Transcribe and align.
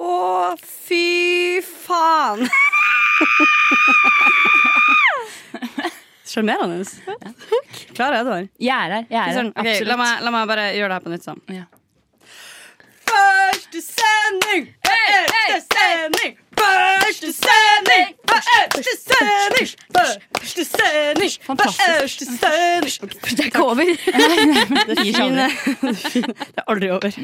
Å, 0.00 0.54
fy 0.62 1.60
faen! 1.62 2.46
Sjarmerende. 6.32 6.84
Klar, 7.92 8.14
Edvard. 8.16 8.48
Jeg 8.62 8.72
er 8.72 8.94
her. 8.96 9.06
Jeg 9.10 9.20
er 9.20 9.36
her. 9.36 9.50
Okay, 9.52 9.74
Absolutt. 9.74 9.88
la, 9.90 9.96
meg, 10.00 10.22
la 10.24 10.32
meg 10.32 10.48
bare 10.48 10.64
gjøre 10.78 10.88
det 10.88 10.96
her 10.96 11.04
på 11.04 11.12
nytt. 11.12 11.26
Sånn. 11.26 11.42
Ja. 11.52 11.66
Første 13.12 13.82
sending! 13.84 14.70
Første 14.86 15.60
sending! 15.74 16.38
Første 16.62 17.32
sending! 17.36 18.12
Første 18.30 18.94
sending! 18.98 19.70
Første 20.38 20.64
sending! 20.64 21.32
Første 21.60 22.26
sending! 22.26 23.12
Det 23.30 23.40
er 23.40 23.48
ikke 23.50 23.64
over. 23.64 23.82
Det 24.88 24.98
er, 24.98 25.04
fine, 25.04 25.46
det 26.54 26.58
er 26.58 26.66
aldri 26.70 26.90
over. 26.94 27.18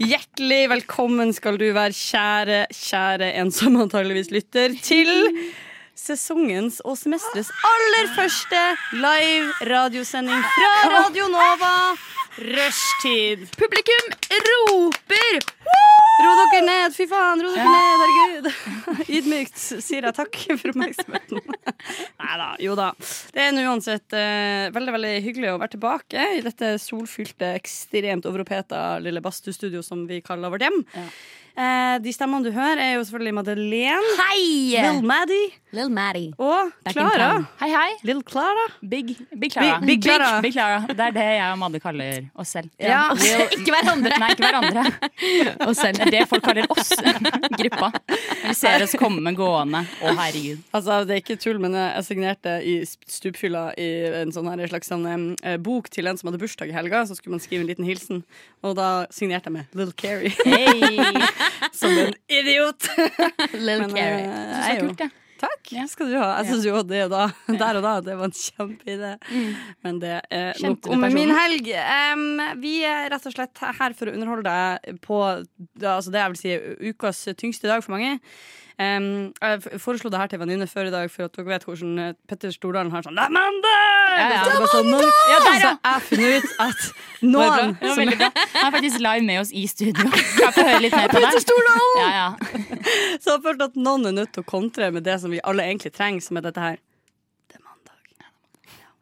Hjertelig 0.00 0.62
velkommen 0.70 1.32
skal 1.36 1.58
du 1.60 1.66
være, 1.76 1.92
kjære, 1.96 2.64
kjære 2.72 3.30
en 3.40 3.52
som 3.54 3.76
antageligvis 3.80 4.30
lytter, 4.34 4.76
til 4.82 5.10
sesongens 5.98 6.80
og 6.84 6.98
semesterets 6.98 7.52
aller 7.70 8.10
første 8.16 8.62
live 8.98 9.70
radiosending 9.70 10.42
fra 10.56 10.72
Radio 10.98 11.28
Nova. 11.32 11.74
Rushtid. 12.38 13.46
Publikum 13.58 14.10
roper! 14.48 16.03
Ro 16.14 16.32
dere 16.38 16.60
ned, 16.62 16.92
fy 16.94 17.06
faen, 17.10 17.40
ro 17.42 17.50
dere 17.50 17.70
ned, 17.74 18.02
herregud. 18.04 19.06
Ydmykt 19.16 19.58
sier 19.58 20.06
jeg 20.06 20.14
takk 20.14 20.38
for 20.46 20.70
oppmerksomheten. 20.70 21.40
Nei 22.22 22.36
da, 22.38 22.48
jo 22.62 22.76
da. 22.78 22.90
Det 23.34 23.42
er 23.48 23.58
uansett 23.64 24.14
uh, 24.14 24.70
veldig 24.74 24.94
veldig 24.94 25.14
hyggelig 25.26 25.50
å 25.52 25.58
være 25.58 25.74
tilbake 25.74 26.28
i 26.38 26.42
dette 26.44 26.76
solfylte, 26.82 27.54
ekstremt 27.58 28.28
overoppheta 28.30 28.84
lille 29.02 29.22
badstuestudio 29.24 29.82
som 29.82 30.06
vi 30.10 30.22
kaller 30.24 30.54
vårt 30.54 30.68
hjem. 30.68 30.84
Eh, 31.54 31.98
de 32.02 32.10
stemmene 32.10 32.42
du 32.42 32.50
hører, 32.50 32.80
er 32.82 32.94
jo 32.96 33.04
selvfølgelig 33.06 33.34
Madeleine, 33.36 34.14
Hei! 34.18 34.74
Lil 34.74 35.04
Maddie 35.06 35.52
Little 35.74 35.90
Maddie. 35.90 36.32
og 36.38 36.70
Klara. 36.86 37.28
Hei, 37.58 37.68
hei. 37.72 37.94
Lil 38.06 38.20
Klara. 38.22 38.64
Big, 38.86 39.08
big 39.38 39.50
Clara. 39.50 39.80
Big- 39.80 39.86
Big 39.88 40.02
Clara. 40.04 40.40
Big 40.40 40.52
Clara. 40.54 40.84
Det 40.86 41.00
er 41.02 41.10
det 41.16 41.24
jeg 41.24 41.48
og 41.50 41.58
Madde 41.58 41.80
kaller 41.82 42.28
oss 42.38 42.52
selv. 42.54 42.70
Ja. 42.78 43.08
Lil- 43.18 43.56
ikke 43.58 43.72
hverandre. 43.74 44.12
Nei, 44.22 44.28
ikke 44.36 44.46
hverandre. 44.46 44.84
Oss 45.68 45.80
selv. 45.82 45.98
Det 45.98 46.12
det 46.14 46.20
folk 46.30 46.44
kaller 46.46 46.68
oss, 46.70 46.92
gruppa. 47.58 47.88
Vi 48.44 48.54
ser 48.54 48.84
oss 48.86 48.94
komme 49.00 49.32
gående. 49.34 49.80
Å, 50.04 50.12
herregud. 50.18 50.62
Altså, 50.74 51.00
det 51.08 51.16
er 51.16 51.22
ikke 51.24 51.38
tull, 51.42 51.58
men 51.62 51.74
jeg 51.74 52.06
signerte 52.06 52.54
i 52.62 52.76
stupfylla 52.86 53.64
i 53.80 53.88
en 54.22 54.30
sånn 54.34 54.46
her 54.52 54.62
slags 54.70 54.92
sånn, 54.92 55.06
eh, 55.42 55.56
bok 55.58 55.90
til 55.90 56.06
en 56.06 56.20
som 56.20 56.30
hadde 56.30 56.38
bursdag 56.44 56.70
i 56.70 56.76
helga. 56.76 57.02
Så 57.10 57.18
skulle 57.18 57.34
man 57.34 57.42
skrive 57.42 57.66
en 57.66 57.70
liten 57.72 57.88
hilsen, 57.88 58.22
og 58.62 58.76
da 58.78 58.92
signerte 59.10 59.50
jeg 59.50 59.58
med 59.58 59.74
Little 59.74 59.98
Carrie. 59.98 60.34
Hey. 60.46 61.18
Som 61.80 61.98
en 61.98 62.16
idiot! 62.28 62.88
Little 63.52 63.86
Men, 63.86 63.94
Carrie. 63.94 64.24
eh, 64.30 64.72
er 64.72 64.80
kult, 64.82 64.98
det. 65.02 65.10
Takk 65.44 65.70
skal 65.90 66.08
du 66.08 66.16
ha. 66.16 66.28
Jeg 66.40 66.52
syns 66.52 66.66
jo 66.68 66.80
det 66.86 67.02
da, 67.12 67.26
der 67.60 67.78
og 67.80 67.84
da 67.84 67.94
det 68.06 68.16
var 68.16 68.30
en 68.30 68.36
kjempeidé. 68.38 69.12
Men 69.84 70.00
det 70.02 70.16
er 70.32 70.60
nok 70.64 70.88
om 70.94 71.06
min 71.12 71.34
helg. 71.34 71.70
Um, 72.14 72.26
vi 72.62 72.76
er 72.88 73.10
rett 73.12 73.28
og 73.28 73.34
slett 73.34 73.64
her 73.80 73.96
for 73.98 74.08
å 74.08 74.14
underholde 74.14 74.54
deg 74.54 75.00
på 75.04 75.20
altså 75.24 76.14
det 76.14 76.22
jeg 76.22 76.34
vil 76.34 76.40
si 76.40 76.92
ukas 76.94 77.24
tyngste 77.40 77.68
dag 77.70 77.84
for 77.84 77.96
mange. 77.96 78.18
Jeg 78.78 79.78
foreslo 79.78 80.10
det 80.10 80.18
her 80.18 80.26
til 80.30 80.38
en 80.40 80.42
venninne 80.48 80.66
før 80.66 80.88
i 80.88 80.92
dag, 80.94 81.10
for 81.12 81.28
at 81.28 81.36
dere 81.36 81.46
vet 81.46 81.64
hvordan 81.68 81.98
eh, 82.02 82.14
Petter 82.26 82.50
Stordalen 82.50 82.90
har 82.90 83.04
sånn 83.06 83.14
Det 83.14 83.22
er 83.28 83.34
mandag! 83.34 83.82
Ja, 84.18 84.24
ja. 84.32 84.40
Det 84.48 84.54
er 84.56 84.72
sånn, 84.72 84.88
når- 84.90 85.04
Ja, 85.30 85.38
der, 85.44 85.52
Så 85.54 85.68
jeg 85.68 85.78
har 85.84 86.00
funnet 86.08 86.34
ut 86.34 86.50
at 86.64 86.80
noen 87.34 87.76
som. 87.78 88.10
Han 88.54 88.66
er 88.66 88.74
faktisk 88.74 88.98
live 89.04 89.24
med 89.28 89.40
oss 89.44 89.52
i 89.54 89.62
studio. 89.70 90.08
Jeg 90.10 90.56
få 90.56 90.66
høre 90.66 90.80
litt 90.82 90.96
mer 90.96 91.08
på 91.14 91.22
det? 91.22 91.30
Ja, 92.00 92.08
ja. 92.18 92.26
Så 93.22 93.30
jeg 93.30 93.36
har 93.36 93.44
følt 93.46 93.62
at 93.68 93.78
noen 93.78 94.10
er 94.10 94.16
nødt 94.18 94.34
til 94.34 94.42
å 94.42 94.48
kontre 94.50 94.90
med 94.94 95.06
det 95.06 95.20
som 95.22 95.30
vi 95.30 95.38
alle 95.44 95.62
egentlig 95.70 95.94
trenger, 95.94 96.26
som 96.26 96.36
er 96.42 96.46
dette 96.48 96.60
her. 96.66 96.82
Det 97.46 97.60
er 97.60 97.62
mandag. 97.62 97.96
Ja, 98.18 98.28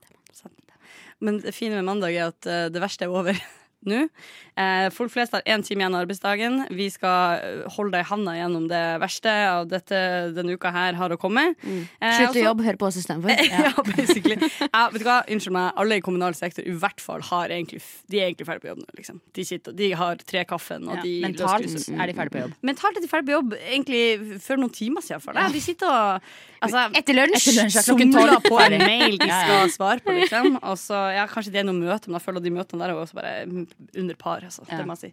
det 0.04 0.12
er 0.12 0.52
mandag. 0.52 0.76
Men 1.24 1.40
det 1.40 1.56
fine 1.56 1.80
med 1.80 1.88
mandag 1.88 2.12
er 2.12 2.28
at 2.28 2.46
eh, 2.50 2.68
det 2.68 2.80
verste 2.84 3.08
er 3.08 3.16
over 3.16 3.40
nå. 3.88 4.04
Eh, 4.52 4.90
folk 4.92 5.08
flest 5.14 5.32
har 5.32 5.40
én 5.48 5.62
time 5.64 5.80
igjen 5.80 5.94
av 5.96 6.02
arbeidsdagen. 6.04 6.58
Vi 6.76 6.88
skal 6.92 7.40
eh, 7.40 7.62
holde 7.72 7.94
deg 7.94 8.04
i 8.04 8.08
handa 8.10 8.34
gjennom 8.36 8.66
det 8.68 8.82
verste 9.00 9.32
av 9.48 9.70
dette 9.70 10.00
denne 10.36 10.58
uka 10.58 10.72
her 10.74 10.98
har 10.98 11.14
å 11.14 11.18
komme. 11.20 11.54
Eh, 11.64 12.18
Slutt 12.18 12.36
å 12.36 12.42
jobbe, 12.50 12.66
hør 12.66 12.76
på 12.82 12.90
oss 12.90 12.98
istedenfor. 13.00 13.32
ja, 13.48 13.72
basically. 13.88 14.36
Ja, 14.66 14.84
vet 14.92 15.00
du 15.00 15.08
hva, 15.08 15.22
Unnskyld 15.32 15.56
meg, 15.56 15.70
alle 15.80 15.96
i 15.96 16.04
kommunal 16.04 16.36
sektor 16.36 16.66
i 16.68 16.74
hvert 16.76 17.00
fall 17.00 17.24
har 17.30 17.54
egentlig, 17.54 17.80
de 18.12 18.20
er 18.20 18.28
egentlig 18.28 18.48
ferdig 18.50 18.66
på 18.66 18.72
jobb 18.74 18.82
nå. 18.82 18.88
Liksom. 19.00 19.22
De, 19.32 19.46
sitter, 19.48 19.76
de 19.78 19.90
har 20.02 20.20
tre 20.28 20.44
kaffen, 20.48 20.84
og 20.90 21.00
Ja, 21.00 21.06
de 21.06 21.16
Mentalt 21.24 21.64
er 21.64 22.12
de 22.12 22.16
ferdige 22.18 22.36
på 22.36 22.42
jobb. 22.44 22.56
Mentalt 22.72 23.00
er 23.00 23.06
de 23.06 23.10
ferdig 23.14 23.30
på 23.30 23.36
jobb 23.38 23.56
egentlig 23.62 24.02
før 24.44 24.60
noen 24.60 24.74
timer 24.76 25.06
siden. 25.06 25.24
føler 25.24 25.46
Ja, 25.46 25.52
De 25.56 25.64
sitter 25.64 25.88
og 25.88 26.32
altså, 26.60 26.84
Etter 27.00 27.16
lunsj. 27.16 27.48
Er 27.62 27.72
somler 27.72 28.36
på 28.44 28.60
en 28.60 28.78
mail 28.84 29.16
de 29.16 29.28
Ja, 29.30 29.40
ja. 29.40 29.42
skal 29.48 29.72
svare 29.78 30.04
på, 30.04 30.12
liksom. 30.20 30.58
Og 30.60 30.76
så, 30.80 31.00
ja, 31.16 31.24
kanskje 31.30 31.54
det 31.56 31.62
er 31.62 31.68
noen 31.70 31.80
møter, 31.82 32.10
men 32.12 32.20
jeg 32.20 32.26
føler 32.26 32.44
de 32.44 32.52
møtene 32.54 32.84
der 32.84 32.92
er 32.92 33.00
også 33.00 33.16
bare 33.18 33.34
under 33.48 34.18
par. 34.20 34.41
Altså, 34.48 34.64
Ja. 34.68 34.78
det 34.78 34.86
må 34.88 34.96
jeg 34.96 35.12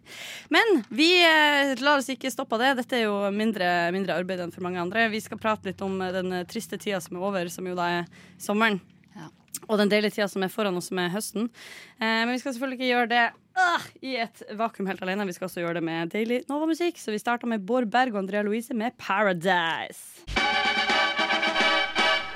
Men 0.50 0.84
vi 0.90 1.08
eh, 1.22 1.74
lar 1.84 1.98
oss 1.98 2.08
ikke 2.12 2.30
stoppe 2.32 2.56
av 2.58 2.62
det. 2.64 2.70
Dette 2.84 2.96
er 3.00 3.04
jo 3.06 3.16
mindre, 3.34 3.68
mindre 3.94 4.16
arbeid 4.18 4.40
enn 4.44 4.52
for 4.54 4.62
mange 4.66 4.80
andre. 4.82 5.08
Vi 5.12 5.20
skal 5.20 5.38
prate 5.38 5.70
litt 5.70 5.82
om 5.86 6.00
eh, 6.02 6.12
den 6.16 6.32
triste 6.50 6.78
tida 6.80 7.00
som 7.00 7.16
er 7.18 7.26
over, 7.28 7.48
som 7.52 7.66
jo 7.66 7.74
da 7.78 7.88
er 8.00 8.08
sommeren. 8.38 8.80
Ja. 9.16 9.28
Og 9.68 9.78
den 9.78 9.90
deilige 9.92 10.16
tida 10.18 10.28
som 10.30 10.42
er 10.42 10.48
foran 10.52 10.76
oss, 10.78 10.88
som 10.90 10.98
er 11.02 11.10
høsten. 11.14 11.50
Eh, 12.00 12.24
men 12.24 12.32
vi 12.34 12.38
skal 12.42 12.54
selvfølgelig 12.56 12.80
ikke 12.80 12.90
gjøre 12.94 13.10
det 13.12 13.24
ah, 13.60 13.82
i 14.02 14.16
et 14.22 14.42
vakuum 14.56 14.86
helt 14.88 15.02
alene. 15.04 15.26
Vi 15.28 15.34
skal 15.36 15.48
også 15.50 15.60
gjøre 15.64 15.78
det 15.80 15.84
med 15.84 16.10
deilig 16.14 16.42
Nova-musikk. 16.48 16.98
Så 17.02 17.12
vi 17.14 17.18
starter 17.22 17.46
med 17.50 17.66
Bård 17.66 17.90
Berg 17.92 18.14
og 18.14 18.22
Andrea 18.24 18.42
Louise 18.46 18.74
med 18.74 18.96
Paradise. 18.98 20.24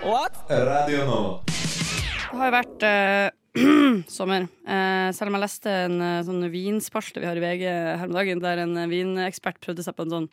What? 0.05 0.37
Radio 0.51 1.05
Nova. 1.09 1.41
Det 1.49 2.41
har 2.41 2.51
jo 2.51 2.55
vært 2.59 2.85
eh, 2.85 3.29
sommer. 4.11 4.47
Eh, 4.67 5.09
selv 5.15 5.31
om 5.31 5.37
jeg 5.39 5.45
leste 5.45 5.75
en 5.87 6.01
eh, 6.03 6.23
sånn 6.27 6.47
vinspalte 6.53 7.23
vi 7.23 7.29
har 7.29 7.39
i 7.39 7.43
VG 7.45 7.65
her 7.71 8.07
om 8.09 8.17
dagen, 8.17 8.41
der 8.43 8.65
en 8.65 8.77
eh, 8.81 8.89
vinekspert 8.91 9.61
prøvde 9.63 9.85
seg 9.87 9.97
på 9.99 10.07
en 10.09 10.17
sånn 10.19 10.31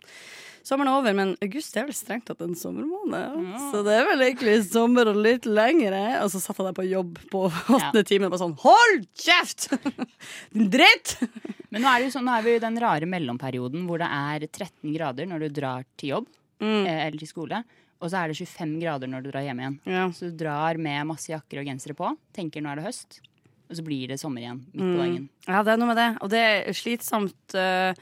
Sommeren 0.62 0.92
er 0.92 0.98
over, 1.00 1.14
men 1.18 1.30
august 1.42 1.74
er 1.74 1.88
vel 1.88 1.96
strengt 1.98 2.28
tatt 2.30 2.44
en 2.46 2.52
sommermåned. 2.54 3.48
Så 3.72 3.80
det 3.82 3.96
er 3.98 4.04
vel 4.06 4.22
egentlig 4.28 4.59
sommer 4.68 5.09
og 5.09 5.18
litt 5.18 5.48
lengre. 5.50 6.20
Og 6.22 6.30
så 6.30 6.38
satt 6.38 6.59
jeg 6.62 6.68
der 6.68 6.76
på 6.78 6.86
jobb 6.86 7.18
på 7.32 7.42
åttende 7.50 8.04
time 8.06 8.28
og 8.28 8.36
bare 8.36 8.44
sånn 8.44 8.54
Hold 8.62 9.08
kjeft! 9.18 9.66
Din 10.53 10.70
dritt! 10.70 11.16
Men 11.74 11.82
nå 11.82 11.90
er, 11.90 12.03
det 12.03 12.12
jo 12.12 12.14
sånn, 12.14 12.30
nå 12.30 12.36
er 12.38 12.46
vi 12.46 12.53
i 12.59 12.62
den 12.62 12.78
rare 12.84 13.09
mellomperioden 13.09 13.88
hvor 13.90 14.03
det 14.03 14.12
er 14.14 14.46
13 14.52 14.94
grader 14.94 15.32
når 15.34 15.48
du 15.48 15.58
drar 15.64 15.88
til 15.98 16.14
jobb 16.14 16.30
Mm. 16.62 16.84
eh, 16.86 17.08
eller 17.08 17.18
til 17.18 17.26
skole. 17.32 17.64
Og 18.01 18.09
så 18.09 18.17
er 18.23 18.31
det 18.31 18.38
25 18.41 18.79
grader 18.81 19.07
når 19.12 19.23
du 19.23 19.31
drar 19.31 19.44
hjem 19.45 19.59
igjen. 19.62 19.79
Ja. 19.85 20.07
Så 20.12 20.31
du 20.31 20.38
drar 20.44 20.78
med 20.81 21.06
masse 21.12 21.29
jakker 21.31 21.62
og 21.62 21.67
gensere 21.69 21.94
på, 21.97 22.16
tenker 22.34 22.62
nå 22.66 22.72
er 22.73 22.79
det 22.81 22.88
høst, 22.88 23.19
og 23.72 23.78
så 23.78 23.84
blir 23.88 24.09
det 24.12 24.17
sommer 24.19 24.41
igjen 24.44 24.57
midt 24.73 24.81
på 24.81 24.88
Mm. 24.89 24.97
dagen. 25.00 25.28
Ja, 25.47 25.62
det 25.63 25.72
er 25.72 25.78
noe 25.79 25.88
med 25.94 25.95
det. 26.01 26.07
Og 26.22 26.29
det 26.34 26.40
er 26.44 26.73
slitsomt 26.75 27.53
uh, 27.56 27.94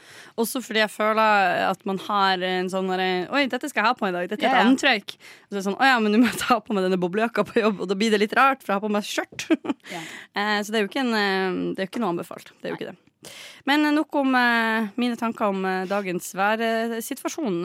også 0.41 0.63
fordi 0.65 0.79
jeg 0.81 0.89
føler 0.89 1.67
at 1.67 1.83
man 1.85 1.99
har 2.07 2.41
en 2.41 2.69
sånn 2.71 2.89
Oi, 2.89 3.43
dette 3.51 3.69
skal 3.69 3.83
jeg 3.83 3.87
ha 3.91 3.93
på 3.99 4.07
i 4.09 4.11
dag. 4.15 4.29
Dette 4.31 4.41
er 4.47 4.49
et 4.49 4.55
Ja, 4.55 4.63
ja. 4.63 4.69
antrekk. 4.71 5.13
Og 5.13 5.51
så 5.51 5.53
er 5.53 5.59
det 5.59 5.65
sånn, 5.67 5.77
Å 5.77 5.85
ja, 5.91 5.99
men 6.01 6.11
nå 6.15 6.23
må 6.23 6.31
jeg 6.31 6.39
ta 6.41 6.57
på 6.59 6.73
meg 6.73 6.87
denne 6.87 6.97
boblejakka 6.97 7.45
på 7.45 7.59
jobb, 7.61 7.81
og 7.85 7.91
da 7.91 7.99
blir 7.99 8.09
det 8.15 8.19
litt 8.23 8.33
rart, 8.39 8.63
for 8.63 8.73
jeg 8.73 8.79
har 8.79 8.87
på 8.87 8.91
meg 8.95 9.05
skjørt. 9.05 9.45
Ja. 9.93 10.01
uh, 10.39 10.57
så 10.63 10.71
det 10.73 10.79
er 10.79 10.87
jo 10.87 10.89
ikke, 10.89 11.03
en, 11.05 11.13
eh, 11.13 11.59
det 11.75 11.83
er 11.85 11.91
ikke 11.91 12.01
noe 12.01 12.15
anbefalt. 12.15 12.49
Det 12.63 12.65
er 12.65 12.73
jo 12.73 12.79
ikke 12.79 12.89
det. 12.95 13.29
Men 13.69 13.83
nok 13.93 14.15
om 14.23 14.33
uh, 14.33 14.89
mine 14.97 15.19
tanker 15.21 15.51
om 15.53 15.61
dagens 15.91 16.31
værsituasjon. 16.39 17.61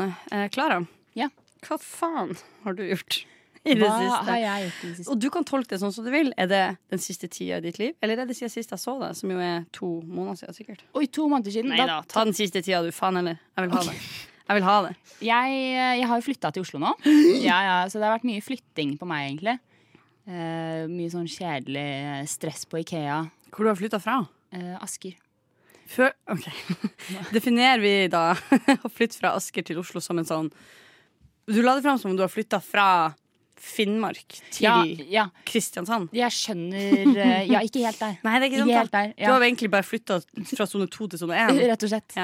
Klara, 0.53 0.83
Ja. 1.17 1.31
Hva 1.69 1.79
faen 1.81 2.35
har 2.65 2.77
du 2.79 2.83
gjort 2.87 3.21
i 3.65 3.73
det 3.79 3.87
Hva 3.89 3.95
siste? 3.97 4.25
har 4.29 4.41
jeg 4.43 4.65
gjort 4.67 4.81
i 4.85 4.89
det 4.91 4.97
siste? 4.99 5.11
Og 5.15 5.21
du 5.23 5.27
kan 5.33 5.47
tolke 5.49 5.71
det 5.73 5.79
sånn 5.81 5.93
som 5.97 6.05
du 6.05 6.11
vil. 6.13 6.33
Er 6.37 6.49
det 6.51 6.63
den 6.93 7.01
siste 7.01 7.31
tida 7.33 7.57
i 7.63 7.65
ditt 7.65 7.79
liv, 7.81 7.95
eller 8.05 8.21
er 8.21 8.29
det 8.29 8.37
siden 8.37 8.53
sist 8.53 8.75
jeg 8.75 8.83
så 8.83 8.99
deg, 9.01 9.17
som 9.17 9.33
jo 9.33 9.39
er 9.41 9.65
to 9.73 9.89
måneder 10.05 10.43
siden 10.43 10.59
sikkert? 10.59 10.85
Oi, 10.93 11.07
to 11.09 11.25
måneder 11.33 11.55
siden. 11.55 11.73
Nei 11.73 11.87
da, 11.89 12.03
ta 12.05 12.27
den 12.29 12.37
siste 12.37 12.61
tida, 12.61 12.83
du. 12.85 12.93
Faen 12.93 13.17
heller. 13.23 13.39
Jeg 13.57 13.65
vil 13.69 13.77
ha 13.79 13.85
det. 13.89 13.97
Jeg 14.45 14.59
vil 14.59 14.67
ha 14.69 14.75
det. 14.85 14.93
Jeg, 15.25 15.55
jeg 16.01 16.09
har 16.11 16.21
jo 16.21 16.27
flytta 16.27 16.51
til 16.53 16.67
Oslo 16.67 16.83
nå. 16.83 16.93
Ja, 17.49 17.59
ja, 17.65 17.77
så 17.89 17.97
det 17.97 18.05
har 18.11 18.19
vært 18.19 18.29
mye 18.29 18.45
flytting 18.45 18.99
på 19.01 19.09
meg, 19.09 19.31
egentlig. 19.31 19.57
Eh, 20.29 20.85
mye 20.93 21.13
sånn 21.13 21.29
kjedelig 21.29 21.89
stress 22.33 22.65
på 22.69 22.83
Ikea. 22.85 23.23
Hvor 23.49 23.65
du 23.65 23.73
har 23.73 23.81
flytta 23.81 24.01
fra? 24.05 24.19
Eh, 24.53 24.75
Asker. 24.85 25.17
Før, 25.89 26.13
ok. 26.33 26.45
Definerer 27.37 27.81
vi 27.81 27.95
da 28.13 28.31
å 28.85 28.93
flytte 28.93 29.17
fra 29.21 29.33
Asker 29.41 29.65
til 29.65 29.81
Oslo 29.81 30.01
som 30.05 30.21
en 30.21 30.29
sånn 30.29 30.53
Du 31.47 31.61
la 31.63 31.75
det 31.77 31.83
fram 31.85 31.99
som 32.01 32.11
om 32.13 32.17
du 32.17 32.23
har 32.25 32.33
flytta 32.33 32.61
fra 32.65 32.87
Finnmark 33.65 34.35
til 34.53 34.65
Ja, 34.67 34.75
ja. 35.09 35.23
Kristiansand. 35.49 36.11
Jeg 36.13 36.33
skjønner 36.35 37.17
eh, 37.17 37.47
Ja, 37.49 37.61
ikke 37.65 37.85
helt 37.87 38.01
der. 38.03 38.17
Nei, 38.27 38.35
det 38.41 38.49
er 38.49 38.51
ikke 38.51 38.63
Ikke 38.65 38.79
helt 38.81 38.93
da. 38.93 39.03
ja. 39.09 39.27
Du 39.29 39.33
har 39.33 39.45
egentlig 39.47 39.71
bare 39.73 39.87
flytta 39.87 40.19
fra 40.51 40.67
sone 40.69 40.89
2 40.93 41.09
til 41.15 41.23
sone 41.23 41.39
1. 41.47 41.61
Rett 41.73 41.87
og 41.87 41.93
slett. 41.93 42.17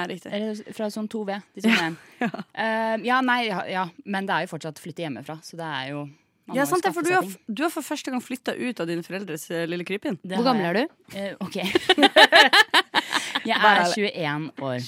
Fra 0.77 0.89
sone 0.93 1.09
2V 1.09 1.39
til 1.55 1.63
sone 1.65 1.91
1. 2.21 2.39
Eh, 2.53 2.95
ja, 3.07 3.21
nei, 3.25 3.39
ja, 3.49 3.87
men 4.05 4.29
det 4.29 4.35
er 4.37 4.45
jo 4.45 4.51
fortsatt 4.53 4.81
flytte 4.83 5.05
hjemmefra, 5.07 5.39
så 5.45 5.57
det 5.61 5.69
er 5.69 5.87
jo 5.95 6.03
Ja, 6.51 6.65
sant 6.67 6.83
det, 6.83 6.91
for 6.95 7.05
du 7.05 7.13
har, 7.13 7.27
du 7.47 7.61
har 7.63 7.71
for 7.71 7.85
første 7.85 8.11
gang 8.11 8.21
flytta 8.23 8.55
ut 8.57 8.79
av 8.81 8.89
dine 8.89 9.05
foreldres 9.05 9.45
eh, 9.53 9.67
lille 9.69 9.85
krypinn. 9.87 10.17
Hvor 10.25 10.41
har 10.41 10.47
gammel 10.49 10.67
er 10.71 10.79
du? 10.81 10.95
Eh, 11.15 11.35
ok. 11.39 11.57
jeg 13.47 13.55
er 13.55 13.81
er 13.81 13.93
21 13.93 14.49
år. 14.59 14.87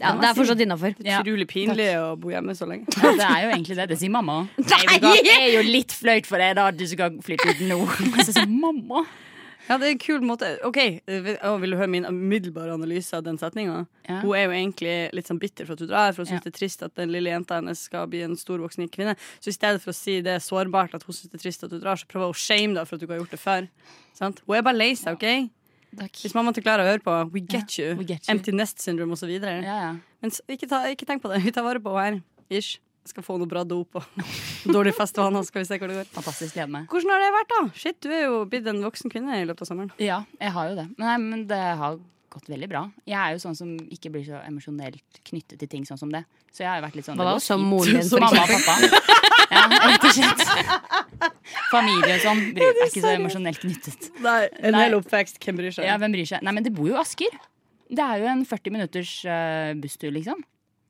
Ja, 0.00 0.12
det 0.20 0.30
er 0.30 0.38
fortsatt 0.38 0.62
innafor. 0.64 0.94
Ja. 1.04 1.20
Utrolig 1.20 1.48
pinlig 1.50 1.88
å 2.00 2.14
bo 2.20 2.32
hjemme 2.32 2.54
så 2.56 2.68
lenge. 2.70 2.88
Ja, 2.96 3.12
det 3.18 3.26
er 3.28 3.42
jo 3.44 3.50
egentlig 3.56 3.78
det. 3.80 3.88
Det 3.92 3.98
sier 4.00 4.14
mamma 4.14 4.38
òg. 4.42 4.62
Det 5.02 5.34
er 5.34 5.50
jo 5.56 5.66
litt 5.66 5.92
flaut 5.96 6.28
for 6.28 6.42
deg 6.42 6.56
da 6.58 6.70
at 6.72 6.78
du 6.78 6.86
skal 6.88 7.18
flytte 7.24 7.52
ut 7.52 7.62
nå. 7.68 7.82
Så 8.26 8.30
sier 8.32 8.48
mamma. 8.48 9.04
Ja, 9.68 9.76
det 9.78 9.86
er 9.86 9.92
en 9.94 10.00
kul 10.02 10.24
måte 10.26 10.48
OK, 10.66 10.78
eh, 10.82 11.20
vil 11.62 11.70
du 11.70 11.76
høre 11.78 11.88
min 11.90 12.04
umiddelbare 12.08 12.74
analyse 12.74 13.14
av 13.16 13.22
den 13.24 13.38
setninga? 13.38 13.86
Ja. 14.08 14.18
Hun 14.24 14.34
er 14.34 14.44
jo 14.48 14.54
egentlig 14.56 14.94
litt 15.14 15.28
sånn 15.30 15.38
bitter 15.42 15.68
for 15.68 15.76
at 15.78 15.84
hun 15.84 15.88
drar, 15.92 16.12
for 16.12 16.24
hun 16.24 16.30
syns 16.32 16.40
Ja. 16.42 16.44
det 16.48 16.54
er 16.54 16.58
trist 16.58 16.82
at 16.82 16.94
den 16.98 17.12
lille 17.14 17.30
jenta 17.30 17.60
hennes 17.60 17.78
skal 17.86 18.06
bli 18.10 18.22
en 18.26 18.36
stor 18.36 18.58
voksen 18.58 18.88
kvinne. 18.90 19.14
Så 19.40 19.48
i 19.48 19.56
stedet 19.56 19.80
for 19.80 19.92
å 19.92 19.94
si 19.94 20.20
det 20.20 20.34
er 20.34 20.42
sårbart 20.42 20.94
at 20.98 21.02
hun 21.06 21.14
syns 21.14 21.30
det 21.30 21.38
er 21.40 21.44
trist 21.46 21.64
at 21.64 21.70
hun 21.70 21.80
drar, 21.80 21.96
så 21.96 22.06
prøver 22.10 22.26
hun 22.26 22.34
å 22.34 22.42
shame 22.42 22.74
deg 22.74 22.86
for 22.88 22.96
at 22.96 23.00
du 23.00 23.06
ikke 23.06 23.14
har 23.16 23.22
gjort 23.22 23.36
det 23.36 23.40
før. 23.40 23.68
Sant? 24.18 24.42
Hun 24.46 24.56
er 24.56 24.62
bare 24.62 24.76
lei 24.76 24.92
seg, 24.94 25.14
OK? 25.14 25.50
Takk. 25.96 26.12
Hvis 26.24 26.34
mamma 26.34 26.52
ikke 26.52 26.64
klarer 26.64 26.86
å 26.86 26.88
høre 26.88 27.02
på 27.04 27.32
We 27.32 27.40
get 27.40 27.78
you, 27.78 27.94
we 27.96 28.04
get 28.04 28.26
you. 28.26 28.32
Empty 28.32 28.50
Nest 28.56 28.80
Syndrome 28.80 29.12
osv. 29.12 29.28
Ja, 29.28 29.60
ja. 29.62 29.96
Men 30.22 30.30
ikke, 30.48 30.66
ta, 30.66 30.84
ikke 30.88 31.04
tenk 31.06 31.22
på 31.22 31.28
det. 31.28 31.42
Vi 31.44 31.52
tar 31.52 31.62
vare 31.62 31.78
på 31.84 31.92
henne 32.00 32.22
her. 32.22 32.22
Ish. 32.58 32.78
Skal 33.08 33.24
få 33.26 33.34
noe 33.40 33.50
bra 33.50 33.64
dop 33.66 33.96
og 33.98 34.04
dårlig 34.76 34.92
festvaner. 34.94 35.42
Skal 35.48 35.64
vi 35.64 35.68
se 35.72 35.78
hvor 35.80 35.90
det 35.90 35.96
går. 36.02 36.08
Fantastisk. 36.14 36.54
Gleder 36.54 36.70
meg. 36.70 36.86
Hvordan 36.92 37.10
har 37.14 37.24
det 37.24 37.32
vært, 37.34 37.50
da? 37.56 37.60
Shit, 37.74 37.98
du 38.04 38.12
er 38.14 38.24
jo 38.28 38.40
blitt 38.46 38.68
en 38.70 38.82
voksen 38.84 39.10
kvinne 39.12 39.40
i 39.40 39.46
løpet 39.48 39.64
av 39.66 39.72
sommeren. 39.72 39.90
Ja, 40.02 40.20
jeg 40.38 40.54
har 40.54 40.70
jo 40.70 40.78
det. 40.78 40.88
Nei, 41.02 41.16
men 41.24 41.46
det 41.50 41.58
har 41.80 41.98
gått 42.32 42.46
veldig 42.48 42.68
bra. 42.70 42.84
Jeg 43.04 43.18
er 43.18 43.34
jo 43.34 43.40
sånn 43.42 43.56
som 43.58 43.72
ikke 43.92 44.08
blir 44.14 44.22
så 44.24 44.38
emosjonelt 44.46 45.18
knyttet 45.28 45.58
til 45.60 45.68
ting 45.68 45.82
sånn 45.84 45.98
som 46.00 46.12
det. 46.14 46.22
Så 46.54 46.62
jeg 46.62 46.70
har 46.70 46.78
jo 46.78 46.84
vært 46.86 46.94
litt 46.96 47.08
sånn 47.10 47.18
Hva 47.20 47.26
da? 47.34 47.42
Som 47.44 47.66
moren 47.68 47.98
din, 47.98 48.06
for 48.08 48.16
Som 48.16 48.24
mamma 48.24 48.46
og 48.46 48.54
pappa. 48.54 49.18
Ja, 49.52 49.66
rett 49.90 50.06
og 50.08 50.14
slett. 50.16 50.46
Familie 51.72 52.14
og 52.16 52.22
sånn 52.24 52.40
bryr- 52.56 52.70
er 52.72 52.86
ikke 52.86 53.02
så 53.04 53.10
emosjonelt 53.18 53.60
knyttet. 53.60 54.08
Nei, 54.24 54.38
en 54.64 54.78
hel 54.78 54.96
oppvekst. 54.96 55.36
Hvem 55.44 55.58
bryr 55.60 55.74
seg? 55.76 55.84
Ja, 55.90 55.98
hvem 56.00 56.14
bryr 56.16 56.28
seg? 56.30 56.40
Nei, 56.46 56.54
men 56.56 56.64
det 56.64 56.72
bor 56.76 56.88
jo 56.88 56.96
Asker. 57.02 57.36
Det 57.92 58.00
er 58.06 58.22
jo 58.22 58.30
en 58.32 58.46
40 58.48 58.72
minutters 58.78 59.12
uh, 59.28 59.74
busstur, 59.82 60.08
liksom. 60.14 60.40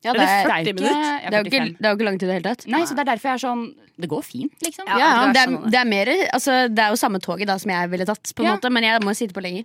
Ja, 0.05 0.11
Er 0.11 0.15
det 0.15 0.23
det 0.23 0.29
er, 0.29 0.59
ikke- 0.59 0.75
minutter? 0.75 1.31
det 1.31 1.35
er 1.35 1.39
jo 1.39 1.45
ikke, 1.45 1.59
45. 1.63 1.77
det 1.79 1.87
er 1.87 1.91
jo 1.93 1.97
ikke 1.97 2.05
langt 2.09 2.23
i 2.23 2.27
det 2.27 2.35
hele 2.35 2.43
tatt. 2.49 2.67
Nei, 2.67 2.81
så 2.83 2.95
det 2.97 2.99
er 3.05 3.11
derfor 3.13 3.29
jeg 3.29 3.35
er 3.35 3.43
sånn 3.47 3.75
Det 4.03 4.09
går 4.09 4.23
fint, 4.25 4.53
liksom. 4.65 4.87
Ja, 4.89 4.99
Ja, 4.99 5.27
det 5.27 5.35
det, 5.35 5.43
er 5.43 5.47
sånn 5.53 5.71
det 5.71 5.75
er. 5.79 5.81
er 5.81 5.85
mer 5.93 6.07
Altså, 6.33 6.53
det 6.75 6.79
er 6.83 6.89
jo 6.91 6.97
samme 6.97 7.19
toget 7.21 7.47
da 7.47 7.57
som 7.59 7.71
jeg 7.71 7.91
ville 7.91 8.05
tatt, 8.05 8.23
på 8.35 8.41
en 8.43 8.47
Ja. 8.47 8.57
måte, 8.57 8.71
men 8.73 8.83
jeg 8.83 9.01
må 9.03 9.15
sitte 9.15 9.33
på 9.33 9.43
lenger. 9.43 9.65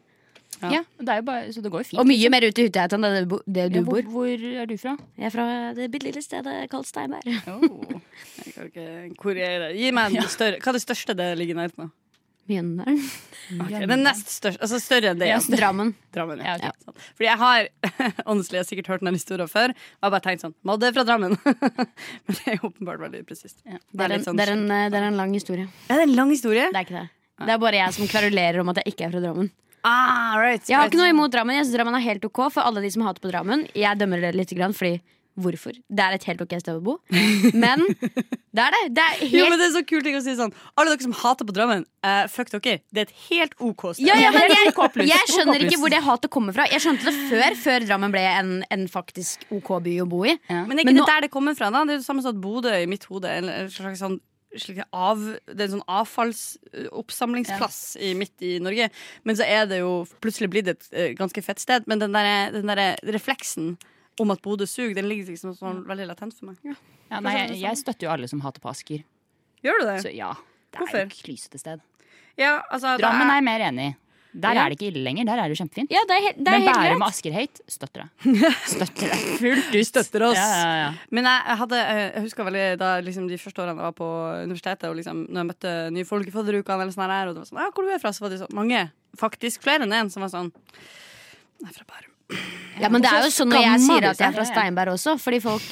Ja, 0.62 0.82
det 1.00 1.10
er 1.10 1.16
jo 1.18 1.22
bare, 1.22 1.48
så 1.54 1.62
det 1.62 1.70
går 1.72 1.80
jo 1.82 1.84
fint. 1.86 2.00
Og 2.00 2.08
mye 2.08 2.30
mer 2.34 2.42
ute 2.42 2.60
i 2.62 2.66
Huteit 2.68 2.94
enn 2.94 3.02
det, 3.02 3.30
du 3.30 3.40
det 3.46 3.72
du 3.74 3.78
Ja, 3.80 3.84
hvor, 3.86 4.02
bor. 4.02 4.12
hvor 4.12 4.62
er 4.62 4.66
du 4.66 4.78
fra? 4.78 4.98
Jeg 5.18 5.26
er 5.26 5.30
fra 5.30 5.74
det 5.76 5.92
bitte 5.92 6.04
lille 6.06 6.22
stedet 6.24 6.70
kalt 6.70 6.88
Steinberg. 6.88 7.22
Oh. 7.48 8.02
Gi 9.78 9.92
meg 9.92 10.16
en 10.16 10.28
større 10.30 10.58
Hva 10.62 10.70
er 10.72 10.78
det 10.78 10.82
største 10.84 11.16
det 11.16 11.38
ligger 11.38 11.56
nærheten 11.60 11.84
av? 11.86 11.92
Mjøndalen. 12.48 13.02
Okay, 13.62 13.84
er 13.84 14.00
nest 14.00 14.30
største. 14.32 14.62
Altså 14.64 14.80
større 14.84 15.12
enn 15.12 15.20
det. 15.20 15.28
Ja. 15.30 15.40
Drammen. 15.52 15.94
Drammen. 16.16 16.42
Ja. 16.44 16.56
Ja, 16.64 16.72
sant. 16.84 17.04
Fordi 17.18 17.28
jeg 17.28 17.40
har 17.42 17.68
honestly, 18.30 18.58
jeg 18.58 18.64
har 18.64 18.70
sikkert 18.70 18.90
hørt 18.94 19.06
den 19.08 19.18
historien 19.18 19.52
før. 19.52 19.76
Og 19.76 20.00
jeg 20.00 20.08
har 20.08 20.16
bare 20.16 20.26
tenkt 20.30 20.46
sånn 20.46 20.56
Madde 20.68 20.90
er 20.90 20.96
fra 20.96 21.06
Drammen. 21.08 21.38
Men 22.26 22.40
det 22.40 22.56
er 22.56 22.64
åpenbart 22.64 23.04
veldig 23.04 23.24
presist. 23.28 23.60
Det 23.64 23.76
er, 24.08 24.18
en, 24.18 24.26
sånn 24.26 24.40
det, 24.40 24.48
det 24.48 25.00
er 25.00 25.10
en 25.12 25.20
lang 25.20 25.36
historie. 25.36 25.68
Er 25.88 26.02
det 26.02 26.10
en 26.10 26.18
lang 26.18 26.34
historie? 26.34 26.70
Det 26.72 26.82
er 26.82 26.88
ikke 26.88 27.00
det. 27.02 27.08
Det 27.46 27.54
er 27.54 27.62
bare 27.62 27.80
jeg 27.84 27.98
som 28.00 28.10
kverulerer 28.10 28.64
om 28.64 28.72
at 28.74 28.82
jeg 28.82 28.96
ikke 28.96 29.08
er 29.08 29.14
fra 29.14 29.24
Drammen. 29.28 29.52
Ah, 29.88 30.34
right, 30.42 30.64
Jeg 30.68 30.76
har 30.76 30.90
ikke 30.90 31.00
noe 31.00 31.12
imot 31.14 31.32
Drammen. 31.32 31.56
Jeg 31.56 31.68
synes 31.68 31.78
Drammen 31.78 31.96
er 32.00 32.04
helt 32.04 32.26
ok 32.28 32.42
for 32.50 32.66
alle 32.66 32.82
de 32.84 32.90
som 32.92 33.06
hater 33.08 33.24
på 33.24 33.30
Drammen. 33.32 33.68
Jeg 33.78 34.00
dømmer 34.00 34.24
det 34.24 34.34
litt, 34.36 34.52
fordi 34.76 34.98
hvorfor? 35.38 35.76
Det 35.88 36.04
er 36.04 36.16
et 36.18 36.26
helt 36.30 36.42
ok 36.44 36.56
sted 36.60 36.80
å 36.80 36.84
bo. 36.84 36.96
Men 37.64 37.84
det 37.88 38.64
er 38.64 38.74
det. 38.76 38.82
Det 38.98 39.04
er 39.06 39.24
Jo, 39.30 39.46
men 39.52 39.60
det 39.62 39.68
er 39.70 39.74
så 39.76 39.84
kul 39.88 40.02
ting 40.06 40.18
å 40.18 40.22
si 40.26 40.34
sånn 40.38 40.54
Alle 40.76 40.94
dere 40.94 41.06
som 41.06 41.14
hater 41.20 41.48
på 41.48 41.54
Drammen, 41.56 41.86
uh, 42.06 42.26
fuck 42.32 42.50
dere. 42.54 42.80
Det 42.92 43.04
er 43.04 43.10
et 43.10 43.18
helt 43.28 43.54
OK 43.64 43.82
sted. 43.94 44.06
ja, 44.08 44.18
ja, 44.22 44.32
men 44.34 44.48
jeg, 44.50 44.74
jeg 45.08 45.32
skjønner 45.34 45.68
ikke 45.68 45.80
hvor 45.82 45.94
det 45.94 46.02
hatet 46.06 46.34
kommer 46.34 46.56
fra. 46.58 46.68
Jeg 46.72 46.84
skjønte 46.86 47.10
det 47.10 47.16
før, 47.32 47.58
før 47.64 47.88
Drammen 47.90 48.16
ble 48.16 48.24
en, 48.32 48.56
en 48.74 48.88
faktisk 48.92 49.46
OK 49.54 49.70
by 49.86 49.98
å 50.04 50.08
bo 50.10 50.24
i. 50.28 50.34
Ja. 50.50 50.64
Men 50.66 50.78
er 50.78 50.82
ikke 50.86 50.92
Men 50.92 51.02
det 51.02 51.04
nå- 51.04 51.12
der 51.12 51.28
det 51.28 51.34
kommer 51.34 51.58
fra? 51.60 51.68
da? 51.74 51.80
Det 51.86 51.98
er 51.98 52.02
det 52.02 52.08
samme 52.10 52.26
som 52.26 52.34
at 52.36 52.42
Bodø 52.42 52.74
i 52.74 52.90
mitt 52.90 53.06
hode 53.12 53.30
er 53.30 53.46
en 53.46 53.70
slags 53.74 54.02
sånn 54.04 54.20
slik 54.58 54.80
av, 54.96 55.20
det 55.46 55.60
er 55.60 55.68
en 55.68 55.74
sånn 55.78 55.90
avfallsoppsamlingsplass 55.92 57.80
ja. 58.02 58.14
midt 58.18 58.42
i 58.46 58.56
Norge. 58.64 58.88
Men 59.28 59.38
så 59.38 59.46
er 59.48 59.68
det 59.70 59.82
jo 59.82 59.92
plutselig 60.24 60.50
blitt 60.54 60.70
et 60.72 60.84
eh, 60.94 61.12
ganske 61.18 61.42
fett 61.46 61.62
sted. 61.62 61.86
Men 61.90 62.02
den 62.02 62.16
derre 62.16 62.50
den 62.56 62.70
der 62.72 62.96
refleksen 63.14 63.76
om 64.24 64.32
at 64.34 64.42
Bodø 64.42 64.66
suger, 64.70 64.96
den 64.98 65.08
ligger 65.10 65.30
liksom 65.34 65.54
sånn 65.58 65.84
veldig 65.88 66.08
latent 66.10 66.34
for 66.38 66.50
meg. 66.52 66.58
Ja, 67.12 67.20
nei, 67.22 67.36
jeg, 67.38 67.60
jeg 67.62 67.78
støtter 67.84 68.08
jo 68.08 68.14
alle 68.16 68.28
som 68.32 68.42
hater 68.46 68.64
på 68.64 68.70
Asker. 68.72 69.04
Gjør 69.66 69.80
du 69.82 69.86
det? 69.92 70.00
Så 70.06 70.12
ja, 70.16 70.34
det 70.36 70.76
er 70.78 70.84
Hvorfor? 70.84 71.00
jo 71.00 71.06
et 71.12 71.22
klysete 71.24 71.60
sted. 71.62 71.80
ja, 72.38 72.60
altså, 72.72 72.98
Drammen 73.02 73.30
er 73.30 73.40
jeg 73.42 73.48
mer 73.48 73.66
enig 73.72 73.88
i. 73.92 73.96
Der 74.38 74.54
Ja. 74.54 74.66
er 74.66 74.70
det 74.70 74.76
ikke 74.78 74.92
ille 74.92 75.02
lenger. 75.02 75.26
Der 75.26 75.40
er 75.42 75.50
det 75.50 75.56
kjempefint. 75.58 75.90
Ja, 75.90 76.02
det 76.06 76.14
er, 76.18 76.34
det 76.38 76.52
er 76.52 76.60
Men 76.60 76.68
Bærum 76.68 77.00
greit. 77.00 77.08
Asker-hate 77.08 77.64
støtter 77.74 78.04
det. 78.04 78.34
Støtter 78.76 79.08
det 79.10 79.18
fullt 79.40 79.72
ut. 79.74 79.88
Støtter 79.88 80.26
oss. 80.28 80.38
Ja, 80.38 80.50
ja, 80.52 80.76
ja. 80.84 80.90
Men 81.10 81.26
jeg, 81.26 81.42
jeg 81.48 81.58
hadde 81.64 81.80
eh, 81.80 82.02
Jeg 82.12 82.24
husker 82.28 82.46
veldig 82.46 82.66
da 82.78 82.90
liksom, 83.02 83.26
de 83.32 83.40
første 83.42 83.64
årene 83.64 83.74
jeg 83.80 83.88
var 83.88 83.96
på 83.98 84.10
universitetet, 84.44 84.86
og 84.92 85.00
liksom, 85.00 85.24
når 85.32 85.42
jeg 85.42 85.50
møtte 85.54 85.74
nye 85.96 86.06
folk 86.12 86.30
i 86.30 86.36
fadderukene, 86.36 86.86
eller 86.86 86.94
sånn 86.94 87.10
her, 87.16 87.32
og 87.32 87.34
det 87.34 87.42
var 87.42 87.50
sånn, 87.50 87.62
ja, 87.64 87.72
hvor 87.74 87.88
du 87.88 87.96
er 87.96 88.04
fra, 88.04 88.12
så 88.14 88.26
var 88.28 88.36
det 88.36 88.40
så 88.44 88.50
mange, 88.54 88.84
faktisk 89.18 89.66
flere 89.66 89.88
enn 89.88 89.96
én, 90.04 90.12
som 90.14 90.22
var 90.28 90.30
sånn 90.36 90.52
Jeg 91.64 91.72
er 91.72 91.78
fra 91.80 91.88
Bærum. 91.96 92.14
Ja, 92.78 92.90
men 92.94 93.02
det 93.02 93.10
er 93.10 93.24
jo 93.26 93.34
sånn 93.34 93.50
når 93.50 93.64
jeg 93.64 93.86
sier 93.86 94.06
at 94.12 94.20
jeg 94.22 94.28
er 94.28 94.36
fra 94.36 94.46
Steinberg 94.46 94.94
også, 94.94 95.16
fordi 95.22 95.40
folk, 95.42 95.64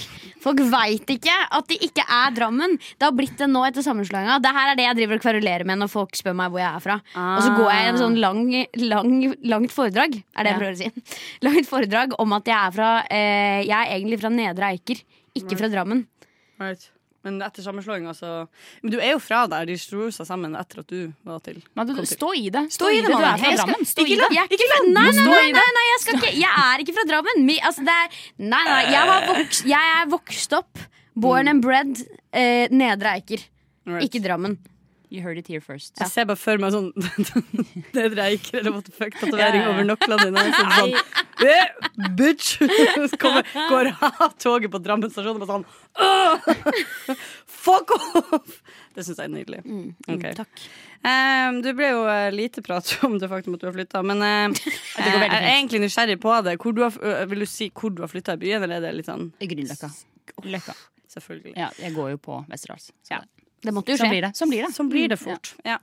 folk 0.42 0.62
veit 0.72 1.12
ikke 1.14 1.36
at 1.58 1.68
det 1.70 1.78
ikke 1.86 2.06
er 2.18 2.34
Drammen. 2.34 2.78
Det 2.98 3.06
har 3.06 3.14
blitt 3.18 3.36
det 3.38 3.50
nå 3.52 3.62
etter 3.68 3.86
sammenslåinga. 3.86 4.40
Det 4.42 4.54
her 4.56 4.72
er 4.72 4.80
det 4.80 4.88
jeg 4.88 5.00
driver 5.02 5.20
og 5.20 5.26
kverulerer 5.28 5.68
med 5.70 5.82
når 5.84 5.92
folk 5.94 6.18
spør 6.18 6.38
meg 6.40 6.54
hvor 6.54 6.64
jeg 6.64 6.70
er 6.72 6.86
fra. 6.88 6.98
Og 7.36 7.44
så 7.46 7.54
går 7.60 7.70
jeg 7.76 7.84
i 7.84 7.92
en 7.92 8.02
sånn 8.02 8.18
lang, 8.24 8.42
lang, 8.82 9.14
langt 9.54 9.76
foredrag, 9.76 10.18
er 10.18 10.48
det 10.48 10.56
jeg 10.56 10.64
prøver 10.64 10.74
å 10.74 10.82
si. 10.82 11.20
Langt 11.46 11.70
foredrag 11.70 12.18
om 12.24 12.36
at 12.40 12.50
jeg 12.50 12.58
er 12.58 12.76
fra 12.80 12.90
eh, 13.06 13.62
Jeg 13.68 13.78
er 13.78 13.94
egentlig 14.00 14.22
fra 14.24 14.34
Nedre 14.34 14.74
Eiker, 14.74 15.06
ikke 15.38 15.60
fra 15.62 15.70
Drammen. 15.70 16.06
Right. 16.62 16.90
Men 17.26 17.40
etter 17.42 17.66
sammenslåinga, 17.66 18.14
så 18.14 18.48
Men 18.84 18.92
du 18.94 19.00
er 19.02 19.16
jo 19.16 19.20
fra 19.24 19.44
der. 19.50 19.66
De 19.66 19.76
slo 19.82 20.08
seg 20.14 20.28
sammen 20.30 20.54
etter 20.60 20.84
at 20.84 20.92
du 20.94 21.12
var 21.26 21.40
til. 21.46 21.58
Men 21.76 21.90
du, 21.90 21.96
stå 22.06 22.30
i 22.38 22.50
det. 22.54 22.68
Stå 22.76 22.92
i 22.94 23.00
det, 23.02 23.10
Du 23.10 23.16
er 23.18 23.24
fra 23.40 23.50
Jeg 23.50 23.58
Drammen. 23.58 23.86
Stå 23.90 24.06
i 24.06 24.16
det. 24.20 24.30
ikke 24.46 24.68
fra- 24.70 24.84
Nei, 24.86 25.08
nei, 25.12 25.26
nei, 25.26 25.48
nei, 25.58 25.66
nei, 25.80 25.86
jeg, 25.90 26.04
ikke, 26.16 26.34
jeg 26.38 26.54
er 26.66 26.84
ikke 26.86 26.96
fra 27.00 27.08
Drammen. 27.10 27.42
Mi, 27.50 27.58
altså, 27.60 27.84
det 27.88 27.96
er, 28.04 28.22
nei, 28.38 28.64
nei, 28.70 28.84
jeg, 28.94 29.10
har 29.10 29.26
voks, 29.34 29.64
jeg 29.66 29.92
er 29.98 30.08
vokst 30.14 30.54
opp, 30.54 30.86
born 31.16 31.48
and 31.50 31.62
bred, 31.66 32.06
eh, 32.32 32.68
Nedre 32.72 33.18
Eiker. 33.18 33.42
Right. 33.86 34.06
Ikke 34.08 34.22
Drammen. 34.24 34.58
You 35.10 35.22
heard 35.22 35.38
it 35.38 35.48
here 35.48 35.62
first. 35.62 35.94
Jeg 36.00 36.10
ser 36.12 36.26
bare 36.30 36.40
for 36.40 36.62
meg 36.62 36.74
sånn 36.74 36.92
Det 37.96 38.06
Eiker 38.26 38.60
eller 38.62 38.74
what 38.76 38.88
the 38.88 38.94
fuck-tatovering 38.96 39.62
Ja, 39.62 39.68
ja, 39.68 39.74
over 39.74 39.84
nøklene 39.88 40.28
dine. 40.28 40.44
Sånn, 40.56 40.72
sånn 40.80 40.94
eh, 41.50 41.68
Bitch! 42.18 42.48
Så 43.12 43.20
kommer, 43.22 43.46
går 43.70 43.92
av 43.94 44.34
toget 44.42 44.74
på 44.74 44.82
Drammen 44.84 45.12
stasjon 45.14 45.38
og 45.38 45.42
bare 45.46 45.60
sånn 45.60 45.66
Fuck 47.66 47.96
off! 47.98 48.60
Det 48.96 49.04
syns 49.04 49.20
jeg 49.20 49.28
er 49.28 49.34
nydelig. 49.34 49.62
Ok. 50.12 50.26
Takk. 50.38 50.66
Um, 51.06 51.60
du 51.62 51.70
ble 51.78 51.92
jo 51.92 52.06
eh, 52.10 52.32
lite 52.34 52.64
prat 52.66 52.88
om 53.06 53.20
det 53.22 53.28
faktum 53.30 53.58
at 53.58 53.62
du 53.62 53.68
har 53.68 53.76
flytta, 53.76 54.02
men 54.08 54.24
uh, 54.26 54.50
jeg 54.56 55.22
er 55.28 55.36
egentlig 55.52 55.84
nysgjerrig 55.84 56.18
på 56.24 56.34
det. 56.48 56.56
Du 56.64 56.82
har, 56.86 56.98
vil 57.30 57.44
du 57.44 57.50
si 57.50 57.70
hvor 57.76 57.94
du 57.94 58.02
har 58.06 58.12
flytta 58.12 58.38
i 58.40 58.44
byen, 58.48 58.64
eller 58.66 58.80
er 58.80 58.88
det 58.88 58.94
litt 59.02 59.12
sånn 59.12 59.30
Grünerløkka. 59.44 59.92
Løkka. 60.48 60.78
Selvfølgelig. 61.16 61.54
Ja, 61.56 61.70
jeg 61.80 61.94
går 61.96 62.16
jo 62.16 62.18
på 62.20 62.42
Westerdals. 62.50 62.90
Ja. 63.12 63.22
Det 63.66 63.74
måtte 63.76 63.94
jo 63.96 64.00
Sånn 64.02 64.14
blir 64.14 64.26
det. 64.28 64.32
Sånn 64.38 64.52
blir 64.52 64.66
det. 64.66 64.72
Sånn 64.76 64.90
blir 64.92 65.12
det 65.12 65.18
fort. 65.22 65.54
Ja. 65.66 65.80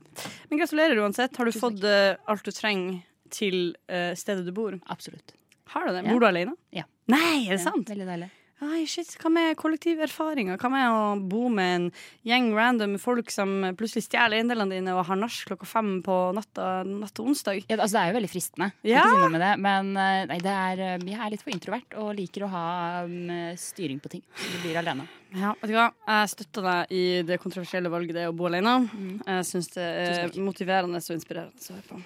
Men 0.51 0.61
gratulerer 0.63 1.03
uansett. 1.03 1.37
Har 1.37 1.49
du 1.49 1.53
fått 1.57 1.85
eh, 1.89 2.15
alt 2.31 2.45
du 2.47 2.53
trenger 2.55 3.01
til 3.33 3.75
eh, 3.89 4.13
stedet 4.19 4.47
du 4.47 4.53
bor? 4.57 4.79
Absolutt. 4.93 5.35
Har 5.73 5.89
du 5.89 5.95
det? 5.97 6.05
Ja. 6.07 6.13
Bor 6.13 6.23
du 6.23 6.29
alene? 6.29 6.55
Ja. 6.71 6.85
Nei, 7.11 7.49
er 7.49 7.57
det 7.57 7.63
sant? 7.65 7.89
Veldig 7.89 8.07
deilig. 8.09 8.31
Ai, 8.63 8.85
shit. 8.87 9.11
Hva 9.19 9.31
med 9.33 9.57
kollektiverfaringer? 9.59 10.55
Hva 10.61 10.69
med 10.71 10.87
å 10.87 11.17
bo 11.19 11.49
med 11.51 11.73
en 11.75 11.87
gjeng 12.29 12.53
random 12.55 12.95
folk 13.03 13.33
som 13.35 13.75
plutselig 13.79 14.05
stjeler 14.07 14.39
eiendelene 14.39 14.77
dine 14.77 14.95
og 14.95 15.07
har 15.09 15.19
nach 15.19 15.39
klokka 15.49 15.67
fem 15.67 15.97
på 16.07 16.19
natta, 16.37 16.85
natt 16.87 17.15
til 17.17 17.27
onsdag? 17.33 17.65
Ja, 17.67 17.81
altså, 17.81 17.97
det 17.97 18.03
er 18.03 18.13
jo 18.13 18.19
veldig 18.21 18.31
fristende. 18.31 18.69
Ja. 18.87 19.03
Ikke 19.09 19.33
med 19.35 19.43
det. 19.43 19.51
Men 19.67 19.91
eh, 19.97 20.21
nei, 20.31 20.39
det 20.45 20.55
er, 20.55 20.85
eh, 20.87 21.09
jeg 21.11 21.19
er 21.19 21.35
litt 21.35 21.43
for 21.43 21.55
introvert 21.57 21.99
og 21.99 22.15
liker 22.21 22.47
å 22.47 22.53
ha 22.53 22.67
um, 23.09 23.35
styring 23.59 23.99
på 24.03 24.15
ting. 24.15 24.23
Du 24.39 24.57
blir 24.63 24.79
alene. 24.79 25.09
Ja, 25.35 25.57
vet 25.59 25.73
du 25.73 25.77
hva? 25.81 25.89
Jeg 26.07 26.33
støtter 26.37 26.63
deg 26.69 26.95
i 26.95 27.05
det 27.27 27.43
kontroversielle 27.43 27.91
valget 27.91 28.15
det 28.15 28.27
er 28.29 28.31
å 28.31 28.37
bo 28.37 28.47
alene. 28.47 28.79
Jeg 29.27 29.49
syns 29.49 29.75
det 29.75 29.83
er 30.07 30.39
motiverende 30.39 31.03
og 31.03 31.17
inspirerende 31.19 31.59
å 31.59 31.75
høre 31.75 31.89
på. 31.91 31.97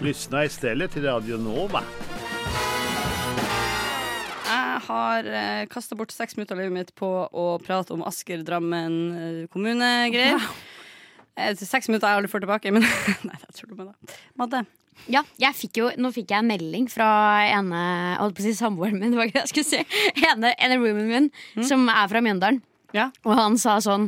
Lyssna 0.00 0.44
istället 0.44 0.92
till 0.92 1.04
Radio 1.04 1.36
Nova. 1.36 1.82
Har 4.86 5.26
uh, 5.26 5.66
kasta 5.72 5.96
bort 5.98 6.12
seks 6.14 6.36
minutter 6.36 6.56
av 6.56 6.62
livet 6.62 6.74
mitt 6.76 6.94
på 6.98 7.08
å 7.26 7.46
prate 7.64 7.94
om 7.96 8.04
Asker, 8.06 8.42
Drammen 8.46 8.96
uh, 9.12 9.44
kommunegreier. 9.52 10.40
Eh, 11.36 11.52
Seks 11.58 11.90
minutter 11.90 12.08
jeg 12.08 12.20
aldri 12.22 12.30
får 12.32 12.44
tilbake, 12.46 12.70
men 12.72 12.84
Nei, 13.28 13.38
det 13.42 13.50
tror 13.58 13.72
du 13.72 13.76
meg, 13.80 13.90
da. 13.92 14.18
Madde. 14.40 14.62
Ja, 15.12 15.22
fikk 15.52 15.76
jo, 15.82 15.90
nå 16.00 16.08
fikk 16.14 16.30
jeg 16.32 16.40
en 16.40 16.48
melding 16.48 16.86
fra 16.88 17.08
ene 17.52 17.80
holdt 18.16 18.38
på 18.38 18.40
å 18.40 18.46
si 18.46 18.54
samboeren 18.56 18.96
min, 18.96 19.12
det 19.12 19.18
var 19.20 19.28
ikke 19.28 19.36
det 19.36 19.42
jeg 19.44 19.52
skulle 19.52 19.68
si. 19.68 20.00
Ene, 20.30 20.54
ene 20.56 20.78
roomien 20.80 21.10
min, 21.10 21.28
som 21.68 21.84
er 21.92 22.08
fra 22.10 22.22
Mjøndalen. 22.24 22.62
Ja. 22.96 23.10
Og 23.26 23.34
han 23.36 23.58
sa 23.60 23.74
sånn 23.84 24.06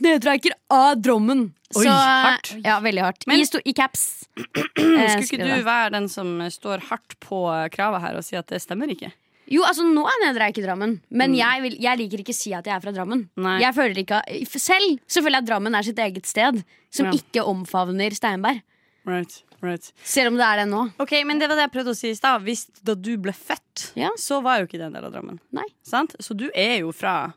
Nedreiker 0.00 0.54
av 0.72 0.94
Drammen! 1.04 1.50
Oi, 1.74 1.82
Så, 1.84 1.92
hardt. 1.92 2.54
Ja, 2.64 2.78
veldig 2.80 3.02
hardt. 3.04 3.26
Men- 3.28 3.42
I, 3.42 3.44
sto, 3.50 3.60
I 3.66 3.74
caps. 3.76 4.06
Eh, 4.40 5.20
Skulle 5.20 5.26
ikke 5.26 5.44
du 5.60 5.66
være 5.66 5.90
den 5.98 6.06
som 6.10 6.38
står 6.50 6.86
hardt 6.88 7.18
på 7.22 7.44
kravet 7.74 8.02
her 8.02 8.16
og 8.18 8.24
si 8.24 8.38
at 8.38 8.48
det 8.50 8.62
stemmer 8.64 8.90
ikke? 8.94 9.10
Jo, 9.52 9.62
altså 9.68 9.84
nå 9.84 10.04
er 10.08 10.14
jeg 10.22 10.32
nedreik 10.32 10.58
i 10.58 10.62
Drammen, 10.64 10.94
men 11.10 11.34
jeg, 11.36 11.62
vil, 11.62 11.74
jeg 11.84 11.98
liker 12.00 12.22
ikke 12.22 12.32
å 12.32 12.38
si 12.38 12.52
at 12.56 12.64
jeg 12.64 12.74
er 12.76 12.80
fra 12.80 12.92
Drammen. 12.96 13.26
Nei. 13.36 13.58
Jeg 13.60 13.74
føler 13.76 13.98
ikke 14.00 14.22
Selv 14.56 14.98
så 15.06 15.20
føler 15.20 15.36
jeg 15.40 15.44
at 15.44 15.50
Drammen 15.50 15.74
er 15.76 15.82
sitt 15.84 15.98
eget 16.00 16.24
sted, 16.30 16.62
som 16.90 17.06
Ja. 17.10 17.12
ikke 17.12 17.44
omfavner 17.44 18.14
Steinberg. 18.16 18.62
Right, 19.04 19.42
right. 19.60 19.92
Selv 20.02 20.32
om 20.32 20.38
det 20.40 20.46
er 20.48 20.62
det 20.62 20.68
nå. 20.72 20.86
Ok, 20.98 21.12
men 21.28 21.38
det 21.38 21.50
var 21.50 21.56
det 21.60 21.66
jeg 21.66 21.74
prøvde 21.76 21.92
å 21.92 21.98
si 21.98 22.08
i 22.08 22.16
stad. 22.16 22.46
Da 22.88 22.94
du 22.96 23.16
ble 23.20 23.32
født, 23.36 23.90
Ja. 24.00 24.08
så 24.16 24.40
var 24.42 24.60
jo 24.62 24.66
ikke 24.66 24.78
det 24.80 24.86
en 24.88 24.92
del 24.96 25.04
av 25.04 25.12
Drammen. 25.12 25.40
Nei. 25.52 25.66
Sant? 25.84 26.16
Så 26.24 26.32
du 26.34 26.48
er 26.54 26.78
jo 26.80 26.92
fra 26.92 27.34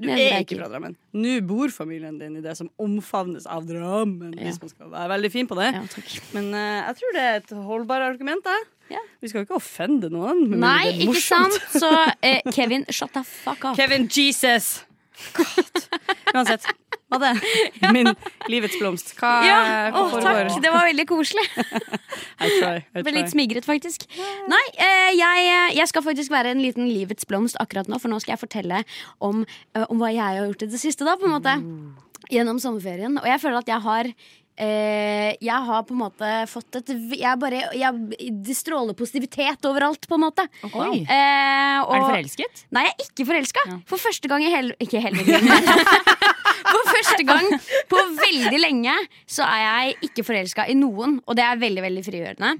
Du 0.00 0.08
er 0.08 0.40
ikke 0.40 0.56
fra 0.56 0.70
Drammen. 0.72 0.96
Nå 1.14 1.34
bor 1.46 1.68
familien 1.68 2.16
din 2.18 2.38
i 2.38 2.40
det 2.40 2.56
som 2.56 2.70
omfavnes 2.80 3.44
av 3.46 3.66
Drammen, 3.68 4.32
Ja. 4.34 4.48
hvis 4.48 4.58
man 4.62 4.68
skal 4.72 4.88
være 4.90 5.08
veldig 5.12 5.30
fin 5.30 5.46
på 5.46 5.54
det. 5.54 5.68
Men 6.32 6.48
uh, 6.54 6.88
jeg 6.88 6.96
tror 6.96 7.12
det 7.12 7.20
er 7.28 7.36
et 7.36 7.50
holdbart 7.52 8.02
argument. 8.08 8.42
Jeg. 8.42 8.64
Ja. 8.92 9.00
Vi 9.22 9.30
skal 9.30 9.42
jo 9.42 9.46
ikke 9.48 9.58
offende 9.58 10.10
noen. 10.12 10.44
Nei, 10.60 10.92
ikke 10.98 11.10
morsomt. 11.14 11.58
sant? 11.58 11.82
Så 11.82 11.90
eh, 12.20 12.40
Kevin, 12.52 12.84
shut 12.92 13.12
the 13.16 13.22
fuck 13.24 13.64
up. 13.64 13.76
Kevin 13.78 14.08
Jesus! 14.12 14.82
God. 15.36 15.84
Uansett. 16.34 16.64
Hva 17.12 17.18
det? 17.20 17.30
Min 17.92 18.08
livets 18.48 18.78
blomst. 18.80 19.10
Hva, 19.20 19.30
Ja, 19.44 19.56
hva 19.92 20.06
foregår? 20.08 20.48
takk. 20.48 20.62
Det 20.64 20.70
var 20.72 20.86
veldig 20.88 21.04
koselig. 21.10 21.44
I 22.40 22.48
try, 22.56 22.72
I 22.96 23.02
Ble 23.04 23.12
litt 23.18 23.28
smigret, 23.34 23.68
faktisk. 23.68 24.06
Nei, 24.48 24.62
eh, 24.80 25.10
jeg, 25.18 25.50
jeg 25.76 25.90
skal 25.92 26.06
faktisk 26.08 26.32
være 26.32 26.54
en 26.56 26.62
liten 26.64 26.88
livets 26.88 27.28
blomst 27.28 27.60
akkurat 27.60 27.90
nå, 27.92 28.00
for 28.00 28.08
nå 28.12 28.18
skal 28.24 28.34
jeg 28.34 28.42
fortelle 28.46 28.80
om, 29.20 29.44
eh, 29.76 29.84
om 29.92 30.00
hva 30.00 30.08
jeg 30.14 30.24
har 30.24 30.40
gjort 30.48 30.64
i 30.64 30.70
det 30.72 30.80
siste, 30.80 31.04
da, 31.06 31.18
på 31.20 31.28
en 31.28 31.36
måte. 31.36 31.54
Gjennom 32.32 32.56
sommerferien. 32.62 33.20
Og 33.20 33.28
jeg 33.28 33.42
føler 33.44 33.60
at 33.60 33.68
jeg 33.74 33.84
har 33.84 34.12
eh, 34.60 35.32
jeg 35.42 35.68
har 35.68 35.84
på 35.88 35.94
en 35.94 36.02
måte 36.02 36.30
fått 36.50 36.80
et 36.80 36.92
jeg 37.18 37.40
bare, 37.40 37.62
jeg, 37.76 38.32
Det 38.44 38.56
stråler 38.56 38.96
positivitet 38.98 39.68
overalt, 39.68 40.06
på 40.08 40.18
en 40.18 40.24
måte. 40.26 40.46
Okay. 40.68 41.02
Eh, 41.02 41.78
og, 41.82 41.94
Er 41.94 42.02
du 42.02 42.08
forelsket? 42.10 42.64
Nei, 42.74 42.86
jeg 42.88 42.94
er 42.94 43.08
ikke 43.08 43.28
forelska. 43.32 43.66
Ja. 43.70 43.78
For 43.88 44.02
første 44.02 44.30
gang 44.30 44.44
i 44.44 44.52
hele 44.52 44.76
Ikke 44.82 45.02
hele 45.02 45.22
For 46.72 46.88
første 46.88 47.24
gang 47.26 47.48
på 47.90 48.00
veldig 48.16 48.58
lenge 48.60 48.94
så 49.28 49.44
er 49.44 49.60
jeg 49.62 50.08
ikke 50.08 50.24
forelska 50.24 50.66
i 50.70 50.76
noen, 50.78 51.18
og 51.26 51.36
det 51.36 51.44
er 51.44 51.60
veldig 51.60 51.84
veldig 51.84 52.04
frigjørende. 52.06 52.52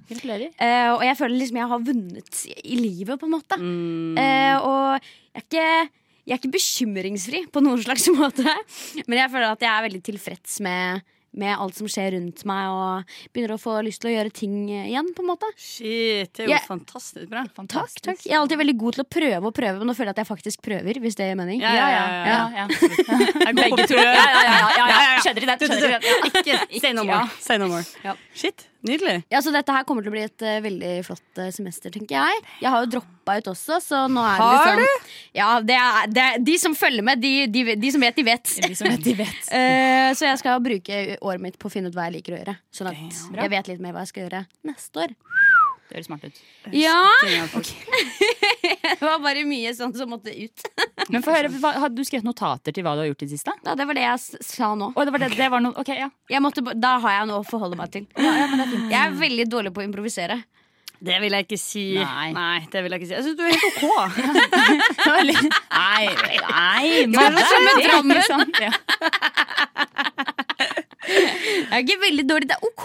Eh, 0.59 0.91
og 0.93 1.05
jeg 1.07 1.19
føler 1.19 1.39
liksom 1.39 1.61
jeg 1.63 1.71
har 1.73 1.87
vunnet 1.87 2.43
i 2.63 2.79
livet, 2.81 3.15
på 3.21 3.29
en 3.29 3.35
måte. 3.35 3.59
Mm. 3.61 4.19
Eh, 4.21 4.57
og 4.59 4.99
jeg 4.99 5.41
er, 5.41 5.47
ikke, 5.47 5.67
jeg 6.27 6.35
er 6.35 6.41
ikke 6.41 6.55
bekymringsfri 6.59 7.43
på 7.53 7.65
noen 7.65 7.81
slags 7.85 8.09
måte, 8.19 8.57
men 9.07 9.19
jeg 9.23 9.33
føler 9.33 9.49
at 9.51 9.65
jeg 9.65 9.73
er 9.73 9.87
veldig 9.89 10.03
tilfreds 10.11 10.61
med, 10.65 11.03
med 11.35 11.57
alt 11.57 11.75
som 11.79 11.89
skjer 11.89 12.13
rundt 12.17 12.45
meg, 12.49 12.69
og 12.69 13.15
begynner 13.33 13.55
å 13.57 13.61
få 13.61 13.79
lyst 13.87 14.03
til 14.03 14.11
å 14.11 14.15
gjøre 14.17 14.33
ting 14.37 14.57
igjen, 14.69 15.13
på 15.17 15.23
en 15.25 15.31
måte. 15.33 15.49
Shit, 15.57 16.33
det 16.37 16.45
er 16.45 16.49
jo 16.49 16.55
Jeg- 16.55 16.67
fantastisk 16.69 17.29
bra. 17.31 17.45
Takk, 17.57 17.95
takk. 18.03 18.21
Jeg 18.27 18.35
er 18.35 18.41
alltid 18.41 18.59
veldig 18.59 18.77
god 18.79 18.95
til 18.99 19.05
å 19.05 19.09
prøve 19.09 19.47
og 19.47 19.55
prøve, 19.55 19.79
men 19.79 19.87
nå 19.89 19.95
føler 19.97 20.13
jeg 20.13 20.19
at 20.19 20.23
jeg 20.27 20.31
faktisk 20.33 20.63
prøver, 20.63 21.01
hvis 21.01 21.15
det 21.17 21.29
gir 21.31 21.37
mening. 21.37 21.61
Ja, 21.61 21.73
ja, 21.73 21.89
ja, 21.89 22.05
ja. 22.27 22.51
ja, 22.57 22.67
ja. 22.67 23.53
Begge 23.53 23.87
to. 23.89 23.97
Ja, 23.97 24.13
ja, 24.13 24.27
ja, 24.27 24.43
ja, 24.43 24.69
ja, 24.77 25.01
ja. 25.15 25.21
Skjønner 25.25 25.47
det? 25.47 25.59
du. 25.63 26.39
Ikke 26.39 26.81
say 26.81 26.93
no 26.93 27.05
more. 27.05 27.29
Say 27.41 27.59
no 27.59 27.69
more. 27.69 27.85
Ja. 28.05 28.15
Shit, 28.35 28.67
nydelig. 28.87 29.23
Ja, 29.33 29.41
så 29.45 29.53
dette 29.55 29.75
her 29.75 29.87
kommer 29.89 30.05
til 30.05 30.13
å 30.13 30.15
bli 30.15 30.25
et 30.27 30.45
uh, 30.45 30.59
veldig 30.65 30.93
flott 31.07 31.41
uh, 31.41 31.49
semester, 31.55 31.93
tenker 31.95 32.19
jeg. 32.19 32.43
Jeg 32.63 32.73
har 32.75 32.85
jo 32.85 32.91
droppa 32.97 33.37
ut 33.39 33.51
også, 33.53 33.79
så 33.85 34.03
nå 34.13 34.25
er 34.27 34.43
det 34.43 34.49
Har 34.51 34.83
du? 34.83 35.13
Ja, 35.39 35.51
det 35.65 35.79
er, 35.79 36.13
det 36.13 36.27
er, 36.27 36.43
de 36.51 36.57
som 36.61 36.77
følger 36.79 37.07
med, 37.07 37.23
de, 37.23 37.35
de, 37.53 37.65
de 37.79 37.95
som 37.95 38.05
vet, 38.05 38.19
de 38.19 38.27
vet. 38.27 38.55
De 38.67 38.75
som 38.79 38.91
vet, 38.91 39.03
de 39.05 39.17
vet. 39.23 39.41
uh, 39.53 40.11
så 40.19 40.29
jeg 40.29 40.43
skal 40.43 40.63
bruke 40.65 41.03
året 41.21 41.45
mitt 41.45 41.59
på 41.61 41.71
å 41.71 41.75
finne 41.75 41.93
ut 41.93 41.99
hva 41.99 42.09
jeg 42.11 42.19
liker 42.19 42.37
å 42.37 42.43
gjøre. 42.43 42.59
Sånn 42.75 42.93
at 42.93 43.01
jeg 43.43 43.55
vet 43.57 43.73
litt 43.73 43.83
mer 43.85 43.97
hva 43.97 44.07
jeg 44.07 44.15
skal 44.15 44.27
gjøre 44.27 44.47
neste 44.69 45.07
år. 45.07 45.17
Det 45.93 45.99
høres 45.99 46.07
smart 46.09 46.23
ut. 46.25 46.39
Ja! 46.73 47.05
Det 48.83 49.05
var 49.05 49.19
bare 49.21 49.43
mye 49.45 49.75
sånn 49.77 49.93
som 49.93 50.09
måtte 50.09 50.33
ut. 50.33 50.63
Men 51.13 51.21
for 51.21 51.35
å 51.35 51.37
høre, 51.37 51.51
hva, 51.61 51.73
Hadde 51.83 51.99
du 51.99 52.05
skrevet 52.09 52.25
notater 52.25 52.73
til 52.73 52.87
hva 52.87 52.95
du 52.97 53.03
har 53.03 53.11
gjort 53.11 53.25
i 53.27 53.29
det 53.29 53.35
siste? 53.35 53.53
Ja, 53.67 53.75
det 53.77 53.85
var 53.91 53.99
det 53.99 54.07
jeg 54.07 54.41
sa 54.47 54.71
nå. 54.79 54.89
Oh, 54.97 55.05
det 55.05 55.13
var 55.13 55.21
det, 55.21 55.29
det 55.37 55.49
var 55.53 55.61
no 55.61 55.75
ok, 55.77 55.91
ja. 55.99 56.09
Jeg 56.33 56.41
måtte, 56.41 56.65
da 56.73 56.95
har 57.03 57.19
jeg 57.19 57.29
noe 57.29 57.43
å 57.43 57.45
forholde 57.45 57.77
meg 57.77 57.93
til. 57.93 58.09
Jeg 58.17 58.97
er 59.03 59.13
veldig 59.21 59.47
dårlig 59.53 59.75
på 59.77 59.85
å 59.85 59.87
improvisere. 59.91 60.41
Det 61.03 61.21
vil 61.21 61.35
jeg 61.37 61.45
ikke 61.45 61.61
si. 61.61 61.85
Nei. 61.99 62.63
det 62.73 62.81
vil 62.87 62.95
jeg 62.95 63.03
ikke 63.03 63.11
si. 63.11 63.17
Jeg 63.19 63.25
syns 63.27 63.37
du 63.37 63.43
er 63.45 63.53
helt 63.53 63.67
OK. 63.83 63.85
Nei, 65.11 65.23
nei 65.29 65.37
Nei, 66.47 67.05
nei 67.11 67.29
det 67.37 67.43
er 67.43 67.49
som 67.51 67.61
med 67.69 67.77
Drammen. 67.91 68.17
Jeg 71.09 71.73
er 71.73 71.83
ikke 71.83 71.97
veldig 72.03 72.25
dårlig, 72.29 72.49
det 72.51 72.57
er 72.59 72.67
OK! 72.69 72.85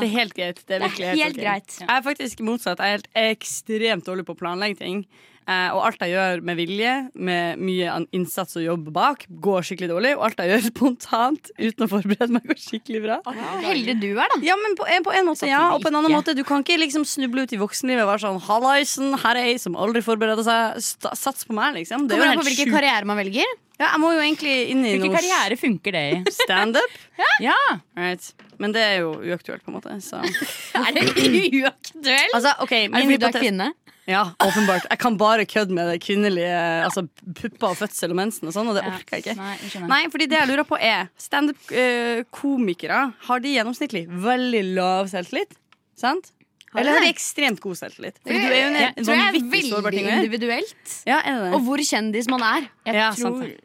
Det 0.00 0.06
er 0.08 0.14
helt 0.14 0.34
greit. 0.36 0.60
Det 0.68 0.76
er 0.78 0.84
Det 0.84 0.86
er 0.88 0.94
helt, 0.96 1.22
helt 1.22 1.36
greit. 1.36 1.66
greit. 1.66 1.78
Jeg 1.84 1.96
er 1.98 2.04
faktisk 2.06 2.40
motsatt. 2.46 2.78
Jeg 2.80 2.86
er 2.86 2.96
helt 2.96 3.10
ekstremt 3.38 4.06
dårlig 4.08 4.24
på 4.28 4.36
å 4.36 4.40
planlegge 4.40 4.78
ting. 4.80 5.02
Eh, 5.48 5.68
og 5.72 5.80
alt 5.86 6.02
jeg 6.04 6.12
gjør 6.12 6.42
med 6.44 6.58
vilje, 6.58 6.90
med 7.16 7.60
mye 7.64 7.92
innsats 8.12 8.58
og 8.60 8.64
jobb 8.66 8.90
bak, 8.92 9.22
går 9.40 9.64
skikkelig 9.64 9.88
dårlig. 9.94 10.10
Og 10.18 10.26
alt 10.26 10.42
jeg 10.42 10.50
gjør 10.52 10.66
spontant 10.72 11.52
uten 11.56 11.86
å 11.86 11.88
forberede 11.88 12.34
meg, 12.36 12.44
går 12.50 12.60
skikkelig 12.60 13.00
bra. 13.06 13.16
Heldig 13.64 13.94
du 14.02 14.10
er, 14.10 14.26
da. 14.34 14.40
Ja, 14.44 14.58
men 14.60 14.76
på 14.76 14.84
en, 14.84 15.06
på 15.06 15.14
en 15.16 15.30
måte, 15.30 15.48
ja. 15.48 15.62
Og 15.72 15.80
på 15.84 15.88
en 15.88 15.96
annen 16.02 16.12
måte, 16.12 16.36
du 16.36 16.44
kan 16.48 16.64
ikke 16.66 16.76
liksom 16.82 17.06
snuble 17.08 17.46
ut 17.48 17.54
i 17.56 17.60
voksenlivet 17.60 18.04
og 18.04 18.12
være 18.12 18.24
sånn 18.26 18.42
Hallaisen, 18.44 19.16
her 19.24 19.40
er 19.40 19.54
ei 19.54 19.56
som 19.62 19.78
aldri 19.80 20.04
forbereder 20.04 20.44
seg. 20.44 20.84
Sats 21.16 21.48
på 21.48 21.56
meg, 21.56 21.78
liksom. 21.80 22.04
Det 22.10 22.18
er 22.18 22.26
Kommer 22.26 22.36
an 22.36 22.42
på 22.42 22.48
hvilken 22.50 22.74
karriere 22.76 23.08
man 23.08 23.20
velger. 23.22 23.56
Ja, 23.78 23.92
jeg 23.92 24.02
må 24.02 24.08
jo 24.10 24.20
egentlig 24.20 24.54
inn 24.72 24.80
i 24.82 24.96
Hvilken 24.96 25.14
karriere 25.14 25.56
funker 25.56 25.94
det 25.94 26.04
i? 26.10 26.22
standup. 26.42 26.96
Ja, 27.40 27.54
Right. 27.96 28.32
Men 28.58 28.74
det 28.74 28.82
er 28.82 28.96
jo 29.04 29.12
uaktuelt, 29.22 29.62
på 29.64 29.70
en 29.70 29.76
måte. 29.78 29.94
Så. 30.02 30.18
Er 30.82 30.90
det 30.96 31.04
uaktuelt? 31.14 32.34
Altså, 32.34 32.56
ok, 32.64 32.72
Er 32.74 32.90
det 32.90 33.04
fordi 33.06 33.20
du 33.22 33.28
er 33.30 33.38
kvinne? 33.38 33.68
Ja, 34.08 34.22
åpenbart. 34.40 34.86
Jeg 34.88 34.98
kan 35.02 35.18
bare 35.20 35.44
kødde 35.44 35.74
med 35.76 35.90
det 35.92 35.98
kvinnelige 36.00 36.48
Altså 36.86 37.02
pupper 37.36 37.68
og 37.74 37.76
fødsel 37.76 38.14
og 38.14 38.16
mensen 38.16 38.48
og 38.48 38.54
sånn, 38.56 38.70
og 38.72 38.78
det 38.78 38.86
orker 38.88 39.18
jeg 39.18 39.24
ikke. 39.26 39.34
Nei, 39.36 39.52
jeg. 39.68 39.82
Nei, 39.90 40.00
fordi 40.14 40.28
det 40.32 40.38
jeg 40.40 40.48
lurer 40.48 40.64
på 40.68 40.78
er 40.80 41.10
Standup-komikere, 41.20 43.00
har 43.28 43.44
de 43.44 43.52
gjennomsnittlig 43.54 44.06
veldig 44.24 44.62
lav 44.78 45.10
selvtillit? 45.12 45.54
Sant? 45.98 46.32
Eller 46.76 46.92
har 46.98 47.04
de 47.04 47.12
ekstremt 47.12 47.60
god 47.64 47.78
selvtillit? 47.80 48.18
Fordi 48.24 48.40
du 48.42 48.48
er 48.52 48.58
jo 48.58 48.68
en 48.72 48.76
Jeg 48.80 49.04
tror 49.04 49.14
jeg 49.14 49.28
er 49.28 49.38
veldig 49.54 49.92
ting 49.94 50.10
individuelt. 50.12 50.96
Ja, 51.08 51.20
er 51.22 51.38
det 51.38 51.46
det? 51.46 51.52
Og 51.56 51.64
hvor 51.68 51.80
kjendis 51.90 52.28
man 52.28 52.44
er. 52.44 52.68
Jeg 52.88 52.94
Ja, 52.98 53.08
tror 53.16 53.38
sant. 53.40 53.64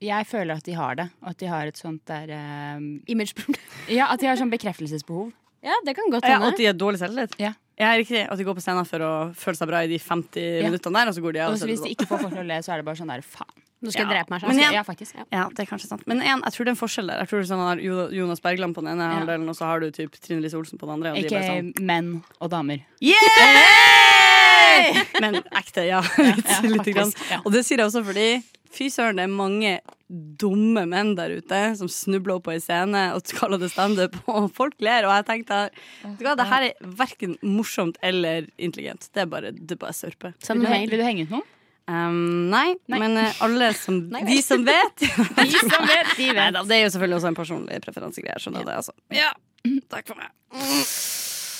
Jeg 0.00 0.26
føler 0.30 0.56
at 0.56 0.64
de 0.64 0.72
har 0.78 0.94
det. 0.96 1.08
At 1.28 1.36
de 1.42 1.46
har 1.50 1.66
et 1.68 1.76
sånt 1.76 2.00
der 2.08 2.30
eh, 2.32 2.78
Imageproblem. 3.12 3.58
Ja, 3.92 4.06
at 4.14 4.22
de 4.22 4.30
har 4.30 4.38
sånn 4.40 4.50
bekreftelsesbehov. 4.52 5.32
Ja, 5.62 5.74
det 5.84 5.92
kan 5.98 6.08
godt 6.08 6.24
Ja, 6.24 6.38
at 6.46 6.56
de 6.56 6.70
har 6.70 6.78
dårlig 6.78 7.02
selvtillit? 7.02 7.34
Ja. 7.38 7.52
Ja, 7.78 7.94
riktig. 7.96 8.26
At 8.30 8.36
de 8.36 8.44
går 8.44 8.54
på 8.58 8.62
scenen 8.64 8.84
for 8.86 8.98
å 9.00 9.12
føle 9.34 9.56
seg 9.56 9.68
bra 9.70 9.78
i 9.84 9.88
de 9.88 9.98
50 9.98 10.60
Ja. 10.60 10.64
minuttene 10.68 10.92
der, 11.00 11.08
og 11.08 11.14
så 11.14 11.20
går 11.24 11.32
de 11.32 11.38
av. 11.40 11.52
Og 11.54 11.58
hvis 11.68 11.80
de 11.82 11.88
ikke 11.94 12.06
får 12.06 12.18
folk 12.26 12.32
til 12.34 12.42
å 12.42 12.46
le, 12.46 12.58
så 12.62 12.72
er 12.72 12.76
det 12.78 12.84
bare 12.84 12.96
sånn 12.96 13.08
der 13.08 13.22
faen. 13.22 13.54
Nå 13.82 13.88
skal 13.90 14.04
jeg 14.04 14.10
drepe 14.12 14.28
meg 14.28 14.40
selv. 14.42 14.52
igjen- 14.60 14.72
Ja, 14.76 14.82
faktisk. 14.84 15.14
Ja, 15.32 15.48
det 15.48 15.58
er 15.60 15.64
kanskje 15.64 15.88
sant. 15.88 16.02
Men 16.06 16.20
igjen, 16.20 16.42
jeg 16.44 16.52
tror 16.52 16.64
det 16.64 16.68
er 16.68 16.76
en 16.76 16.76
forskjell 16.76 17.06
der. 17.08 17.18
Jeg 17.24 17.28
tror 17.30 17.40
det 17.40 17.48
sånn 17.48 17.72
at 17.72 17.78
Jonas 18.12 18.40
Bergland 18.40 18.74
på 18.76 18.82
den 18.84 18.92
ene 18.92 19.00
Ja. 19.08 19.16
halvdelen, 19.20 19.48
og 19.48 19.56
så 19.56 19.64
har 19.64 19.80
du 19.80 19.90
typ 19.90 20.12
Trine 20.20 20.42
Lise 20.42 20.54
Olsen 20.58 20.76
på 20.78 20.84
den 20.84 21.00
andre. 21.00 21.14
Ikke 21.16 21.40
sånn 21.40 21.72
menn 21.80 22.22
og 22.42 22.50
damer. 22.50 22.80
Yeah! 23.00 23.16
Men 25.20 25.36
ekte, 25.56 25.86
ja. 25.88 26.02
Litt, 26.18 26.46
ja, 26.46 26.60
lite 26.62 26.92
grann. 26.92 27.12
ja. 27.30 27.40
Og 27.44 27.52
det 27.52 27.64
sier 27.64 27.78
jeg 27.78 27.86
også 27.88 28.04
fordi 28.04 28.42
fy 28.74 28.88
søren, 28.92 29.18
det 29.18 29.26
er 29.26 29.32
mange 29.32 29.78
dumme 30.10 30.82
menn 30.90 31.12
der 31.18 31.36
ute 31.38 31.60
som 31.78 31.90
snubler 31.90 32.38
opp 32.38 32.48
på 32.48 32.54
en 32.56 32.62
scene 32.62 33.04
og 33.14 33.30
kaller 33.38 33.60
det 33.62 33.70
standup, 33.72 34.16
og 34.32 34.50
folk 34.56 34.76
ler. 34.82 35.06
Og 35.06 35.14
jeg 35.18 35.28
tenkte 35.28 35.62
vet 36.18 36.40
det 36.40 36.48
her 36.50 36.68
er 36.70 36.90
verken 36.98 37.36
morsomt 37.46 38.00
eller 38.06 38.48
intelligent. 38.58 39.10
Det 39.14 39.24
er 39.24 39.30
bare, 39.30 39.54
det 39.54 39.76
er 39.76 39.82
bare 39.82 39.96
sørpe. 39.96 40.34
Vil 40.46 40.62
du, 40.64 40.68
vil 40.70 41.02
du 41.02 41.06
henge 41.06 41.26
ut 41.26 41.34
noen? 41.38 41.48
Um, 41.90 42.50
nei, 42.52 42.76
Nei. 42.92 42.98
men 43.02 43.16
uh, 43.18 43.38
alle 43.42 43.72
som 43.74 43.96
Nei, 44.14 44.20
De 44.28 44.36
som 44.46 44.62
vet 44.62 45.00
De 45.00 45.46
som 45.56 45.86
vet, 45.88 46.12
de 46.20 46.28
Nei 46.36 46.44
da, 46.54 46.60
det 46.62 46.76
er 46.76 46.84
jo 46.84 46.90
selvfølgelig 46.94 47.16
også 47.16 47.30
en 47.32 47.38
personlig 47.38 47.78
preferansegreie. 47.82 48.42
Skjønner 48.42 48.68
det, 48.68 48.76
altså. 48.82 48.94
Ja, 49.14 49.32
takk 49.92 50.12
for 50.12 50.20
meg. 50.20 50.30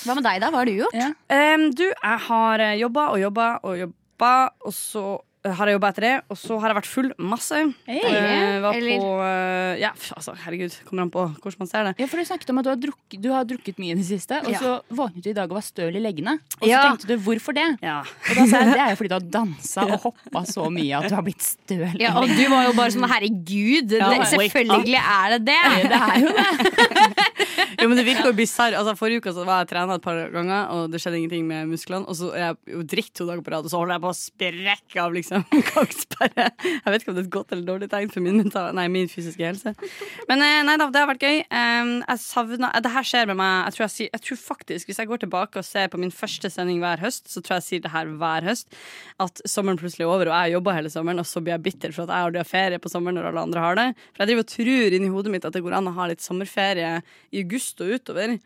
Hva 0.05 0.15
med 0.17 0.25
deg, 0.29 0.39
da? 0.45 0.53
Hva 0.53 0.63
har 0.63 0.71
du 0.71 0.77
gjort? 0.77 0.95
Ja. 0.95 1.09
Um, 1.35 1.67
du, 1.75 1.89
jeg 1.89 2.23
har 2.29 2.63
jobba 2.79 3.09
og 3.15 3.19
jobba 3.25 3.49
og 3.67 3.81
jobba, 3.81 4.33
og 4.63 4.77
så 4.77 5.05
har 5.45 5.67
jeg 5.71 5.77
jobba 5.79 5.89
etter 5.95 6.05
det, 6.05 6.13
og 6.29 6.37
så 6.37 6.59
har 6.61 6.69
jeg 6.69 6.77
vært 6.77 6.89
full 6.91 7.07
masse. 7.19 7.61
Hey. 7.89 8.01
uh, 8.05 8.61
var 8.61 8.75
Eller- 8.77 8.99
på 9.01 9.11
uh, 9.21 9.79
Ja, 9.81 9.91
altså, 10.17 10.35
herregud, 10.45 10.75
kommer 10.85 11.03
an 11.07 11.11
på 11.15 11.23
hvordan 11.41 11.59
man 11.63 11.69
ser 11.71 11.85
det. 11.89 11.95
Ja, 12.03 12.07
for 12.11 12.21
Du 12.21 12.25
snakket 12.29 12.51
om 12.53 12.59
at 12.61 12.65
du 12.67 12.71
har 12.75 12.77
drukket, 12.83 13.21
du 13.25 13.31
har 13.33 13.45
drukket 13.49 13.79
mye 13.81 13.95
i 13.95 13.99
det 14.01 14.05
siste, 14.05 14.37
og 14.45 14.51
Ja. 14.53 14.59
så 14.61 14.75
våknet 14.93 15.23
du 15.25 15.31
i 15.31 15.37
dag 15.39 15.49
og 15.49 15.57
var 15.57 15.65
støl 15.65 15.97
i 15.97 16.03
leggene. 16.05 16.37
Og 16.61 16.67
så 16.67 16.69
Ja. 16.69 16.83
tenkte 16.91 17.07
du 17.09 17.17
hvorfor 17.25 17.55
det? 17.57 17.79
Ja. 17.83 18.01
Og 18.03 18.35
da 18.37 18.47
sa 18.47 18.59
jeg 18.61 18.73
det 18.75 18.81
er 18.85 18.91
jo 18.91 18.97
fordi 19.01 19.09
du 19.09 19.15
har 19.17 19.27
dansa 19.39 19.81
og 19.89 20.01
hoppa 20.05 20.45
så 20.45 20.69
mye 20.71 20.99
at 21.01 21.09
du 21.09 21.15
har 21.17 21.23
blitt 21.25 21.41
støl. 21.43 21.97
Ja, 21.99 22.13
og 22.21 22.29
du 22.29 22.45
var 22.53 22.67
jo 22.69 22.73
bare 22.77 22.91
sånn 22.93 23.09
herregud, 23.09 23.97
Ja, 23.97 24.11
det, 24.13 24.29
selvfølgelig 24.35 25.01
er 25.01 25.39
det 25.39 25.41
det. 25.49 25.63
Det 25.89 26.01
er 26.05 26.19
jo 26.21 26.29
det. 26.37 27.49
Jo, 27.79 27.87
men 27.89 27.99
det 27.99 28.07
virker 28.09 28.31
jo 28.31 28.37
bisarr. 28.37 28.75
Altså, 28.79 28.97
forrige 28.99 29.23
uke 29.23 29.35
så 29.37 29.45
var 29.47 29.63
jeg 29.63 29.71
trena 29.73 29.97
et 29.99 30.05
par 30.05 30.19
ganger, 30.35 30.71
og 30.75 30.91
det 30.93 31.01
skjedde 31.03 31.21
ingenting 31.21 31.47
med 31.49 31.71
musklene. 31.71 32.09
Og 32.11 32.19
så 32.19 32.31
er 32.35 32.45
jeg 32.45 32.75
jo 32.75 32.85
dritt 32.95 33.13
to 33.17 33.27
dager 33.29 33.45
på 33.47 33.55
rad, 33.55 33.69
og 33.69 33.73
så 33.73 33.81
holder 33.81 33.97
jeg 33.97 34.05
på 34.05 34.11
å 34.11 34.19
sprekke 34.19 35.05
av 35.05 35.17
liksom 35.17 35.47
gangsperre. 35.71 36.49
Jeg 36.67 36.95
vet 36.95 37.05
ikke 37.05 37.13
om 37.13 37.19
det 37.19 37.25
er 37.25 37.29
et 37.29 37.35
godt 37.37 37.55
eller 37.55 37.69
dårlig 37.69 37.91
tegn 37.93 38.13
for 38.13 38.25
min, 38.25 38.43
nei, 38.79 38.87
min 38.93 39.11
fysiske 39.13 39.47
helse. 39.47 39.75
Men 40.31 40.45
eh, 40.47 40.61
nei 40.67 40.77
da, 40.81 40.89
det 40.91 41.03
har 41.03 41.11
vært 41.11 41.27
gøy. 41.27 41.43
Jeg 41.45 42.23
savner 42.25 42.81
Det 42.83 42.95
her 42.95 43.07
skjer 43.07 43.31
med 43.31 43.39
meg 43.41 43.71
jeg 43.71 43.77
tror, 43.77 43.87
jeg, 43.87 44.11
jeg 44.11 44.25
tror 44.27 44.41
faktisk, 44.41 44.89
hvis 44.91 45.01
jeg 45.03 45.11
går 45.11 45.23
tilbake 45.25 45.61
og 45.61 45.67
ser 45.67 45.91
på 45.93 46.01
min 46.01 46.13
første 46.15 46.51
sending 46.53 46.81
hver 46.83 47.03
høst, 47.03 47.29
så 47.31 47.43
tror 47.43 47.59
jeg 47.59 47.61
jeg 47.61 47.69
sier 47.69 47.85
det 47.85 47.93
her 47.93 48.11
hver 48.21 48.47
høst, 48.47 48.71
at 49.23 49.43
sommeren 49.49 49.79
plutselig 49.81 50.07
er 50.07 50.11
over, 50.11 50.31
og 50.31 50.35
jeg 50.35 50.57
jobber 50.57 50.77
hele 50.79 50.93
sommeren, 50.93 51.23
og 51.23 51.29
så 51.29 51.43
blir 51.45 51.55
jeg 51.57 51.65
bitter 51.67 51.95
for 51.95 52.09
at 52.09 52.15
jeg 52.35 52.41
har 52.41 52.51
ferie 52.51 52.81
på 52.83 52.91
sommeren 52.93 53.19
når 53.19 53.31
alle 53.31 53.45
andre 53.47 53.65
har 53.65 53.79
det. 53.79 53.87
For 54.15 54.25
jeg 54.25 54.31
driver 54.31 54.47
og 54.47 54.53
tror 54.55 54.97
inni 54.97 55.13
hodet 55.13 55.35
mitt 55.35 55.47
at 55.47 55.57
det 55.57 55.63
går 55.65 55.77
an 55.79 55.91
å 55.91 55.97
ha 55.99 56.09
litt 56.11 56.25
sommerferie 56.25 56.93
i 57.31 57.45
august 57.45 57.60
og 57.85 57.95
utover. 57.97 58.37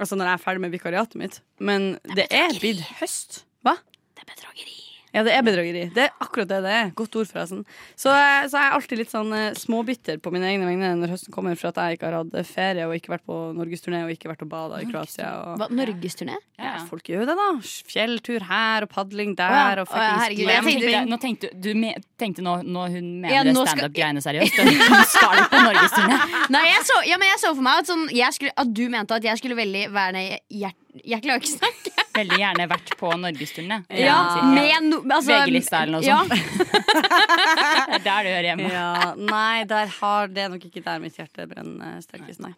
Altså 0.00 0.18
når 0.18 0.30
jeg 0.30 0.38
er 0.38 0.44
ferdig 0.44 0.64
med 0.64 0.74
vikariatet 0.74 1.18
mitt. 1.20 1.40
Men 1.58 1.94
det 2.16 2.26
er 2.34 2.54
blitt 2.58 2.82
høst. 3.00 3.44
Hva? 3.64 3.76
Det 4.14 4.24
er 4.26 4.32
bedrageri. 4.34 4.83
Ja, 5.14 5.22
det 5.22 5.30
er 5.36 5.44
bedrageri. 5.46 5.84
Det 5.94 6.02
er 6.08 6.12
akkurat 6.20 6.48
det 6.50 6.56
det 6.64 6.70
er. 6.74 6.88
Godt 6.98 7.14
ord, 7.20 7.28
forresten. 7.30 7.60
Så, 7.94 8.10
eh, 8.10 8.48
så 8.50 8.58
er 8.58 8.64
jeg 8.66 8.72
alltid 8.80 8.98
litt 8.98 9.12
sånn 9.12 9.30
eh, 9.36 9.52
småbitter 9.54 10.18
på 10.18 10.32
mine 10.34 10.48
egne 10.50 10.66
vegne 10.66 10.88
når 10.98 11.12
høsten 11.14 11.30
kommer, 11.34 11.54
for 11.60 11.70
at 11.70 11.78
jeg 11.78 11.98
ikke 12.00 12.08
har 12.10 12.16
hatt 12.18 12.48
ferie 12.48 12.88
og 12.88 12.96
ikke 12.98 13.12
vært 13.14 13.24
på 13.30 13.36
norgesturné 13.54 14.00
og 14.04 14.10
ikke 14.10 14.32
vært 14.32 14.42
og 14.42 14.50
bada 14.50 14.80
i 14.82 14.88
Kroatia. 14.90 15.28
Og, 15.52 15.62
Hva, 15.62 15.68
Norgesturné? 15.70 16.34
ja, 16.58 16.72
folk 16.90 17.06
gjør 17.06 17.22
jo 17.22 17.28
det, 17.30 17.36
da. 17.38 17.46
Fjelltur 17.94 18.46
her 18.50 18.86
og 18.88 18.90
padling 18.90 19.36
der 19.38 19.54
Å 19.54 19.56
ja. 19.56 19.84
og 19.86 19.94
ja, 19.94 20.60
tenkte- 20.66 21.04
nå 21.14 21.20
tenkte 21.22 21.52
du 21.54 21.70
me, 21.78 21.94
tenkte 22.18 22.42
nå, 22.42 22.56
nå 22.66 22.88
hun 22.96 23.08
mener 23.22 23.34
Ja, 23.36 23.42
det 23.46 23.54
nå 23.54 23.62
skal- 23.64 23.84
standup-greiene 23.84 24.22
seriøst. 24.24 24.58
Hun 24.58 25.04
skal 25.14 25.44
på 25.54 25.62
norgesturné. 25.68 26.18
Nei, 26.56 26.64
jeg 26.72 26.82
så, 26.90 26.98
ja, 27.06 27.18
men 27.22 27.30
jeg 27.30 27.38
så 27.44 27.54
for 27.54 27.62
meg 27.62 27.84
at, 27.84 27.86
sånn, 27.92 28.08
jeg 28.10 28.34
skulle, 28.34 28.52
at 28.56 28.74
du 28.74 28.84
mente 28.90 29.14
at 29.14 29.30
jeg 29.30 29.38
skulle 29.38 29.56
veldig 29.62 29.86
være 29.94 30.26
hjert, 30.50 30.80
Jeg 31.04 31.22
klarer 31.24 31.42
ikke 31.42 31.54
snakket. 31.58 32.03
Veldig 32.14 32.38
gjerne 32.38 32.66
vært 32.70 32.94
på 33.00 33.10
norgesturné. 33.18 33.80
Ja, 34.04 34.16
med 34.46 34.88
no, 34.88 35.00
altså, 35.08 35.32
VG-lista 35.32 35.82
eller 35.82 35.98
noe 35.98 36.06
ja. 36.06 36.20
sånt. 36.22 36.34
Det 37.94 37.98
er 37.98 38.04
der 38.04 38.26
du 38.26 38.30
hører 38.30 38.48
hjemme. 38.50 38.70
Ja, 38.70 39.12
nei, 39.18 39.64
der 39.70 39.90
har 39.98 40.32
det 40.32 40.48
nok 40.52 40.66
ikke 40.68 40.82
der 40.84 41.02
mitt 41.02 41.16
hjerte 41.18 41.46
brenner 41.50 42.00
sterkest, 42.04 42.42
nei. 42.44 42.52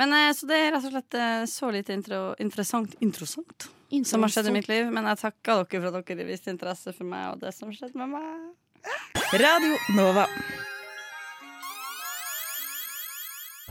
Men 0.00 0.14
eh, 0.16 0.30
Så 0.36 0.48
det 0.50 0.58
er 0.58 0.72
rett 0.74 0.86
og 0.88 0.94
slett 0.94 1.18
eh, 1.18 1.42
så 1.50 1.72
lite 1.74 1.94
intro, 1.96 2.22
interessant, 2.42 2.96
interessant 3.04 3.68
som 4.04 4.22
har 4.22 4.32
skjedd 4.32 4.50
i 4.50 4.56
mitt 4.58 4.70
liv. 4.70 4.88
Men 4.92 5.08
jeg 5.12 5.22
takker 5.24 5.64
dere 5.64 5.84
for 5.84 6.00
at 6.00 6.10
dere 6.10 6.28
viste 6.28 6.52
interesse 6.54 6.94
for 6.96 7.08
meg 7.08 7.34
og 7.34 7.44
det 7.44 7.54
som 7.56 7.72
skjedde 7.74 7.98
med 8.00 8.16
meg. 8.16 8.48
Radio 9.38 9.78
Nova. 9.96 10.28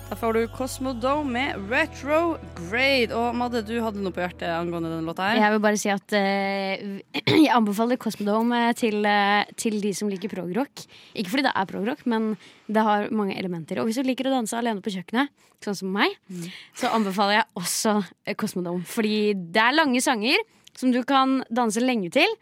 Da 0.07 0.15
får 0.15 0.33
du 0.33 0.47
Cosmodome 0.47 1.31
med 1.35 1.65
Retrograde. 1.67 3.11
Og 3.11 3.35
Madde, 3.35 3.59
du 3.67 3.73
hadde 3.83 3.99
noe 3.99 4.15
på 4.15 4.21
hjertet 4.23 4.47
angående 4.47 4.87
denne 4.93 5.03
låta 5.03 5.25
her. 5.27 5.41
Jeg 5.41 5.51
vil 5.51 5.63
bare 5.65 5.79
si 5.81 5.89
at 5.91 6.15
uh, 6.15 6.85
jeg 7.43 7.51
anbefaler 7.51 7.99
Cosmodome 7.99 8.61
til, 8.79 9.01
uh, 9.03 9.43
til 9.59 9.75
de 9.83 9.91
som 9.97 10.07
liker 10.07 10.31
progrock. 10.31 10.85
Ikke 11.11 11.33
fordi 11.33 11.43
det 11.49 11.51
er 11.51 11.67
progrock, 11.67 12.05
men 12.07 12.29
det 12.71 12.87
har 12.87 13.11
mange 13.11 13.35
elementer. 13.35 13.81
Og 13.81 13.89
hvis 13.89 13.99
du 13.99 14.07
liker 14.07 14.31
å 14.31 14.37
danse 14.37 14.55
alene 14.55 14.79
på 14.85 14.95
kjøkkenet, 14.95 15.33
sånn 15.65 15.79
som 15.81 15.91
meg, 15.91 16.15
så 16.77 16.93
anbefaler 16.95 17.41
jeg 17.41 17.49
også 17.59 17.97
eh, 17.99 18.37
Cosmodome. 18.39 18.87
Fordi 18.87 19.35
det 19.35 19.59
er 19.65 19.75
lange 19.75 19.99
sanger 20.05 20.39
som 20.77 20.95
du 20.95 21.01
kan 21.09 21.41
danse 21.51 21.83
lenge 21.83 22.13
til, 22.15 22.39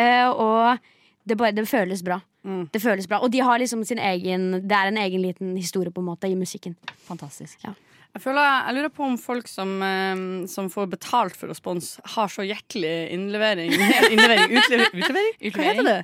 uh, 0.00 0.30
og 0.32 0.88
det, 1.28 1.36
bare, 1.36 1.52
det 1.52 1.68
føles 1.68 2.00
bra. 2.06 2.22
Mm. 2.44 2.66
Det 2.72 2.82
føles 2.82 3.08
bra. 3.08 3.22
Og 3.24 3.32
de 3.32 3.40
har 3.40 3.58
liksom 3.60 3.84
sin 3.88 3.98
egen 3.98 4.50
Det 4.68 4.76
er 4.76 4.90
en 4.90 5.00
egen 5.00 5.22
liten 5.24 5.56
historie 5.56 5.92
på 5.92 6.02
en 6.02 6.10
måte 6.10 6.28
i 6.28 6.36
musikken. 6.36 6.76
Fantastisk. 7.08 7.64
Jeg, 7.64 8.22
føler, 8.22 8.44
jeg 8.44 8.76
lurer 8.76 8.92
på 8.94 9.06
om 9.08 9.16
folk 9.18 9.48
som, 9.50 9.72
eh, 9.82 10.24
som 10.50 10.68
får 10.70 10.90
betalt 10.92 11.38
for 11.38 11.50
å 11.50 11.56
sponse, 11.56 12.04
har 12.14 12.28
så 12.30 12.44
hjertelig 12.46 12.92
innlevering 13.16 13.72
Innlevering? 14.12 14.54
Utlever, 14.60 14.92
utlevering? 14.92 15.38
Hva 15.56 15.68
heter 15.70 15.88
det? 15.88 15.98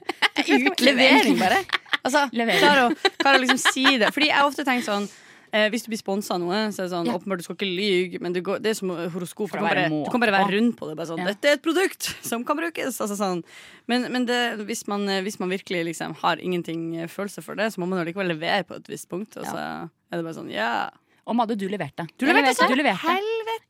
Utlevering, 0.57 1.39
bare. 1.39 1.61
Altså. 2.01 2.27
Klarer 2.33 2.87
å, 2.89 3.11
klarer 3.21 3.39
å 3.39 3.45
liksom 3.45 3.61
si 3.61 3.85
det. 4.01 4.11
Fordi 4.17 4.33
jeg 4.33 4.39
har 4.41 4.49
ofte 4.49 4.67
tenkt 4.67 4.89
sånn 4.89 5.07
eh, 5.53 5.67
hvis 5.73 5.85
du 5.85 5.91
blir 5.93 6.01
sponsa 6.01 6.35
av 6.37 6.41
noe, 6.43 6.59
så 6.73 6.83
er 6.83 6.89
det 6.89 6.93
sånn 6.95 7.11
åpenbart 7.13 7.43
du 7.43 7.47
skal 7.47 7.57
ikke 7.59 7.69
lyge, 7.69 8.21
men 8.23 8.33
det, 8.37 8.43
går, 8.47 8.61
det 8.65 8.71
er 8.73 8.79
som 8.79 8.91
horoskop. 8.91 9.51
Du 9.51 9.59
kan, 9.59 9.67
bare, 9.67 9.89
du 9.91 10.11
kan 10.13 10.23
bare 10.23 10.35
være 10.37 10.49
rundt 10.55 10.59
rund 10.61 10.77
på 10.81 10.89
det. 10.91 10.97
Bare 10.99 11.11
sånn, 11.11 11.21
Ja. 11.23 11.31
Dette 11.33 11.51
er 11.53 11.59
et 11.59 11.63
produkt 11.65 12.11
som 12.27 12.45
kan 12.45 12.57
brukes. 12.61 13.01
Altså, 13.01 13.17
sånn. 13.19 13.45
Men, 13.91 14.09
men 14.15 14.27
det, 14.29 14.41
hvis, 14.69 14.87
man, 14.91 15.09
eh, 15.09 15.21
hvis 15.27 15.39
man 15.43 15.51
virkelig 15.53 15.85
liksom, 15.93 16.15
har 16.23 16.41
ingenting 16.43 16.97
eh, 17.03 17.09
følelse 17.11 17.43
for 17.43 17.55
det, 17.59 17.71
så 17.75 17.81
må 17.83 17.87
man 17.91 18.01
jo 18.03 18.09
likevel 18.11 18.31
levere 18.35 18.65
på 18.69 18.77
et 18.81 18.91
visst 18.91 19.09
punkt. 19.11 19.37
Og 19.41 19.47
så 19.47 19.57
er 19.59 20.17
det 20.19 20.25
bare 20.25 20.35
sånn, 20.37 20.51
ja 20.51 20.91
Og 21.31 21.37
Madde, 21.37 21.55
du 21.55 21.69
leverte. 21.71 22.07
Du 22.19 22.25
leverte, 22.27 22.67
Du 22.67 22.75
leverte. 22.75 23.13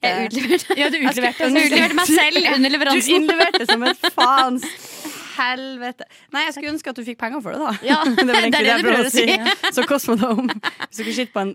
Jeg 0.00 0.30
utleverte, 0.30 0.76
Ja, 0.80 0.88
du 0.88 0.96
utleverte. 0.96 1.48
jeg 1.50 1.66
utleverte 1.70 1.96
meg 1.98 2.06
selv 2.08 2.46
under 2.54 2.70
Du 2.70 2.76
leveransen. 2.76 3.16
innleverte 3.18 3.66
som 3.68 3.82
et 3.84 4.06
faens 4.14 4.64
helvete. 5.40 6.06
Nei, 6.36 6.44
jeg 6.46 6.54
skulle 6.56 6.74
ønske 6.76 6.92
at 6.92 7.00
du 7.00 7.04
fikk 7.08 7.18
penger 7.20 7.42
for 7.44 7.56
det, 7.56 7.64
da. 7.64 7.72
Ja, 7.86 7.98
det 8.06 8.28
er 8.28 8.38
egentlig 8.44 8.52
det 8.52 8.62
det 8.62 8.70
jeg 8.70 8.84
du 8.84 8.88
prøver 8.88 9.10
prøver 9.10 9.10
å 9.10 9.16
si. 9.16 9.74
Så 9.76 9.86
Cosmodome. 9.90 10.56
Hvis 10.86 11.02
dere 11.02 11.16
sitter 11.18 11.34
på 11.36 11.44
en 11.48 11.54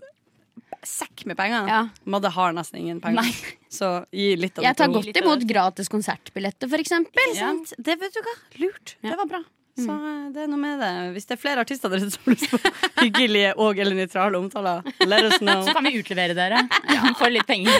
sekk 0.86 1.24
med 1.26 1.34
penger 1.38 1.66
Ja. 1.66 1.80
Madde 2.14 2.30
har 2.30 2.52
nesten 2.54 2.78
ingen 2.78 3.00
penger. 3.02 3.26
Nei. 3.26 3.56
Så 3.72 3.88
gi 4.14 4.28
litt 4.38 4.54
av 4.58 4.62
det. 4.62 4.68
Jeg 4.70 4.78
tar 4.78 4.92
godt 4.94 5.20
imot 5.22 5.42
gratis 5.48 5.90
konsertbilletter, 5.90 6.70
for 6.70 6.82
eksempel. 6.82 7.34
Ja. 7.34 7.50
Det 7.74 7.98
vet 8.00 8.14
du 8.14 8.22
hva. 8.22 8.34
Lurt. 8.62 8.94
Det 9.02 9.16
var 9.18 9.30
bra. 9.34 9.42
Så 9.76 9.92
eh, 9.92 10.20
det 10.32 10.46
er 10.46 10.48
noe 10.48 10.60
med 10.62 10.78
det. 10.80 10.90
Hvis 11.16 11.26
det 11.28 11.34
er 11.36 11.40
flere 11.42 11.64
artister 11.66 11.92
dere 11.92 12.06
har 12.06 12.30
lyst 12.32 12.48
på 12.48 12.60
hyggelige 13.02 13.50
og 13.60 13.76
eller 13.82 13.98
nøytrale 13.98 14.38
omtaler, 14.40 14.86
let 15.04 15.26
us 15.28 15.36
know. 15.44 15.60
Så 15.66 15.74
kan 15.76 15.84
vi 15.84 15.98
utlevere 16.00 16.36
dere 16.38 16.62
for 17.18 17.28
litt 17.34 17.44
penger. 17.50 17.76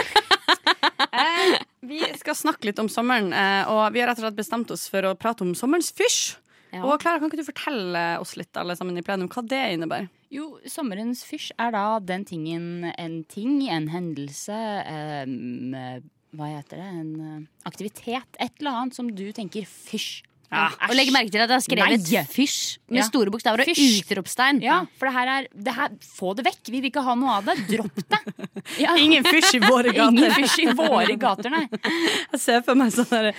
Eh, 1.17 1.59
vi 1.87 2.01
skal 2.21 2.37
snakke 2.37 2.69
litt 2.69 2.81
om 2.83 2.91
sommeren, 2.93 3.31
eh, 3.33 3.69
og 3.71 3.95
vi 3.95 4.03
har 4.03 4.11
rett 4.11 4.21
og 4.21 4.27
slett 4.27 4.39
bestemt 4.39 4.73
oss 4.75 4.89
for 4.93 5.07
å 5.09 5.15
prate 5.19 5.47
om 5.47 5.55
sommerens 5.57 5.93
fysj. 5.97 6.37
Ja. 6.75 6.83
Og 6.85 6.99
Klara, 7.01 7.21
kan 7.21 7.31
ikke 7.31 7.41
du 7.41 7.47
fortelle 7.47 8.03
oss 8.21 8.35
litt 8.37 8.57
alle 8.59 8.77
sammen 8.77 8.99
i 8.99 9.05
plenum 9.07 9.31
hva 9.33 9.45
det 9.49 9.63
innebærer? 9.77 10.11
Jo, 10.35 10.57
sommerens 10.69 11.23
fysj 11.25 11.53
er 11.63 11.73
da 11.73 11.85
den 12.03 12.27
tingen, 12.27 12.91
en 12.99 13.21
ting, 13.31 13.61
en 13.71 13.89
hendelse, 13.93 14.57
eh, 14.83 16.01
hva 16.37 16.49
heter 16.51 16.83
det, 16.83 16.89
en 17.01 17.13
eh, 17.23 17.45
aktivitet, 17.69 18.41
et 18.43 18.59
eller 18.59 18.83
annet 18.83 18.99
som 18.99 19.09
du 19.15 19.29
tenker 19.37 19.69
fysj. 19.71 20.25
Ja, 20.47 20.69
Og 20.87 20.95
legg 20.95 21.09
merke 21.11 21.33
til 21.33 21.43
at 21.43 21.51
jeg 21.51 21.57
har 21.57 21.65
skrevet 21.65 22.05
Nei. 22.07 22.23
'fysj' 22.31 22.79
med 22.89 23.01
Ja. 23.01 23.07
store 23.09 23.31
bokstaver 23.35 23.65
og 23.65 23.67
utropstegn. 23.67 24.61
Ja, 24.63 24.85
for 24.99 25.09
det 25.09 25.15
her 25.17 25.29
er, 25.33 25.49
det 25.53 25.75
her, 25.75 25.89
få 26.01 26.35
det 26.37 26.45
vekk, 26.47 26.71
vi 26.71 26.81
vil 26.81 26.91
ikke 26.93 27.03
ha 27.03 27.15
noe 27.19 27.39
av 27.41 27.45
det, 27.51 27.57
dropp 27.67 27.97
det. 27.97 28.21
Ja. 28.83 28.95
Ingen 28.99 29.23
fysj 29.23 29.57
i 29.57 29.61
våre 29.63 29.93
gater. 29.95 30.11
Ingen 30.11 30.33
fysj 30.35 30.59
i 30.65 30.73
våre 30.75 31.17
gater, 31.19 31.51
nei. 31.51 31.69
Jeg 32.33 32.41
ser 32.43 32.63
for 32.67 32.75
meg 32.75 32.91
sånn 32.95 33.07
damer 33.07 33.35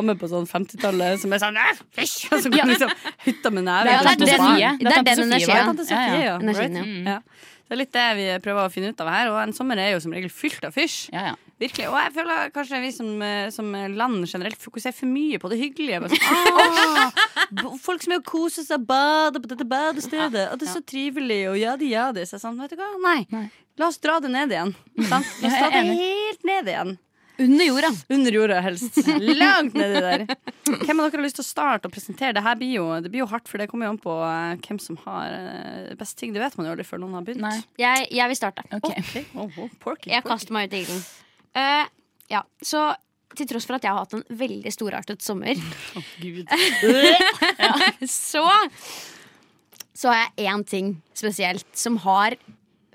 dame 0.00 0.14
på 0.16 0.28
sånn 0.30 0.46
50-tallet 0.48 1.20
som 1.20 1.32
er 1.32 1.42
sånn 1.42 1.58
«Æ, 1.60 1.66
fysj! 1.96 2.28
Og 2.32 2.42
så 2.44 2.52
går 2.52 2.70
liksom 2.72 2.92
hytta 3.26 3.52
med 3.52 3.64
neven. 3.68 3.86
Det 3.86 3.92
Ja, 3.92 4.00
det 4.00 4.18
det 4.20 4.32
er 4.32 5.04
den 5.04 5.24
energien. 5.28 5.60
Ja, 5.60 5.72
det. 5.72 5.90
ja. 6.24 6.38
Right? 6.38 6.70
Mm. 6.80 7.06
ja. 7.06 7.18
Det 7.70 7.76
er 7.76 7.80
litt 7.84 7.92
det 7.94 8.06
vi 8.18 8.24
prøver 8.42 8.66
å 8.66 8.72
finne 8.72 8.90
ut 8.90 9.00
av 9.04 9.08
her, 9.12 9.28
og 9.30 9.38
en 9.44 9.52
sommer 9.54 9.78
er 9.78 9.92
jo 9.94 10.00
som 10.02 10.12
regel 10.16 10.32
fylt 10.32 10.64
av 10.66 10.74
fysj. 10.74 11.10
Ja, 11.12 11.32
ja. 11.32 11.34
Virkelig, 11.60 11.88
Og 11.90 11.96
jeg 12.00 12.12
føler 12.14 12.52
kanskje 12.54 12.80
vi 12.80 12.90
som, 12.96 13.10
eh, 13.22 13.50
som 13.52 13.66
land 13.72 14.22
generelt 14.24 14.56
fokuserer 14.60 14.96
for 14.96 15.10
mye 15.10 15.40
på 15.42 15.50
det 15.52 15.58
hyggelige. 15.60 16.00
Bare 16.00 16.16
sånn, 16.16 17.80
folk 17.86 18.06
som 18.06 18.14
er 18.16 18.22
og 18.22 18.30
koser 18.30 18.64
seg 18.64 18.80
og 18.80 18.86
bader 18.88 19.44
på 19.44 19.50
dette 19.52 19.66
badestedet. 19.68 20.46
Og 20.52 20.60
det 20.60 20.68
er 20.68 20.72
så 20.72 20.80
trivelig, 20.80 21.42
og 21.52 21.60
jadi 21.60 21.92
jadi. 21.92 22.24
Så 22.24 22.38
jeg 22.38 22.46
sånn, 22.46 22.56
vet 22.62 22.72
du 22.72 22.80
hva? 22.80 22.88
Nei. 23.04 23.20
Nei. 23.34 23.46
La 23.80 23.90
oss 23.92 24.00
dra 24.00 24.18
det 24.24 24.32
ned 24.32 24.52
igjen. 24.56 24.74
Sant? 25.12 25.28
La 25.42 25.52
oss 25.52 25.60
er 25.60 25.76
det 25.76 25.86
helt 26.00 26.48
ned 26.48 26.72
igjen. 26.72 26.98
Under 27.40 27.64
jorda. 27.64 27.88
Under 28.12 28.32
jorda, 28.32 28.60
helst. 28.60 28.98
Langt 29.40 29.76
nedi 29.78 30.00
der. 30.04 30.26
Hvem 30.66 31.00
av 31.00 31.06
dere 31.06 31.20
har 31.20 31.24
lyst 31.24 31.38
til 31.38 31.44
å 31.44 31.48
starte 31.48 31.88
og 31.88 31.94
presentere? 31.94 32.34
Det 32.36 32.42
her 32.44 32.58
blir 32.60 32.74
jo, 32.74 32.84
det 33.00 33.12
blir 33.12 33.22
jo 33.22 33.30
hardt, 33.30 33.48
for 33.48 33.60
det 33.60 33.70
kommer 33.70 33.88
jo 33.88 33.94
an 33.94 34.00
på 34.02 34.16
eh, 34.26 34.58
hvem 34.66 34.80
som 34.82 34.98
har 35.06 35.32
eh, 35.32 35.94
best 35.96 36.18
ting. 36.20 36.34
Det 36.36 36.42
vet 36.42 36.58
man 36.58 36.68
jo 36.68 36.74
aldri 36.74 36.84
før 36.84 37.00
noen 37.00 37.16
har 37.16 37.24
begynt. 37.24 37.44
Nei. 37.46 37.56
Jeg, 37.80 38.10
jeg 38.12 38.32
vil 38.32 38.40
starte. 38.40 38.66
Ok. 38.76 38.92
Oh, 39.32 39.48
oh, 39.48 39.72
porky, 39.80 40.12
Jeg 40.12 40.26
kaster 40.26 40.52
meg 40.56 40.68
ut 40.68 40.76
i 40.76 40.82
ilden. 40.84 41.00
Eh, 41.58 41.86
ja, 42.30 42.42
så 42.62 42.90
til 43.38 43.46
tross 43.50 43.66
for 43.66 43.76
at 43.78 43.84
jeg 43.86 43.92
har 43.94 44.02
hatt 44.04 44.14
en 44.18 44.24
veldig 44.38 44.70
storartet 44.74 45.22
sommer, 45.22 45.54
Gud. 46.22 46.46
så 48.10 48.44
Så 49.94 50.08
har 50.10 50.22
jeg 50.36 50.48
én 50.50 50.64
ting 50.66 50.92
spesielt 51.14 51.66
som 51.76 51.98
har 52.06 52.36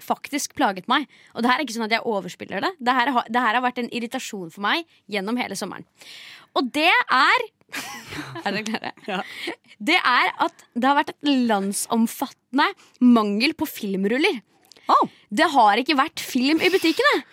faktisk 0.05 0.55
plaget 0.57 0.87
meg. 0.91 1.05
Og 1.33 1.41
det 1.43 1.49
her 1.51 1.59
er 1.59 1.65
ikke 1.65 1.75
sånn 1.77 1.85
at 1.87 1.93
jeg 1.95 2.05
overspiller 2.05 2.61
det. 2.65 2.71
Det 2.83 2.93
her, 2.97 3.11
har- 3.15 3.27
det 3.31 3.41
her 3.41 3.55
har 3.57 3.63
vært 3.63 3.79
en 3.83 3.89
irritasjon 3.95 4.51
for 4.53 4.61
meg 4.65 4.83
gjennom 5.11 5.37
hele 5.39 5.55
sommeren. 5.57 5.85
Og 6.55 6.67
det 6.75 6.89
er 6.91 7.45
Er 8.45 8.53
dere 8.55 8.91
klare? 9.03 9.23
Det 9.81 9.95
er 9.97 10.29
at 10.45 10.61
det 10.75 10.87
har 10.87 10.97
vært 10.99 11.09
et 11.15 11.31
landsomfattende 11.49 12.67
mangel 13.03 13.55
på 13.57 13.67
filmruller. 13.67 14.37
Det 15.33 15.47
har 15.55 15.81
ikke 15.81 15.97
vært 15.97 16.21
film 16.21 16.61
i 16.63 16.69
butikkene. 16.73 17.23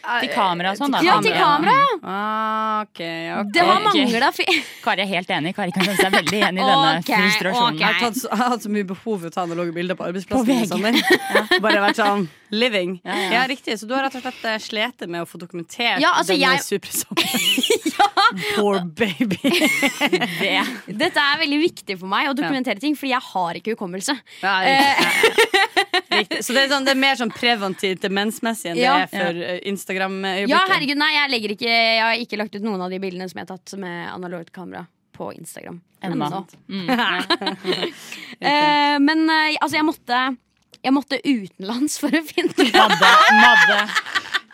Til 0.00 0.30
kamera 0.32 0.72
og 0.72 0.80
sånn, 0.80 0.94
da. 0.94 1.02
Ja, 1.04 1.18
til 1.22 1.34
kamera. 1.36 1.76
Ah, 2.00 2.82
okay, 2.86 3.28
okay. 3.36 3.52
Det 3.54 3.66
har 3.68 3.84
mangla 3.84 4.30
fi... 4.34 4.46
Kari 4.84 5.04
er 5.04 5.10
helt 5.10 5.32
enig. 5.36 5.54
Kari 5.56 5.74
kan 5.76 5.84
kjenne 5.84 6.00
seg 6.00 6.14
veldig 6.16 6.38
igjen 6.40 6.60
i 6.60 6.64
denne 6.64 6.92
okay, 7.02 7.26
frustrasjonen. 7.26 7.80
Jeg 7.80 7.88
har, 7.88 8.02
tatt, 8.06 8.22
jeg 8.24 8.42
har 8.42 8.52
hatt 8.54 8.66
så 8.66 8.72
mye 8.72 8.88
behov 8.88 9.18
for 9.20 9.28
å 9.28 9.34
ta 9.34 9.44
analoge 9.44 9.76
bilder 9.76 9.98
på 9.98 10.06
På 10.06 10.10
arbeidsplassen 10.10 10.48
VG. 10.48 10.68
Sånn. 10.72 11.02
Ja. 11.36 11.44
Bare 11.62 11.82
vært 11.84 12.00
sånn 12.00 12.28
living. 12.50 13.00
Ja, 13.04 13.16
ja. 13.16 13.30
Ja, 13.32 13.42
riktig. 13.50 13.78
Så 13.80 13.86
du 13.86 13.94
har 13.94 14.02
rett 14.06 14.16
og 14.18 14.22
slett 14.24 14.44
eh, 14.44 14.58
slitt 14.62 15.04
med 15.08 15.22
å 15.22 15.26
få 15.28 15.38
dokumentert 15.40 16.00
Ja, 16.02 16.12
altså, 16.18 16.34
denne 16.34 16.56
jeg- 16.56 16.66
supersommeren. 16.66 17.88
Poor 18.56 18.80
baby. 18.84 19.38
Det. 20.40 20.60
Dette 21.00 21.20
er 21.20 21.40
veldig 21.42 21.58
viktig 21.60 21.96
for 22.00 22.10
meg 22.10 22.30
å 22.30 22.34
dokumentere 22.36 22.80
ting, 22.82 22.94
fordi 22.96 23.12
jeg 23.12 23.24
har 23.30 23.58
ikke 23.60 23.74
hukommelse. 23.74 24.14
Ja, 24.42 24.54
riktig. 24.64 25.48
riktig. 26.20 26.40
Så 26.46 26.54
det 26.56 26.64
er, 26.64 26.70
sånn, 26.72 26.86
det 26.86 26.94
er 26.94 27.00
mer 27.02 27.18
sånn 27.20 27.32
preventivt 27.34 28.04
demensmessig 28.06 28.72
enn 28.72 28.80
Ja. 28.80 28.94
det 29.02 29.08
er 29.08 29.12
for 29.26 29.42
eh, 29.48 29.60
Instagram-øyeblikket. 29.72 30.54
Ja, 30.54 30.62
herregud, 30.70 31.00
nei, 31.02 31.10
jeg, 31.16 31.42
ikke, 31.56 31.68
jeg 31.74 32.00
har 32.04 32.24
ikke 32.24 32.40
lagt 32.40 32.56
ut 32.56 32.64
noen 32.66 32.86
av 32.86 32.92
de 32.94 33.02
bildene 33.02 33.28
som 33.30 33.42
jeg 33.42 33.48
har 33.48 33.56
tatt 33.58 33.76
med 33.82 34.08
analogt 34.14 34.52
kamera 34.54 34.86
på 35.16 35.32
Instagram. 35.36 35.80
Ennå. 36.00 36.46
Mm. 36.72 36.88
Eh, 38.40 38.96
men 39.04 39.26
uh, 39.28 39.50
altså, 39.60 39.76
jeg 39.76 39.84
måtte, 39.84 40.20
jeg 40.84 40.94
måtte 40.96 41.20
utenlands 41.24 41.98
for 42.00 42.14
å 42.14 42.22
finne 42.24 42.66
Madde. 42.72 43.12
Madde. 43.40 43.80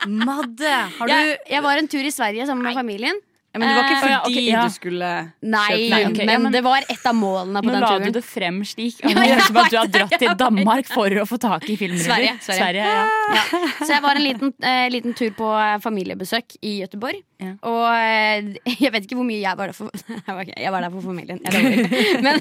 Madde, 0.06 0.74
har 0.98 1.08
du 1.08 1.12
jeg, 1.12 1.38
jeg 1.50 1.64
var 1.64 1.80
en 1.80 1.88
tur 1.90 2.04
i 2.06 2.12
Sverige 2.14 2.46
sammen 2.48 2.66
med 2.66 2.76
familien. 2.78 3.18
Ja, 3.56 3.60
Men 3.62 3.68
det 3.68 3.76
var 3.76 3.84
ikke 3.86 3.96
Eh, 3.96 4.02
fordi 4.02 4.12
ja, 4.12 4.20
okay, 4.28 4.44
ja. 4.52 4.62
du 4.66 4.74
skulle 4.74 5.10
Nei, 5.42 5.88
Nei, 5.90 6.00
ok, 6.10 6.18
ja, 6.20 6.26
men, 6.28 6.42
men- 6.46 6.52
det 6.52 6.62
var 6.66 6.84
et 6.92 7.06
av 7.08 7.14
målene 7.16 7.62
på 7.64 7.72
Nå 7.72 7.80
la 7.80 7.92
du 8.04 8.10
det 8.12 8.22
frem 8.24 8.60
slik. 8.68 8.98
Det 9.06 9.14
høres 9.16 9.42
ut 9.42 9.46
som 9.48 9.60
at 9.62 9.70
du 9.72 9.78
har 9.78 9.92
dratt 9.96 10.16
til 10.20 10.34
Danmark 10.40 10.90
for 10.90 11.08
å 11.22 11.24
få 11.28 11.38
tak 11.40 11.64
i 11.72 11.76
filmruller. 11.80 12.04
Sverige, 12.04 12.34
Sverige. 12.44 12.84
ja. 12.84 13.42
Så 13.80 13.88
jeg 13.94 14.02
var 14.04 14.18
en 14.20 14.24
liten, 14.26 14.52
eh, 14.62 14.86
liten 14.92 15.14
tur 15.16 15.32
på 15.36 15.48
eh, 15.56 15.78
familiebesøk 15.82 16.58
i 16.62 16.76
Gøteborg. 16.82 17.22
Ja. 17.40 17.52
Og 17.68 17.84
eh, 17.92 18.56
jeg 18.84 18.92
vet 18.94 19.04
ikke 19.08 19.18
hvor 19.18 19.26
mye 19.28 19.40
jeg 19.42 19.58
var 19.58 19.72
der 19.72 19.76
for 19.76 19.90
jeg 20.56 20.72
var 20.72 20.84
der 20.86 20.92
for 20.92 21.04
familien. 21.04 21.40
Jeg 21.44 22.20
men, 22.24 22.40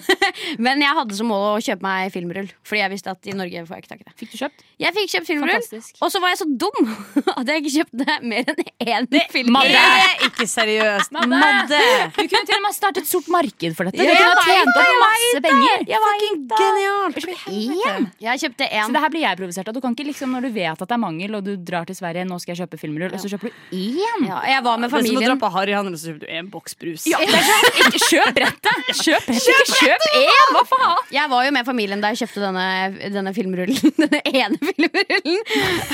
men 0.60 0.84
jeg 0.84 0.96
hadde 1.00 1.18
som 1.18 1.28
mål 1.32 1.46
å 1.56 1.64
kjøpe 1.64 1.84
meg 1.86 2.12
filmrull, 2.16 2.52
fordi 2.68 2.82
jeg 2.84 2.94
visste 2.96 3.12
at 3.16 3.28
i 3.32 3.36
Norge 3.36 3.66
får 3.68 3.76
jeg 3.80 3.86
ikke 3.86 3.94
tak 3.94 4.04
i 4.04 4.08
det. 4.10 4.16
Fikk 4.22 4.32
du 4.34 4.38
kjøpt? 4.44 4.66
Jeg 4.86 4.96
fikk 5.00 5.14
kjøpt 5.16 5.30
filmrull, 5.32 5.82
og 6.06 6.12
så 6.14 6.22
var 6.24 6.34
jeg 6.34 6.42
så 6.44 6.48
dum 6.66 6.92
at 7.36 7.52
jeg 7.52 7.64
ikke 7.64 7.74
kjøpte 7.80 8.18
mer 8.26 8.52
enn 8.86 9.10
én 9.10 9.10
film. 9.34 9.60
Det 9.66 9.82
er 9.82 10.26
ikke 10.30 10.48
seriøst. 10.50 11.05
Madde! 11.14 11.30
Madde. 11.30 11.82
Du 12.16 12.24
kunne 12.32 12.46
til 12.48 12.58
og 12.58 12.64
med 12.66 12.76
startet 12.76 13.04
et 13.04 13.10
stort 13.10 13.28
marked 13.34 13.76
for 13.78 13.90
dette. 13.90 14.00
Du 14.00 14.10
kunne 14.10 14.32
ha 14.32 14.46
tjent 14.46 14.80
opp 14.82 14.94
masse 15.04 15.42
penger. 15.46 15.86
Jeg 15.90 16.02
Fucking 16.06 16.38
genialt. 16.56 17.20
Én? 17.50 18.08
Jeg 18.22 18.42
kjøpte 18.44 18.68
Så 18.70 18.94
det 18.96 19.02
her 19.04 19.12
blir 19.14 19.24
jeg 19.26 19.40
provosert 19.40 19.70
av. 19.70 19.76
Du 19.76 19.82
kan 19.84 19.96
ikke 19.96 20.08
liksom 20.10 20.34
Når 20.36 20.48
du 20.48 20.50
vet 20.56 20.82
at 20.82 20.88
det 20.90 20.96
er 20.96 21.02
mangel, 21.02 21.36
og 21.38 21.44
du 21.46 21.54
drar 21.58 21.88
til 21.88 21.98
Sverige, 21.98 22.26
nå 22.28 22.38
skal 22.42 22.56
jeg 22.56 22.64
kjøpe 22.64 22.80
filmrull, 22.82 23.14
og 23.14 23.22
så 23.22 23.32
kjøper 23.32 23.52
du 23.52 23.76
én. 23.78 24.28
Ja, 24.28 24.42
jeg 24.50 24.64
var 24.66 24.80
med 24.82 24.94
familien. 24.94 25.20
Det 25.20 25.26
er 25.26 25.32
som 25.32 25.36
å 25.36 25.40
dra 25.40 25.46
på 25.46 25.52
Harryhandel 25.56 25.96
og 25.98 26.02
så 26.02 26.12
kjøper 26.12 26.26
du 26.26 26.34
en 26.40 26.50
boks 26.54 26.78
brus. 26.82 27.06
Ja, 27.10 27.20
sånn, 27.22 27.70
ikke 27.86 28.02
kjøp 28.06 28.32
brettet! 28.40 28.92
Kjøp 29.02 29.28
brettet, 29.30 29.50
ikke 29.56 29.80
kjøp 29.82 30.08
én! 30.22 30.54
Hva 30.56 30.64
faen? 30.70 31.04
Jeg 31.16 31.32
var 31.32 31.46
jo 31.48 31.54
med 31.56 31.68
familien 31.68 32.04
da 32.04 32.12
jeg 32.14 32.24
kjøpte 32.26 32.44
denne, 32.46 32.68
denne 33.16 33.36
filmrullen. 33.36 33.94
Denne 34.06 34.22
ene 34.30 34.60
filmrullen. 34.60 35.40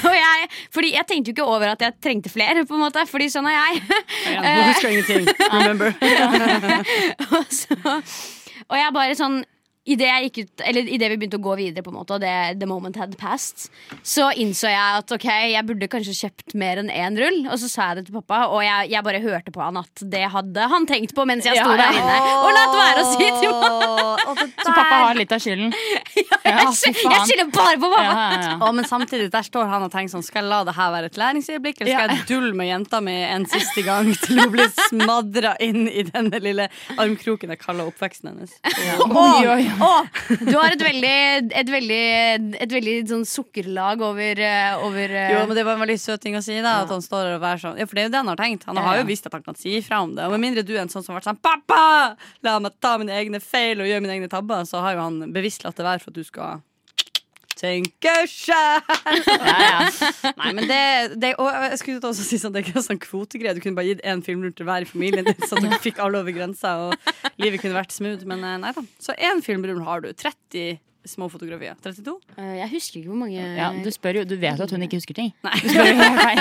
Og 0.02 0.16
jeg, 0.18 0.48
fordi 0.74 0.94
jeg 0.96 1.08
tenkte 1.10 1.32
jo 1.32 1.36
ikke 1.38 1.48
over 1.56 1.74
at 1.74 1.84
jeg 1.86 1.96
trengte 2.04 2.32
flere, 2.34 2.66
på 2.68 2.76
en 2.78 2.84
måte. 2.84 3.04
Fordi 3.10 3.30
sånn 3.32 3.48
er 3.50 3.58
jeg. 3.58 3.82
Ja, 4.36 4.42
ingenting. 4.92 5.28
Remember. 5.54 5.94
og, 7.38 7.46
så, 7.50 7.78
og 8.68 8.78
jeg 8.78 8.94
bare 8.96 9.18
sånn 9.20 9.42
i 9.90 9.96
det, 9.98 10.06
jeg 10.06 10.28
gikk 10.30 10.36
ut, 10.46 10.62
eller 10.70 10.90
i 10.94 10.98
det 11.02 11.08
vi 11.10 11.16
begynte 11.18 11.40
å 11.40 11.42
gå 11.42 11.56
videre, 11.58 11.82
på 11.82 11.90
en 11.90 11.96
måte 11.98 12.14
og 12.14 12.22
det, 12.22 12.32
the 12.62 12.68
moment 12.70 12.96
had 13.02 13.16
passed, 13.18 13.64
så 14.06 14.28
innså 14.38 14.70
jeg 14.70 14.98
at 15.02 15.14
ok, 15.16 15.26
jeg 15.56 15.66
burde 15.66 15.88
kanskje 15.90 16.14
kjøpt 16.20 16.54
mer 16.62 16.78
enn 16.84 16.92
én 16.94 17.18
rull. 17.18 17.40
Og 17.50 17.58
så 17.58 17.70
sa 17.72 17.88
jeg 17.90 17.98
det 17.98 18.04
til 18.12 18.18
pappa, 18.20 18.44
og 18.54 18.62
jeg, 18.62 18.92
jeg 18.94 19.02
bare 19.08 19.22
hørte 19.24 19.54
på 19.56 19.64
han 19.64 19.80
at 19.82 20.04
det 20.14 20.22
hadde 20.36 20.68
han 20.70 20.86
tenkt 20.86 21.16
på 21.18 21.26
mens 21.26 21.48
jeg 21.50 21.58
sto 21.58 21.74
Ja, 21.74 21.78
ja. 21.80 21.88
der 21.90 21.98
inne. 21.98 22.36
Og 22.44 22.52
latt 22.54 22.76
være 22.78 23.02
å 23.02 23.08
si 23.10 23.32
til 23.42 23.56
meg! 23.58 24.44
Så 24.62 24.70
pappa 24.70 25.00
har 25.08 25.18
litt 25.18 25.34
av 25.34 25.42
skylden. 25.42 25.74
Ja, 26.52 26.58
Jeg 26.58 26.74
skylder 26.76 27.50
bare 27.54 27.78
på 27.80 27.90
pappa! 27.90 28.04
Ja, 28.06 28.14
ja, 28.14 28.40
ja. 28.52 28.54
Å, 28.66 28.72
men 28.76 28.86
samtidig 28.90 29.30
der 29.34 29.46
står 29.46 29.70
han 29.72 29.86
og 29.86 29.92
tenker 29.94 30.12
sånn 30.16 30.24
Skal 30.26 30.42
jeg 30.44 30.50
la 30.52 30.58
det 30.68 30.74
her 30.76 30.90
være 30.94 31.10
et 31.12 31.18
læringsøyeblikk, 31.22 31.82
eller 31.82 31.94
skal 31.96 32.14
jeg 32.16 32.26
dulle 32.30 32.52
med 32.58 32.68
jenta 32.70 33.00
mi 33.04 33.14
en 33.24 33.46
siste 33.50 33.84
gang 33.86 34.10
til 34.20 34.42
hun 34.42 34.52
blir 34.54 34.70
smadra 34.90 35.54
inn 35.64 35.86
i 35.88 36.04
denne 36.10 36.42
lille 36.44 36.68
armkroken 37.00 37.54
jeg 37.54 37.62
kaller 37.62 37.90
oppveksten 37.92 38.34
hennes? 38.34 38.58
Oi, 38.66 39.48
oi, 39.48 39.62
oi. 39.71 39.71
Å, 39.80 39.92
du 40.42 40.54
har 40.58 40.74
et 40.74 40.82
veldig, 40.84 41.14
et 41.62 41.72
veldig, 41.72 42.00
et 42.66 42.74
veldig 42.76 42.96
sånn 43.10 43.26
sukkerlag 43.28 44.02
over, 44.06 44.42
eh, 44.44 44.84
over 44.86 45.16
eh, 45.16 45.32
Jo, 45.36 45.44
men 45.48 45.58
Det 45.58 45.66
var 45.68 45.78
en 45.78 45.84
veldig 45.86 46.00
søt 46.02 46.24
ting 46.24 46.36
å 46.40 46.44
si. 46.46 46.58
da 46.64 46.82
At 46.84 46.92
han 46.94 47.04
står 47.06 47.28
der 47.30 47.38
og 47.40 47.46
er 47.52 47.62
sånn 47.64 47.80
Ja, 47.82 47.88
For 47.90 47.98
det 47.98 48.04
er 48.06 48.10
jo 48.10 48.14
det 48.16 48.22
han 48.24 48.32
har 48.34 48.42
tenkt. 48.42 48.66
Han 48.70 48.82
har 48.82 49.02
jo 49.02 49.08
visst 49.10 49.30
at 49.30 49.38
han 49.38 49.46
kan 49.46 49.60
si 49.60 49.78
ifra 49.80 50.02
om 50.06 50.16
det. 50.18 50.26
Og 50.28 50.36
med 50.36 50.44
mindre 50.48 50.66
du 50.68 50.74
er 50.76 50.84
en 50.86 50.92
sånn 50.92 51.06
som 51.06 51.14
har 51.14 51.22
vært 51.22 51.30
sånn 51.32 51.42
Pappa! 51.42 52.18
La 52.46 52.58
meg 52.64 52.76
ta 52.84 52.98
mine 53.02 53.16
egne 53.16 53.42
feil 53.44 53.82
og 53.82 53.90
gjøre 53.90 54.04
mine 54.06 54.18
egne 54.20 54.32
tabber, 54.32 54.66
så 54.68 54.84
har 54.84 54.98
jo 54.98 55.06
han 55.06 55.32
bevisst 55.34 55.66
latt 55.66 55.78
det 55.80 55.88
være 55.88 56.04
for 56.04 56.14
at 56.14 56.20
du 56.20 56.28
skal 56.28 56.62
tenke 57.62 58.16
sjæl. 58.30 58.82
Ja, 59.42 59.56
ja. 59.62 60.32
Nei, 60.38 60.52
men 60.58 60.68
det, 60.70 60.82
det 61.22 61.32
Og 61.42 61.48
jeg 61.50 61.80
skulle 61.82 62.02
også 62.12 62.24
si 62.26 62.38
sånn 62.40 62.54
Det 62.54 62.62
er 62.62 62.68
ikke 62.70 62.84
sånn 62.84 63.00
kvotegreie. 63.02 63.56
Du 63.58 63.62
kunne 63.64 63.78
bare 63.78 63.92
gitt 63.92 64.04
én 64.08 64.22
rundt 64.28 64.58
til 64.60 64.68
hver 64.68 64.86
i 64.86 64.90
familien 64.90 65.28
din, 65.28 65.48
så 65.48 65.60
dere 65.62 65.80
fikk 65.82 66.00
alle 66.04 66.22
over 66.22 66.36
grensa, 66.36 66.76
og 66.88 67.42
livet 67.42 67.62
kunne 67.64 67.78
vært 67.78 67.96
smooth. 67.96 68.26
Men 68.30 68.46
eh, 68.48 68.58
nei 68.62 68.74
da. 68.78 68.86
Så 69.02 69.16
én 69.18 69.44
filmrull 69.46 69.84
har 69.88 70.04
du. 70.06 70.12
30 70.14 70.80
små 71.08 71.30
fotografier. 71.32 71.76
32? 71.82 72.14
eh, 72.38 72.56
Jeg 72.62 72.70
husker 72.76 72.96
ikke 73.00 73.10
hvor 73.10 73.18
mange 73.24 73.42
Ja, 73.58 73.68
du 73.84 73.90
spør 73.94 74.14
jo, 74.22 74.26
du 74.28 74.36
vet 74.42 74.58
jo 74.60 74.64
at 74.68 74.72
hun 74.76 74.82
ikke 74.86 74.98
husker 75.00 75.14
ting. 75.18 75.30
Du 75.42 75.48
spør 75.70 75.88
jo 75.90 75.96
helt 75.98 76.22
feil, 76.22 76.40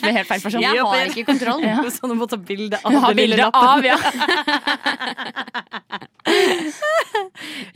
spør 0.00 0.12
helt 0.18 0.28
feil 0.30 0.40
person. 0.46 0.60
Jeg 0.64 0.72
har 0.90 1.04
ikke 1.12 1.24
kontroll. 1.30 1.60
Er 1.70 1.74
Sånn 1.94 2.16
må 2.18 2.26
ta 2.30 2.36
bilde 2.38 2.76
av 2.80 2.84
har 2.92 2.96
den 3.14 3.18
lille 3.22 3.36
lappen. 3.40 3.60
av, 3.60 3.84
ja. 3.84 3.98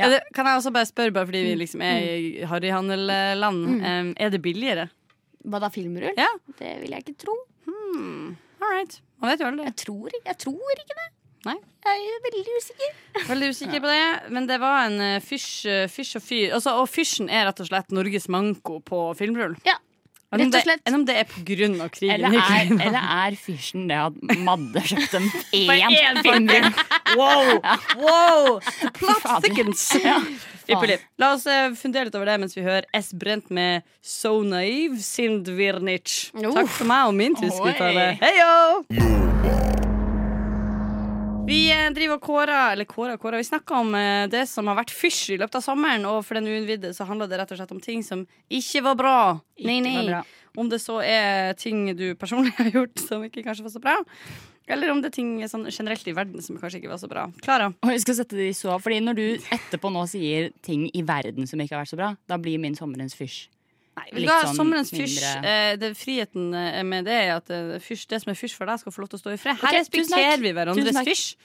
ja. 0.01 0.07
det, 0.13 0.21
kan 0.35 0.47
jeg 0.49 0.55
også 0.61 0.73
bare 0.75 0.87
spørre, 0.89 1.13
bare 1.15 1.27
fordi 1.31 1.41
vi 1.47 1.53
liksom 1.63 1.81
er 1.85 1.99
i 2.05 2.07
harryhandelland, 2.51 3.61
em, 3.85 4.09
er 4.17 4.29
det 4.35 4.41
billigere? 4.45 4.85
Hva 5.45 5.59
da, 5.61 5.69
filmrull? 5.73 6.15
Ja. 6.19 6.31
Det 6.59 6.73
vil 6.83 6.91
jeg 6.97 7.01
ikke 7.05 7.19
tro. 7.27 7.35
All 7.69 8.71
right. 8.73 8.93
Man 9.21 9.31
vet 9.33 9.41
jo 9.43 9.47
aldri. 9.51 9.65
Jeg 9.69 9.77
tror, 9.85 10.07
jeg 10.25 10.37
tror 10.41 10.71
ikke 10.81 10.97
det. 11.01 11.09
Nei. 11.45 11.57
Jeg 11.85 12.05
er 12.09 12.21
veldig 12.25 12.59
usikker. 12.59 12.93
Veldig 13.29 13.49
usikker 13.53 13.83
på 13.85 13.89
det, 13.91 14.05
men 14.33 14.47
det 14.49 14.57
var 14.63 14.87
en 14.87 15.01
eh, 15.05 15.17
fysj, 15.21 15.49
eh, 15.69 15.89
fysj 15.93 16.17
og 16.17 16.23
fyr. 16.25 16.55
Altså, 16.57 16.79
og 16.81 16.89
fysjen 16.89 17.29
er 17.29 17.45
rett 17.51 17.61
og 17.61 17.69
slett 17.69 17.93
Norges 17.93 18.31
manko 18.33 18.79
på 18.89 19.01
filmrull. 19.19 19.53
Ja, 19.69 19.77
rett 20.33 20.49
og 20.49 20.65
slett. 20.65 20.81
Enn 20.89 20.97
om 20.97 21.05
det 21.05 21.19
er 21.21 21.29
pga. 21.29 21.45
krigen 21.45 21.77
Eller 21.77 22.33
i 22.33 22.41
er, 22.41 22.41
Ukraina. 22.41 22.89
eller 22.89 23.13
er 23.29 23.37
fysjen 23.37 23.85
det 23.91 24.01
at 24.01 24.41
Madde 24.47 24.85
kjøpte 24.89 25.21
en 25.21 25.29
én 26.01 26.23
filmrull? 26.25 26.71
Wow! 27.21 27.53
wow. 28.07 28.49
The 28.81 28.91
plot 28.97 29.23
fader. 29.29 29.75
Ja. 30.01 30.19
Ypperlig. 30.65 30.99
La 31.21 31.35
oss 31.37 31.45
eh, 31.45 31.69
fundere 31.77 32.09
litt 32.09 32.17
over 32.17 32.33
det 32.33 32.39
mens 32.41 32.57
vi 32.57 32.65
hører 32.65 32.89
S. 32.97 33.13
Brent 33.13 33.53
med 33.53 33.85
So 34.01 34.39
Naive 34.41 34.97
Sindvirnich. 35.05 36.31
Oh. 36.41 36.49
Takk 36.57 36.73
for 36.81 36.89
meg 36.89 37.13
og 37.13 37.19
min 37.21 37.37
tyskuttale. 37.37 38.15
Heio! 38.25 39.64
Vi 41.45 41.69
eh, 41.69 41.91
driver 41.93 42.17
og 42.17 42.23
kårer, 42.25 42.73
eller 42.73 42.87
kårer, 42.89 43.19
kårer. 43.21 43.43
Vi 43.43 43.45
snakker 43.45 43.77
om 43.77 43.95
eh, 43.95 44.25
det 44.33 44.47
som 44.49 44.69
har 44.71 44.79
vært 44.79 44.95
fysj 44.97 45.35
i 45.35 45.37
løpet 45.43 45.59
av 45.59 45.65
sommeren. 45.67 46.07
Og 46.09 46.23
for 46.25 46.39
den 46.39 46.49
uinnvidde 46.49 46.95
så 46.97 47.05
handler 47.05 47.29
det 47.29 47.37
rett 47.41 47.53
og 47.53 47.61
slett 47.61 47.75
om 47.75 47.83
ting 47.85 48.01
som 48.07 48.23
ikke 48.49 48.81
var 48.87 48.97
bra. 48.97 49.19
Nei, 49.61 49.77
nei. 49.85 49.99
bra. 50.09 50.23
Om 50.57 50.71
det 50.73 50.81
så 50.81 51.03
er 51.05 51.53
ting 51.61 51.91
du 51.99 52.07
personlig 52.17 52.55
har 52.63 52.73
gjort 52.73 53.03
som 53.03 53.27
ikke 53.29 53.45
kanskje 53.45 53.67
var 53.67 53.75
så 53.77 53.85
bra. 53.85 53.99
Eller 54.73 54.89
om 54.89 55.03
det 55.05 55.11
er 55.11 55.17
ting 55.19 55.35
sånn 55.51 55.69
generelt 55.69 56.09
i 56.09 56.17
verden 56.17 56.41
som 56.41 56.57
kanskje 56.57 56.81
ikke 56.81 56.95
var 56.95 57.03
så 57.03 57.11
bra. 57.13 57.27
Klara? 57.45 57.69
Og 57.85 57.93
jeg 57.93 58.07
skal 58.07 58.23
sette 58.23 58.39
det 58.41 58.49
i 58.49 58.57
så, 58.57 58.79
fordi 58.81 59.03
Når 59.05 59.19
du 59.19 59.27
etterpå 59.53 59.93
nå 59.93 60.07
sier 60.09 60.49
ting 60.65 60.87
i 60.97 61.05
verden 61.05 61.51
som 61.51 61.61
ikke 61.61 61.77
har 61.77 61.85
vært 61.85 61.93
så 61.93 62.01
bra, 62.01 62.15
da 62.25 62.41
blir 62.41 62.63
min 62.63 62.79
sommerens 62.79 63.19
fysj. 63.19 63.51
Nei, 63.95 64.07
Litt 64.25 64.27
da, 64.27 64.41
sånn 64.49 64.57
sommerens 64.59 64.91
fysj, 64.91 65.21
mindre- 65.23 65.51
eh, 65.51 65.77
det, 65.79 65.91
friheten 65.95 66.49
eh, 66.59 66.81
med 66.83 67.05
det 67.07 67.15
er 67.15 67.29
at 67.37 67.51
eh, 67.55 67.77
fysj, 67.83 68.09
det 68.11 68.19
som 68.25 68.33
er 68.33 68.39
fysj 68.39 68.57
for 68.59 68.67
deg, 68.67 68.81
skal 68.83 68.95
få 68.95 69.05
lov 69.05 69.11
til 69.13 69.21
å 69.21 69.23
stå 69.23 69.35
i 69.35 69.39
fred. 69.39 69.61
Her 69.61 69.71
okay, 69.71 69.83
respekterer 69.85 70.43
vi 70.43 70.51
hverandres 70.57 70.99
fysj. 71.07 71.37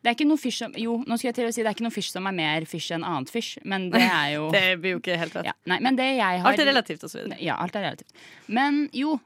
Det 0.00 0.08
er 0.08 0.16
ikke 0.16 0.28
noe 0.30 0.40
fysj 0.40 0.58
som 0.62 0.76
Jo, 0.80 0.94
nå 1.04 1.18
skal 1.20 1.28
jeg 1.28 1.34
til 1.36 1.48
å 1.50 1.52
si 1.52 1.60
det 1.60 1.68
er 1.68 1.74
ikke 1.76 1.84
noe 1.84 1.92
fysj 1.92 2.08
som 2.14 2.24
er 2.30 2.32
mer 2.32 2.64
fysj 2.64 2.94
enn 2.96 3.04
annet 3.04 3.28
fysj, 3.34 3.50
men 3.68 3.90
det 3.92 4.00
er 4.00 4.30
jo 4.38 4.46
Det 4.56 4.64
blir 4.80 4.94
jo 4.96 5.00
ikke 5.02 5.18
helt 5.20 5.36
rett. 5.36 5.50
ja, 5.50 5.56
Nei, 5.68 5.76
men 5.84 5.98
det 6.00 6.06
jeg 6.16 6.40
har 6.40 6.48
Alt 6.48 6.62
er 6.64 6.70
relativt, 6.72 7.04
og 7.04 7.12
så 7.12 7.20
videre. 7.20 7.36
Ja, 7.44 7.58
alt 7.60 7.76
er 7.76 7.84
relativt. 7.90 8.24
Men 8.48 8.86
jo, 8.96 9.18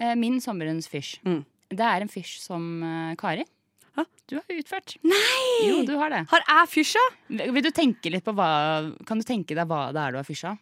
eh, 0.00 0.14
min 0.16 0.40
sommerens 0.40 0.88
fysj. 0.88 1.18
Mm. 1.28 1.42
Det 1.68 1.84
er 1.84 2.04
en 2.06 2.12
fysj 2.12 2.38
som 2.40 2.64
Kari. 3.20 3.44
Hå? 3.96 4.06
Du 4.28 4.38
har 4.38 4.56
utført. 4.56 4.96
Nei! 5.04 5.68
Jo, 5.68 5.82
du 5.84 5.94
har 6.00 6.08
det. 6.12 6.24
Har 6.32 6.44
jeg 6.48 6.68
fysja? 6.78 7.00
Vil 7.28 7.64
du 7.64 7.68
tenke 7.76 8.08
litt 8.12 8.24
på 8.24 8.32
hva 8.36 8.48
Kan 9.08 9.20
du 9.20 9.24
tenke 9.28 9.52
deg 9.56 9.68
hva 9.68 9.90
det 9.92 10.00
er 10.00 10.14
du 10.16 10.20
har 10.22 10.28
fysja? 10.28 10.56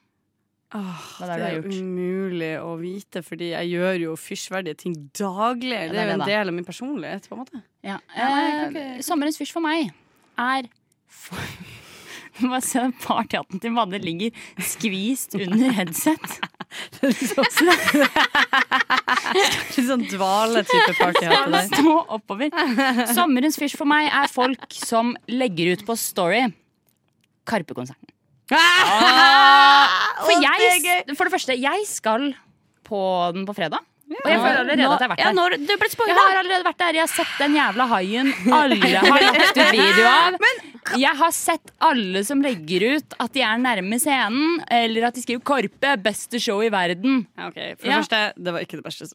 Er 0.71 1.27
det 1.27 1.37
Det 1.41 1.47
er 1.51 1.65
umulig 1.83 2.53
å 2.63 2.77
vite, 2.79 3.25
fordi 3.27 3.51
jeg 3.51 3.73
gjør 3.73 3.97
jo 4.05 4.13
fysjverdige 4.21 4.77
ting 4.85 4.95
daglig. 5.19 5.81
det 5.91 5.97
Det 5.97 5.99
er 5.99 6.13
jo 6.13 6.17
en 6.21 6.29
del 6.29 6.53
av 6.53 6.55
min 6.55 6.65
personlighet, 6.69 7.27
på 7.27 7.35
en 7.35 7.43
måte. 7.43 7.63
Ja. 7.83 7.99
Ja, 8.17 8.29
Eh, 8.71 9.01
sommerens 9.03 9.39
fysj 9.41 9.53
for 9.57 9.65
meg 9.65 9.91
er 10.39 10.69
for 11.11 11.39
bare 12.41 12.63
se 12.65 12.79
den 12.81 12.95
partyhatten 13.03 13.61
til 13.61 13.75
Madde 13.75 13.99
ligger 14.01 14.31
skvist 14.63 15.35
under 15.35 15.75
headset. 15.75 16.39
Litt 17.03 17.35
sånn 19.75 20.05
dvale-type 20.15 20.95
partyhatt 21.01 21.75
stå 21.75 21.97
oppover. 22.17 22.55
Sommerens 23.11 23.59
fysj 23.61 23.75
for 23.81 23.91
meg 23.91 24.07
er 24.07 24.31
folk 24.31 24.71
som 24.79 25.17
legger 25.27 25.75
ut 25.75 25.85
på 25.89 25.99
Story 25.99 26.47
Karpe-konserten. 27.51 28.10
For 30.27 30.43
jeg, 30.43 31.07
for 31.17 31.27
det 31.27 31.33
første, 31.33 31.55
jeg 31.61 31.87
skal 31.89 32.33
på 32.87 33.01
den 33.35 33.47
på 33.49 33.55
fredag. 33.57 33.81
Og 34.11 34.27
jeg 34.27 34.41
føler 34.43 34.59
allerede 34.65 34.87
at 34.91 35.03
jeg 35.05 35.07
har 35.07 35.11
vært 35.13 35.21
Ja, 35.23 35.29
der. 35.31 35.37
når 35.39 35.53
du 35.55 35.75
ble 35.79 35.89
Jeg 36.11 36.17
har 36.19 36.39
allerede 36.41 36.65
vært 36.67 36.81
der. 36.83 36.97
Jeg 36.99 37.05
har 37.05 37.13
sett 37.13 37.35
den 37.39 37.53
jævla 37.55 37.85
haien 37.93 38.33
alle 38.51 38.79
har 39.07 39.23
lagt 39.23 39.61
ut 39.61 39.71
video 39.77 40.07
av. 40.11 40.39
Jeg 40.99 41.15
har 41.21 41.31
sett 41.37 41.71
alle 41.87 42.25
som 42.27 42.43
legger 42.43 42.87
ut 42.97 43.15
at 43.23 43.31
de 43.37 43.45
er 43.47 43.61
nærme 43.63 44.01
scenen, 44.03 44.65
eller 44.67 45.07
at 45.07 45.15
de 45.15 45.23
skriver 45.23 45.45
'Korpe, 45.47 45.95
beste 46.03 46.41
show 46.43 46.59
i 46.67 46.73
verden'. 46.75 47.23
Ja, 47.39 47.47
ok. 47.53 47.61
For 47.79 47.87
Ja. 47.87 48.01
det 48.01 48.03
første, 48.03 48.21
det 48.43 48.53
var 48.57 48.61
ikke 48.67 48.81
det 48.83 48.85
beste. 48.85 49.07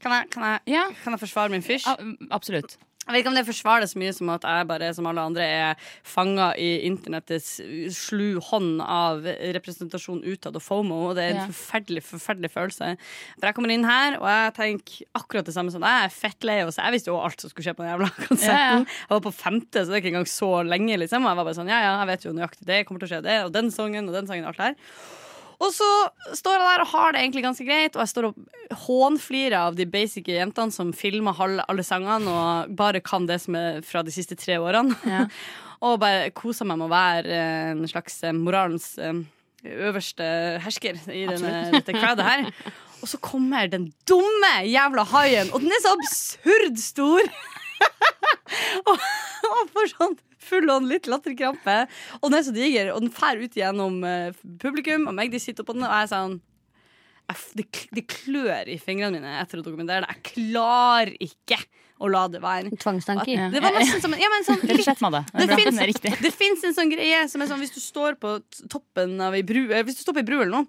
Kan 0.00 0.12
jeg, 0.16 0.30
kan 0.32 0.42
jeg, 0.42 0.60
Ja, 0.72 0.84
kan 1.04 1.12
jeg 1.12 1.20
forsvare 1.20 1.50
min 1.52 1.62
fysj? 1.62 1.84
absolutt. 2.32 2.78
Jeg 3.04 3.12
vet 3.12 3.20
ikke 3.20 3.30
om 3.32 3.36
det 3.36 3.44
forsvarer 3.46 3.88
så 3.90 3.98
mye 4.00 4.12
som 4.16 4.30
at 4.32 4.44
jeg 4.48 4.66
bare 4.70 4.88
som 4.96 5.06
alle 5.10 5.20
andre 5.28 5.44
er 5.44 5.74
fanga 6.08 6.46
i 6.56 6.70
internettets 6.88 7.58
slu 7.92 8.38
hånd 8.40 8.80
av 8.80 9.24
representasjon 9.56 10.22
utad 10.24 10.56
og 10.56 10.62
FOMO, 10.64 11.00
og 11.10 11.16
det 11.18 11.24
er 11.26 11.34
en 11.34 11.40
Ja. 11.42 11.46
forferdelig 11.52 12.02
forferdelig 12.06 12.50
følelse. 12.54 12.96
For 13.38 13.46
jeg 13.50 13.54
kommer 13.58 13.70
inn 13.74 13.84
her, 13.84 14.16
og 14.20 14.26
jeg 14.30 14.54
tenker 14.54 15.04
akkurat 15.20 15.44
det 15.44 15.54
samme 15.54 15.70
som. 15.74 15.82
Jeg 15.84 16.04
er 16.08 16.14
fettlei. 16.14 16.60
og 16.64 16.72
så 16.72 16.82
Jeg 16.84 16.92
visste 16.96 17.12
jo 17.12 17.20
alt 17.20 17.40
som 17.40 17.50
skulle 17.50 17.64
skje 17.68 17.76
på 17.76 17.84
den 17.84 17.92
jævla 17.92 18.08
konserten. 18.28 18.54
Ja, 18.54 18.78
ja. 18.78 18.78
Jeg 18.84 19.10
var 19.10 19.20
på 19.20 19.34
femte, 19.36 19.84
så 19.84 19.86
det 19.92 19.98
er 19.98 20.02
ikke 20.04 20.12
engang 20.14 20.30
så 20.30 20.50
lenge. 20.64 20.96
liksom 20.98 21.24
Og 21.24 21.28
jeg 21.30 21.36
var 21.36 21.44
bare 21.44 21.58
sånn, 21.60 21.68
ja, 21.68 21.80
ja, 21.84 21.92
jeg 22.04 22.06
vet 22.14 22.24
jo 22.24 22.32
nøyaktig 22.32 22.64
det 22.66 22.86
kommer 22.86 23.00
til 23.04 23.08
å 23.08 23.12
skje, 23.14 23.22
det, 23.28 23.36
og 23.44 23.52
den 23.52 23.70
sangen 23.70 24.08
og 24.08 24.14
den 24.14 24.26
sangen. 24.26 24.44
og 24.44 24.54
alt 24.54 24.56
det 24.56 24.64
her 24.72 25.22
og 25.64 25.72
så 25.72 25.90
står 26.36 26.56
jeg 26.56 26.64
der 26.64 26.82
og 26.84 26.90
har 26.92 27.14
det 27.14 27.20
egentlig 27.22 27.44
ganske 27.44 27.66
greit, 27.66 27.96
og 27.96 28.02
jeg 28.02 28.12
står 28.12 28.28
og 28.28 28.78
hånflirer 28.84 29.56
av 29.60 29.78
de 29.78 29.86
basic 29.88 30.28
jentene 30.28 30.74
som 30.74 30.92
filmer 30.96 31.38
alle 31.40 31.84
sangene 31.86 32.32
og 32.32 32.74
bare 32.76 33.02
kan 33.04 33.28
det 33.28 33.40
som 33.44 33.56
er 33.58 33.80
fra 33.86 34.04
de 34.04 34.14
siste 34.14 34.36
tre 34.40 34.58
årene. 34.60 34.96
Ja. 35.08 35.26
og 35.84 36.00
bare 36.02 36.32
koser 36.36 36.68
meg 36.68 36.80
med 36.80 36.88
å 36.88 36.94
være 36.94 37.38
eh, 37.38 37.70
en 37.74 37.88
slags 37.90 38.20
eh, 38.24 38.36
moralens 38.36 38.94
eh, 38.98 39.24
øverste 39.64 40.26
hersker 40.64 41.00
i 41.12 41.24
denne, 41.28 41.54
dette 41.74 41.96
crowdet 41.96 42.28
her. 42.28 42.48
Og 43.04 43.10
så 43.10 43.18
kommer 43.20 43.68
den 43.68 43.90
dumme 44.08 44.52
jævla 44.64 45.02
haien, 45.10 45.50
og 45.52 45.60
den 45.60 45.74
er 45.76 45.80
så 45.84 45.90
absurd 45.92 46.78
stor! 46.80 47.26
og, 48.88 49.02
og 49.50 49.74
for 49.74 49.90
sånn 49.90 50.14
full 50.44 50.72
on 50.72 50.88
litt 50.90 51.08
latterkrampe. 51.10 51.76
Og 52.20 52.30
den 52.30 52.38
er 52.38 52.46
så 52.46 52.54
diger, 52.56 52.92
og 52.94 53.04
den 53.04 53.14
fær 53.14 53.40
ut 53.40 53.58
gjennom 53.58 54.00
uh, 54.06 54.34
publikum, 54.62 55.08
og 55.10 55.16
meg 55.16 55.32
de 55.34 55.42
sitter 55.42 55.66
på 55.66 55.76
den, 55.76 55.86
og 55.86 55.94
jeg 55.94 56.08
er 56.08 56.12
sånn 56.12 56.42
det 57.24 58.04
klør 58.04 58.68
i 58.68 58.76
fingrene 58.76 59.16
mine 59.16 59.38
etter 59.40 59.60
å 59.60 59.64
dokumentere 59.64 60.04
det. 60.04 60.12
Jeg 60.12 60.34
klarer 60.34 61.14
ikke 61.24 61.56
å 62.02 62.08
la 62.10 62.24
det 62.28 62.40
være. 62.42 62.72
Tvangstanker. 62.80 63.30
Ja. 63.30 63.48
Det 63.52 63.62
var 63.62 63.76
nesten 63.76 64.02
som 64.02 64.14
ja, 64.18 64.30
men 64.32 64.46
sånn, 64.46 64.62
og 64.64 64.82
slett, 64.82 65.02
Det 65.30 65.46
det 65.46 65.58
finnes, 65.60 66.00
Det 66.02 66.14
det 66.24 66.32
finnes 66.34 66.64
en 66.66 66.74
sånn 66.76 66.90
greie 66.90 67.20
som 67.30 67.44
er 67.44 67.50
sånn 67.50 67.62
hvis 67.62 67.74
du 67.74 67.80
står 67.82 68.18
på 68.20 68.36
toppen 68.72 69.14
av 69.22 69.36
ei 69.36 69.44
bru 69.46 69.68
eh, 69.70 69.84
Hvis 69.86 70.00
du 70.00 70.02
står 70.02 70.18
på 70.18 70.24
ei 70.24 70.26
bru 70.26 70.40
eller 70.40 70.52
noe 70.56 70.66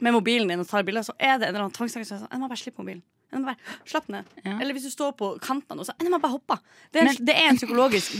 med 0.00 0.14
mobilen 0.16 0.48
din 0.48 0.62
og 0.62 0.68
tar 0.68 0.84
bilder, 0.86 1.04
så 1.04 1.12
er 1.18 1.36
det 1.36 1.48
en 1.48 1.50
eller 1.50 1.66
annen 1.66 1.74
tvangstanke 1.76 2.06
som 2.08 2.16
er 2.16 2.22
sånn 2.22 2.30
Jeg 2.32 2.40
må 2.40 2.48
bare 2.48 2.60
slippe 2.62 2.80
mobilen. 2.80 3.02
Jeg 3.30 3.42
må 3.42 3.50
bare 3.50 3.84
Slapp 3.90 4.08
ned. 4.08 4.30
Ja. 4.44 4.54
Eller 4.56 4.72
hvis 4.76 4.86
du 4.88 4.92
står 4.94 5.12
på 5.18 5.34
kanten 5.44 5.78
og 5.82 5.86
så 5.86 5.94
Jeg 6.00 6.12
må 6.12 6.20
bare 6.22 6.38
hoppe. 6.38 6.56
Det 6.92 7.02
er, 7.02 7.10
Men- 7.10 7.26
det 7.28 7.36
er 7.36 7.50
en 7.50 7.60
psykologisk 7.60 8.16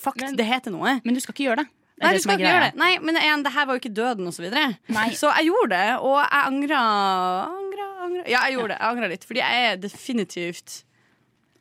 fakt. 0.00 0.20
Men- 0.20 0.36
det 0.36 0.46
heter 0.48 0.74
noe. 0.74 1.00
Men 1.04 1.14
du 1.14 1.20
skal 1.20 1.34
ikke 1.36 1.46
gjøre 1.50 1.62
det. 1.62 1.68
Det 1.94 2.02
Nei, 2.02 2.12
du 2.16 2.18
skal 2.24 2.38
ikke 2.40 2.48
gjøre 2.50 2.70
det. 2.72 2.74
Nei, 2.80 2.98
men 2.98 3.16
en, 3.16 3.42
det 3.44 3.52
her 3.54 3.66
var 3.66 3.76
jo 3.76 3.80
ikke 3.84 3.94
døden 3.94 4.26
og 4.26 4.34
så 4.34 4.42
videre. 4.42 4.78
Nei. 4.90 5.10
Så 5.14 5.30
jeg 5.30 5.46
gjorde 5.46 5.76
det, 5.76 5.90
og 6.02 6.16
jeg 6.18 6.42
angra, 6.50 6.80
angra, 7.46 7.86
angra. 8.02 8.24
Ja, 8.26 8.40
jeg 8.48 8.56
gjorde 8.56 8.72
det. 8.74 8.78
Jeg 8.80 8.88
angra 8.90 9.10
litt, 9.12 9.26
fordi 9.28 9.38
jeg 9.44 9.68
er 9.70 9.76
definitivt 9.78 10.82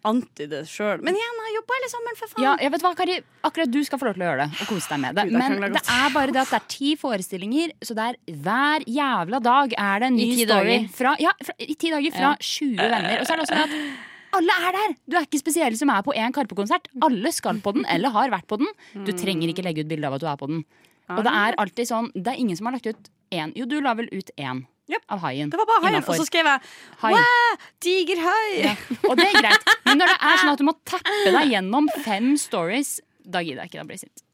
anti 0.07 0.47
det 0.51 0.61
sjøl. 0.69 1.01
Men 1.05 1.17
igjen, 1.17 1.41
jeg 1.47 1.55
jobba 1.57 1.77
hele 1.77 1.89
sommeren, 1.91 2.19
for 2.19 2.31
faen. 2.33 2.45
Ja, 2.45 2.53
jeg 2.61 2.73
vet 2.73 2.85
hva, 2.85 2.93
Kari, 2.99 3.17
akkurat 3.49 3.73
du 3.73 3.79
skal 3.87 4.01
få 4.01 4.07
lov 4.09 4.17
til 4.17 4.25
å 4.25 4.29
gjøre 4.29 4.45
det 4.45 4.61
og 4.63 4.71
kose 4.71 4.91
deg 4.93 5.03
med 5.03 5.19
det. 5.19 5.25
Gud, 5.29 5.37
Men 5.39 5.75
det 5.77 5.83
er 5.95 6.15
bare 6.15 6.35
det 6.35 6.41
at 6.43 6.53
det 6.53 6.59
er 6.59 6.69
ti 6.75 6.93
forestillinger, 6.99 7.75
så 7.83 7.97
det 7.97 8.07
er 8.11 8.39
hver 8.45 8.87
jævla 8.89 9.43
dag 9.43 9.75
er 9.79 10.03
det 10.03 10.09
en 10.11 10.17
ny 10.19 10.25
I 10.25 10.31
ti 10.33 10.47
story. 10.47 10.79
Fra, 10.97 11.13
ja, 11.23 11.35
fra, 11.43 11.55
I 11.59 11.77
ti 11.79 11.93
dager 11.93 12.17
fra 12.17 12.33
20 12.39 12.81
venner. 12.81 13.15
Og 13.21 13.29
så 13.29 13.35
er 13.35 13.41
det 13.41 13.47
også 13.47 13.59
det 13.59 13.67
at 13.69 14.11
alle 14.33 14.59
er 14.67 14.77
der! 14.79 14.95
Du 15.05 15.17
er 15.19 15.27
ikke 15.27 15.41
spesiell 15.43 15.75
som 15.77 15.91
er 15.93 16.05
på 16.05 16.15
én 16.17 16.33
Karpe-konsert. 16.33 16.87
Alle 17.05 17.31
skal 17.35 17.59
på 17.63 17.75
den, 17.75 17.85
eller 17.85 18.13
har 18.15 18.33
vært 18.33 18.47
på 18.49 18.57
den. 18.61 18.71
Du 19.05 19.13
trenger 19.13 19.51
ikke 19.51 19.65
legge 19.65 19.85
ut 19.85 19.91
bilde 19.91 20.09
av 20.09 20.17
at 20.17 20.23
du 20.23 20.29
er 20.31 20.39
på 20.39 20.49
den. 20.49 20.63
Og 21.13 21.21
det 21.25 21.33
er 21.35 21.57
alltid 21.59 21.89
sånn 21.89 22.05
Det 22.15 22.31
er 22.31 22.39
ingen 22.39 22.57
som 22.57 22.69
har 22.69 22.77
lagt 22.77 22.87
ut 22.87 23.09
én. 23.33 23.51
Jo, 23.59 23.67
du 23.69 23.79
la 23.83 23.93
vel 23.97 24.07
ut 24.13 24.31
én 24.39 24.63
Yep. 24.91 25.03
av 25.15 25.21
haien. 25.23 25.49
Det 25.49 25.57
var 25.57 25.67
bare 25.69 25.85
haien. 25.87 26.03
Og 26.03 26.17
så 26.19 26.25
skrev 26.27 26.47
jeg. 26.49 26.59
Wow, 27.03 27.61
tigerhai! 27.83 28.49
Ja. 28.59 28.73
Og 29.07 29.15
det 29.19 29.29
er 29.29 29.37
greit. 29.39 29.71
Men 29.87 30.01
når 30.01 30.11
det 30.11 30.17
er 30.19 30.41
sånn 30.41 30.51
at 30.51 30.59
du 30.59 30.67
må 30.67 30.75
tappe 30.87 31.31
deg 31.31 31.53
gjennom 31.55 31.87
fem 32.03 32.33
stories, 32.39 32.97
da 33.23 33.39
gidder 33.45 33.63
jeg 33.63 33.71
ikke. 33.71 33.79
Da 33.79 33.87
blir 33.87 33.99
jeg 34.01 34.09
sint. 34.09 34.25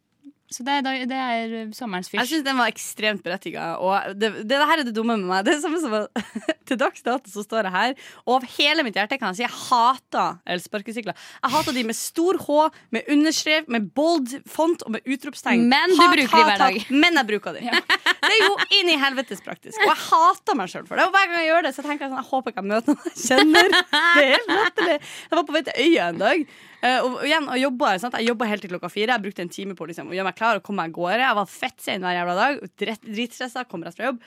Så 0.50 0.64
det, 0.66 0.80
er- 0.82 1.06
det 1.06 1.14
er 1.14 1.52
sommerens 1.78 2.08
Jeg 2.10 2.24
fysj. 2.24 2.32
syns 2.34 2.46
den 2.48 2.58
var 2.58 2.72
ekstremt 2.72 3.22
berettiga. 3.22 3.76
Og 3.86 4.16
det, 4.18 4.32
det, 4.42 4.48
det 4.50 4.58
her 4.66 4.80
er 4.82 4.88
det 4.88 4.96
dumme 4.98 5.14
med 5.22 5.28
meg. 5.30 5.44
Det 5.46 5.54
er 5.54 5.62
samme 5.62 5.78
som 5.84 5.94
Til 6.70 6.78
dags 6.78 7.02
dato 7.06 7.30
så 7.30 7.42
står 7.46 7.66
jeg 7.66 7.74
her, 7.74 7.94
og 8.30 8.36
av 8.36 8.44
hele 8.60 8.84
mitt 8.86 8.94
hjerte 8.98 9.18
kan 9.18 9.32
jeg 9.34 9.40
si 9.40 9.44
jeg 9.46 9.54
hater 9.70 10.36
elsparkesykler. 10.54 11.16
Jeg 11.42 11.54
hater 11.54 11.74
de 11.74 11.84
med 11.90 11.98
stor 11.98 12.38
H, 12.46 12.58
med 12.94 13.08
underskrev, 13.10 13.66
med 13.74 13.88
bold 13.98 14.36
font 14.50 14.84
og 14.86 14.94
med 14.94 15.02
utropstegn. 15.10 15.64
Men 15.70 15.90
du 15.90 15.98
Hat, 15.98 16.14
bruker 16.14 16.30
de 16.38 16.44
hver 16.46 16.62
dag. 16.62 16.78
hat. 16.82 16.92
Men 16.94 17.18
jeg 17.22 17.30
bruker 17.32 17.58
de. 17.58 17.66
Det 18.30 18.36
er 18.36 18.44
jo 18.46 18.54
inn 18.78 18.90
i 18.94 18.98
helvetes 19.02 19.42
praktisk. 19.42 19.80
Og 19.82 19.90
jeg 19.90 19.98
hater 20.12 20.58
meg 20.60 20.70
sjøl 20.70 20.86
for 20.86 21.00
det. 21.00 21.08
Og 21.10 21.14
hver 21.16 21.30
gang 21.32 21.40
jeg 21.42 21.50
gjør 21.50 21.66
det, 21.66 21.72
så 21.78 21.86
tenker 21.86 22.06
jeg 22.06 22.12
sånn 22.14 22.22
Jeg 22.22 22.30
håper 22.30 22.54
ikke 22.54 22.62
jeg 22.62 22.70
møter 22.70 22.98
noen 22.98 23.10
jeg 23.10 23.22
kjenner. 23.26 23.70
Det 24.20 24.26
er 24.26 24.34
helt 24.36 24.52
latterlig. 24.54 24.98
Jeg 25.00 25.38
var 25.40 25.46
på 25.50 25.56
vei 25.58 25.64
til 25.70 25.80
Øya 25.88 26.10
en 26.14 26.22
dag. 26.22 26.44
Eh, 26.82 27.00
og 27.04 27.20
igjen, 27.28 27.48
og 27.52 27.58
jobba? 27.60 27.92
Jeg 28.00 28.26
jobba 28.28 28.48
helt 28.50 28.62
til 28.66 28.72
klokka 28.72 28.90
fire. 28.92 29.16
Jeg 29.16 29.24
brukte 29.26 29.44
en 29.46 29.52
time 29.54 29.76
på 29.76 29.88
liksom, 29.90 30.10
å 30.12 30.16
gjøre 30.16 30.28
meg 30.30 30.38
klar 30.40 30.60
og 30.60 30.64
komme 30.64 30.84
meg 30.84 30.92
av 30.94 30.98
gårde. 31.00 31.20
Jeg 31.26 31.38
var 31.40 31.50
fett 31.52 31.82
sein 31.86 32.02
hver 32.06 32.16
jævla 32.18 32.36
dag. 32.40 32.62
drit- 32.80 33.08
Dritstressa, 33.10 33.64
kom 33.70 33.84
rett 33.84 33.98
fra 33.98 34.10
jobb. 34.12 34.22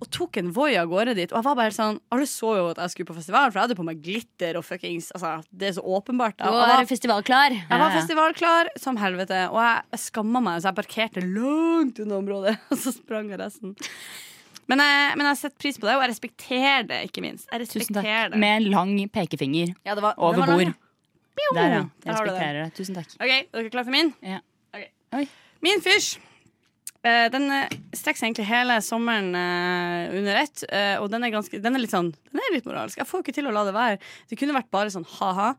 Og 0.00 0.10
tok 0.10 0.36
en 0.42 0.50
Voi 0.52 0.72
av 0.80 0.88
gårde 0.90 1.14
dit. 1.18 1.30
Og 1.32 1.38
jeg 1.38 1.46
var 1.48 1.54
bare 1.58 1.70
helt 1.70 1.78
sånn 1.78 2.00
Alle 2.12 2.26
så 2.26 2.54
jo 2.58 2.66
at 2.72 2.80
jeg 2.82 2.90
skulle 2.94 3.10
på 3.12 3.18
festival, 3.20 3.50
for 3.50 3.60
jeg 3.60 3.68
hadde 3.68 3.78
på 3.78 3.86
meg 3.86 4.02
glitter 4.02 4.58
og 4.60 4.64
fuckings 4.66 5.12
altså, 5.16 5.34
Det 5.52 5.68
er 5.70 5.76
så 5.78 5.84
åpenbart. 5.86 6.36
Du 6.38 6.44
må 6.50 6.86
festivalklar. 6.90 7.54
jeg 7.56 7.80
var 7.84 7.94
festivalklar 7.96 8.72
som 8.78 8.96
helvete, 9.00 9.46
og 9.52 9.60
jeg, 9.62 9.82
jeg 9.96 10.04
skamma 10.08 10.42
meg, 10.42 10.60
så 10.62 10.70
jeg 10.72 10.80
parkerte 10.82 11.22
langt 11.22 11.98
unna 12.02 12.18
området. 12.18 12.58
Og 12.72 12.78
så 12.78 12.92
sprang 12.94 13.30
jeg 13.30 13.38
resten. 13.40 13.76
Men 14.70 14.78
jeg, 14.78 15.16
men 15.18 15.26
jeg 15.26 15.38
setter 15.40 15.58
pris 15.58 15.78
på 15.80 15.88
det, 15.88 15.96
og 15.98 16.02
jeg 16.04 16.12
respekterer 16.12 16.84
det, 16.88 16.98
ikke 17.08 17.22
minst. 17.24 17.48
Jeg 17.50 17.64
respekterer 17.64 18.30
det. 18.32 18.38
Med 18.40 18.62
en 18.62 18.68
lang 18.72 18.92
pekefinger 19.12 19.72
Ja, 19.84 19.96
det 19.98 20.04
var, 20.04 20.14
over 20.16 20.38
var 20.44 20.52
bord. 20.54 20.70
Der, 21.52 21.72
ja. 21.72 21.80
Jeg 22.04 22.12
respekterer 22.12 22.58
det. 22.62 22.66
Tusen 22.76 22.96
takk. 22.96 23.10
OK, 23.18 23.30
er 23.32 23.48
dere 23.56 23.72
klare 23.72 23.86
for 23.88 23.94
min? 23.94 24.12
Ja. 24.24 24.38
Okay. 24.72 25.26
Min 25.64 25.82
fysj. 25.84 26.14
eh, 27.04 27.26
den 27.34 27.48
eh, 27.50 27.72
strekker 27.96 28.20
seg 28.20 28.28
egentlig 28.30 28.46
hele 28.48 28.78
sommeren 28.84 29.34
eh, 29.36 30.14
under 30.20 30.38
ett, 30.44 30.64
og 31.02 31.08
den 31.12 31.26
er, 31.26 31.32
ganske, 31.34 31.60
den 31.60 31.76
er 31.76 31.82
litt 31.82 31.92
sånn 31.92 32.12
Den 32.30 32.40
er 32.44 32.54
litt 32.54 32.68
moralsk. 32.68 33.00
Jeg 33.00 33.08
får 33.10 33.24
ikke 33.24 33.34
til 33.40 33.50
å 33.50 33.54
la 33.54 33.64
det 33.68 33.74
være. 33.76 33.98
Det 34.30 34.38
kunne 34.40 34.56
vært 34.56 34.70
bare 34.74 34.92
sånn 34.94 35.08
ha-ha, 35.18 35.50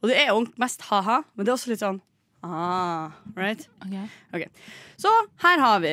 og 0.00 0.08
det 0.10 0.16
er 0.22 0.32
mest 0.62 0.86
ha-ha, 0.88 1.20
men 1.34 1.46
det 1.46 1.52
er 1.52 1.58
også 1.58 1.72
litt 1.72 1.82
sånn 1.84 2.00
ah, 2.42 3.12
right? 3.38 3.68
Ok. 4.34 4.48
Så 4.98 5.10
her 5.44 5.60
har 5.62 5.82
vi 5.84 5.92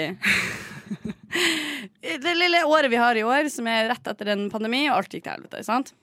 det 2.25 2.36
lille 2.38 2.63
året 2.65 2.89
vi 2.89 2.97
har 3.02 3.17
i 3.19 3.25
år, 3.25 3.49
som 3.54 3.67
er 3.69 3.89
rett 3.91 4.08
etter 4.13 4.32
en 4.34 4.47
pandemi, 4.54 4.86
og 4.89 5.02
alt 5.02 5.13
gikk 5.13 5.28
til 5.28 5.36
helvete. 5.36 5.62
sant? 5.67 5.93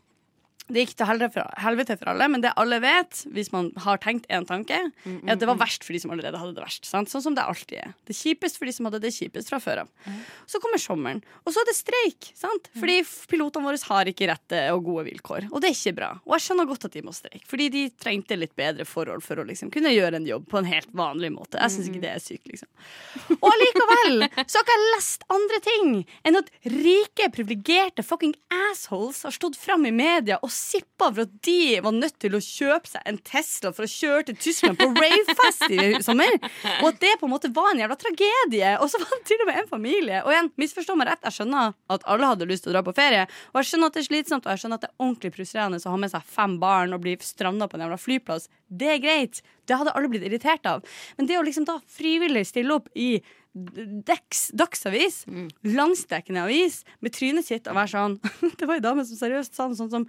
Det 0.67 0.83
gikk 0.83 0.97
til 0.99 1.07
helvete 1.07 1.95
for, 2.01 2.09
alle, 2.11 2.27
men 2.33 2.43
det 2.43 2.51
alle 2.59 2.81
vet, 2.83 3.21
hvis 3.31 3.53
man 3.55 3.69
har 3.85 4.01
tenkt 4.03 4.27
én 4.35 4.47
tanke, 4.49 4.81
er 5.07 5.31
at 5.31 5.39
det 5.39 5.47
var 5.47 5.61
verst 5.61 5.85
for 5.87 5.95
de 5.95 6.01
som 6.03 6.11
allerede 6.11 6.41
hadde 6.41 6.57
det 6.57 6.65
verst. 6.65 6.89
Sant? 6.89 7.11
Sånn 7.13 7.23
som 7.23 7.37
det 7.37 7.45
alltid 7.47 7.79
er. 7.85 7.93
Det 8.09 8.17
kjipest 8.19 8.59
for 8.59 8.67
de 8.67 8.75
som 8.75 8.89
hadde 8.89 8.99
det 9.05 9.13
kjipest 9.15 9.53
fra 9.53 9.61
før 9.63 9.85
av. 9.85 9.93
Så 10.51 10.59
kommer 10.63 10.83
sommeren, 10.83 11.21
og 11.45 11.55
så 11.55 11.63
er 11.63 11.69
det 11.71 11.77
streik. 11.79 12.31
Sant? 12.35 12.67
Fordi 12.75 12.97
pilotene 13.31 13.69
våre 13.69 13.79
har 13.87 14.11
ikke 14.11 14.27
rette 14.33 14.65
og 14.75 14.83
gode 14.89 15.07
vilkår. 15.13 15.47
Og 15.53 15.63
det 15.63 15.71
er 15.71 15.77
ikke 15.77 15.95
bra. 16.01 16.11
Og 16.27 16.35
jeg 16.35 16.47
skjønner 16.49 16.69
godt 16.73 16.89
at 16.91 16.99
de 16.99 17.05
må 17.07 17.15
streike, 17.15 17.47
fordi 17.47 17.69
de 17.77 17.85
trengte 18.03 18.41
litt 18.41 18.57
bedre 18.59 18.89
forhold 18.89 19.23
for 19.23 19.39
å 19.39 19.47
liksom 19.47 19.71
kunne 19.75 19.95
gjøre 19.95 20.19
en 20.19 20.27
jobb 20.27 20.51
på 20.51 20.59
en 20.61 20.71
helt 20.73 20.91
vanlig 20.99 21.31
måte. 21.37 21.63
Jeg 21.63 21.77
syns 21.77 21.93
ikke 21.93 22.03
det 22.03 22.11
er 22.11 22.25
sykt, 22.27 22.51
liksom. 22.51 22.69
Og 23.39 23.49
allikevel 23.53 24.27
så 24.43 24.59
har 24.59 24.67
ikke 24.67 24.77
jeg 24.77 24.91
lest 24.97 25.27
andre 25.31 25.63
ting 25.71 25.95
enn 26.27 26.41
at 26.43 26.51
rike, 26.75 27.31
privilegerte 27.39 28.03
fucking 28.07 28.35
assholes 28.73 29.23
har 29.27 29.35
stått 29.35 29.59
fram 29.61 29.87
i 29.87 29.95
media 29.95 30.41
og 30.43 30.56
sippa 30.57 31.09
for 31.13 31.25
at 31.27 31.33
de 31.47 31.79
var 31.85 31.95
nødt 31.95 32.17
til 32.23 32.37
å 32.37 32.41
kjøpe 32.43 32.91
seg 32.91 33.05
en 33.09 33.19
Tesla 33.27 33.73
for 33.77 33.87
å 33.87 33.91
kjøre 33.91 34.27
til 34.31 34.39
Tyskland 34.47 34.81
på 34.81 34.89
ravefest 34.97 35.67
i 35.71 36.01
sommer. 36.05 36.39
Og 36.81 36.89
at 36.91 37.01
det 37.03 37.15
på 37.21 37.29
en 37.29 37.35
måte 37.35 37.53
var 37.55 37.71
en 37.73 37.83
jævla 37.83 37.99
tragedie. 38.01 38.73
Og 38.81 38.91
så 38.93 39.01
var 39.03 39.13
det 39.13 39.23
til 39.29 39.45
og 39.45 39.51
med 39.51 39.61
en 39.63 39.71
familie. 39.71 40.23
Og 40.25 40.33
igjen, 40.33 40.51
misforstå 40.61 40.97
meg 40.99 41.11
rett, 41.13 41.25
jeg 41.29 41.39
skjønner 41.39 41.77
at 41.95 42.07
alle 42.11 42.33
hadde 42.33 42.51
lyst 42.51 42.67
til 42.67 42.73
å 42.73 42.77
dra 42.79 42.85
på 42.87 42.97
ferie. 42.97 43.27
Og 43.53 43.61
jeg 43.61 43.71
skjønner 43.71 43.93
at 43.93 43.99
det 43.99 44.05
er 44.05 44.09
slitsomt, 44.11 44.47
og 44.49 44.55
jeg 44.55 44.65
skjønner 44.65 44.81
at 44.81 44.87
det 44.87 44.93
er 44.93 45.07
ordentlig 45.07 45.35
frustrerende 45.37 45.83
å 45.83 45.95
ha 45.95 46.03
med 46.03 46.15
seg 46.15 46.31
fem 46.37 46.59
barn 46.63 46.97
og 46.97 47.03
bli 47.07 47.17
stranda 47.25 47.69
på 47.69 47.79
en 47.79 47.87
jævla 47.87 48.01
flyplass. 48.01 48.51
Det 48.67 48.93
er 48.97 49.03
greit. 49.03 49.43
Det 49.67 49.79
hadde 49.79 49.95
alle 49.99 50.11
blitt 50.11 50.27
irritert 50.27 50.67
av. 50.69 50.87
Men 51.19 51.29
det 51.31 51.39
å 51.39 51.45
liksom 51.47 51.67
da 51.69 51.81
frivillig 51.91 52.47
stille 52.49 52.79
opp 52.79 52.89
i 52.95 53.17
Deks, 53.57 54.51
Dagsavis, 54.53 55.23
landsdekkende 55.65 56.43
avis, 56.45 56.83
med 57.01 57.15
trynet 57.17 57.47
sitt 57.47 57.71
og 57.71 57.79
være 57.79 57.89
sånn 57.95 58.19
Det 58.59 58.69
var 58.69 58.77
ei 58.77 58.85
dame 58.85 59.07
som 59.09 59.17
seriøst 59.17 59.57
sa 59.57 59.71
noe 59.71 59.79
sånt 59.79 59.95
som 59.95 60.05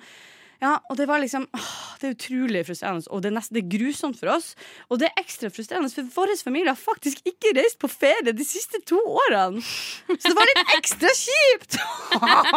ja, 0.62 0.74
og 0.90 0.98
det 0.98 1.06
var 1.06 1.22
liksom 1.22 1.46
åh, 1.54 1.74
Det 2.02 2.08
er 2.08 2.16
utrolig 2.16 2.64
frustrerende, 2.66 3.06
og 3.14 3.22
det 3.22 3.30
er 3.30 3.36
nesten 3.36 3.58
det 3.58 3.62
er 3.64 3.70
grusomt 3.76 4.18
for 4.20 4.32
oss. 4.34 4.52
Og 4.90 5.00
det 5.02 5.10
er 5.10 5.22
ekstra 5.22 5.52
frustrerende, 5.54 5.92
for 5.94 6.10
vår 6.16 6.34
familie 6.42 6.74
har 6.74 6.80
faktisk 6.80 7.22
ikke 7.30 7.54
reist 7.58 7.80
på 7.82 7.90
ferie 7.92 8.34
de 8.34 8.46
siste 8.46 8.82
to 8.90 8.98
årene. 8.98 9.62
Så 9.62 10.32
det 10.32 10.36
var 10.38 10.50
litt 10.52 10.76
ekstra 10.78 11.14
kjipt! 11.22 11.80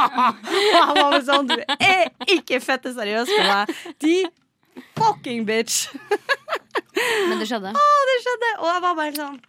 Han 0.88 0.96
var 0.96 1.20
sånn 1.28 1.48
Du 1.50 1.56
er 1.76 2.10
ikke 2.36 2.60
fette 2.64 2.92
seriøs 2.96 3.32
med 3.36 3.48
meg. 3.52 3.78
De 4.04 4.16
fucking 4.96 5.46
bitch. 5.48 5.88
Men 7.28 7.40
det 7.40 7.48
skjedde. 7.48 7.72
Å, 7.76 7.88
det 8.10 8.18
skjedde! 8.24 8.52
Og 8.60 8.68
jeg 8.70 8.84
var 8.86 9.00
bare 9.00 9.16
sånn 9.16 9.40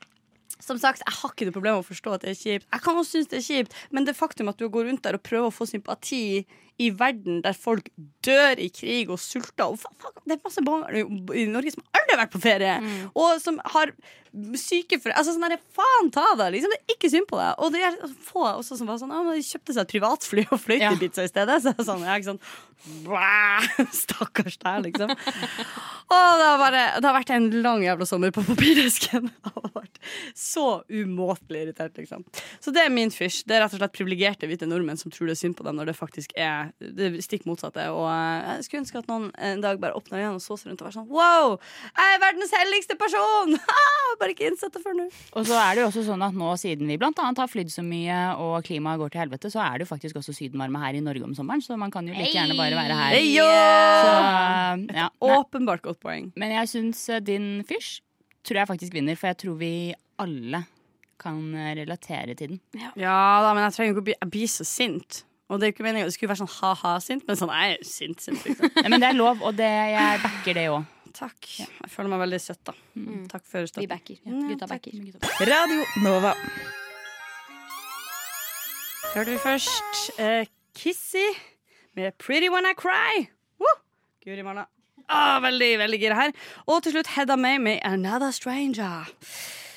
som 0.62 0.78
sagt, 0.78 1.02
Jeg 1.02 1.16
har 1.18 1.32
ikke 1.34 1.48
noe 1.48 1.56
problem 1.56 1.78
med 1.80 1.84
å 1.84 1.88
forstå 1.88 2.12
at 2.16 2.26
det 2.26 2.32
er 2.32 2.38
kjipt. 2.38 2.68
Jeg 2.70 2.84
kan 2.86 3.00
også 3.00 3.16
synes 3.16 3.30
det 3.32 3.40
er 3.40 3.46
kjipt 3.48 3.78
Men 3.90 4.06
det 4.06 4.14
faktum 4.14 4.52
at 4.52 4.60
du 4.62 4.68
går 4.70 4.86
rundt 4.92 5.02
der 5.08 5.18
og 5.18 5.24
prøver 5.26 5.50
å 5.50 5.56
få 5.56 5.66
sympati 5.70 6.44
i 6.82 6.90
verden 6.98 7.42
der 7.46 7.54
folk 7.58 7.90
dør 8.26 8.60
i 8.62 8.70
krig 8.74 9.12
og 9.14 9.20
sulter 9.22 9.70
og 9.72 9.78
fa- 9.82 9.92
Det 10.26 10.38
er 10.38 10.42
masse 10.46 10.64
barn 10.66 10.88
i 11.38 11.46
Norge 11.50 11.74
som 11.76 11.84
aldri 11.92 12.16
har 12.16 12.24
vært 12.26 12.34
på 12.36 12.42
ferie, 12.44 12.76
og 13.18 13.38
som 13.44 13.60
har 13.74 13.92
syke 14.56 14.96
for, 15.04 15.12
Altså 15.12 15.34
sånn 15.36 15.44
der, 15.44 15.58
Faen 15.76 16.08
ta 16.16 16.24
deg! 16.40 16.54
Liksom, 16.56 16.72
det 16.72 16.78
er 16.80 16.94
ikke 16.96 17.10
synd 17.12 17.26
på 17.28 17.36
deg. 17.36 17.50
Og 17.60 17.74
det 17.74 17.82
er 17.84 17.98
få 18.24 18.46
også 18.54 18.78
som 18.80 18.88
var 18.88 19.00
sånn 19.02 19.12
ah, 19.12 19.26
De 19.36 19.42
kjøpte 19.44 19.76
seg 19.76 19.82
et 19.84 19.92
privatfly 19.92 20.46
og 20.56 20.62
fløy 20.64 20.78
til 20.80 20.96
Ibiza 21.02 21.26
i 21.28 21.32
stedet. 21.34 21.58
Så 21.66 21.74
sånn, 21.84 22.06
jeg 22.06 22.14
er 22.14 22.22
ikke 22.22 22.30
sånn 22.32 22.44
Stakkars 24.02 24.56
deg, 24.62 24.86
liksom. 24.88 25.12
Og 25.12 26.40
det 26.40 26.48
har, 26.48 26.58
bare, 26.62 26.84
det 27.02 27.08
har 27.10 27.16
vært 27.18 27.34
en 27.36 27.50
lang 27.64 27.84
jævla 27.86 28.08
sommer 28.10 28.32
på 28.36 28.44
papiresken. 28.48 29.30
Det 29.42 29.52
har 29.54 29.72
vært 29.76 30.00
så 30.38 30.64
umåtelig 30.90 31.62
irritert, 31.68 31.96
liksom. 32.00 32.24
Så 32.64 32.72
det 32.74 32.82
er 32.86 32.92
min 32.94 33.12
fysj. 33.14 33.44
Det 33.48 33.56
er 33.58 33.64
rett 33.66 33.76
og 33.76 33.82
slett 33.82 33.94
privilegerte 33.96 34.48
hvite 34.50 34.68
nordmenn 34.70 34.98
som 35.00 35.12
tror 35.14 35.30
det 35.30 35.36
er 35.38 35.42
synd 35.44 35.56
på 35.60 35.66
dem 35.68 35.78
når 35.78 35.92
det 35.92 35.96
faktisk 36.00 36.34
er 36.40 36.71
det 36.80 37.10
stikk 37.26 37.46
motsatte. 37.50 37.88
Og 37.94 38.06
eh, 38.08 38.52
jeg 38.58 38.68
skulle 38.68 38.84
ønske 38.84 39.02
at 39.02 39.10
noen 39.12 39.30
en 39.36 39.64
dag 39.64 39.80
bare 39.82 39.98
åpna 39.98 40.20
øynene 40.20 40.40
og 40.40 40.44
så 40.44 40.58
seg 40.60 40.72
rundt 40.72 40.84
og 40.84 40.90
var 40.90 40.96
sånn 40.96 41.10
Wow! 41.12 41.56
Jeg 41.92 42.16
er 42.16 42.22
verdens 42.24 42.56
helligste 42.56 42.98
person! 43.00 43.58
Bare 44.22 44.36
ikke 44.36 44.50
innsett 44.52 44.74
det 44.76 44.82
før 44.84 44.98
nå. 44.98 45.08
Og 45.40 45.48
så 45.48 45.56
er 45.58 45.78
det 45.78 45.82
jo 45.84 45.88
også 45.88 46.04
sånn 46.06 46.24
at 46.26 46.36
nå 46.38 46.52
siden 46.60 46.90
vi 46.92 46.98
blant 47.02 47.18
annet 47.24 47.40
har 47.42 47.50
flydd 47.50 47.72
så 47.74 47.84
mye 47.86 48.18
og 48.44 48.58
klimaet 48.68 49.00
går 49.02 49.14
til 49.14 49.24
helvete, 49.24 49.50
så 49.54 49.64
er 49.64 49.80
det 49.80 49.88
jo 49.88 49.92
faktisk 49.94 50.20
også 50.20 50.36
sydenvarme 50.36 50.82
her 50.84 51.00
i 51.00 51.04
Norge 51.04 51.26
om 51.26 51.34
sommeren, 51.38 51.64
så 51.64 51.78
man 51.80 51.94
kan 51.94 52.08
jo 52.08 52.14
like 52.14 52.36
gjerne 52.36 52.58
bare 52.60 52.78
være 52.78 53.00
her. 53.00 53.16
Hey, 53.16 53.32
Så, 53.40 54.14
ja. 55.00 55.08
Et 55.08 55.36
Åpenbart 55.40 55.82
godt 55.86 56.02
poeng. 56.04 56.30
Men 56.40 56.54
jeg 56.60 56.70
syns 56.76 57.08
eh, 57.10 57.24
din 57.24 57.64
fysj 57.68 58.02
tror 58.46 58.62
jeg 58.62 58.72
faktisk 58.72 58.96
vinner, 58.96 59.18
for 59.20 59.32
jeg 59.32 59.42
tror 59.44 59.58
vi 59.60 59.74
alle 60.22 60.64
kan 61.22 61.42
eh, 61.56 61.74
relatere 61.82 62.36
til 62.38 62.56
den. 62.56 62.62
Ja 63.00 63.18
da, 63.44 63.54
men 63.54 63.66
jeg 63.68 63.78
trenger 63.78 63.94
ikke 63.96 64.04
å 64.04 64.08
bli 64.10 64.18
Jeg 64.18 64.32
blir 64.34 64.52
så 64.52 64.68
sint. 64.68 65.24
Og 65.52 65.60
det 65.60 65.68
er 65.68 65.74
ikke 65.74 65.84
meningen, 65.84 66.08
det 66.08 66.16
skulle 66.16 66.32
være 66.32 66.46
sånn 66.46 66.54
ha-ha-sint, 66.62 67.26
men 67.28 67.36
sånn 67.36 67.52
nei, 67.52 67.74
er 67.74 67.82
sint, 67.84 68.22
sint, 68.24 68.40
liksom. 68.48 68.72
Nei, 68.78 68.88
men 68.94 69.04
det 69.04 69.10
er 69.10 69.18
lov, 69.20 69.42
og 69.44 69.58
det, 69.58 69.68
jeg 69.92 70.22
backer 70.24 70.56
det 70.56 70.64
òg. 70.72 70.86
Takk. 71.12 71.48
Jeg 71.60 71.90
føler 71.92 72.14
meg 72.14 72.22
veldig 72.24 72.40
søtt, 72.40 72.62
da. 72.70 72.76
Takk 73.34 73.44
for 73.52 73.68
Vi 73.76 73.88
backer. 73.92 74.22
backer. 74.24 74.46
Gutta 74.48 74.70
backer. 74.72 75.50
Radio 75.52 75.84
Nova. 76.06 76.32
Hørte 79.12 79.34
vi 79.34 79.40
først 79.44 80.14
eh, 80.24 80.48
Kissy 80.80 81.28
med 82.00 82.16
Pretty 82.16 82.48
When 82.48 82.64
I 82.70 82.72
Cry. 82.80 83.26
Woo! 83.60 83.76
Guri 84.24 84.46
malla. 84.48 84.70
Ah, 85.12 85.42
veldig, 85.44 85.74
veldig 85.82 86.00
gira 86.00 86.16
her. 86.16 86.32
Og 86.72 86.80
til 86.86 86.96
slutt 86.96 87.12
Hedda 87.18 87.36
May 87.36 87.60
med 87.60 87.82
Another 87.84 88.32
Stranger. 88.32 89.12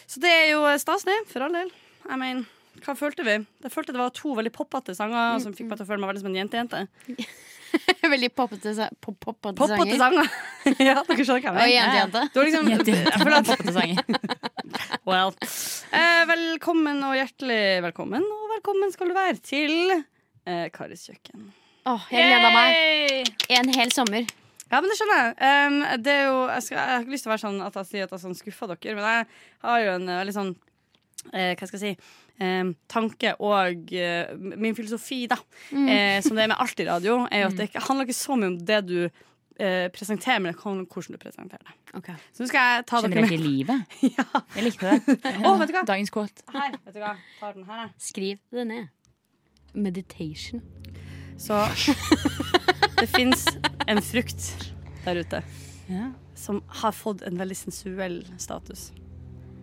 Så 0.07 0.23
det 0.23 0.31
er 0.31 0.53
jo 0.53 0.63
stas, 0.79 1.03
det. 1.09 1.17
For 1.33 1.43
all 1.43 1.57
del. 1.57 1.73
I 2.07 2.19
mener, 2.21 2.45
hva 2.83 2.95
følte 2.99 3.25
vi? 3.27 3.35
Jeg 3.65 3.73
følte 3.73 3.95
det 3.95 4.01
var 4.03 4.13
to 4.17 4.35
veldig 4.37 4.53
poppete 4.55 4.95
sanger 4.99 5.39
som 5.43 5.55
fikk 5.57 5.69
meg 5.71 5.79
til 5.79 5.87
å 5.87 5.89
føle 5.89 6.03
meg 6.03 6.11
veldig 6.13 6.23
som 6.25 6.33
en 6.33 6.41
jentejente. 6.43 6.87
Veldig 8.05 8.29
poppete, 8.39 8.71
pop, 9.03 9.17
poppete 9.19 9.57
Poppete 9.59 9.97
sanger. 9.99 10.29
sanger. 10.63 10.83
ja, 10.89 10.93
dere 11.09 11.25
skjønner 11.27 11.43
hva 11.43 11.65
Og 11.65 11.71
jeg 11.73 11.89
mener. 11.91 12.29
jente-jente. 12.71 13.57
Liksom. 13.67 14.21
Well. 15.09 15.33
Eh, 15.91 16.21
velkommen 16.31 17.03
og 17.09 17.17
hjertelig 17.19 17.59
velkommen, 17.83 18.23
og 18.23 18.53
velkommen 18.55 18.93
skal 18.95 19.11
du 19.11 19.17
være 19.17 19.43
til 19.43 19.75
eh, 19.91 20.69
Karis 20.75 21.03
kjøkken. 21.11 21.49
Åh, 21.91 22.07
jeg 22.15 22.31
gleda 22.31 22.53
meg. 22.55 23.35
En 23.59 23.75
hel 23.75 23.91
sommer. 23.93 24.31
Ja, 24.71 24.79
men 24.81 24.89
det 24.91 24.97
skjønner 25.01 25.19
jeg. 25.21 25.35
Um, 25.43 25.81
det 26.07 26.15
er 26.15 26.23
jo, 26.31 26.39
jeg, 26.55 26.63
skal, 26.69 26.79
jeg 26.79 26.95
har 26.95 27.03
ikke 27.05 27.15
lyst 27.17 27.27
til 27.27 27.31
å 27.31 27.35
være 27.35 27.45
sånn 27.49 27.59
at 27.67 27.77
jeg 27.81 27.91
sier 27.91 28.07
at 28.07 28.15
jeg 28.15 28.23
sånn 28.23 28.39
skuffer 28.39 28.71
dere, 28.71 28.95
men 28.97 29.11
jeg 29.11 29.27
har 29.67 29.83
jo 29.85 29.91
en 29.99 30.07
eh, 30.09 30.21
veldig 30.23 30.37
sånn 30.39 30.55
eh, 31.35 31.53
Hva 31.59 31.69
skal 31.69 31.83
jeg 31.83 31.85
si? 31.85 32.13
Tanke 32.91 33.35
og 33.41 33.93
eh, 33.95 34.33
min 34.39 34.75
filosofi, 34.75 35.27
da, 35.31 35.37
eh, 35.71 36.19
som 36.25 36.35
det 36.37 36.45
er 36.45 36.51
med 36.51 36.59
alt 36.59 36.81
i 36.83 36.87
radio, 36.89 37.21
er 37.31 37.45
jo 37.45 37.51
at 37.53 37.57
det 37.61 37.69
ikke, 37.71 37.85
handler 37.87 38.09
ikke 38.09 38.17
så 38.19 38.37
mye 38.41 38.51
om 38.53 38.59
det 38.59 38.81
du 38.89 38.97
eh, 39.05 39.87
presenterer, 39.95 40.41
men 40.43 40.53
det 40.53 40.59
hvordan 40.61 41.15
du 41.15 41.19
presenterer 41.23 41.63
det. 41.63 42.17
Så 42.35 42.43
nå 42.43 42.49
skal 42.51 42.67
jeg 42.73 42.87
ta 42.91 43.01
dere 43.05 43.13
Generelt 43.15 43.33
i 43.33 43.39
med. 43.39 43.47
livet. 43.47 43.99
Ja. 44.19 44.25
Jeg 44.57 44.65
likte 44.67 44.91
det. 44.91 45.17
Å, 45.47 45.55
vet 45.61 45.71
du 45.71 45.77
hva? 45.77 45.85
Dagens 45.87 46.11
quote. 46.11 46.43
Her, 46.51 46.75
vet 46.85 46.97
du 46.97 47.01
hva? 47.05 47.13
Tar 47.39 47.55
den 47.55 47.69
her. 47.71 47.93
Skriv 48.03 48.41
det 48.51 48.67
ned. 48.67 48.91
Meditation. 49.75 50.63
Så 51.39 51.55
det 53.01 53.09
fins 53.11 53.47
en 53.91 54.03
frukt 54.03 54.51
der 55.05 55.23
ute 55.23 55.41
Ja. 55.91 56.11
som 56.35 56.63
har 56.83 56.93
fått 56.95 57.23
en 57.27 57.39
veldig 57.39 57.57
sensuell 57.59 58.21
status. 58.39 58.89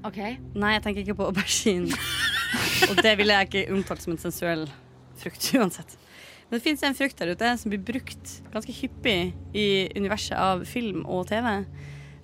Ok. 0.08 0.18
Nei, 0.56 0.74
jeg 0.78 0.84
tenker 0.88 1.04
ikke 1.04 1.20
på 1.20 1.28
aubergine. 1.30 1.92
Og 2.90 3.00
det 3.02 3.14
ville 3.20 3.36
jeg 3.36 3.50
ikke 3.50 3.76
omtalt 3.76 4.04
som 4.04 4.16
en 4.16 4.22
sensuell 4.22 4.66
frukt 5.22 5.52
uansett. 5.58 5.98
Men 6.50 6.60
det 6.60 6.66
fins 6.66 6.82
en 6.84 6.98
frukt 6.98 7.20
der 7.22 7.32
ute 7.32 7.52
som 7.62 7.72
blir 7.72 7.84
brukt 7.88 8.34
ganske 8.52 8.74
hyppig 8.76 9.32
i 9.56 9.68
universet 9.96 10.36
av 10.36 10.66
film 10.68 11.06
og 11.06 11.30
TV. 11.30 11.62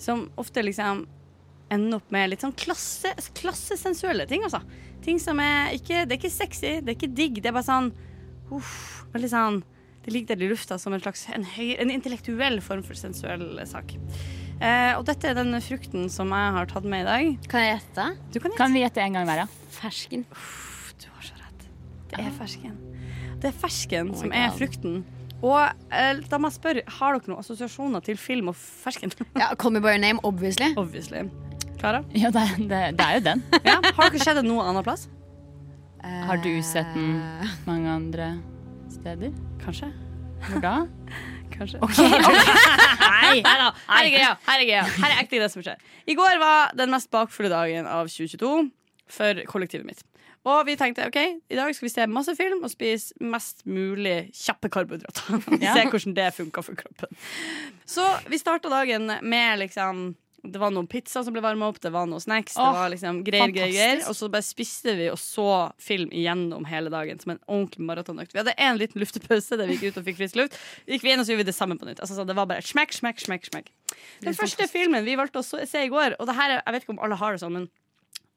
Som 0.02 0.26
ofte 0.36 0.66
liksom 0.66 1.06
ender 1.72 2.00
opp 2.00 2.12
med 2.12 2.32
litt 2.32 2.44
sånn 2.44 2.56
klasse, 2.60 3.14
klassesensuelle 3.40 4.28
ting, 4.28 4.44
altså. 4.48 4.62
Ting 5.04 5.20
som 5.22 5.40
er 5.40 5.76
ikke 5.78 6.04
Det 6.08 6.16
er 6.16 6.20
ikke 6.20 6.34
sexy, 6.34 6.72
det 6.82 6.92
er 6.92 6.98
ikke 6.98 7.16
digg. 7.16 7.40
Det 7.40 7.52
er 7.52 7.56
bare 7.56 7.68
sånn 7.68 7.92
uff, 8.52 9.06
Veldig 9.14 9.30
sånn 9.32 9.62
Det 10.04 10.12
ligger 10.12 10.36
der 10.36 10.48
i 10.48 10.50
lufta 10.52 10.78
som 10.82 10.96
en 10.96 11.04
slags 11.04 11.28
en, 11.32 11.46
høy, 11.56 11.76
en 11.80 11.92
intellektuell 11.94 12.60
form 12.64 12.84
for 12.84 13.00
sensuell 13.00 13.50
sak. 13.68 13.96
Eh, 14.58 14.94
og 14.98 15.04
dette 15.06 15.30
er 15.30 15.36
den 15.38 15.54
frukten 15.62 16.08
som 16.10 16.32
jeg 16.34 16.54
har 16.56 16.70
tatt 16.72 16.86
med 16.90 17.04
i 17.04 17.08
dag. 17.08 17.28
Kan 17.52 17.62
jeg 17.66 17.76
gjette? 17.78 18.06
Du 18.34 18.40
kan 18.40 18.50
gjette. 18.52 18.58
Kan 18.64 18.74
vi 18.74 18.82
gjette 18.82 19.04
en 19.04 19.18
gang 19.20 19.28
hver, 19.30 19.44
ja? 19.44 19.48
Fersken. 19.78 20.24
Du 20.98 21.06
har 21.14 21.28
så 21.28 21.36
rett. 21.38 21.68
Det 22.10 22.24
er 22.24 22.32
fersken. 22.40 22.74
Det 23.38 23.52
er 23.52 23.58
fersken 23.62 24.10
Oh 24.16 24.18
som 24.24 24.34
er 24.34 24.50
frukten. 24.58 25.04
Og 25.46 25.60
eh, 25.94 26.24
da 26.26 26.40
må 26.42 26.50
jeg 26.50 26.56
spørre, 26.58 26.82
har 26.98 27.14
dere 27.20 27.30
noen 27.30 27.44
assosiasjoner 27.44 28.02
til 28.08 28.18
film 28.18 28.50
og 28.50 28.58
fersken? 28.58 29.14
Ja, 29.38 29.52
Call 29.62 29.76
me 29.76 29.82
by 29.84 29.94
your 29.94 30.02
name, 30.02 30.18
obviously. 30.26 30.72
Obviously. 30.82 31.28
Klara? 31.78 32.02
Ja, 32.18 32.32
det, 32.34 32.42
er- 32.42 32.58
det, 32.58 32.82
det 32.98 33.06
er 33.06 33.20
jo 33.20 33.26
den. 33.30 33.44
Ja. 33.70 33.78
Har 33.94 34.10
dere 34.10 34.24
sett 34.26 34.40
den 34.42 34.50
noen 34.50 34.66
annen 34.72 34.86
plass? 34.88 35.06
Har 36.02 36.38
du 36.42 36.50
sett 36.66 36.90
den 36.96 37.22
mange 37.68 37.90
andre 37.94 38.32
steder? 38.94 39.34
Kanskje? 39.62 39.92
Hvor 40.48 40.62
da? 40.64 40.76
Kanskje. 41.54 41.80
Nei, 43.18 43.40
her 43.46 43.62
da. 43.62 43.70
Her 43.88 44.04
er 44.04 44.12
greia. 44.14 44.34
Her 44.48 44.62
er 44.62 44.66
greia. 44.68 44.84
Her 44.98 45.14
er 45.14 45.22
ekte 45.24 45.42
det 45.42 45.50
som 45.54 45.64
skjer. 45.66 45.80
I 46.08 46.16
går 46.18 46.38
var 46.42 46.76
den 46.78 46.94
mest 46.94 47.10
bakfulle 47.14 47.52
dagen 47.54 47.88
av 47.90 48.10
2022 48.12 48.52
for 49.18 49.42
kollektivet 49.50 49.88
mitt. 49.88 50.04
Og 50.48 50.62
vi 50.68 50.78
tenkte 50.80 51.08
ok, 51.10 51.18
i 51.52 51.58
dag 51.58 51.74
skal 51.76 51.88
vi 51.88 51.92
se 51.92 52.06
masse 52.08 52.32
film 52.38 52.62
og 52.64 52.72
spise 52.72 53.16
mest 53.34 53.66
mulig 53.68 54.30
kjappe 54.38 54.70
karbohydrater. 54.72 55.42
Ja. 55.64 55.74
Se 55.76 55.88
hvordan 55.90 56.16
det 56.16 56.28
funka 56.38 56.64
for 56.64 56.78
kroppen. 56.80 57.18
Så 57.90 58.06
vi 58.32 58.40
starta 58.40 58.72
dagen 58.72 59.10
med 59.22 59.60
liksom 59.64 60.08
det 60.52 60.60
var 60.62 60.72
noen 60.72 60.88
pizza 60.88 61.24
som 61.24 61.34
ble 61.36 61.42
varma 61.44 61.68
opp, 61.72 61.80
det 61.84 61.92
var 61.94 62.06
noen 62.10 62.22
snacks. 62.24 62.54
det 62.56 62.64
var 62.78 62.90
liksom 62.94 63.24
greier, 63.28 63.52
greier, 63.56 63.72
greier. 63.74 64.02
Og 64.10 64.16
så 64.16 64.30
bare 64.32 64.46
spiste 64.48 64.96
vi 64.98 65.10
og 65.12 65.18
så 65.22 65.48
film 65.80 66.10
igjennom 66.12 66.66
hele 66.70 66.90
dagen 66.94 67.20
som 67.20 67.32
en 67.36 67.40
ordentlig 67.48 67.86
maratonøkt. 67.90 68.34
Vi 68.34 68.40
hadde 68.44 68.56
en 68.58 68.78
liten 68.82 69.02
luftepause 69.04 69.58
der 69.60 69.68
vi 69.68 69.78
gikk 69.78 69.92
ut 69.96 69.98
og 70.02 70.08
fikk 70.10 70.18
frisk 70.22 70.36
luft. 70.40 70.60
Gikk 70.88 71.04
vi 71.04 71.12
inn 71.14 71.20
og 71.20 71.26
så 71.28 71.34
gjorde 71.36 71.46
vi 71.46 71.50
det 71.52 71.58
samme 71.58 71.78
på 71.78 71.86
nytt. 71.90 72.00
Altså, 72.00 72.16
så 72.20 72.26
det 72.28 72.36
var 72.38 72.46
bare 72.50 72.62
smekk, 72.66 72.94
smekk, 72.98 73.20
smekk, 73.28 73.50
smekk. 73.52 73.74
Den 74.24 74.34
første 74.38 74.68
filmen 74.72 75.06
vi 75.06 75.16
valgte 75.20 75.40
å 75.44 75.66
se 75.68 75.84
i 75.86 75.90
går, 75.92 76.16
og 76.20 76.28
det 76.28 76.36
her, 76.36 76.58
er- 76.58 76.64
jeg 76.66 76.74
vet 76.78 76.84
ikke 76.88 76.96
om 76.98 77.04
alle 77.06 77.16
har 77.20 77.34
det 77.38 77.42
sånn, 77.44 77.54
men 77.54 77.70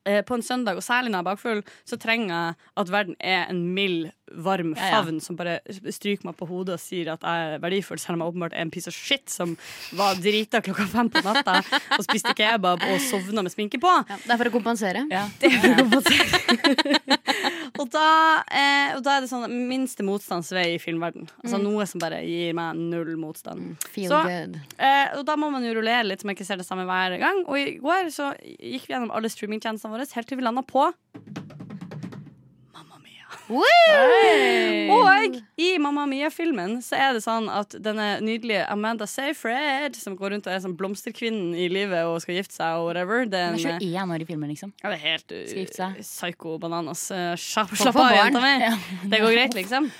eh, 0.08 0.22
på 0.24 0.34
en 0.34 0.42
søndag, 0.42 0.76
og 0.80 0.82
særlig 0.82 1.10
når 1.12 1.18
jeg 1.18 1.24
er 1.26 1.30
bakfull, 1.30 1.62
så 1.84 1.98
trenger 2.00 2.30
jeg 2.32 2.54
at 2.82 2.88
verden 2.94 3.16
er 3.20 3.46
en 3.52 3.60
mild 3.74 4.10
varm 4.34 4.74
Ja, 4.76 4.84
ja. 4.86 5.02
favn 5.02 5.20
som 5.20 5.36
bare 5.36 5.58
stryker 5.92 6.24
meg 6.28 6.36
på 6.38 6.46
hodet 6.48 6.74
og 6.76 6.80
sier 6.82 7.12
at 7.14 7.20
jeg 7.26 7.54
er 7.54 7.58
verdifull, 7.62 7.98
selv 7.98 8.14
om 8.16 8.20
jeg 8.24 8.32
åpenbart 8.34 8.52
er 8.56 8.62
en 8.66 8.70
piece 8.70 8.88
of 8.90 8.94
shit 8.94 9.28
som 9.30 9.56
var 9.98 10.14
drita 10.20 10.60
klokka 10.62 10.86
fem 10.90 11.10
på 11.10 11.22
natta 11.24 11.58
og 11.98 12.04
spiste 12.06 12.34
kebab 12.38 12.82
og 12.86 13.00
sovna 13.10 13.42
med 13.42 13.52
sminke 13.54 13.80
på. 13.82 13.90
Ja, 14.08 14.16
det 14.24 14.30
er 14.36 14.40
for 14.44 14.50
å 14.52 14.54
kompensere. 14.54 15.06
Ja. 15.10 15.26
Og 17.80 17.88
da, 17.88 18.42
eh, 18.52 18.90
og 18.96 19.00
da 19.06 19.14
er 19.16 19.22
det 19.24 19.30
sånn 19.30 19.46
minste 19.70 20.04
motstandsvei 20.04 20.74
i 20.74 20.80
filmverden. 20.82 21.28
Altså 21.40 21.56
Noe 21.62 21.86
som 21.88 22.02
bare 22.02 22.18
gir 22.26 22.52
meg 22.58 22.76
null 22.76 23.14
motstand. 23.16 23.78
Feel 23.94 24.10
Så- 24.10 24.20
good. 24.26 24.58
Eh, 24.76 25.16
og 25.16 25.24
da 25.24 25.36
må 25.40 25.48
man 25.50 25.64
jo 25.64 25.72
rullere 25.78 26.04
litt, 26.04 26.20
så 26.20 26.26
man 26.28 26.34
ikke 26.36 26.44
ser 26.44 26.56
det 26.60 26.66
samme 26.66 26.84
hver 26.84 27.16
gang. 27.22 27.44
Og 27.46 27.56
i 27.56 27.78
går 27.80 28.10
så 28.12 28.34
gikk 28.42 28.84
vi 28.86 28.92
gjennom 28.94 29.10
alle 29.14 29.30
streamingtjenestene 29.32 29.94
våre 29.94 30.04
helt 30.12 30.28
til 30.28 30.36
vi 30.36 30.44
landa 30.44 30.62
på 30.62 30.92
Og 33.50 35.38
i 35.60 35.70
Mamma 35.82 36.06
Mia-filmen 36.10 36.78
så 36.84 36.98
er 36.98 37.16
det 37.16 37.22
sånn 37.24 37.48
at 37.52 37.74
denne 37.82 38.12
nydelige 38.24 38.62
Amanda 38.70 39.08
Seyfried, 39.10 39.98
som 39.98 40.16
går 40.18 40.36
rundt 40.36 40.46
og 40.48 40.54
er 40.54 40.62
sånn 40.64 40.76
blomsterkvinnen 40.78 41.56
i 41.58 41.66
livet 41.72 42.06
og 42.08 42.20
skal 42.24 42.38
gifte 42.38 42.56
seg 42.58 42.78
og 42.78 42.90
whatever 42.90 43.24
er 43.26 43.56
Hun 43.56 43.66
er 43.74 43.82
21 43.82 44.14
år 44.14 44.24
i 44.24 44.28
filmen, 44.28 44.54
liksom. 44.54 44.72
ja, 44.82 44.92
det 44.92 45.00
er 45.00 45.04
helt 45.08 45.34
uh, 45.34 45.98
psycho 46.00 46.56
bananas. 46.62 47.08
Slapp 47.40 47.74
slapp 47.74 47.98
av, 48.00 48.14
jenta 48.16 48.44
mi. 48.44 48.54
Det 49.10 49.22
går 49.24 49.36
greit, 49.36 49.58
liksom. 49.58 49.90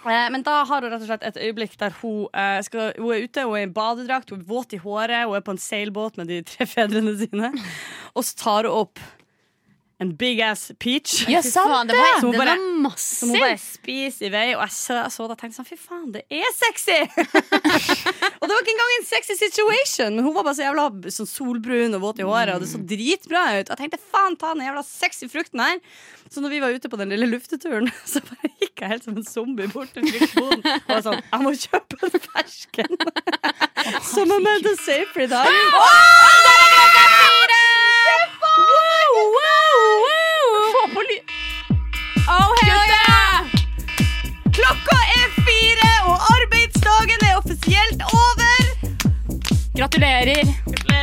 Eh, 0.00 0.30
men 0.32 0.42
da 0.42 0.62
har 0.64 0.80
hun 0.80 0.88
rett 0.88 1.02
og 1.02 1.08
slett 1.10 1.24
et 1.28 1.38
øyeblikk 1.44 1.74
der 1.80 1.92
hun, 2.00 2.28
eh, 2.32 2.60
skal, 2.64 2.94
hun 2.96 3.12
er 3.12 3.26
ute, 3.26 3.44
hun 3.44 3.58
er 3.58 3.66
i 3.66 3.72
badedrakt, 3.74 4.30
hun 4.32 4.40
er 4.40 4.48
våt 4.48 4.72
i 4.72 4.80
håret, 4.80 5.26
hun 5.28 5.36
er 5.36 5.44
på 5.44 5.52
en 5.52 5.60
seilbåt 5.60 6.16
med 6.16 6.30
de 6.32 6.40
tre 6.46 6.64
fedrene 6.68 7.12
sine. 7.20 7.52
Og 8.14 8.24
så 8.24 8.36
tar 8.40 8.68
hun 8.68 8.86
opp 8.86 9.02
en 10.00 10.16
big 10.16 10.40
ass 10.40 10.70
peach. 10.80 11.26
Ja, 11.28 11.42
sant 11.44 11.90
det 11.90 11.96
var, 11.98 12.20
Som 12.20 12.30
hun 12.32 12.38
bare-. 12.40 12.92
Som 12.96 13.32
hun 13.34 13.42
bare 13.42 13.58
spiser 13.60 14.30
i 14.30 14.32
vei, 14.32 14.46
og 14.54 14.62
jeg 14.64 14.72
så, 14.72 14.96
så 15.12 15.26
det 15.28 15.36
og 15.36 15.42
tenkte 15.42 15.58
sånn 15.58 15.68
Fy 15.68 15.76
faen, 15.76 16.06
det 16.14 16.22
er 16.32 16.54
sexy! 16.56 16.96
og 18.40 18.46
det 18.46 18.54
var 18.54 18.62
ikke 18.62 18.72
engang 18.72 18.94
en 18.96 19.08
sexy 19.10 19.36
situation. 19.36 20.16
Hun 20.24 20.32
var 20.38 20.46
bare 20.46 20.56
så 20.56 20.64
jævla 20.64 20.86
sånn 21.12 21.28
solbrun 21.28 21.98
og 21.98 22.04
våt 22.06 22.22
i 22.24 22.28
håret, 22.28 22.54
og 22.56 22.64
det 22.64 22.70
så 22.72 22.80
dritbra 22.80 23.44
ut. 23.58 23.68
Og 23.68 23.74
jeg 23.74 23.80
tenkte 23.82 24.00
faen, 24.00 24.38
ta 24.40 24.54
den 24.54 24.64
jævla 24.64 24.84
sexy 24.88 25.28
frukten 25.28 25.60
her. 25.64 25.76
Så 26.30 26.40
når 26.40 26.54
vi 26.54 26.62
var 26.64 26.72
ute 26.72 26.88
på 26.88 27.00
den 27.00 27.12
lille 27.12 27.28
lufteturen, 27.28 27.92
så 28.10 28.24
bare 28.24 28.54
gikk 28.56 28.80
jeg 28.80 28.94
helt 28.94 29.04
som 29.04 29.20
en 29.20 29.28
zombie 29.28 29.68
bort 29.68 29.92
til 29.92 30.08
fruktboden 30.08 30.64
og 30.64 30.94
var 30.94 31.04
sånn 31.04 31.20
Jeg 31.20 31.44
må 31.44 31.52
kjøpe 31.66 32.00
en 32.08 32.16
fersken. 32.30 32.96
som 34.14 34.32
Amanda 38.40 39.00
wow, 39.36 39.84
wow. 40.06 40.48
Få 40.74 40.82
på 40.94 41.00
ly... 41.08 41.16
Oh, 42.28 42.52
hell 42.62 42.92
yeah! 42.94 43.36
Klokka 44.56 44.98
er 45.16 45.26
fire, 45.48 45.90
og 46.08 46.16
arbeidsdagen 46.34 47.26
er 47.28 47.36
offisielt 47.36 48.02
over. 48.12 48.56
Gratulerer. 49.78 50.44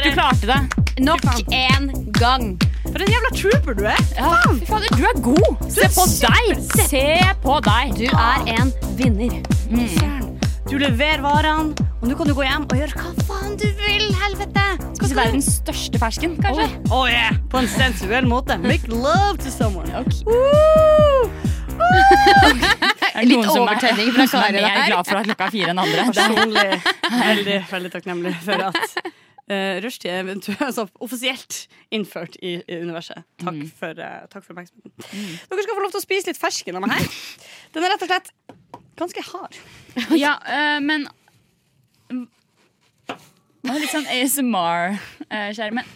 Du 0.03 0.11
klarte 0.13 0.47
det. 0.47 0.61
Nok 0.99 1.21
en 1.51 1.91
gang. 2.11 2.57
For 2.88 3.03
en 3.03 3.11
jævla 3.11 3.31
trooper 3.35 3.73
du 3.77 3.85
er. 3.85 4.01
Ja, 4.17 4.33
fader, 4.69 4.97
du 4.97 5.03
er 5.03 5.21
god. 5.21 5.69
Se 5.69 5.89
på 5.93 6.07
deg. 6.23 6.65
Se 6.89 7.05
på 7.43 7.59
deg. 7.69 7.93
Du 7.99 8.07
er 8.09 8.57
en 8.57 8.73
vinner. 8.97 10.36
Du 10.68 10.74
leverer 10.76 11.22
varene, 11.24 11.72
og 12.01 12.09
nå 12.09 12.15
kan 12.20 12.28
du 12.28 12.34
gå 12.36 12.43
hjem 12.43 12.65
og 12.68 12.74
gjøre 12.76 12.91
hva 12.99 13.11
faen 13.30 13.53
du 13.59 13.68
vil. 13.80 14.03
Helvete. 14.20 14.63
Spise 14.97 15.15
verdens 15.15 15.47
største 15.61 15.99
fersken, 16.01 16.34
kanskje. 16.43 16.65
Oh, 16.91 17.05
yeah. 17.07 17.38
På 17.51 17.57
en 17.61 17.70
sensuell 17.72 18.28
måte. 18.28 18.57
Make 18.65 18.88
love 18.91 19.38
to 19.39 19.49
someone. 19.53 19.88
Er 19.95 20.03
det 20.03 20.11
Litt 23.28 23.32
noen 23.32 23.47
som 23.47 23.63
er- 23.63 23.65
overtenning 23.78 24.11
fra 24.18 24.26
Kari 24.34 24.51
der. 24.57 24.61
Jeg 24.65 24.72
er 24.82 24.88
glad 24.91 25.03
for 25.07 25.15
at 25.22 25.26
klokka 25.30 25.43
er 25.47 25.51
fire 25.55 25.70
enn 25.72 25.80
andre. 25.86 25.99
Er- 26.03 26.11
Personlig 26.11 26.68
veldig, 27.15 27.57
veldig 27.72 27.91
takknemlig 27.95 28.34
for 28.43 28.57
at 28.68 28.84
uh, 29.07 29.76
rushtid 29.88 30.11
er 30.11 30.28
altså, 30.68 30.84
offisielt 31.07 31.53
innført 31.95 32.36
i, 32.43 32.59
i 32.68 32.74
universet. 32.84 33.24
Takk 33.39 33.63
for, 33.80 33.95
uh, 34.03 34.28
takk 34.28 34.43
for 34.43 34.51
oppmerksomheten. 34.57 34.91
Dere 35.47 35.63
skal 35.63 35.80
få 35.80 35.84
lov 35.88 35.95
til 35.95 36.03
å 36.03 36.07
spise 36.09 36.28
litt 36.34 36.43
fersken 36.43 36.76
av 36.78 36.84
meg 36.86 36.91
her. 36.99 37.07
Den 37.74 37.82
er 37.88 37.95
rett 37.95 38.03
og 38.03 38.09
slett 38.11 38.28
ganske 38.99 39.23
hard. 39.31 39.57
Ja, 40.23 40.35
uh, 40.45 40.79
men 40.83 41.07
Det 43.07 43.71
var 43.73 43.79
litt 43.81 43.91
sånn 43.91 44.05
ASMR 44.13 44.97
Men 45.73 45.87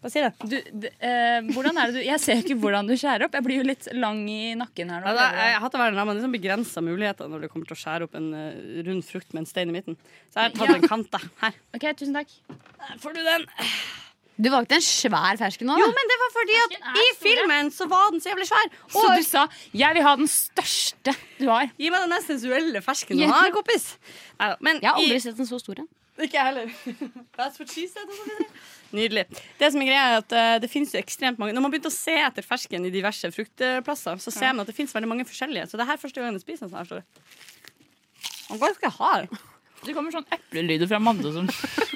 Hva 0.00 0.10
sier 0.12 0.30
du? 0.30 0.46
Du, 0.54 0.86
øh, 0.86 1.48
hvordan 1.50 1.80
er 1.80 1.90
det 1.90 1.98
du 1.98 2.06
Jeg 2.06 2.22
ser 2.22 2.40
ikke 2.40 2.56
hvordan 2.62 2.86
du 2.86 2.94
skjærer 2.94 3.26
opp. 3.26 3.34
Jeg 3.34 3.46
blir 3.46 3.58
jo 3.58 3.66
litt 3.66 3.88
lang 3.96 4.20
i 4.30 4.54
nakken 4.58 4.92
her 4.94 5.02
nå. 5.02 5.10
Ja, 5.10 5.16
da, 5.18 5.26
jeg 5.34 5.56
har 5.56 5.64
hatt 5.64 5.74
det 5.74 5.82
med 5.82 6.12
liksom 6.14 6.36
begrensa 6.36 6.84
muligheter 6.84 7.32
når 7.32 7.44
det 7.46 7.50
kommer 7.52 7.66
til 7.68 7.74
å 7.74 7.80
skjære 7.82 8.06
opp 8.06 8.14
en 8.20 8.30
uh, 8.36 8.80
rund 8.86 9.02
frukt 9.08 9.34
med 9.34 9.42
en 9.42 9.50
stein 9.50 9.72
i 9.72 9.74
midten. 9.74 9.98
Så 10.30 10.38
jeg 10.38 10.52
har 10.52 10.58
tatt 10.60 10.74
Ja. 10.76 10.78
en 10.78 10.88
kant. 10.94 11.10
da. 11.10 11.22
Her. 11.42 11.58
Ok, 11.74 11.88
tusen 11.98 12.14
takk. 12.14 12.36
Der 12.52 13.00
får 13.02 13.18
du 13.18 13.24
den. 13.26 13.48
Du 14.36 14.50
valgte 14.52 14.76
en 14.76 14.84
svær 14.84 15.38
fersken 15.40 15.66
nå. 15.70 15.76
Jo, 15.80 15.86
men 15.96 16.10
det 16.10 16.16
var 16.22 16.32
fordi 16.34 16.56
at 16.62 16.74
i 17.00 17.04
filmen 17.22 17.70
så 17.72 17.86
var 17.88 18.10
den 18.12 18.20
så 18.20 18.28
jævlig 18.34 18.46
svær. 18.50 18.66
Så 18.92 19.04
du 19.16 19.22
sa 19.24 19.46
'jeg 19.72 19.94
vil 19.94 20.02
ha 20.04 20.16
den 20.16 20.28
største 20.28 21.14
du 21.38 21.46
har'. 21.48 21.70
gi 21.78 21.88
meg 21.90 22.00
den 22.04 22.10
mest 22.10 22.26
sensuelle 22.28 22.82
fersken 22.84 23.16
du 23.16 23.26
har, 23.26 23.50
kompis. 23.50 23.96
Men 24.60 24.80
Jeg 24.82 24.90
har 24.90 24.98
i- 25.00 25.04
aldri 25.06 25.20
sett 25.20 25.38
en 25.38 25.46
så 25.46 25.58
stor 25.60 25.78
en. 25.78 25.88
Ikke 26.18 26.32
jeg 26.32 26.44
heller. 26.44 26.66
That's 27.38 27.58
what 27.58 27.68
she 27.70 27.86
said. 27.88 28.08
og. 28.08 28.46
Nydelig. 28.92 29.24
Det 29.58 29.72
som 29.72 29.80
er 29.82 29.86
greia 29.86 30.04
er 30.12 30.16
at 30.18 30.32
uh, 30.32 30.58
det 30.60 30.70
finnes 30.70 30.92
jo 30.92 30.98
ekstremt 30.98 31.38
mange 31.38 31.52
Når 31.52 31.60
man 31.62 31.70
begynte 31.72 31.90
å 31.90 31.92
se 31.92 32.12
etter 32.16 32.42
fersken 32.42 32.86
i 32.86 32.90
diverse 32.90 33.28
fruktplasser, 33.34 34.16
så 34.20 34.30
ser 34.32 34.52
man 34.52 34.60
at 34.60 34.66
det 34.68 34.76
finnes 34.76 34.92
veldig 34.94 35.08
mange 35.08 35.24
forskjellige. 35.26 35.66
Så 35.68 35.76
det 35.76 35.86
her 35.86 35.92
er 35.94 35.98
første 36.00 36.14
gang 36.22 36.32
jeg 36.32 36.40
spiser 36.40 36.64
en 36.64 36.70
sånn 36.70 36.78
her. 36.78 36.84
står. 36.84 37.02
Den 38.48 38.56
er 38.56 38.66
ganske 38.66 38.90
hard. 38.98 39.28
Det 39.84 39.94
kommer 39.94 40.10
sånn 40.12 40.24
eplelyder 40.32 40.88
fra 40.88 40.98
Mande 40.98 41.32
som 41.32 41.46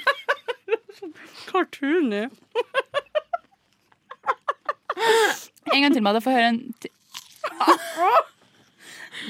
Cartoony. 1.51 2.23
En 5.71 5.81
gang 5.85 5.93
til, 5.95 6.03
Madde. 6.03 6.19
Få 6.21 6.33
høre 6.35 6.49
en 6.51 6.57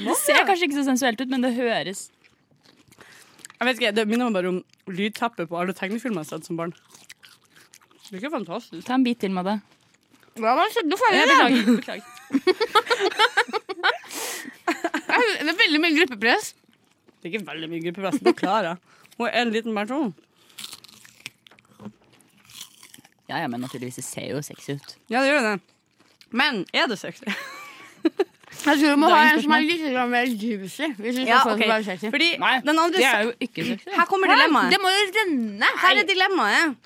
Det 0.02 0.14
ser 0.18 0.42
kanskje 0.48 0.66
ikke 0.66 0.78
så 0.80 0.84
sensuelt 0.88 1.20
ut, 1.22 1.30
men 1.30 1.44
det 1.44 1.52
høres. 1.54 2.00
Jeg 3.60 3.68
vet 3.68 3.76
ikke, 3.78 3.92
Det 3.94 4.06
minner 4.10 4.26
meg 4.30 4.34
bare 4.40 4.50
om 4.50 4.58
lydtappet 4.90 5.48
på 5.50 5.58
alle 5.60 5.74
tegnefilmer 5.76 6.22
jeg 6.24 6.30
har 6.32 6.38
sett 6.40 6.48
som 6.48 6.58
barn. 6.58 6.72
Det 8.08 8.16
er 8.16 8.18
ikke 8.24 8.32
fantastisk. 8.34 8.82
Ta 8.88 8.96
en 8.98 9.04
bit 9.06 9.20
til, 9.22 9.30
Madde. 9.36 9.54
Ja, 10.40 10.54
men 10.56 10.66
Jeg 10.72 10.82
det. 10.88 10.90
beklager. 11.30 11.62
beklager. 11.76 12.04
Det 15.12 15.48
er 15.52 15.58
veldig 15.60 15.80
mye 15.82 15.94
gruppepress. 16.00 16.52
Det 17.20 17.28
er 17.28 17.32
ikke 17.34 17.46
veldig 17.46 17.68
mye 17.70 17.82
gruppepress. 17.86 18.18
Det 18.24 18.34
klarer 18.38 18.66
jeg. 18.72 18.76
Hun 19.18 19.28
er 19.28 19.40
en 19.44 19.52
liten 19.54 19.74
person. 19.76 20.14
Ja, 23.32 23.40
ja, 23.40 23.48
men 23.48 23.62
naturligvis. 23.64 23.96
Det 23.96 24.04
ser 24.04 24.28
jo 24.34 24.42
sexy 24.44 24.76
ut. 24.76 24.94
Ja, 25.08 25.22
det 25.24 25.32
gjør 25.32 25.46
det. 25.48 25.54
Men 26.36 26.62
er 26.76 26.90
det 26.92 26.98
sexy? 27.00 27.24
Jeg 28.62 28.78
tror 28.78 28.92
du 28.92 28.98
må 29.00 29.08
ha 29.08 29.20
en 29.30 29.40
som 29.40 29.52
er 29.56 29.62
litt 29.64 29.82
grann 29.94 30.10
mer 30.12 30.28
juicy. 30.28 30.90
Hvis 31.00 31.16
du 31.16 31.22
Ja, 31.24 31.38
skal 31.40 31.54
få 31.54 31.56
ok. 31.56 31.62
det 31.62 31.68
være 31.70 31.84
sexy. 31.86 32.10
Fordi 32.12 32.28
Nei, 32.42 32.52
den 32.66 32.78
andre 32.78 33.00
Det 33.00 33.06
er 33.08 33.22
jo 33.24 33.32
ikke 33.46 33.64
sexy. 33.70 33.90
Her 33.96 34.08
kommer 34.10 34.28
dilemmaet. 34.34 34.74
Det 34.74 34.80
må 34.82 34.92
jo 34.92 35.06
renne. 35.16 35.70
Her 35.82 36.00
er 36.02 36.08
dilemmaet. 36.10 36.76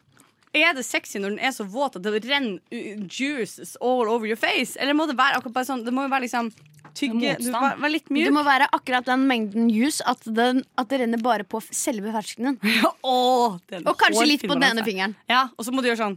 Er 0.56 0.72
det 0.78 0.86
sexy 0.86 1.18
når 1.20 1.34
den 1.34 1.42
er 1.42 1.52
så 1.52 1.66
våt 1.68 1.98
at 1.98 2.06
det 2.06 2.22
renner 2.24 3.10
juices 3.10 3.74
all 3.82 4.08
over 4.08 4.30
your 4.30 4.38
face? 4.40 4.78
Eller 4.80 4.96
må 4.96 5.08
det 5.10 5.18
være 5.18 5.40
akkurat 5.40 5.58
bare 5.58 5.68
sånn 5.68 5.82
Det 5.84 5.92
må 5.92 6.06
jo 6.06 6.12
være 6.14 6.24
liksom 6.28 6.48
tygge 6.96 7.34
Du 7.42 7.50
være 7.52 7.90
litt 7.92 8.08
Det 8.08 8.32
må 8.32 8.44
være 8.46 8.70
akkurat 8.72 9.04
den 9.10 9.26
mengden 9.28 9.66
juice 9.68 10.00
at, 10.08 10.22
den, 10.24 10.62
at 10.80 10.88
det 10.88 11.02
renner 11.02 11.20
bare 11.20 11.44
på 11.44 11.60
selve 11.68 12.14
ferskenen. 12.14 12.56
Åh, 13.04 13.58
det 13.66 13.74
er 13.74 13.82
en 13.82 13.90
Og 13.90 13.98
kanskje 14.00 14.28
litt 14.30 14.46
på 14.46 14.54
den 14.54 14.70
ene 14.70 14.86
fingeren. 14.86 15.16
Ja, 15.28 15.48
og 15.58 15.66
så 15.66 15.74
må 15.74 15.84
du 15.84 15.90
gjøre 15.90 16.00
sånn. 16.06 16.16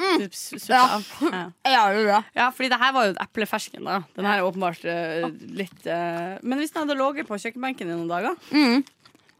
Suppe 0.00 0.72
Ja. 0.72 0.84
Ja. 1.20 1.42
Ja, 1.74 1.82
det 1.92 2.00
er 2.02 2.08
det. 2.08 2.20
ja, 2.36 2.46
fordi 2.54 2.70
det 2.72 2.78
her 2.80 2.92
var 2.96 3.08
jo 3.10 3.14
eplefersken. 3.24 3.84
da 3.84 4.00
Den 4.16 4.28
her 4.28 4.40
er 4.40 4.46
åpenbart 4.48 4.84
uh, 4.86 5.28
litt 5.56 5.86
uh, 5.86 6.38
Men 6.42 6.58
hvis 6.60 6.72
den 6.74 6.82
hadde 6.84 6.96
ligget 6.98 7.28
på 7.28 7.38
kjøkkenbenken 7.40 7.90
i 7.90 7.94
noen 7.94 8.10
dager 8.10 8.36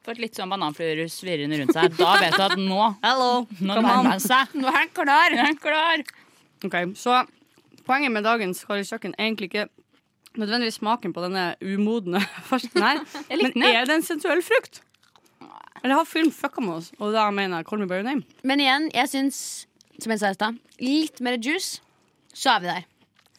Fått 0.07 0.21
litt 0.23 0.39
sånn 0.39 0.49
bananfluer 0.49 1.03
svirrende 1.13 1.59
rundt 1.61 1.75
seg. 1.77 1.93
Da 1.99 2.15
vet 2.23 2.33
du 2.39 2.45
at 2.47 2.57
nå 2.57 2.87
Hello, 3.05 3.45
Nå 3.61 3.75
nærmer 3.85 4.15
han 4.15 4.23
seg. 4.25 4.55
Nå 4.57 4.71
er 4.73 4.87
den 4.87 4.95
klar. 4.97 5.35
Er 5.37 5.43
han 5.45 5.59
klar. 5.61 6.05
Ok, 6.65 6.77
Så 6.97 7.19
poenget 7.85 8.13
med 8.15 8.25
dagens 8.25 8.65
Kari 8.65 8.87
kjøkken 8.89 9.13
er 9.19 9.27
egentlig 9.29 9.51
ikke 9.51 9.67
nødvendigvis 10.41 10.79
smaken 10.81 11.13
på 11.13 11.25
denne 11.27 11.51
umodne 11.61 12.23
fersken 12.49 12.81
her. 12.85 13.03
Men 13.29 13.53
den. 13.53 13.67
er 13.69 13.85
det 13.91 13.99
en 13.99 14.07
sensuell 14.07 14.41
frukt? 14.47 14.81
Eller 15.83 15.97
har 15.97 16.09
film 16.09 16.31
fucka 16.33 16.61
med 16.65 16.79
oss? 16.81 16.91
Og 17.01 17.13
da 17.17 17.27
mener 17.33 17.61
jeg 17.61 17.69
Call 17.69 17.81
me 17.81 17.89
by 17.89 18.01
your 18.01 18.07
name. 18.09 18.25
Men 18.45 18.61
igjen, 18.61 18.89
jeg 18.97 19.09
syns, 19.13 19.39
som 20.05 20.15
jeg 20.15 20.23
sa 20.23 20.31
i 20.31 20.39
stad, 20.39 20.61
litt 20.83 21.21
mer 21.25 21.39
juice, 21.41 21.81
så 22.33 22.57
er 22.57 22.65
vi 22.65 22.71
der. 22.71 22.87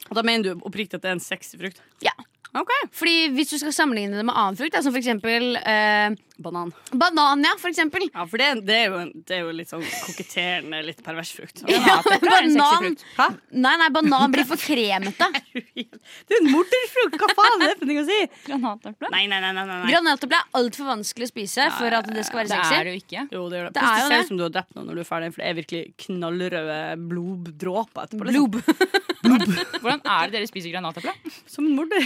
Og 0.09 0.17
da 0.17 0.25
mener 0.27 0.43
du 0.47 0.67
oppriktig 0.67 0.99
at 0.99 1.05
det 1.05 1.11
er 1.11 1.17
en 1.17 1.23
sexy 1.23 1.57
frukt? 1.61 1.81
Ja. 2.03 2.13
Okay. 2.51 2.87
Fordi 2.91 3.29
hvis 3.31 3.53
du 3.53 3.57
skal 3.61 3.73
sammenligne 3.73 4.17
det 4.17 4.25
med 4.27 4.35
annen 4.35 4.57
frukt, 4.59 4.73
da, 4.75 4.81
som 4.83 4.91
for 4.91 4.99
eksempel 4.99 5.55
eh, 5.61 6.11
Banan. 6.41 6.71
banan, 6.91 7.43
ja, 7.45 7.53
for 7.61 7.69
eksempel. 7.71 8.07
Ja, 8.13 8.25
for 8.29 8.41
det, 8.41 8.49
det, 8.67 8.77
er 8.77 8.89
jo 8.89 8.99
en, 9.01 9.11
det 9.27 9.35
er 9.37 9.41
jo 9.45 9.51
litt 9.55 9.69
sånn 9.71 9.83
koketterende, 9.85 10.81
litt 10.87 11.01
pervers 11.05 11.31
frukt. 11.37 11.63
Ja, 11.69 11.99
dette 12.05 12.19
en 12.21 12.55
sexy 12.55 12.57
banan. 12.57 12.97
Hæ? 13.17 13.27
Nei, 13.65 13.73
nei, 13.81 13.89
banan 13.93 14.33
blir 14.33 14.47
for 14.49 14.59
kremete. 14.61 15.29
Det 16.27 16.35
er 16.35 16.39
en 16.41 16.49
morderfrukt! 16.51 17.15
Hva 17.21 17.27
faen 17.37 17.63
er 17.63 17.71
det 17.71 17.77
for 17.79 17.89
noe 17.89 18.01
å 18.01 18.05
si? 18.07 18.17
Granateple? 18.47 19.09
Nei, 19.13 19.23
nei, 19.31 19.39
nei. 19.43 19.51
nei, 19.55 19.65
nei. 19.69 19.89
Granateple 19.91 20.37
er 20.37 20.57
altfor 20.59 20.87
vanskelig 20.89 21.27
å 21.27 21.31
spise 21.31 21.67
for 21.77 21.95
at 21.97 22.07
det 22.11 22.23
skal 22.27 22.41
være 22.41 22.49
Det 22.51 22.57
sexy. 22.57 22.75
er 22.77 22.87
det 22.87 22.93
jo 22.93 23.01
ikke. 23.01 23.23
Jo, 23.35 23.43
det 23.51 23.59
gjør 23.59 23.67
det. 23.67 23.73
Det 23.75 23.81
det 23.81 23.91
jo 23.91 24.07
ser 24.07 24.15
det. 24.15 24.19
ut 24.21 24.31
som 24.31 24.39
du 24.39 24.43
har 24.45 24.53
drept 24.55 24.75
noen 24.77 24.89
når 24.91 24.99
du 24.99 25.03
er 25.03 25.09
ferdig, 25.09 25.29
for 25.35 25.43
det 25.43 25.49
er 25.51 25.57
virkelig 25.59 25.83
knallrøde 26.05 26.79
bloddråper 27.11 28.07
etterpå. 28.07 28.29
Liksom. 28.29 28.99
Hvordan 29.81 30.01
er 30.01 30.31
det 30.31 30.39
dere 30.39 30.49
spiser 30.49 30.73
granateple? 30.73 31.13
Som 31.49 31.67
en 31.69 31.75
morder. 31.77 32.05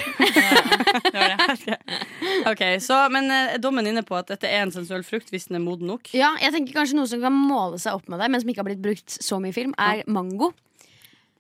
Det 1.05 1.15
var 1.15 1.35
det. 1.35 1.77
Ok, 2.51 2.61
så, 2.83 2.97
Men 3.13 3.29
eh, 3.31 3.55
dommen 3.61 3.87
inne 3.87 4.03
på 4.05 4.17
at 4.17 4.24
dette 4.31 4.49
er 4.49 4.65
en 4.65 4.71
sensuell 4.73 5.03
frukt 5.07 5.29
hvis 5.33 5.47
den 5.49 5.59
er 5.59 5.63
moden 5.63 5.87
nok? 5.91 6.11
Ja, 6.17 6.33
jeg 6.41 6.53
tenker 6.55 6.73
kanskje 6.81 6.97
Noe 6.99 7.09
som 7.11 7.21
kan 7.23 7.33
måle 7.35 7.79
seg 7.81 7.97
opp 7.97 8.07
med 8.11 8.19
det, 8.23 8.29
men 8.31 8.41
som 8.43 8.49
ikke 8.51 8.63
har 8.63 8.69
blitt 8.71 8.83
brukt 8.83 9.17
så 9.21 9.39
mye 9.43 9.53
i 9.53 9.57
film, 9.57 9.73
er 9.77 10.03
mango. 10.07 10.51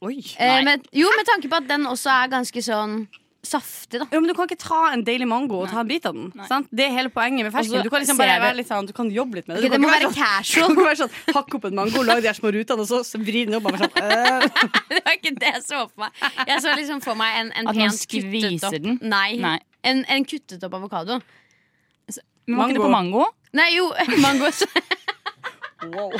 Oi. 0.05 0.19
Eh, 0.37 0.63
med, 0.67 0.83
jo, 0.93 1.07
med 1.17 1.25
tanke 1.29 1.49
på 1.49 1.61
at 1.61 1.69
den 1.69 1.87
også 1.89 2.11
er 2.11 2.33
ganske 2.35 2.61
sånn 2.65 3.05
saftig, 3.45 3.99
da. 4.01 4.07
Jo, 4.09 4.19
men 4.23 4.29
Du 4.31 4.33
kan 4.33 4.47
ikke 4.49 4.57
ta 4.57 4.79
en 4.91 5.03
deilig 5.05 5.27
mango 5.29 5.59
og 5.61 5.69
ta 5.69 5.83
en 5.83 5.87
bit 5.89 6.05
av 6.09 6.15
den. 6.17 6.31
Sant? 6.49 6.65
Det 6.73 6.87
er 6.87 6.95
hele 6.95 7.11
poenget 7.13 7.45
med 7.45 7.53
fersken. 7.53 7.83
Du 7.85 7.91
kan 7.93 8.01
liksom 8.01 8.17
bare 8.17 8.39
være 8.41 8.57
litt 8.57 8.69
sånn 8.71 8.87
Du 8.89 8.93
kan 8.97 9.11
jobbe 9.13 9.37
litt 9.37 9.47
med 9.47 9.59
det. 9.59 9.67
Okay, 9.67 9.69
Du 9.69 9.75
det 9.77 9.81
må 9.83 9.91
være, 9.91 10.09
være 10.09 10.15
sånn, 10.15 10.17
du 10.17 10.25
casual. 10.25 10.65
kan 10.65 10.75
ikke 10.75 10.87
være 10.89 10.99
sånn 11.03 11.37
Hakke 11.37 11.59
opp 11.59 11.67
en 11.69 11.77
mango, 11.79 12.03
lage 12.09 12.25
de 12.25 12.29
her 12.31 12.39
små 12.39 12.51
rutene, 12.55 12.81
og 12.87 13.05
så 13.05 13.21
vri 13.21 13.45
den 13.45 13.57
opp. 13.59 13.69
Sånn, 13.69 13.93
øh. 14.07 14.49
Det 14.89 15.01
var 15.05 15.17
ikke 15.19 15.33
det 15.45 15.51
jeg 15.53 15.63
så 15.67 15.83
for 15.85 16.05
meg. 16.07 16.25
Jeg 16.49 16.65
så 16.65 16.75
liksom 16.81 17.01
for 17.05 17.21
meg 17.21 17.39
en, 17.43 17.53
en 17.61 17.69
At 17.71 17.79
pent 17.79 18.07
kuttet 18.15 18.67
opp 18.69 18.79
den? 18.89 18.99
Nei, 19.13 19.29
Nei. 19.45 19.57
En, 19.85 20.01
en 20.09 20.25
kuttet 20.25 20.65
opp 20.65 20.79
avokado. 20.81 21.19
Men 22.45 22.59
var 22.59 22.69
ikke 22.69 22.79
det 22.79 22.85
på 22.85 22.93
mango? 22.93 23.25
Nei, 23.55 23.69
jo, 23.77 23.89
mango 24.25 24.51
wow. 25.93 26.11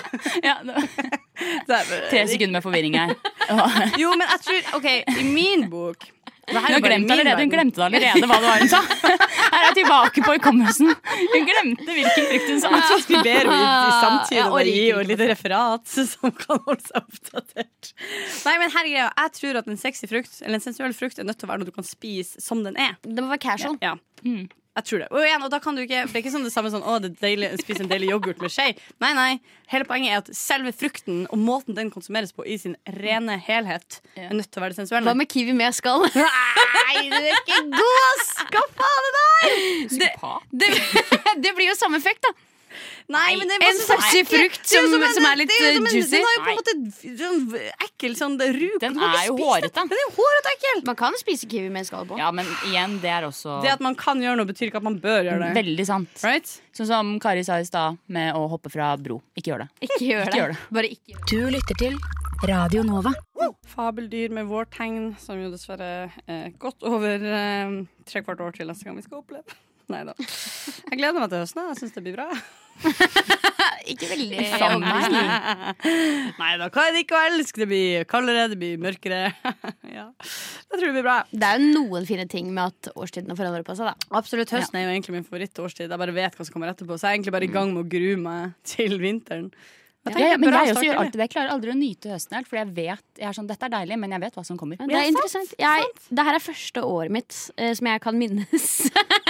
Ja, 0.44 0.58
tre 2.10 2.28
sekunder 2.28 2.52
med 2.58 2.64
forvirring 2.64 3.00
her. 3.00 3.16
Jo, 4.02 4.12
men 4.18 4.28
jeg 4.30 4.42
tror 4.46 4.78
OK, 4.80 4.88
i 5.22 5.24
min 5.30 5.68
bok 5.70 6.08
Hun 6.50 6.82
glemte 6.82 7.14
allerede, 7.14 7.42
hun 7.44 7.52
glemte 7.52 7.84
allerede 7.86 8.26
hva 8.26 8.40
det 8.42 8.48
var 8.50 8.64
hun 8.64 8.72
sa. 8.72 8.80
Her 8.86 9.56
er 9.60 9.64
jeg 9.68 9.76
tilbake 9.80 10.24
på 10.26 10.34
hukommelsen. 10.36 10.92
Hun 11.34 11.46
glemte 11.50 11.96
hvilken 11.98 12.28
frukt 12.30 12.52
hun 12.52 12.60
sa. 12.62 12.72
Jeg 12.74 12.84
transkriberer 12.92 13.50
jo 13.50 13.56
henne 13.56 13.86
i 13.88 13.96
samtidig 14.02 14.44
å 14.44 14.52
og 14.52 14.60
henne 14.60 15.06
et 15.06 15.10
lite 15.10 15.30
referat 15.32 15.96
som 15.96 16.36
kan 16.38 16.62
holde 16.68 16.86
seg 16.86 17.00
oppdatert. 17.02 17.92
Nei, 18.46 18.56
men 18.62 18.74
her 18.76 18.84
er 18.84 18.92
greia. 18.92 19.08
Jeg 19.24 19.34
tror 19.40 19.62
at 19.62 19.72
en 19.74 19.82
sexy 19.82 20.10
frukt 20.12 20.38
Eller 20.44 20.60
en 20.60 20.66
sensuell 20.68 20.94
frukt 20.98 21.22
er 21.22 21.26
nødt 21.26 21.42
til 21.42 21.50
å 21.50 21.54
være 21.54 21.64
noe 21.64 21.72
du 21.72 21.74
kan 21.78 21.88
spise 21.88 22.42
som 22.46 22.62
den 22.66 22.78
er. 22.78 22.94
Det 23.02 23.26
må 23.26 23.32
være 23.34 23.42
casual. 23.48 23.80
Ja. 23.82 23.96
Mm. 24.22 24.46
Jeg 24.76 24.88
tror 24.90 25.00
det. 25.00 25.08
Og 25.16 25.22
igjen, 25.24 25.44
og 25.46 25.52
da 25.54 25.60
kan 25.64 25.78
du 25.78 25.82
ikke, 25.86 26.02
for 26.04 26.12
det 26.12 26.20
er 26.20 26.24
ikke 26.26 26.32
sånn 26.34 26.48
det 26.48 26.52
samme 26.52 26.72
sånn, 26.74 26.84
å, 26.84 26.98
det 27.00 27.14
er 27.14 27.20
deilig, 27.22 27.50
spise 27.62 27.86
en 27.86 27.92
deilig 27.92 28.10
yoghurt 28.12 28.42
med 28.44 28.52
skje. 28.52 28.66
Nei, 29.00 29.12
nei. 29.16 29.30
Hele 29.72 29.88
poenget 29.88 30.12
er 30.12 30.20
at 30.20 30.32
selve 30.36 30.74
frukten 30.76 31.22
og 31.30 31.40
måten 31.40 31.78
den 31.78 31.92
konsumeres 31.94 32.36
på 32.36 32.44
i 32.44 32.58
sin 32.60 32.76
rene 32.98 33.38
helhet, 33.46 34.02
er 34.20 34.36
nødt 34.36 34.52
til 34.52 34.60
å 34.60 34.66
være 34.66 34.76
det 34.76 34.82
sensuelle. 34.82 35.08
Hva 35.08 35.16
med 35.16 35.32
kiwi 35.32 35.56
med 35.56 35.78
skall? 35.78 36.04
Nei, 36.86 37.06
du 37.08 37.16
er 37.22 37.32
ikke 37.40 37.62
god! 37.72 38.26
Hva 38.52 38.66
faen 38.82 39.08
er 39.08 39.16
det? 39.16 39.30
Psykopat. 39.94 40.52
Det, 40.52 40.72
det 41.48 41.56
blir 41.56 41.72
jo 41.72 41.80
samme 41.80 42.02
effekt, 42.04 42.28
da. 42.28 42.36
Nei, 43.12 43.36
men 43.40 43.50
det 43.52 43.58
er 43.60 43.66
En 43.70 43.82
masse 43.92 44.22
frukt 44.30 44.62
er 44.66 44.88
som, 44.90 45.06
som 45.18 45.28
er 45.30 45.40
litt 45.42 45.52
det 45.52 45.72
juicy. 45.94 46.16
Den 46.16 46.26
har 46.26 46.36
jo 46.36 46.44
på 46.46 46.54
en 46.54 46.60
måte 46.60 46.76
sånn 47.22 47.40
ekkel 47.86 48.18
sånn 48.20 48.38
ruk. 48.40 48.78
Den 48.82 49.00
er 49.00 49.28
jo 49.30 49.38
hårete. 49.40 49.72
Den. 49.76 49.94
er 49.94 50.04
jo 50.04 50.28
ekkel. 50.54 50.84
Man 50.90 51.00
kan 51.00 51.18
spise 51.20 51.50
kiwi 51.52 51.70
med 51.74 51.88
skall 51.88 52.08
på. 52.10 52.20
Ja, 52.20 52.32
men 52.36 52.50
igjen, 52.70 52.98
det 53.04 53.12
er 53.14 53.28
også 53.28 53.60
Det 53.64 53.74
at 53.76 53.84
man 53.84 53.98
kan 54.00 54.22
gjøre 54.24 54.40
noe, 54.40 54.50
betyr 54.50 54.70
ikke 54.72 54.82
at 54.82 54.88
man 54.88 55.00
bør 55.04 55.22
gjøre 55.30 55.42
det. 55.48 55.54
veldig 55.60 55.88
sant. 55.88 56.26
Right? 56.26 56.58
Sånn 56.76 56.90
som 56.90 57.14
Kari 57.24 57.46
sa 57.48 57.60
i 57.62 57.68
stad, 57.68 58.00
med 58.12 58.36
å 58.36 58.46
hoppe 58.52 58.72
fra 58.74 58.94
bro. 59.00 59.22
Ikke 59.38 59.54
gjør 59.54 59.66
det. 59.66 59.70
Ikke 59.88 60.02
gjør 60.04 60.26
det. 60.26 60.28
Ikke 60.30 60.42
gjør 60.42 60.54
det. 60.56 60.60
Bare 60.80 60.92
ikke 60.98 61.14
gjør 61.14 61.22
det. 61.22 61.30
Du 61.32 61.56
lytter 61.56 61.82
til 61.82 62.00
Radio 62.46 62.84
Nova. 62.84 63.14
Fabeldyr 63.76 64.34
med 64.34 64.48
vårtegn, 64.50 65.16
som 65.22 65.40
jo 65.40 65.52
dessverre 65.54 66.10
er 66.28 66.52
godt 66.62 66.84
over 66.88 67.24
eh, 67.24 67.78
tre 68.08 68.22
kvart 68.26 68.44
år 68.44 68.56
til 68.58 68.70
neste 68.70 68.88
gang 68.88 68.98
vi 69.00 69.06
skal 69.06 69.22
oppleve. 69.22 69.58
Nei 69.92 70.02
da. 70.08 70.16
Jeg 70.18 71.00
gleder 71.00 71.20
meg 71.22 71.32
til 71.32 71.44
høsten. 71.44 71.68
Jeg 71.72 71.82
syns 71.82 71.98
det 71.98 72.06
blir 72.06 72.16
bra. 72.18 72.30
Ikke 73.92 74.08
veldig 74.10 74.46
Faen. 74.56 74.82
Nei 76.40 76.52
da, 76.60 76.70
hva 76.74 76.88
er 76.88 76.96
det 76.96 77.04
ikke 77.06 77.18
å 77.18 77.22
elske? 77.30 77.62
Det 77.62 77.68
blir 77.70 78.08
kaldere, 78.10 78.48
det 78.52 78.58
blir 78.60 78.82
mørkere. 78.82 79.22
ja. 79.98 80.08
Jeg 80.16 80.74
tror 80.74 80.88
det 80.88 80.96
blir 80.98 81.06
bra. 81.06 81.20
Det 81.30 81.48
er 81.52 81.62
jo 81.62 81.70
noen 81.78 82.10
fine 82.10 82.26
ting 82.32 82.50
med 82.50 82.74
at 82.74 82.92
årstidene 82.96 83.38
forandrer 83.38 83.66
på 83.68 83.78
seg, 83.78 83.92
da. 83.92 84.10
Absolutt, 84.18 84.54
Høsten 84.56 84.82
er 84.82 84.88
jo 84.88 84.96
egentlig 84.96 85.18
min 85.20 85.28
favorittårstid. 85.28 85.88
Jeg 85.88 86.02
bare 86.02 86.18
vet 86.18 86.38
hva 86.38 86.48
som 86.48 86.58
kommer 86.58 86.74
etterpå. 86.74 86.98
Så 86.98 87.08
jeg 87.08 87.14
er 87.14 87.20
egentlig 87.20 87.36
bare 87.38 87.50
i 87.50 87.56
gang 87.56 87.74
med 87.76 87.86
å 87.86 87.90
grue 87.96 88.20
meg 88.22 88.56
til 88.68 88.98
vinteren. 89.02 89.52
Jeg 90.06 90.22
Ja, 90.22 90.28
ja, 90.36 90.38
men 90.38 90.54
jeg 90.54 90.74
også 90.76 90.86
gjør 90.86 91.00
alltid 91.02 91.18
det. 91.18 91.26
Jeg 91.26 91.34
klarer 91.34 91.54
aldri 91.56 91.72
å 91.74 91.78
nyte 91.78 92.12
høsten 92.12 92.36
helt, 92.38 92.50
for 92.50 92.60
jeg 92.60 92.74
vet 92.76 93.22
jeg 93.22 93.26
er 93.26 93.38
sånn, 93.38 93.48
dette 93.50 93.66
er 93.66 93.74
deilig, 93.74 93.98
men 93.98 94.12
jeg 94.14 94.22
vet 94.22 94.36
hva 94.38 94.44
som 94.46 94.60
kommer. 94.60 94.78
Det 94.78 95.00
er 95.00 95.10
interessant. 95.10 95.56
Jeg, 95.58 95.88
det 96.14 96.26
her 96.28 96.38
er 96.38 96.44
første 96.46 96.84
året 96.86 97.14
mitt 97.16 97.38
uh, 97.58 97.72
som 97.74 97.90
jeg 97.90 98.04
kan 98.04 98.20
minnes. 98.20 98.68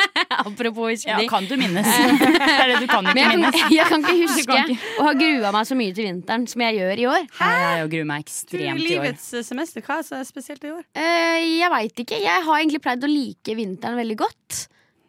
Apropos 0.45 1.05
Ja, 1.07 1.17
kan 1.29 1.47
du 1.49 1.55
minnes? 1.57 1.87
det 1.89 2.51
er 2.53 2.71
det 2.73 2.81
du 2.83 2.87
kan 2.91 3.07
ikke 3.07 3.17
jeg 3.17 3.31
kan, 3.31 3.41
minnes. 3.41 3.57
jeg 3.73 3.87
kan 3.89 4.03
ikke 4.05 4.17
huske 4.21 4.77
å 5.01 5.07
ha 5.07 5.13
grua 5.17 5.51
meg 5.55 5.69
så 5.69 5.77
mye 5.79 5.95
til 5.97 6.07
vinteren 6.09 6.45
som 6.51 6.63
jeg 6.65 6.77
gjør 6.79 7.01
i 7.01 7.07
år. 7.09 7.25
Hæ? 7.39 7.49
Jeg 7.79 7.89
gruer 7.95 8.07
meg 8.11 8.21
Du, 8.21 8.29
ekstremt 8.29 8.65
i 8.65 8.69
år. 8.75 8.83
livets 8.85 9.25
eh, 9.33 9.45
semester, 9.47 9.85
hva 9.85 9.99
er 10.01 10.07
så 10.07 10.21
spesielt 10.27 10.63
i 10.67 10.71
år? 10.75 10.85
Uh, 10.93 11.39
jeg 11.41 11.73
veit 11.73 12.05
ikke. 12.05 12.21
Jeg 12.21 12.45
har 12.45 12.61
egentlig 12.61 12.83
pleid 12.85 13.05
å 13.05 13.11
like 13.11 13.57
vinteren 13.57 13.99
veldig 13.99 14.19
godt. 14.21 14.61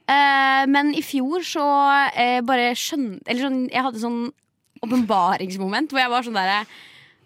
Uh, 0.06 0.64
men 0.70 0.94
i 0.96 1.02
fjor 1.04 1.44
så 1.44 1.66
uh, 1.66 2.40
bare 2.46 2.68
skjønte 2.78 3.26
Eller 3.26 3.42
sånn, 3.42 3.62
jeg 3.72 3.82
hadde 3.82 3.98
sånn 3.98 4.20
åpenbaringsmoment 4.86 5.90
hvor 5.90 5.98
jeg 5.98 6.12
var 6.12 6.26
sånn 6.26 6.36
derre 6.36 6.60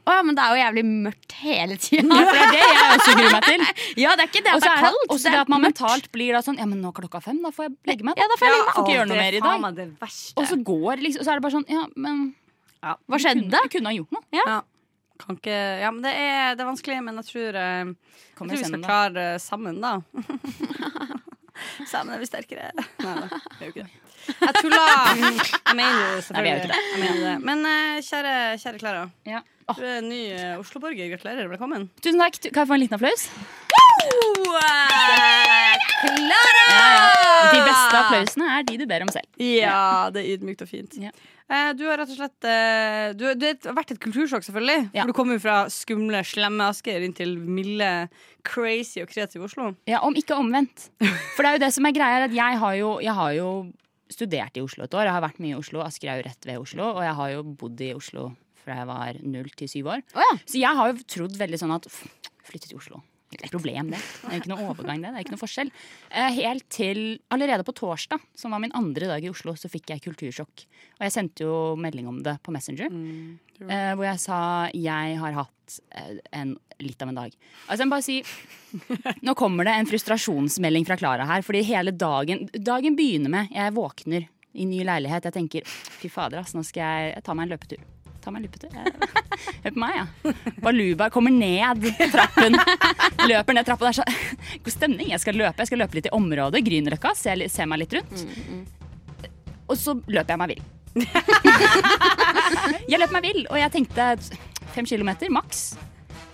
Å 0.09 0.15
ja, 0.17 0.23
men 0.25 0.37
det 0.39 0.43
er 0.45 0.55
jo 0.55 0.61
jævlig 0.63 0.85
mørkt 0.89 1.35
hele 1.43 1.77
tida. 1.81 2.07
Ja, 2.09 2.25
for 2.25 2.39
det 2.39 2.45
er 2.45 2.53
det 2.55 2.61
jeg 2.65 2.95
også 2.97 3.15
gruer 3.19 3.35
meg 3.37 3.47
til. 3.49 3.65
Ja, 4.03 4.15
det 4.17 4.25
er 4.25 4.31
ikke 4.31 4.43
det 4.47 4.53
at 4.55 4.65
det 4.65 4.71
er 4.71 4.77
det 4.81 4.85
kaldt. 4.87 5.07
også 5.13 5.33
det 5.35 5.41
at 5.43 5.53
man 5.53 5.65
mentalt 5.67 6.07
blir 6.15 6.33
da 6.37 6.41
sånn 6.47 6.59
Ja, 6.61 6.67
men 6.71 6.81
nå 6.81 6.89
er 6.93 6.97
klokka 7.03 7.21
fem, 7.25 7.39
da 7.45 7.53
får 7.55 7.69
jeg 7.69 7.75
legge 7.91 8.07
meg. 8.09 8.21
Ja, 8.21 8.27
da 8.33 8.39
får 8.41 8.49
jeg 8.49 8.55
legge 8.57 8.67
meg. 8.67 8.75
Får 8.79 8.87
ikke 8.87 8.97
gjøre 8.97 9.11
noe 9.11 9.21
mer 9.21 9.39
i 9.39 9.43
dag. 9.45 10.37
Og 10.41 10.49
så 10.51 10.59
går 10.71 11.05
liksom, 11.05 11.21
og 11.21 11.27
så 11.29 11.33
er 11.35 11.41
det 11.41 11.47
bare 11.47 11.57
sånn 11.59 11.69
Ja, 11.71 11.85
men 11.97 12.21
Ja. 12.81 12.95
Hva 13.13 13.21
skjedde? 13.21 13.51
du 13.51 13.73
kunne 13.77 13.93
ha 13.93 13.97
gjort 13.99 14.17
noe. 14.17 14.25
Ja, 14.37 14.61
Kan 15.21 15.37
ikke, 15.37 15.53
ja, 15.83 15.91
men 15.93 16.01
det 16.01 16.15
er, 16.17 16.55
det 16.57 16.63
er 16.65 16.69
vanskelig, 16.71 16.97
men 17.05 17.19
jeg 17.21 17.27
tror, 17.29 17.57
eh, 17.61 17.91
jeg 17.91 18.37
tror 18.39 18.49
vi 18.55 18.61
skal 18.65 18.85
klare 18.87 19.11
det 19.19 19.27
sammen, 19.45 19.77
da. 19.85 19.99
sammen 21.91 22.15
er 22.15 22.23
vi 22.23 22.29
sterkere. 22.29 22.71
Nei 23.05 23.15
da, 23.19 23.27
det 23.29 23.61
er 23.61 23.67
jo 23.67 23.73
ikke 23.75 23.85
det. 23.85 23.99
Jeg 24.31 24.55
tulla. 24.63 24.81
Jeg 25.13 25.77
mener 25.77 26.01
jo 26.01 26.09
Nei, 26.09 26.15
vi 26.15 26.15
er 26.15 26.25
selvfølgelig 26.25 26.57
ikke 26.57 26.73
det. 26.73 26.81
Jeg 26.81 27.01
mener 27.05 27.21
det. 27.27 27.35
Men 27.51 27.69
eh, 27.69 28.01
kjære, 28.07 28.35
kjære 28.65 28.81
Klara. 28.83 29.05
Ja. 29.29 29.41
Du 29.79 29.85
er 29.87 30.01
ny 30.05 30.21
eh, 30.35 30.55
Oslo-borger. 30.61 31.11
Gratulerer. 31.15 31.49
Velkommen. 31.53 31.89
Tusen 32.03 32.21
takk. 32.23 32.39
Kan 32.51 32.63
jeg 32.65 32.71
få 32.71 32.77
en 32.79 32.83
liten 32.85 32.97
applaus? 32.99 33.29
Klara! 36.01 36.65
Ja. 36.71 37.51
De 37.53 37.61
beste 37.67 37.99
applausene 37.99 38.47
er 38.57 38.65
de 38.67 38.77
du 38.81 38.87
ber 38.89 39.05
om 39.05 39.11
selv. 39.13 39.29
Ja, 39.43 40.09
det 40.15 40.23
er 40.25 40.37
ydmykt 40.37 40.65
og 40.65 40.71
fint. 40.71 40.97
Ja. 41.03 41.11
Eh, 41.51 41.73
Du 41.77 41.83
har 41.89 41.99
rett 42.01 42.13
og 42.13 42.17
slett 42.19 42.47
eh, 42.47 43.11
Du, 43.19 43.25
du 43.35 43.47
har 43.67 43.77
vært 43.77 43.93
et 43.95 44.01
kultursjokk, 44.03 44.45
selvfølgelig. 44.47 44.89
Ja. 44.95 45.03
For 45.05 45.13
du 45.13 45.17
kommer 45.19 45.37
jo 45.39 45.43
fra 45.45 45.59
skumle, 45.73 46.23
slemme 46.27 46.71
Asker 46.71 47.03
inn 47.07 47.15
til 47.17 47.37
milde, 47.39 47.91
crazy 48.47 49.03
og 49.05 49.11
kreative 49.13 49.49
Oslo. 49.49 49.73
Ja, 49.91 50.01
Om 50.07 50.17
ikke 50.21 50.39
omvendt. 50.39 50.89
For 51.37 51.43
det 51.45 51.51
er 51.53 51.59
jo 51.59 51.65
det 51.67 51.73
som 51.77 51.89
er 51.91 51.97
greia, 51.97 52.25
at 52.29 52.37
jeg 52.37 52.61
har 52.65 52.79
jo, 52.81 52.95
jeg 53.05 53.17
har 53.19 53.35
jo 53.37 53.49
studert 54.11 54.57
i 54.59 54.63
Oslo 54.65 54.87
et 54.87 54.95
år. 54.97 55.07
Jeg 55.11 55.17
har 55.19 55.27
vært 55.27 55.43
mye 55.43 55.55
i 55.55 55.59
Oslo. 55.61 55.83
Asker 55.85 56.11
er 56.15 56.23
jo 56.23 56.29
rett 56.31 56.49
ved 56.49 56.63
Oslo. 56.63 56.93
Og 56.97 57.03
jeg 57.07 57.15
har 57.21 57.35
jo 57.37 57.45
bodd 57.61 57.83
i 57.87 57.93
Oslo 57.95 58.31
fra 58.65 58.81
jeg 58.81 58.91
var 58.91 59.21
null 59.23 59.53
til 59.57 59.71
syv 59.71 59.93
år. 59.97 60.03
Oh, 60.15 60.25
ja. 60.25 60.33
Så 60.45 60.61
jeg 60.61 60.81
har 60.81 60.91
jo 60.93 61.07
trodd 61.17 61.39
veldig 61.41 61.61
sånn 61.61 61.77
at 61.77 61.89
flytte 61.91 62.71
til 62.71 62.81
Oslo. 62.81 63.03
Det 63.31 63.39
er 63.39 63.47
ikke 63.47 63.55
noe 63.55 63.61
problem, 63.61 63.91
det. 63.95 63.99
Det 64.03 64.31
er 64.35 64.41
ikke 64.41 64.51
noe 64.51 64.65
overgang, 64.73 65.03
det. 65.05 65.11
Det 65.13 65.19
er 65.21 65.23
ikke 65.23 65.35
noe 65.37 65.41
forskjell. 65.45 65.69
Eh, 66.11 66.33
Helt 66.41 66.65
til 66.75 66.99
allerede 67.31 67.63
på 67.67 67.75
torsdag, 67.79 68.25
som 68.35 68.51
var 68.51 68.59
min 68.63 68.75
andre 68.75 69.07
dag 69.07 69.23
i 69.23 69.31
Oslo, 69.31 69.55
så 69.55 69.71
fikk 69.71 69.93
jeg 69.93 70.03
kultursjokk. 70.03 70.65
Og 70.99 71.05
jeg 71.07 71.15
sendte 71.15 71.47
jo 71.47 71.53
melding 71.79 72.09
om 72.11 72.19
det 72.27 72.35
på 72.43 72.51
Messenger, 72.51 72.91
eh, 72.91 73.93
hvor 73.95 74.03
jeg 74.09 74.19
sa 74.25 74.41
jeg 74.75 75.15
har 75.23 75.39
hatt 75.39 75.79
eh, 75.95 76.19
en, 76.41 76.57
litt 76.83 77.07
av 77.07 77.13
en 77.13 77.21
dag. 77.21 77.39
Altså 77.69 77.85
jeg 77.85 77.91
må 77.93 77.95
bare 77.95 78.09
si 78.09 78.19
Nå 79.27 79.37
kommer 79.39 79.69
det 79.69 79.77
en 79.79 79.91
frustrasjonsmelding 79.93 80.91
fra 80.91 80.99
Klara 80.99 81.29
her, 81.31 81.47
fordi 81.47 81.63
hele 81.71 81.95
dagen 81.95 82.49
Dagen 82.51 82.99
begynner 82.99 83.31
med 83.31 83.55
jeg 83.55 83.77
våkner 83.79 84.27
i 84.59 84.67
ny 84.67 84.83
leilighet. 84.83 85.31
Jeg 85.31 85.39
tenker 85.39 85.71
fy 85.71 86.11
fader, 86.11 86.43
ass, 86.43 86.57
nå 86.59 86.67
skal 86.67 86.83
jeg 86.83 87.23
ta 87.23 87.39
meg 87.39 87.47
en 87.47 87.55
løpetur. 87.55 87.87
Ta 88.21 88.31
meg 88.33 88.43
en 88.43 88.47
løpetur. 88.49 88.71
Hør 89.65 89.73
på 89.73 89.81
meg, 89.81 89.95
ja. 89.97 90.33
Baluba 90.61 91.07
kommer 91.13 91.33
ned 91.33 91.87
trappen. 92.13 92.59
Løper 93.31 93.57
ned 93.57 93.65
trappa. 93.69 93.89
Det 93.89 93.93
er 93.95 93.99
så 94.01 94.59
god 94.67 94.75
stemning. 94.75 95.09
Jeg 95.15 95.23
skal 95.23 95.39
løpe 95.41 95.63
Jeg 95.65 95.71
skal 95.71 95.81
løpe 95.85 95.97
litt 95.97 96.09
i 96.11 96.13
området. 96.17 96.61
Grünerløkka. 96.67 97.15
Se, 97.17 97.37
se 97.49 97.67
meg 97.71 97.81
litt 97.85 97.97
rundt. 97.97 98.27
Og 99.71 99.77
så 99.79 99.95
løper 100.11 100.35
jeg 100.35 100.43
meg 100.43 100.53
vill. 100.53 100.65
jeg 102.91 102.99
løper 102.99 103.15
meg 103.15 103.23
vill, 103.29 103.45
og 103.49 103.57
jeg 103.61 103.73
tenkte 103.77 104.09
fem 104.75 104.87
kilometer 104.89 105.31
maks. 105.33 105.63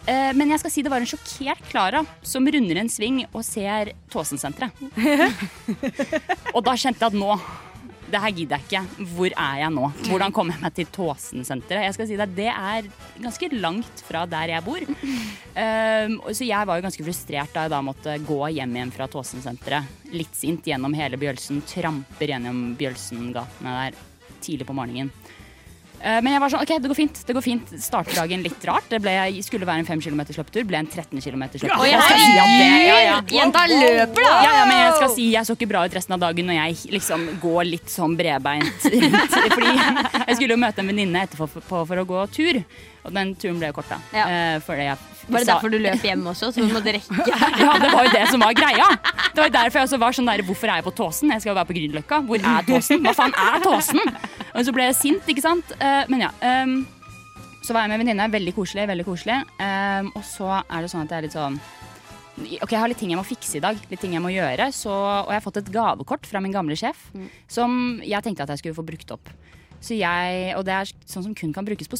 Eh, 0.06 0.30
Men 0.38 0.50
jeg 0.54 0.62
skal 0.62 0.72
si 0.72 0.82
det 0.86 0.90
var 0.92 1.02
en 1.02 1.08
sjokkert 1.10 1.62
Klara 1.70 2.00
som 2.26 2.46
runder 2.46 2.78
en 2.80 2.88
sving 2.92 3.24
og 3.32 3.42
ser 3.44 3.90
Tåsensenteret. 4.12 4.70
og 6.54 6.62
da 6.66 6.76
kjente 6.78 7.02
jeg 7.02 7.10
at 7.10 7.18
nå 7.18 7.36
det 8.10 8.20
her 8.22 8.34
gidder 8.34 8.60
jeg 8.60 8.66
ikke. 8.66 9.04
Hvor 9.16 9.32
er 9.32 9.60
jeg 9.62 9.74
nå? 9.74 9.90
Hvordan 10.06 10.34
kommer 10.34 10.56
jeg 10.56 10.62
meg 10.62 10.74
til 10.76 10.90
Tåsensenteret? 10.94 11.86
Jeg 11.88 11.96
skal 11.96 12.08
si 12.10 12.18
deg, 12.20 12.34
Det 12.36 12.48
er 12.52 12.88
ganske 13.22 13.50
langt 13.54 14.02
fra 14.06 14.24
der 14.30 14.54
jeg 14.54 14.66
bor. 14.66 14.86
Um, 14.86 16.18
så 16.30 16.46
jeg 16.46 16.68
var 16.68 16.78
jo 16.78 16.86
ganske 16.86 17.06
frustrert 17.06 17.54
da 17.54 17.66
jeg 17.66 17.72
da 17.72 17.80
måtte 17.84 18.18
gå 18.26 18.40
hjem 18.58 18.76
igjen 18.78 18.94
fra 18.94 19.08
Tåsensenteret. 19.10 19.94
Litt 20.14 20.36
sint 20.36 20.66
gjennom 20.68 20.94
hele 20.96 21.18
Bjølsen. 21.20 21.62
Tramper 21.66 22.34
gjennom 22.34 22.76
Bjølsengatene 22.78 23.78
der 23.80 23.98
tidlig 24.44 24.68
på 24.68 24.76
morgenen. 24.76 25.10
Eh, 26.06 26.20
Men 26.22 26.36
jeg 26.36 26.42
var 26.42 26.52
sånn, 26.52 26.62
ok, 26.62 26.72
det 26.82 26.90
går 26.92 26.98
fint. 26.98 27.20
det 27.26 27.34
går 27.34 27.42
fint 27.42 27.72
Starter 27.82 28.14
dagen 28.20 28.44
litt 28.44 28.66
rart. 28.68 28.86
Det 28.92 29.00
ble, 29.02 29.14
skulle 29.42 29.66
være 29.66 29.82
en 29.82 29.88
5 29.88 30.04
km 30.04 30.22
løptur, 30.36 30.66
ble 30.68 30.78
en 30.78 30.86
13 30.86 31.18
km 31.24 31.42
løptur. 31.48 31.72
Oi, 31.80 31.88
Jeg 31.90 32.02
skal 32.06 32.20
si 32.22 32.36
at 32.38 32.52
det, 32.60 32.68
ja, 32.86 32.98
ja. 33.02 33.16
Jenta 33.40 33.64
løper, 33.72 34.22
da! 34.22 34.34
Ja, 34.46 34.52
ja, 34.60 34.64
men 34.70 34.82
jeg 34.84 34.92
skal 35.00 35.14
si 35.16 35.28
jeg 35.32 35.48
så 35.48 35.56
ikke 35.58 35.70
bra 35.72 35.82
ut 35.86 35.96
resten 35.98 36.14
av 36.14 36.22
dagen 36.22 36.46
når 36.46 36.60
jeg 36.60 36.92
liksom 36.94 37.26
går 37.42 37.64
litt 37.72 37.90
sånn 37.90 38.14
bredbeint. 38.18 38.86
Fordi 39.56 39.72
jeg 39.74 40.36
skulle 40.38 40.54
jo 40.54 40.60
møte 40.62 40.84
en 40.84 40.92
venninne 40.92 41.24
etterpå 41.26 41.48
for, 41.56 41.82
for 41.90 42.02
å 42.02 42.06
gå 42.06 42.22
tur, 42.36 42.62
og 43.06 43.14
den 43.14 43.34
turen 43.38 43.60
ble 43.60 43.70
jo 43.70 43.76
kort. 43.78 43.92
Ja. 44.12 44.26
Eh, 44.26 44.58
Var 45.26 45.42
det 45.42 45.48
derfor 45.48 45.72
du 45.72 45.78
løp 45.82 46.02
hjem 46.06 46.26
også? 46.30 46.52
Så 46.54 46.62
du 46.62 46.70
måtte 46.74 46.92
rekke 46.94 47.24
ja, 47.32 47.72
det 47.82 47.88
var 47.90 48.06
jo 48.06 48.12
det 48.14 48.24
som 48.30 48.42
var 48.42 48.52
greia. 48.54 48.86
Det 49.34 49.40
var 49.42 49.48
derfor 49.56 49.80
jeg 49.80 49.88
også 49.88 49.98
var 49.98 50.14
sånn 50.14 50.28
der, 50.30 50.42
Hvorfor 50.46 50.70
er 50.70 50.78
jeg 50.80 50.86
på 50.86 50.92
Tåsen? 51.00 51.32
Jeg 51.34 51.42
skal 51.42 51.50
jo 51.50 51.56
være 51.58 51.70
på 51.70 51.76
Grünerløkka. 51.78 52.20
Hvor 52.28 52.44
er 52.52 52.68
Tåsen? 52.68 53.02
Hva 53.02 53.14
faen 53.16 53.34
er 53.34 53.64
Tåsen? 53.64 54.02
Og 54.54 54.60
så 54.68 54.74
ble 54.76 54.86
jeg 54.86 54.98
sint, 55.00 55.32
ikke 55.32 55.42
sant. 55.44 55.72
Eh, 55.80 56.04
men 56.12 56.22
ja. 56.28 56.30
ehm, 56.46 56.76
så 57.66 57.74
var 57.74 57.82
jeg 57.82 57.90
med 57.90 57.98
en 57.98 58.04
venninne. 58.04 58.28
Veldig 58.36 58.54
koselig. 58.54 58.86
veldig 58.92 59.06
koselig. 59.08 59.40
Ehm, 59.62 60.12
og 60.14 60.22
så 60.26 60.60
er 60.62 60.86
det 60.86 60.92
sånn 60.94 61.02
at 61.02 61.10
jeg 61.16 61.18
er 61.18 61.26
litt 61.28 61.36
sånn 61.36 61.58
Ok, 62.36 62.68
Jeg 62.74 62.80
har 62.82 62.90
litt 62.92 62.98
ting 63.00 63.10
jeg 63.14 63.16
må 63.18 63.24
fikse 63.24 63.56
i 63.56 63.64
dag. 63.64 63.78
Litt 63.90 64.00
ting 64.04 64.12
jeg 64.12 64.20
må 64.20 64.28
gjøre 64.28 64.68
så, 64.76 64.92
Og 65.24 65.30
jeg 65.32 65.38
har 65.40 65.44
fått 65.44 65.56
et 65.62 65.70
gavekort 65.72 66.26
fra 66.28 66.42
min 66.44 66.52
gamle 66.52 66.76
sjef 66.76 67.06
som 67.48 67.96
jeg 68.04 68.22
tenkte 68.22 68.44
at 68.44 68.52
jeg 68.52 68.60
skulle 68.60 68.76
få 68.76 68.84
brukt 68.84 69.10
opp. 69.16 69.30
Så 69.80 69.96
jeg, 69.96 70.52
Og 70.58 70.64
det 70.68 70.74
er 70.76 70.92
sånn 71.08 71.24
som 71.24 71.34
kun 71.34 71.54
kan 71.56 71.64
brukes 71.64 71.88
på 71.88 71.96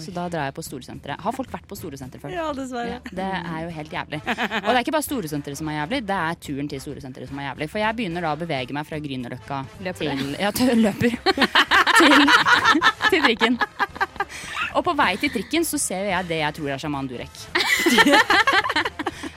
Så 0.00 0.12
da 0.14 0.26
drar 0.32 0.48
jeg 0.48 0.54
på 0.56 0.64
Storesenteret. 0.64 1.20
Har 1.22 1.34
folk 1.36 1.50
vært 1.52 1.66
på 1.70 1.76
Storesenteret 1.78 2.22
før? 2.24 2.32
Ja, 2.34 2.46
dessverre. 2.56 2.98
Ja, 2.98 3.14
det 3.18 3.28
er 3.38 3.60
jo 3.66 3.72
helt 3.76 3.92
jævlig. 3.94 4.20
Og 4.24 4.68
det 4.68 4.74
er 4.74 4.82
ikke 4.82 4.96
bare 4.96 5.06
Storesenteret 5.06 5.60
som 5.60 5.70
er 5.70 5.78
jævlig, 5.80 6.00
det 6.08 6.18
er 6.18 6.40
turen 6.48 6.70
til 6.72 6.82
Storesenteret 6.82 7.30
som 7.30 7.40
er 7.42 7.48
jævlig. 7.50 7.70
For 7.72 7.82
jeg 7.82 7.98
begynner 8.00 8.26
da 8.26 8.34
å 8.34 8.40
bevege 8.40 8.76
meg 8.76 8.88
fra 8.88 9.00
Grünerløkka 9.04 9.62
til 10.00 10.36
Ja, 10.40 10.50
løper. 10.80 11.18
til, 12.00 12.26
til 13.10 13.26
trikken. 13.28 13.58
Og 14.74 14.82
på 14.86 14.94
vei 14.98 15.12
til 15.22 15.30
trikken 15.30 15.66
så 15.68 15.78
ser 15.78 16.10
jeg 16.10 16.30
det 16.30 16.40
jeg 16.42 16.56
tror 16.58 16.74
er 16.74 16.82
sjaman 16.82 17.10
Durek. 17.10 17.42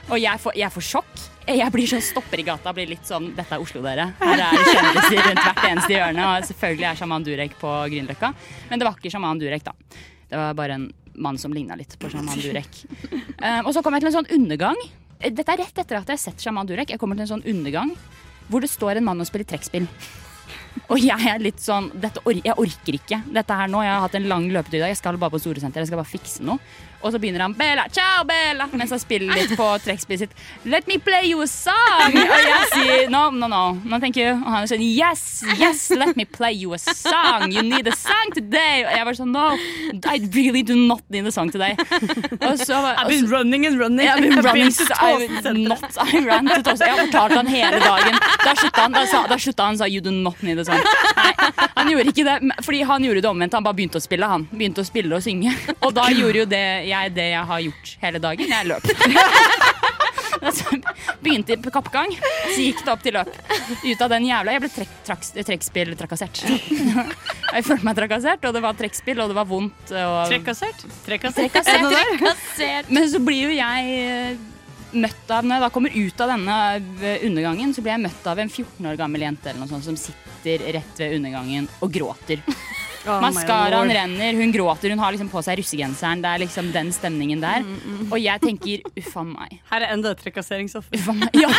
Og 0.08 0.20
jeg 0.22 0.40
får, 0.40 0.56
jeg 0.56 0.72
får 0.72 0.86
sjokk. 0.88 1.24
Jeg 1.48 1.72
blir 1.72 1.88
sånn 1.88 2.04
stopper 2.04 2.42
i 2.42 2.46
gata. 2.48 2.72
Blir 2.76 2.90
litt 2.90 3.08
sånn 3.08 3.30
Dette 3.36 3.56
er 3.56 3.64
Oslo, 3.64 3.82
dere. 3.84 4.10
Her 4.20 4.44
er 4.48 4.68
kjendiser 4.68 5.22
rundt 5.30 5.42
hvert 5.44 5.66
eneste 5.70 5.94
hjørne. 5.94 6.28
Og 6.32 6.48
selvfølgelig 6.50 6.88
er 6.90 7.00
sjaman 7.02 7.28
Durek 7.28 7.58
på 7.60 7.74
Grünerløkka. 7.92 8.32
Men 8.72 8.80
det 8.82 8.88
var 8.88 8.98
ikke 9.00 9.12
sjaman 9.14 9.42
Durek, 9.42 9.68
da. 9.68 9.76
Det 10.28 10.40
var 10.40 10.54
bare 10.58 10.78
en 10.78 10.88
mann 11.18 11.38
som 11.42 11.54
ligna 11.54 11.76
litt 11.80 11.96
på 12.00 12.12
sjaman 12.12 12.40
Durek. 12.42 12.84
Um, 13.42 13.68
og 13.68 13.74
så 13.74 13.82
kom 13.82 13.96
jeg 13.96 14.04
til 14.04 14.12
en 14.12 14.18
sånn 14.20 14.32
undergang. 14.38 14.80
Dette 15.18 15.50
er 15.50 15.64
rett 15.64 15.82
etter 15.82 15.98
at 15.98 16.10
jeg 16.10 16.20
har 16.20 16.22
sett 16.22 16.44
sjaman 16.44 16.68
Durek. 16.70 16.92
Jeg 16.94 17.02
kommer 17.02 17.18
til 17.18 17.26
en 17.26 17.36
sånn 17.38 17.48
undergang 17.48 17.96
hvor 18.48 18.64
det 18.64 18.72
står 18.72 19.00
en 19.00 19.08
mann 19.08 19.24
og 19.24 19.28
spiller 19.28 19.48
trekkspill. 19.50 19.88
Og 20.94 21.02
jeg 21.02 21.30
er 21.32 21.42
litt 21.42 21.60
sånn 21.60 21.90
or 21.98 22.36
Jeg 22.38 22.54
orker 22.54 22.96
ikke 23.00 23.20
dette 23.34 23.56
her 23.60 23.72
nå. 23.72 23.82
Jeg 23.84 23.92
har 23.92 24.04
hatt 24.06 24.18
en 24.20 24.28
lang 24.30 24.46
løpetur 24.54 24.78
i 24.78 24.84
dag. 24.86 24.94
Jeg 24.94 25.00
skal 25.02 25.18
bare 25.20 25.34
på 25.34 25.42
Storesenteret. 25.42 25.84
Jeg 25.84 25.92
skal 25.92 26.00
bare 26.00 26.12
fikse 26.12 26.46
noe. 26.48 26.62
Og 27.02 27.14
så 27.14 27.20
begynner 27.22 27.44
han 27.46 27.54
Bella, 27.54 27.86
ciao 27.94 28.24
Bella 28.26 28.66
mens 28.74 28.92
han 28.94 29.02
spiller 29.02 29.36
litt 29.38 29.54
på 29.58 29.68
trekkspillet 29.86 30.26
sitt. 30.26 30.34
Let 30.66 30.88
me 30.90 30.98
play 31.00 31.30
you 31.32 31.42
a 31.44 31.48
song! 31.50 32.16
Og 32.18 32.40
jeg 32.42 32.70
sier 32.74 33.12
no, 33.14 33.28
no, 33.32 33.50
no. 33.52 33.62
no 33.86 34.00
thank 34.02 34.18
you. 34.18 34.34
Og 34.34 34.48
han 34.50 34.66
er 34.66 34.72
sånn 34.72 34.84
yes, 34.84 35.44
yes, 35.58 35.88
let 35.94 36.18
me 36.18 36.26
play 36.26 36.56
you 36.58 36.74
a 36.74 36.80
song. 36.82 37.52
You 37.54 37.64
need 37.66 37.88
a 37.90 37.96
song 37.96 38.34
today. 38.36 38.86
Og 38.88 38.96
jeg 38.96 39.08
var 39.10 39.20
sånn 39.20 39.34
no, 39.36 39.46
I 40.08 40.18
really 40.34 40.64
do 40.66 40.78
not 40.78 41.04
need 41.14 41.30
a 41.30 41.34
song 41.34 41.52
today. 41.54 41.78
Og 42.42 42.58
så 42.64 42.82
var, 42.82 42.98
I've 43.04 43.12
been 43.12 43.30
running 43.30 43.68
and 43.70 43.80
running. 43.80 44.08
I've 44.12 44.22
been 44.22 44.42
running 44.42 44.74
to 44.74 45.54
not, 45.54 45.98
I 46.02 46.24
ran 46.26 46.50
to 46.50 46.62
Tåsen. 46.66 46.88
Jeg 46.88 46.96
har 46.96 47.04
fortalt 47.06 47.38
han 47.38 47.52
hele 47.52 47.82
dagen. 47.84 48.18
Da 48.44 48.56
slutta 48.58 48.88
han, 48.88 48.98
da 48.98 49.06
sa, 49.10 49.24
da 49.30 49.38
slutta 49.42 49.70
han 49.70 49.78
sa 49.80 49.88
you 49.88 50.02
do 50.02 50.12
not 50.12 50.42
need 50.42 50.60
a 50.60 50.66
song. 50.66 50.82
Nei, 51.18 51.34
han 51.76 51.92
gjorde 51.94 52.14
ikke 52.14 52.26
det, 52.28 52.38
fordi 52.66 52.82
han 52.90 53.06
gjorde 53.06 53.24
det 53.24 53.32
omvendt. 53.32 53.58
Han 53.58 53.66
bare 53.68 53.78
begynte 53.78 54.02
å 54.02 54.04
spille, 54.04 54.30
han. 54.30 54.48
Begynte 54.52 54.84
å 54.84 54.88
spille 54.88 55.18
og 55.18 55.26
synge. 55.26 55.54
Og 55.86 55.94
da 55.96 56.10
gjorde 56.14 56.44
jo 56.44 56.50
det 56.50 56.66
jeg 56.90 57.16
det 57.18 57.30
jeg 57.34 57.46
har 57.52 57.66
gjort 57.68 57.96
hele 58.02 58.24
dagen. 58.24 58.56
Jeg 58.58 58.72
løp. 58.72 58.92
Begynte 61.24 61.54
i 61.54 61.72
kappgang, 61.72 62.12
så 62.54 62.58
gikk 62.62 62.84
det 62.86 62.92
opp 62.94 63.06
til 63.06 63.16
løp. 63.18 63.32
Ut 63.84 64.04
av 64.04 64.12
den 64.14 64.28
jævla 64.28 64.56
Jeg 64.56 64.64
ble 64.64 64.72
trekk, 64.74 65.32
trekkspill-trakassert. 65.48 66.44
Jeg 67.56 67.64
følte 67.64 67.88
meg 67.88 67.98
trakassert, 67.98 68.44
og 68.46 68.54
det 68.54 68.62
var 68.64 68.76
trekkspill, 68.78 69.22
og 69.24 69.32
det 69.32 69.38
var 69.38 69.48
vondt. 69.48 69.94
Og 69.96 70.18
Trekassert. 70.34 70.84
Trekassert. 71.06 71.56
Trekassert. 71.56 72.92
Men 72.92 73.08
så 73.10 73.22
blir 73.24 73.48
jo 73.48 73.54
jeg 73.56 73.94
eh, 74.04 74.42
møtt 75.00 75.32
av 75.32 75.48
Når 75.48 75.56
jeg 75.56 75.64
da 75.64 75.70
kommer 75.74 75.96
ut 75.96 76.24
av 76.26 76.34
denne 76.34 76.58
eh, 76.76 77.24
undergangen, 77.28 77.72
så 77.74 77.84
blir 77.86 77.96
jeg 77.96 78.04
møtt 78.04 78.28
av 78.28 78.42
en 78.44 78.52
14 78.52 78.90
år 78.92 79.00
gammel 79.00 79.24
jente 79.24 79.54
eller 79.54 79.64
noe 79.64 79.72
sånt 79.72 79.88
som 79.88 80.00
sitter 80.00 80.68
rett 80.76 81.02
ved 81.02 81.16
undergangen 81.22 81.72
og 81.80 81.96
gråter. 81.96 82.44
Oh 83.08 83.22
Maskaraen 83.24 83.92
renner, 83.94 84.36
hun 84.36 84.52
gråter, 84.52 84.92
hun 84.92 85.00
har 85.00 85.14
liksom 85.16 85.30
på 85.32 85.42
seg 85.46 85.60
russegenseren. 85.62 86.22
Det 86.24 86.32
er 86.34 86.44
liksom 86.44 86.72
den 86.76 86.92
stemningen 86.96 87.40
der. 87.44 87.64
Og 88.10 88.18
jeg 88.20 88.44
tenker 88.44 88.84
uffa 89.00 89.24
meg. 89.28 89.58
Her 89.72 89.86
er 89.86 89.94
enda 89.96 90.12
et 90.12 90.22
trakasseringsoffer. 90.24 91.00
Ja. 91.38 91.52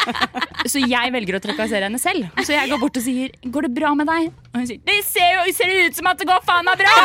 Så 0.72 0.80
jeg 0.82 1.12
velger 1.14 1.38
å 1.38 1.42
trakassere 1.44 1.88
henne 1.88 2.00
selv. 2.00 2.28
Så 2.40 2.56
jeg 2.56 2.70
går 2.72 2.80
bort 2.80 2.96
og 2.98 3.04
sier 3.04 3.30
'Går 3.44 3.68
det 3.68 3.72
bra 3.76 3.92
med 3.94 4.08
deg?' 4.08 4.32
Og 4.52 4.58
hun 4.60 4.66
sier 4.66 4.80
'Det 4.84 4.98
ser 5.04 5.30
jo 5.36 5.52
ser 5.52 5.74
ut 5.86 5.96
som 5.96 6.06
at 6.10 6.18
det 6.18 6.26
går 6.28 6.42
faen 6.46 6.64
meg 6.64 6.80
bra'. 6.80 6.96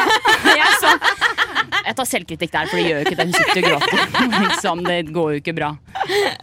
Jeg, 0.47 0.63
er 0.63 0.79
sånn, 0.81 0.99
jeg 1.85 1.95
tar 1.99 2.09
selvkritikk 2.09 2.51
der, 2.51 2.67
for 2.71 2.79
det 2.79 2.85
gjør 2.87 2.99
jo 2.99 3.05
ikke 3.07 3.19
det. 3.19 3.25
Hun 3.25 3.33
sitter 3.33 3.59
og 3.59 3.69
gråter. 3.69 3.99
Liksom, 4.43 4.83
det 4.87 4.99
går 5.13 5.29
jo 5.33 5.43
ikke 5.43 5.55
bra. 5.57 5.71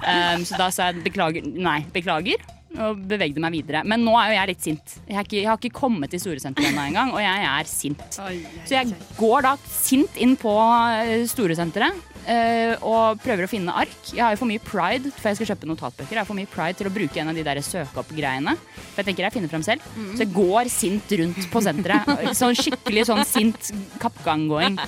Um, 0.04 0.44
så 0.48 0.58
da 0.60 0.70
sa 0.74 0.90
jeg 0.90 1.04
beklager. 1.04 1.46
Nei, 1.46 1.80
beklager. 1.94 2.59
Og 2.78 3.00
bevegde 3.10 3.42
meg 3.42 3.54
videre. 3.56 3.82
Men 3.88 4.04
nå 4.06 4.12
er 4.20 4.30
jo 4.30 4.36
jeg 4.36 4.50
litt 4.52 4.62
sint. 4.62 4.92
Jeg 5.08 5.16
har 5.18 5.26
ikke, 5.26 5.40
jeg 5.40 5.48
har 5.50 5.58
ikke 5.58 5.80
kommet 5.80 6.12
til 6.12 6.22
Storesenteret 6.22 6.70
ennå 6.70 6.84
engang, 6.86 7.10
og 7.16 7.22
jeg 7.22 7.48
er 7.50 7.68
sint. 7.68 8.04
Så 8.14 8.76
jeg 8.76 8.94
går 9.18 9.42
da 9.48 9.56
sint 9.66 10.20
inn 10.22 10.36
på 10.38 10.52
eh, 10.54 11.24
Storesenteret 11.28 11.98
eh, 12.30 12.74
og 12.86 13.20
prøver 13.24 13.46
å 13.46 13.50
finne 13.50 13.74
ark. 13.82 13.96
Jeg 14.12 14.22
har 14.22 14.36
jo 14.36 14.40
for 14.44 14.50
mye 14.50 14.62
pride, 14.62 15.10
for 15.16 15.32
jeg 15.32 15.40
skal 15.40 15.50
kjøpe 15.52 15.70
notatbøker. 15.70 16.14
Jeg 16.14 16.22
har 16.22 16.28
for 16.30 16.38
mye 16.38 16.50
pride 16.50 16.78
til 16.78 16.90
å 16.90 16.94
bruke 16.94 17.22
en 17.22 17.32
av 17.32 17.40
de 17.40 17.46
der 17.46 17.62
søke 17.66 18.04
opp-greiene. 18.04 18.54
For 18.78 19.02
jeg 19.02 19.10
tenker 19.10 19.26
jeg 19.26 19.36
finner 19.38 19.52
frem 19.52 19.66
selv. 19.66 19.90
Så 20.14 20.24
jeg 20.24 20.34
går 20.36 20.70
sint 20.72 21.16
rundt 21.22 21.50
på 21.50 21.64
senteret. 21.66 22.14
Sånn 22.40 22.56
skikkelig 22.58 23.08
sånn 23.10 23.26
sint 23.28 23.72
kappganggåing. 24.02 24.78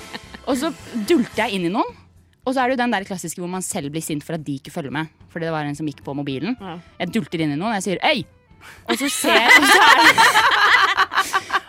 Og 0.46 0.56
så 0.58 0.72
dulter 1.08 1.44
jeg 1.44 1.58
inn 1.58 1.68
i 1.68 1.74
noen. 1.74 1.98
Og 2.42 2.54
så 2.54 2.60
er 2.60 2.66
det 2.70 2.74
jo 2.74 2.82
den 2.82 2.90
der 2.94 3.04
klassiske 3.06 3.38
hvor 3.42 3.50
man 3.50 3.62
selv 3.62 3.90
blir 3.94 4.02
sint 4.02 4.24
for 4.26 4.34
at 4.34 4.42
de 4.46 4.56
ikke 4.58 4.72
følger 4.74 4.90
med. 4.94 5.10
Fordi 5.30 5.46
det 5.46 5.52
var 5.54 5.64
en 5.68 5.76
som 5.78 5.86
gikk 5.86 6.02
på 6.04 6.14
mobilen. 6.18 6.56
Jeg 6.98 7.12
dulter 7.14 7.44
inn 7.44 7.52
i 7.54 7.58
noen, 7.58 7.70
og 7.70 7.76
jeg 7.78 7.84
sier 7.86 7.98
'øy'. 8.02 8.24
Og 8.88 8.98
så 8.98 9.08
ser 9.10 9.46
og 9.58 9.66
så 9.66 9.78
er 9.82 9.94
det, 10.02 10.14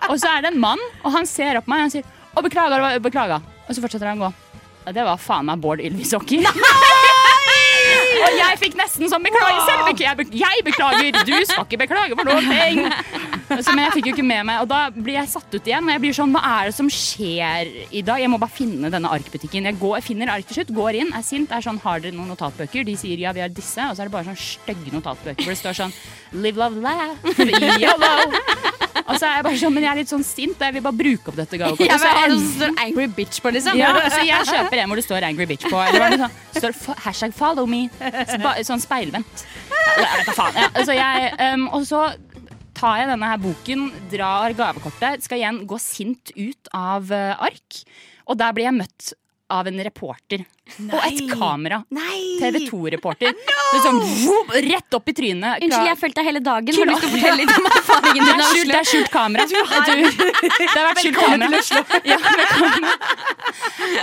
og 0.09 0.19
så 0.19 0.28
er 0.30 0.41
det 0.41 0.49
en 0.53 0.59
mann, 0.59 0.82
og 1.03 1.11
han 1.11 1.26
ser 1.26 1.57
opp 1.57 1.65
på 1.65 1.69
meg 1.74 1.78
og 1.78 1.84
han 1.86 1.91
sier 1.91 2.03
'å, 2.03 2.41
beklager, 2.41 2.99
beklager'. 2.99 3.41
Og 3.69 3.76
så 3.76 3.82
fortsetter 3.82 4.07
han 4.07 4.21
å 4.21 4.26
gå. 4.26 4.34
Ja, 4.86 4.91
det 4.91 5.03
var 5.05 5.17
faen 5.17 5.45
meg 5.45 5.61
Bård 5.61 5.80
Ylvis 5.80 6.11
Hockey. 6.11 6.41
Og 8.24 8.34
jeg 8.38 8.57
fikk 8.59 8.76
nesten 8.76 9.09
sånn 9.09 9.24
beklager 9.24 9.61
selv. 9.67 9.82
Jeg 10.34 10.65
beklager, 10.65 11.24
du 11.24 11.45
skal 11.45 11.65
ikke 11.65 11.78
beklage 11.86 12.17
for 12.17 12.26
noen 12.26 12.49
ting. 12.49 12.78
Så, 13.61 13.73
men 13.75 13.85
jeg 13.85 13.95
fikk 13.97 14.09
jo 14.09 14.13
ikke 14.15 14.25
med 14.25 14.47
meg, 14.49 14.63
og 14.63 14.69
da 14.71 14.79
blir 14.93 15.17
jeg 15.19 15.31
satt 15.33 15.53
ut 15.53 15.69
igjen. 15.69 15.85
Og 15.85 15.93
jeg 15.93 16.03
blir 16.03 16.17
sånn, 16.17 16.33
hva 16.35 16.41
er 16.59 16.71
det 16.71 16.75
som 16.77 16.89
skjer 16.91 17.71
i 17.91 18.03
dag? 18.05 18.21
Jeg 18.23 18.31
må 18.31 18.39
bare 18.41 18.55
finne 18.55 18.91
denne 18.93 19.11
arkbutikken. 19.13 19.69
Jeg, 19.69 19.79
går, 19.81 19.97
jeg 19.99 20.07
finner 20.09 20.33
ark 20.33 20.49
til 20.49 20.59
slutt, 20.59 20.73
går 20.75 20.99
inn, 21.03 21.13
er 21.13 21.25
sint, 21.27 21.53
er 21.53 21.65
sånn, 21.65 21.81
har 21.83 22.03
dere 22.03 22.15
noen 22.17 22.33
notatbøker? 22.33 22.87
De 22.87 22.97
sier 22.99 23.21
ja, 23.21 23.33
vi 23.35 23.43
har 23.43 23.53
disse, 23.53 23.85
og 23.89 23.95
så 23.95 24.03
er 24.03 24.09
det 24.09 24.15
bare 24.15 24.31
sånn 24.31 24.41
stygge 24.43 24.95
notatbøker 24.95 25.43
hvor 25.45 25.55
det 25.55 25.61
står 25.61 25.79
sånn 25.83 25.95
live, 26.33 26.57
love, 26.57 26.81
laugh, 26.81 27.17
yolo. 27.83 28.13
Og 29.03 29.17
så 29.19 29.27
er 29.27 29.39
jeg 29.39 29.45
bare 29.45 29.59
sånn, 29.59 29.73
men 29.75 29.85
jeg 29.85 29.91
er 29.91 29.99
litt 29.99 30.11
sånn 30.11 30.25
sint, 30.25 30.55
og 30.57 30.65
jeg 30.67 30.75
vil 30.77 30.83
bare 30.85 30.99
bruke 30.99 31.31
opp 31.31 31.37
dette 31.37 31.59
gavekortet. 31.59 31.89
Ja, 31.91 31.97
er 32.23 32.29
det 32.29 32.35
noe 32.37 32.43
som 32.43 32.53
står 32.55 32.77
angry 32.85 33.07
bitch 33.17 33.41
på, 33.43 33.51
liksom? 33.53 33.79
ja, 33.79 33.91
så 34.07 34.21
jeg 34.25 34.47
kjøper 34.49 34.81
en 34.83 34.91
hvor 34.91 35.01
det 35.01 35.05
står 35.05 35.27
'angry 35.27 35.47
bitch' 35.49 35.67
på. 35.69 35.81
Eller 35.83 36.15
det 36.15 36.19
sånn, 36.23 36.37
står 36.57 37.01
hashtag 37.05 37.35
'follow 37.35 37.67
me'. 37.69 37.89
Så 38.31 38.53
sånn 38.71 38.83
speilvendt. 38.83 39.45
Ja, 39.99 40.69
så 40.85 40.95
jeg, 40.95 41.33
um, 41.53 41.67
og 41.75 41.85
så 41.89 42.05
tar 42.78 43.01
jeg 43.01 43.09
denne 43.13 43.32
her 43.34 43.41
boken, 43.43 43.89
drar 44.11 44.55
gavekortet, 44.57 45.24
skal 45.26 45.41
igjen 45.41 45.63
gå 45.69 45.80
sint 45.82 46.34
ut 46.38 46.71
av 46.76 47.11
uh, 47.13 47.34
ark. 47.43 47.84
Og 48.30 48.39
der 48.39 48.55
blir 48.55 48.69
jeg 48.69 48.78
møtt 48.80 49.13
av 49.53 49.67
en 49.69 49.80
reporter. 49.86 50.41
Og 50.88 51.01
et 51.03 51.19
kamera. 51.30 51.82
TV 52.39 52.63
2-reporter. 52.69 53.36
Sånn, 53.84 53.99
vroom, 53.99 54.53
rett 54.65 54.95
opp 54.97 55.11
i 55.11 55.13
trynet. 55.17 55.61
Unnskyld, 55.65 55.89
jeg 55.91 55.99
fulgte 55.99 56.21
deg 56.21 56.30
hele 56.30 56.41
dagen. 56.45 56.78
Har 56.78 56.88
du 56.88 56.93
lyst 56.93 57.03
til 57.03 57.09
å 57.09 57.13
fortelle 57.13 57.38
litt 57.41 57.53
om 57.53 57.67
erfaringen 57.69 58.24
Det 58.24 58.32
din? 58.32 58.39
er 58.39 58.49
skjult, 58.53 58.71
det 58.71 58.80
er 58.80 58.89
skjult 58.89 59.11
kamera. 59.13 59.45
Du, 59.45 59.53
det 60.63 60.69
har 60.74 60.88
vært 60.89 61.03
skjult 61.03 61.19
kamera. 61.21 61.47
Ja. 62.13 62.17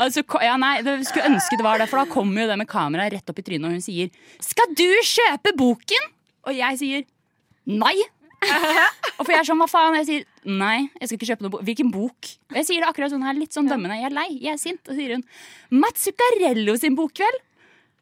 Altså, 0.04 0.22
ja, 0.44 0.54
nei, 0.60 0.74
det 0.86 0.94
skulle 1.08 1.32
ønske 1.32 1.56
det 1.58 1.64
var 1.66 1.80
det, 1.80 1.88
for 1.90 2.02
da 2.02 2.06
kommer 2.10 2.44
jo 2.44 2.50
det 2.52 2.56
med 2.60 2.68
kamera 2.70 3.08
rett 3.12 3.32
opp 3.32 3.40
i 3.40 3.44
trynet, 3.46 3.66
og 3.66 3.74
hun 3.76 3.84
sier 3.84 4.10
'Skal 4.40 4.72
du 4.76 4.88
kjøpe 5.06 5.54
boken?' 5.58 6.08
Og 6.48 6.54
jeg 6.56 6.78
sier 6.80 7.04
'Nei'. 7.68 8.06
Og 9.20 9.26
for 9.26 9.34
jeg 9.34 9.42
er 9.42 9.48
sånn, 9.50 9.60
hva 9.60 9.68
faen? 9.68 9.96
Jeg 10.00 10.06
sier 10.08 10.48
nei, 10.48 10.88
jeg 10.96 11.10
skal 11.10 11.18
ikke 11.18 11.28
kjøpe 11.28 11.44
noe 11.44 11.52
bok. 11.54 11.64
Hvilken 11.66 11.90
bok? 11.92 12.30
Og 12.50 12.56
jeg 12.60 12.68
sier 12.70 12.80
det 12.80 12.88
akkurat 12.88 13.12
sånn 13.12 13.26
her, 13.26 13.36
litt 13.36 13.56
sånn 13.56 13.68
dømmende. 13.68 13.98
Jeg 14.00 14.08
er 14.08 14.16
lei, 14.16 14.28
jeg 14.40 14.54
er 14.54 14.60
sint. 14.62 14.80
Og 14.86 14.94
så 14.94 14.96
sier 14.96 15.12
hun 15.18 15.26
Mats 15.82 16.06
Zuccarello 16.08 16.76
sin 16.80 16.96
bokkveld. 16.98 17.42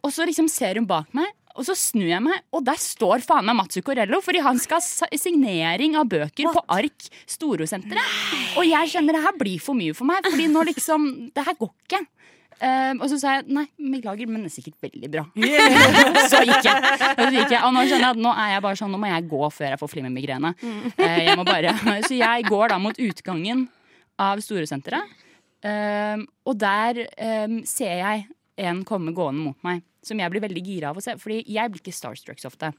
Og 0.07 0.15
så 0.15 0.29
liksom 0.29 0.47
ser 0.53 0.79
hun 0.79 0.87
bak 0.87 1.11
meg, 1.17 1.33
og 1.59 1.67
så 1.67 1.75
snur 1.75 2.07
jeg 2.07 2.23
meg, 2.23 2.39
og 2.55 2.63
der 2.69 2.79
står 2.79 3.25
faen 3.27 3.49
meg 3.49 3.57
Mats 3.59 3.75
Zuccarello. 3.75 4.21
Fordi 4.23 4.45
han 4.47 4.61
skal 4.63 4.79
ha 4.79 5.09
signering 5.19 5.97
av 5.99 6.07
bøker 6.13 6.53
på 6.55 6.63
Ark 6.71 7.09
Storosenteret. 7.27 8.55
Og 8.61 8.69
jeg 8.69 8.93
kjenner 8.95 9.19
det 9.19 9.25
her 9.27 9.35
blir 9.41 9.59
for 9.63 9.75
mye 9.79 9.97
for 9.99 10.07
meg, 10.07 10.23
fordi 10.29 10.47
nå 10.55 10.63
liksom 10.71 11.09
Det 11.35 11.45
her 11.49 11.59
går 11.59 11.75
ikke. 11.83 12.05
Um, 12.59 12.99
og 13.05 13.11
så 13.13 13.19
sa 13.21 13.37
jeg 13.37 13.55
nei, 13.55 13.65
beklager, 13.79 14.27
men 14.27 14.43
det 14.43 14.51
er 14.51 14.55
sikkert 14.57 14.89
veldig 14.89 15.11
bra. 15.13 15.25
så 16.33 16.41
gikk 16.43 16.67
jeg. 16.67 16.95
Så 16.99 17.29
gikk 17.31 17.53
jeg. 17.55 17.61
og 17.63 17.75
nå 17.77 17.85
skjønner 17.87 18.07
jeg 18.09 18.17
at 18.17 18.23
nå 18.25 18.33
er 18.33 18.53
jeg 18.55 18.65
bare 18.65 18.81
sånn, 18.81 18.91
nå 18.95 18.99
må 18.99 19.11
jeg 19.13 19.29
gå 19.31 19.51
før 19.55 19.75
jeg 19.75 19.81
får 19.83 19.93
flimmermigrene. 19.93 20.55
Uh, 20.99 21.45
bare, 21.47 21.77
så 22.09 22.19
jeg 22.19 22.49
går 22.49 22.75
da 22.75 22.81
mot 22.83 22.99
utgangen 23.09 23.69
av 24.19 24.43
Storesenteret. 24.43 25.15
Um, 25.63 26.27
og 26.47 26.59
der 26.59 27.05
um, 27.47 27.61
ser 27.67 27.95
jeg 28.03 28.27
en 28.59 28.83
komme 28.87 29.15
gående 29.15 29.45
mot 29.47 29.67
meg, 29.67 29.85
som 30.03 30.19
jeg 30.19 30.31
blir 30.35 30.43
veldig 30.43 30.63
gira 30.67 30.91
av 30.91 30.99
å 30.99 31.05
se. 31.05 31.15
Fordi 31.23 31.45
jeg 31.47 31.71
blir 31.71 31.83
ikke 31.83 31.95
starstruck 31.95 32.43
så 32.43 32.51
ofte. 32.51 32.73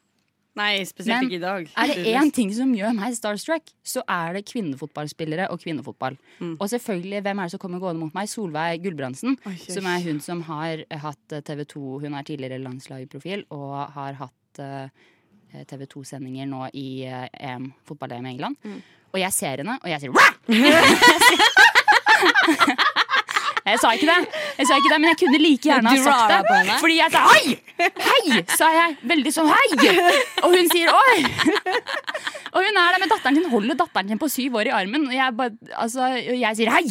Nei, 0.59 0.83
spesielt 0.87 1.15
Men 1.15 1.29
ikke 1.29 1.39
i 1.39 1.43
dag. 1.43 1.69
Er 1.79 1.91
det 1.91 2.13
én 2.13 2.31
ting 2.35 2.51
som 2.55 2.71
gjør 2.75 2.95
meg 2.97 3.15
starstruck, 3.15 3.71
så 3.85 4.03
er 4.03 4.35
det 4.37 4.45
kvinnefotballspillere 4.49 5.47
og 5.53 5.61
kvinnefotball. 5.63 6.17
Mm. 6.39 6.55
Og 6.57 6.65
selvfølgelig, 6.73 7.21
hvem 7.25 7.39
er 7.39 7.47
det 7.47 7.53
som 7.55 7.63
kommer 7.63 7.79
gående 7.83 8.03
mot 8.03 8.15
meg? 8.17 8.29
Solveig 8.31 8.83
Gulbrandsen. 8.83 9.37
Oi, 9.47 9.55
oi. 9.55 9.71
Som 9.71 9.87
er 9.89 10.03
hun 10.03 10.19
som 10.23 10.43
har 10.49 10.83
hatt 11.05 11.39
TV 11.47 11.63
2 11.75 11.99
Hun 12.03 12.13
er 12.17 12.27
tidligere 12.27 12.61
landslagsprofil 12.63 13.45
og 13.55 13.75
har 13.95 14.19
hatt 14.19 14.63
uh, 14.63 14.87
TV 15.69 15.85
2-sendinger 15.89 16.49
nå 16.49 16.67
i 16.77 16.87
uh, 17.07 17.27
EM, 17.33 17.71
fotball-EM 17.87 18.25
i 18.27 18.33
England. 18.35 18.59
Mm. 18.63 18.81
Og 19.13 19.19
jeg 19.23 19.33
ser 19.33 19.63
henne, 19.63 19.79
og 19.81 19.89
jeg 19.89 19.99
sier! 20.03 20.13
Jeg 23.69 23.79
sa 23.81 23.91
ikke 23.95 24.07
det, 24.09 24.43
jeg 24.59 24.67
sa 24.69 24.77
ikke 24.79 24.91
det, 24.91 24.97
men 25.01 25.11
jeg 25.11 25.19
kunne 25.21 25.39
like 25.43 25.69
gjerne 25.69 25.91
ha 25.91 25.97
sagt 26.05 26.47
det. 26.49 26.77
Fordi 26.81 26.95
jeg 26.97 27.13
sa 27.13 27.21
hei! 27.29 27.57
Hei! 27.79 28.39
sa 28.59 28.69
jeg. 28.75 28.95
Veldig 29.11 29.33
sånn 29.35 29.49
hei! 29.51 29.67
Og 30.45 30.55
hun 30.55 30.71
sier 30.71 30.91
oi! 30.93 31.17
Og 32.49 32.65
hun 32.65 32.79
er 32.81 32.95
der 32.95 32.99
med 33.03 33.11
datteren 33.11 33.37
sin, 33.37 33.49
holder 33.51 33.77
datteren 33.79 34.09
sin 34.11 34.21
på 34.21 34.29
syv 34.31 34.57
år 34.59 34.71
i 34.71 34.73
armen. 34.73 35.05
Og 35.09 35.15
jeg, 35.15 35.35
bare, 35.37 35.53
altså, 35.77 36.09
jeg 36.17 36.59
sier 36.59 36.73
hei! 36.73 36.85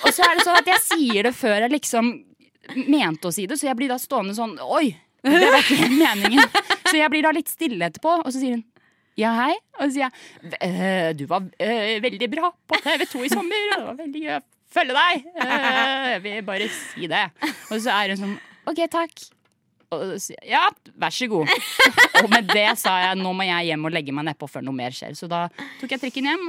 Og 0.00 0.08
så 0.16 0.24
er 0.26 0.38
det 0.38 0.46
sånn 0.46 0.60
at 0.62 0.72
jeg 0.72 0.84
sier 0.86 1.28
det 1.28 1.34
før 1.36 1.66
jeg 1.66 1.74
liksom 1.76 2.12
mente 2.86 3.28
å 3.28 3.34
si 3.34 3.46
det, 3.50 3.58
så 3.60 3.70
jeg 3.70 3.78
blir 3.78 3.90
da 3.90 3.98
stående 4.00 4.36
sånn 4.36 4.56
oi! 4.64 4.88
Det 5.20 5.50
var 5.52 5.60
ikke 5.60 5.90
meningen. 5.92 6.46
Så 6.88 6.96
jeg 6.96 7.12
blir 7.12 7.26
da 7.26 7.32
litt 7.36 7.50
stille 7.52 7.90
etterpå, 7.90 8.22
og 8.22 8.30
så 8.32 8.38
sier 8.40 8.56
hun 8.56 8.66
ja, 9.18 9.34
hei. 9.36 9.52
Og 9.76 9.90
så 9.90 9.90
sier 9.92 10.06
jeg 10.06 10.54
«Øh, 10.64 11.08
du 11.18 11.26
var 11.28 11.44
øh, 11.44 11.96
veldig 12.00 12.28
bra 12.32 12.48
på 12.70 12.78
TV 12.80 13.04
2 13.10 13.24
i 13.26 13.30
sommer. 13.32 13.66
Det 13.74 13.82
var 13.84 13.98
veldig 13.98 14.22
gøy 14.22 14.38
følge 14.74 14.94
deg. 14.96 15.26
Øh, 15.42 16.06
jeg 16.14 16.22
vil 16.28 16.40
bare 16.46 16.70
si 16.74 17.10
det. 17.10 17.26
Og 17.70 17.76
så 17.82 17.94
er 17.96 18.14
hun 18.14 18.24
sånn 18.24 18.38
OK, 18.70 18.80
takk. 18.92 19.22
Og 19.90 20.12
så 20.22 20.36
ja, 20.46 20.60
vær 21.02 21.10
så 21.10 21.26
god. 21.26 21.50
Og 22.20 22.28
med 22.30 22.46
det 22.52 22.68
sa 22.78 22.92
jeg 23.02 23.18
nå 23.18 23.32
må 23.34 23.42
jeg 23.48 23.72
hjem 23.72 23.88
og 23.88 23.94
legge 23.96 24.14
meg 24.14 24.28
nedpå 24.28 24.46
før 24.46 24.62
noe 24.62 24.76
mer 24.76 24.94
skjer. 24.94 25.16
Så 25.18 25.26
da 25.30 25.48
tok 25.80 25.96
jeg 25.96 26.02
trikken 26.04 26.28
hjem, 26.30 26.44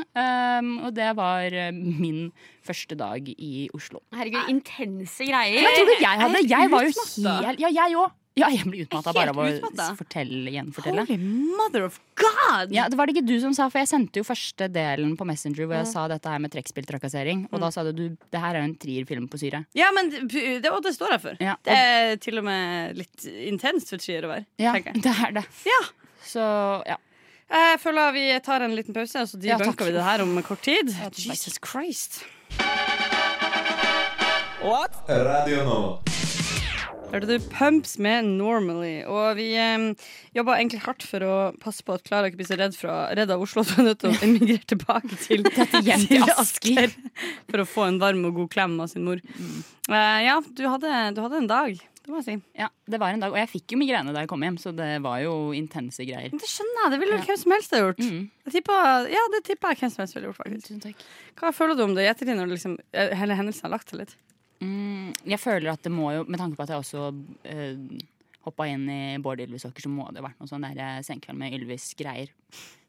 og 0.85 0.91
det 0.93 1.07
var 1.17 1.49
øh, 1.49 1.71
min 1.73 2.27
første 2.67 2.97
dag 2.99 3.25
i 3.33 3.65
Oslo. 3.73 4.03
Herregud, 4.13 4.45
intense 4.53 5.25
greier. 5.25 5.57
Hva 5.65 5.73
tror 5.73 5.89
du 5.89 5.95
jeg 5.97 6.21
hadde? 6.25 6.43
Jeg 6.51 6.73
var 6.75 6.85
jo 6.85 6.93
helt 6.93 7.65
Ja, 7.65 7.73
jeg 7.81 7.97
òg. 7.97 8.13
Ja, 8.39 8.47
jeg 8.47 8.63
blir 8.63 8.85
utmatta 8.85 9.11
bare 9.11 9.33
av 9.33 9.39
å 9.43 9.85
fortelle, 9.99 10.53
gjenfortelle. 10.53 11.03
Holy 11.03 11.17
mother 11.57 11.83
of 11.89 11.97
God! 12.15 12.71
Ja, 12.71 12.85
det 12.87 12.95
var 12.95 13.09
det 13.09 13.17
ikke 13.17 13.27
du 13.27 13.33
som 13.43 13.51
sa, 13.57 13.65
for 13.73 13.81
jeg 13.81 13.89
sendte 13.91 14.21
jo 14.21 14.23
første 14.23 14.69
delen 14.71 15.17
på 15.19 15.27
Messenger 15.27 15.67
hvor 15.67 15.75
jeg 15.75 15.89
sa 15.91 16.05
dette 16.07 16.31
her 16.31 16.39
med 16.39 16.53
trekkspilltrakassering. 16.53 17.43
Og 17.51 17.59
da 17.59 17.71
sa 17.75 17.83
du, 17.89 17.91
det 18.15 18.43
her 18.43 18.55
er 18.55 18.63
jo 18.63 18.69
en 18.69 18.77
trierfilm 18.79 19.27
på 19.31 19.41
syre. 19.41 19.65
Ja, 19.75 19.89
men 19.95 20.13
det, 20.13 20.45
det, 20.63 20.71
og 20.71 20.79
det 20.85 20.93
står 20.95 21.17
jeg 21.17 21.23
for. 21.25 21.41
Ja, 21.43 21.57
Det 21.67 21.75
er 21.75 22.15
til 22.23 22.39
og 22.39 22.47
med 22.47 23.01
litt 23.03 23.27
intenst 23.51 23.91
for 23.91 23.99
trier 23.99 24.23
å 24.23 24.31
være. 24.31 24.47
Ja, 24.63 24.77
det 25.07 25.15
er 25.27 25.35
det. 25.41 25.45
Ja. 25.67 25.81
Så 26.23 26.45
ja. 26.87 26.95
Jeg 27.51 27.81
føler 27.83 28.13
vi 28.15 28.25
tar 28.45 28.63
en 28.63 28.77
liten 28.77 28.95
pause, 28.95 29.25
og 29.25 29.27
så 29.27 29.41
Ja, 29.43 29.59
debunker 29.59 29.91
vi 29.91 29.97
det 29.97 30.07
her 30.07 30.23
om 30.23 30.37
kort 30.47 30.63
tid. 30.63 30.95
Jesus 31.19 31.59
Christ. 31.59 32.21
What? 34.63 34.95
Radio 35.09 35.65
Nova. 35.67 36.20
Hørte 37.11 37.27
du 37.27 37.43
Pumps 37.51 37.97
med 37.99 38.23
Normally? 38.37 39.01
Og 39.03 39.35
vi 39.35 39.49
um, 39.59 39.89
jobba 40.31 40.55
egentlig 40.55 40.79
hardt 40.85 41.03
for 41.03 41.25
å 41.27 41.33
passe 41.59 41.83
på 41.83 41.97
at 41.97 42.05
Klara 42.07 42.29
ikke 42.29 42.39
blir 42.39 42.47
så 42.47 42.55
redd, 42.59 42.77
fra, 42.79 42.95
redd 43.17 43.33
av 43.35 43.43
Oslo 43.43 43.65
at 43.65 43.73
hun 43.75 43.83
er 43.83 43.89
nødt 43.89 43.99
til 43.99 44.13
å 44.13 44.19
emigrere 44.23 44.67
tilbake 44.71 45.19
til, 45.19 45.43
hjem 45.83 46.07
til 46.07 46.31
Asker. 46.39 46.95
For 47.51 47.65
å 47.65 47.67
få 47.67 47.89
en 47.89 47.99
varm 47.99 48.23
og 48.29 48.39
god 48.39 48.51
klem 48.55 48.79
av 48.79 48.87
sin 48.93 49.03
mor. 49.03 49.19
Eh, 49.19 50.21
ja, 50.23 50.37
du 50.39 50.63
hadde, 50.69 51.01
du 51.17 51.19
hadde 51.25 51.41
en 51.41 51.51
dag, 51.51 51.83
det 52.01 52.09
må 52.13 52.21
jeg 52.21 52.27
si. 52.29 52.37
ja, 52.57 52.71
det 52.87 53.01
var 53.03 53.11
en 53.11 53.21
dag. 53.21 53.35
Og 53.35 53.41
jeg 53.43 53.51
fikk 53.57 53.75
jo 53.75 53.81
migrene 53.83 54.15
da 54.15 54.23
jeg 54.23 54.31
kom 54.31 54.47
hjem, 54.47 54.61
så 54.63 54.71
det 54.73 54.89
var 55.03 55.19
jo 55.25 55.35
intense 55.57 56.07
greier. 56.07 56.31
Det 56.31 56.47
skjønner 56.47 56.85
jeg, 56.85 56.95
det 56.95 57.03
ville 57.03 57.19
ja. 57.19 57.27
hvem 57.27 57.43
som 57.43 57.57
helst 57.57 57.75
ha 57.75 57.83
gjort. 57.83 58.01
Mm. 58.01 58.25
Jeg 58.47 58.55
tipper, 58.55 59.11
ja, 59.11 59.27
det 59.35 59.45
tipper 59.51 59.75
jeg 59.75 59.83
hvem 59.83 59.93
som 59.93 60.05
helst 60.05 60.17
ville 60.17 60.31
gjort, 60.31 60.41
faktisk. 60.41 61.07
Hva 61.43 61.51
føler 61.59 61.75
du 61.75 61.89
om 61.89 61.99
det 61.99 62.07
i 62.07 62.11
ettertid, 62.15 62.39
når 62.39 62.55
liksom, 62.55 62.79
eh, 62.95 63.13
hele 63.19 63.35
hendelsen 63.35 63.67
har 63.67 63.75
lagt 63.75 63.91
seg 63.91 64.05
litt? 64.05 64.15
Mm, 64.61 65.13
jeg 65.25 65.39
føler 65.41 65.73
at 65.73 65.81
det 65.85 65.91
må 65.93 66.11
jo, 66.13 66.25
med 66.29 66.41
tanke 66.41 66.57
på 66.57 66.65
at 66.65 66.73
jeg 66.73 66.83
også 66.83 67.07
uh, 67.09 68.03
hoppa 68.45 68.67
inn 68.69 68.85
i 68.89 69.01
Bård 69.21 69.41
Ylvis-åker, 69.41 69.83
så 69.83 69.89
må 69.89 70.07
det 70.09 70.21
ha 70.21 70.27
vært 70.27 70.39
noe 70.41 70.49
sånn 70.49 70.63
der 70.65 70.79
eh, 70.81 71.01
senkveld 71.05 71.37
med 71.37 71.53
Ylvis-greier. 71.59 72.31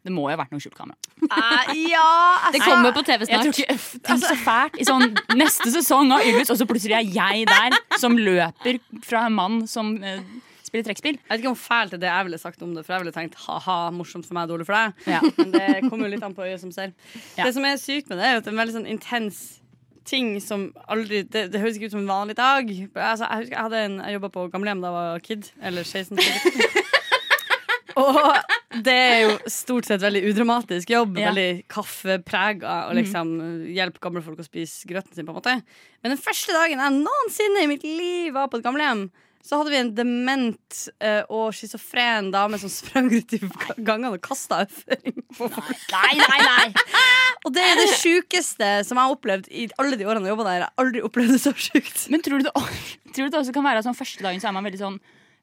Det 0.03 0.11
må 0.11 0.25
jo 0.27 0.33
ha 0.33 0.39
vært 0.41 0.55
noe 0.55 0.63
skjult 0.63 0.75
kamera. 0.75 0.97
ja, 1.93 2.07
Det 2.55 2.63
kommer 2.65 2.95
på 2.97 3.05
TV 3.07 3.27
Jeg 3.29 3.43
tror 3.45 3.53
snart. 3.53 3.61
ikke, 3.61 3.99
Tenk 4.09 4.25
så 4.25 4.39
fælt. 4.43 4.79
I 4.81 4.87
sånn 4.89 5.13
neste 5.39 5.69
sesong 5.75 6.15
av 6.17 6.25
Ylvis, 6.27 6.51
og 6.51 6.59
så 6.59 6.67
plutselig 6.69 6.97
er 6.99 7.13
jeg 7.19 7.45
der 7.51 7.77
som 8.01 8.17
løper 8.19 8.81
fra 9.05 9.27
en 9.29 9.37
mann 9.37 9.61
som 9.71 9.93
uh, 10.01 10.19
spiller 10.65 10.89
trekkspill. 10.89 11.21
Jeg 11.21 11.29
vet 11.29 11.45
ikke 11.45 11.53
om 11.53 11.61
fælt 11.61 11.95
er 11.95 12.03
det 12.03 12.11
jeg 12.11 12.29
ville 12.31 12.41
sagt 12.41 12.65
om 12.65 12.73
det, 12.75 12.87
for 12.87 12.97
jeg 12.97 13.05
ville 13.05 13.15
tenkt 13.15 13.37
ha-ha, 13.45 13.79
morsomt 13.95 14.27
for 14.27 14.39
meg, 14.39 14.49
dårlig 14.51 14.67
for 14.67 14.79
deg. 14.79 15.09
Ja. 15.15 15.21
Men 15.37 15.53
det 15.55 15.69
kommer 15.85 16.09
jo 16.09 16.15
litt 16.17 16.25
an 16.25 16.37
på 16.37 16.49
øyet 16.49 16.65
som 16.65 16.73
ser. 16.75 16.97
Ja. 17.37 17.45
Det 17.45 17.53
som 17.55 17.69
er 17.69 17.77
sykt 17.81 18.09
med 18.09 18.19
det, 18.19 18.25
er 18.27 18.39
jo 18.39 18.43
at 18.43 18.49
det 18.49 18.51
er 18.51 18.57
en 18.57 18.63
veldig 18.65 18.79
sånn 18.81 18.91
intens 18.97 19.43
ting 20.09 20.35
som 20.43 20.69
aldri 20.91 21.23
Det, 21.29 21.47
det 21.53 21.61
høres 21.61 21.79
ikke 21.79 21.91
ut 21.91 21.95
som 21.97 22.03
en 22.03 22.11
vanlig 22.11 22.37
dag. 22.39 22.69
Altså, 22.95 23.27
jeg 23.27 23.45
husker 23.45 23.57
jeg 23.57 23.67
hadde 23.67 23.85
en 23.87 23.99
Jeg 24.03 24.17
jobba 24.19 24.33
på 24.35 24.49
gamlehjem 24.53 24.83
da 24.83 24.91
jeg 24.91 24.99
var 24.99 25.25
kid. 25.29 25.53
Eller 25.63 25.89
16. 25.89 26.19
Og 28.03 28.19
det 28.87 28.95
er 28.95 29.19
jo 29.27 29.33
stort 29.53 29.89
sett 29.89 30.01
veldig 30.03 30.23
udramatisk 30.31 30.93
jobb. 30.95 31.19
Ja. 31.21 31.31
Veldig 31.31 31.65
kaffeprega. 31.73 32.77
Og 32.89 32.97
liksom 32.99 33.35
hjelpe 33.69 34.03
gamle 34.03 34.23
folk 34.25 34.41
å 34.41 34.47
spise 34.47 34.89
grøten 34.89 35.13
sin. 35.15 35.27
på 35.29 35.35
en 35.35 35.41
måte 35.41 35.59
Men 36.03 36.15
den 36.15 36.23
første 36.23 36.57
dagen 36.57 36.81
jeg 36.81 37.03
noensinne 37.03 37.67
i 37.67 37.71
mitt 37.71 37.85
liv 37.85 38.33
var 38.37 38.49
på 38.49 38.61
et 38.61 38.67
gamlehjem, 38.67 39.11
så 39.43 39.59
hadde 39.59 39.73
vi 39.73 39.79
en 39.81 39.91
dement 39.97 40.83
eh, 41.03 41.23
og 41.27 41.51
schizofren 41.57 42.31
dame 42.31 42.61
som 42.63 42.71
sprang 42.71 43.09
ut 43.11 43.35
i 43.35 43.41
gangene 43.77 44.13
og 44.15 44.23
kasta 44.23 44.61
avføring 44.63 45.17
på 45.35 45.49
folk. 45.51 45.83
Nei, 45.91 46.15
nei, 46.21 46.41
nei! 46.47 46.69
Og 47.43 47.51
det 47.51 47.63
er 47.67 47.75
det 47.75 47.97
sjukeste 47.99 48.67
som 48.87 48.95
jeg 48.95 49.03
har 49.03 49.17
opplevd 49.17 49.49
i 49.51 49.65
alle 49.83 49.97
de 49.99 50.07
årene 50.07 50.29
jeg 50.29 50.31
jobba 50.31 50.45
der. 50.47 50.61
Jeg 50.61 50.63
har 50.69 50.85
aldri 50.85 51.01
opplevd 51.03 51.33
det 51.35 51.41
så 51.43 51.51
sjukt. 51.59 52.05
Men 52.13 52.23
tror 52.23 52.39
du 52.39 52.47
det, 52.47 52.53
tror 53.17 53.27
du 53.27 53.35
det 53.35 53.41
også 53.41 53.55
kan 53.57 53.67
være 53.67 53.83
sånn 53.83 53.99
første 53.99 54.23
dagen 54.23 54.39
så 54.39 54.53
er 54.53 54.55
man 54.55 54.69
veldig 54.69 54.79
sånn 54.79 55.01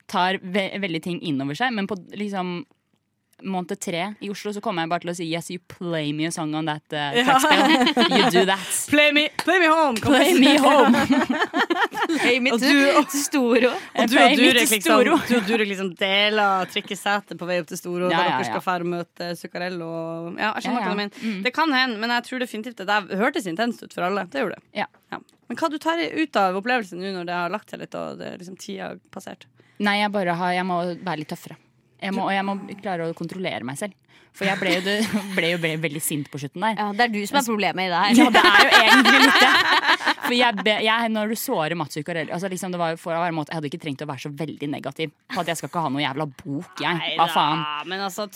tar 0.10 0.40
ve 0.42 0.70
veldig 0.80 1.02
ting 1.04 1.20
innover 1.28 1.60
seg, 1.60 1.76
men 1.76 1.90
på 1.90 1.98
liksom 2.18 2.62
måned 3.44 3.80
tre 3.80 4.14
i 4.22 4.30
Oslo 4.32 4.52
så 4.56 4.62
kommer 4.64 4.84
jeg 4.86 4.92
bare 4.92 5.04
til 5.06 5.12
å 5.12 5.16
si 5.18 5.28
Yes, 5.30 5.50
you 5.54 5.60
play 5.72 6.12
me 6.16 6.26
a 6.28 6.32
song 6.32 6.54
on 6.58 6.66
that 6.70 6.84
uh. 6.94 7.16
You 8.10 8.30
do 8.32 8.46
that. 8.50 8.66
Play 8.90 9.12
me, 9.12 9.28
play 9.44 9.60
me 9.60 9.68
home! 9.70 9.96
Play 10.02 10.34
me 10.40 10.56
home. 10.58 10.96
Og 12.54 12.60
du 12.62 12.78
og, 12.98 13.12
Storo. 13.14 13.70
og, 13.70 14.10
du, 14.10 14.16
og 14.18 14.32
me 14.32 14.36
Durek 14.40 14.70
liksom, 14.72 15.04
Du 15.06 15.12
du 15.12 15.36
og 15.38 15.46
Durek 15.48 15.70
liksom 15.70 15.92
deler 16.00 16.66
trikkesetet 16.74 17.38
på 17.40 17.48
vei 17.50 17.60
opp 17.62 17.70
til 17.70 17.80
Storo. 17.80 18.10
Ja, 18.10 18.18
Da 18.18 18.24
ja, 18.26 18.32
dere 18.40 18.48
skal 18.50 18.60
ja. 18.60 18.66
fære 18.66 18.86
og 18.88 18.92
møte 18.96 19.30
Zuccarello. 19.40 19.90
Ja, 20.40 20.52
jeg 20.58 20.66
skjønner 20.66 20.82
Ja, 20.82 20.84
ja. 20.84 20.90
hva 20.90 20.96
du 20.96 21.02
mener. 21.04 21.22
Mm. 21.22 21.40
Det 21.46 21.54
kan 21.56 21.76
hende, 21.76 22.00
men 22.02 22.16
jeg 22.16 22.28
tror 22.30 22.44
definitivt 22.44 22.82
det 22.82 22.90
der 22.90 23.22
hørtes 23.22 23.48
intenst 23.50 23.84
ut 23.86 23.94
for 23.96 24.08
alle. 24.10 24.26
Det 24.32 24.44
gjorde 24.44 24.58
det. 24.60 24.66
Ja. 24.82 24.90
Men 25.50 25.58
hva 25.58 25.70
du 25.74 25.80
tar 25.82 26.02
ut 26.02 26.36
av 26.38 26.58
opplevelsen 26.60 27.00
nå 27.02 27.14
når 27.16 27.30
det 27.30 27.38
har 27.40 27.54
lagt 27.54 27.72
seg 27.74 27.82
litt 27.82 27.96
og 27.98 28.20
det 28.22 28.36
liksom 28.42 28.58
tida 28.62 28.92
har 28.92 29.00
passert? 29.14 29.48
Nei, 29.80 30.00
jeg 30.02 30.12
bare 30.14 30.36
har, 30.36 30.54
jeg 30.58 30.68
må 30.68 30.82
være 31.00 31.22
litt 31.24 31.32
tøffere. 31.32 31.56
Jeg 32.00 32.16
må, 32.16 32.28
og 32.28 32.34
jeg 32.34 32.46
må 32.48 32.60
klare 32.80 33.10
å 33.10 33.18
kontrollere 33.18 33.66
meg 33.68 33.80
selv. 33.80 33.98
For 34.40 34.46
jeg 34.48 34.60
ble 34.62 34.74
jo, 34.78 34.82
det, 34.86 34.96
ble 35.38 35.50
jo 35.56 35.60
ble 35.62 35.72
veldig 35.82 36.02
sint 36.04 36.30
på 36.32 36.40
slutten 36.42 36.64
der. 36.64 36.78
Ja, 36.78 36.88
det 36.96 37.08
er 37.08 37.14
du 37.14 37.20
som 37.28 37.40
er 37.40 37.48
problemet 37.48 37.88
i 37.88 37.92
det 37.92 38.02
her. 38.04 38.20
Ja, 38.20 38.28
det 38.36 38.44
er 38.46 38.60
jo 38.62 38.82
egentlig 38.84 39.22
litt 39.24 39.40
det. 39.42 40.14
For 40.30 40.36
jeg, 40.38 40.66
jeg, 40.86 41.12
når 41.16 41.34
du 41.34 41.36
sårer 41.42 41.76
Mats 41.80 41.98
Zuccarelli 41.98 42.34
altså 42.36 42.52
liksom 42.52 42.74
det 42.74 42.80
var 42.80 43.00
for 43.02 43.18
å 43.18 43.24
være 43.24 43.34
måte, 43.34 43.52
Jeg 43.52 43.60
hadde 43.60 43.70
ikke 43.72 43.82
trengt 43.82 44.04
å 44.06 44.10
være 44.10 44.24
så 44.28 44.32
veldig 44.42 44.70
negativ. 44.70 45.14
For 45.34 45.42
at 45.42 45.52
jeg 45.52 45.60
skal 45.60 45.72
ikke 45.72 45.84
ha 45.84 45.92
noe 45.92 46.04
jævla 46.04 46.28
bok, 46.30 46.84
jeg. 46.86 47.14
Hva 47.18 47.28
faen? 47.34 47.66
Men 47.90 48.06
altså, 48.06 48.28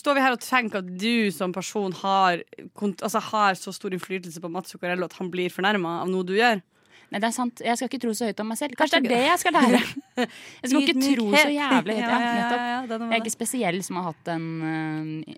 står 0.00 0.16
vi 0.16 0.24
her 0.24 0.36
og 0.36 0.44
tenker 0.44 0.84
at 0.84 0.92
du 1.02 1.30
som 1.34 1.54
person 1.56 1.94
har, 2.04 2.44
altså, 2.78 3.24
har 3.32 3.58
så 3.58 3.74
stor 3.74 3.96
innflytelse 3.96 4.42
på 4.42 4.52
Mats 4.52 4.72
Zuccarello 4.72 5.10
at 5.10 5.18
han 5.18 5.32
blir 5.32 5.52
fornærma 5.52 6.00
av 6.04 6.12
noe 6.12 6.26
du 6.28 6.36
gjør? 6.38 6.62
Nei, 7.10 7.18
det 7.18 7.26
er 7.26 7.34
sant. 7.34 7.62
Jeg 7.66 7.78
skal 7.78 7.90
ikke 7.90 8.02
tro 8.04 8.12
så 8.14 8.28
høyt 8.28 8.40
om 8.42 8.50
meg 8.52 8.58
selv. 8.60 8.76
Kanskje 8.78 9.00
det 9.02 9.10
er 9.10 9.16
det 9.16 9.22
jeg 9.26 9.42
skal 9.42 9.56
lære. 9.56 9.80
Jeg 10.20 10.70
skal 10.70 10.82
ikke 10.84 11.00
tro 11.00 11.26
så 11.32 11.48
jævlig 11.50 11.96
høyt. 11.96 12.04
Ja, 12.04 12.18
nettopp. 12.36 12.60
er 12.60 13.00
Jeg 13.00 13.16
er 13.16 13.22
ikke 13.24 13.32
spesiell 13.32 13.78
som 13.86 13.98
har 13.98 14.10
hatt 14.10 14.30
en 14.34 14.46
uh, 14.62 15.34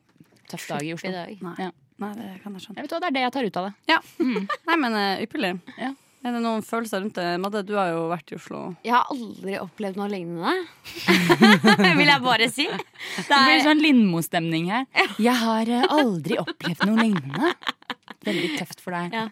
tøff 0.52 0.66
dag 0.68 0.84
i 0.84 0.92
Oslo. 0.96 1.12
Nei. 1.12 1.54
Ja. 1.62 1.70
Nei, 2.02 2.12
det 2.18 2.28
kan 2.42 2.56
jeg 2.56 2.64
skjønne. 2.64 2.80
Jeg 2.80 2.86
vet 2.88 2.94
hva, 2.94 2.98
Det 2.98 3.08
er 3.08 3.14
det 3.14 3.22
jeg 3.22 3.34
tar 3.36 3.46
ut 3.46 3.58
av 3.60 3.68
det. 3.68 3.74
Ja. 3.92 3.98
Nei, 4.68 4.78
men 4.84 4.96
uh, 4.98 5.22
ypperlig. 5.22 5.52
Ja. 5.78 5.92
Er 6.22 6.36
det 6.36 6.40
noen 6.44 6.62
følelser 6.62 7.00
rundt 7.02 7.16
det? 7.18 7.26
Madde, 7.42 7.64
du 7.66 7.72
har 7.74 7.88
jo 7.90 8.02
vært 8.12 8.30
i 8.30 8.36
Oslo. 8.38 8.60
Jeg 8.86 8.94
har 8.94 9.08
aldri 9.10 9.56
opplevd 9.58 9.96
noe 9.98 10.06
lignende. 10.12 10.52
Vil 11.98 12.10
jeg 12.12 12.22
bare 12.22 12.46
si. 12.52 12.66
Det 12.68 13.24
Det 13.26 13.40
blir 13.42 13.56
er, 13.56 13.64
sånn 13.64 13.82
Lindmo-stemning 13.82 14.68
her. 14.70 14.86
Jeg 15.18 15.34
har 15.40 15.72
eh, 15.80 15.88
aldri 15.90 16.38
opplevd 16.38 16.84
noe 16.86 17.08
lignende. 17.08 17.50
Veldig 18.26 18.50
tøft 18.60 18.80
for 18.84 18.94
deg. 18.94 19.12
ja. 19.16 19.24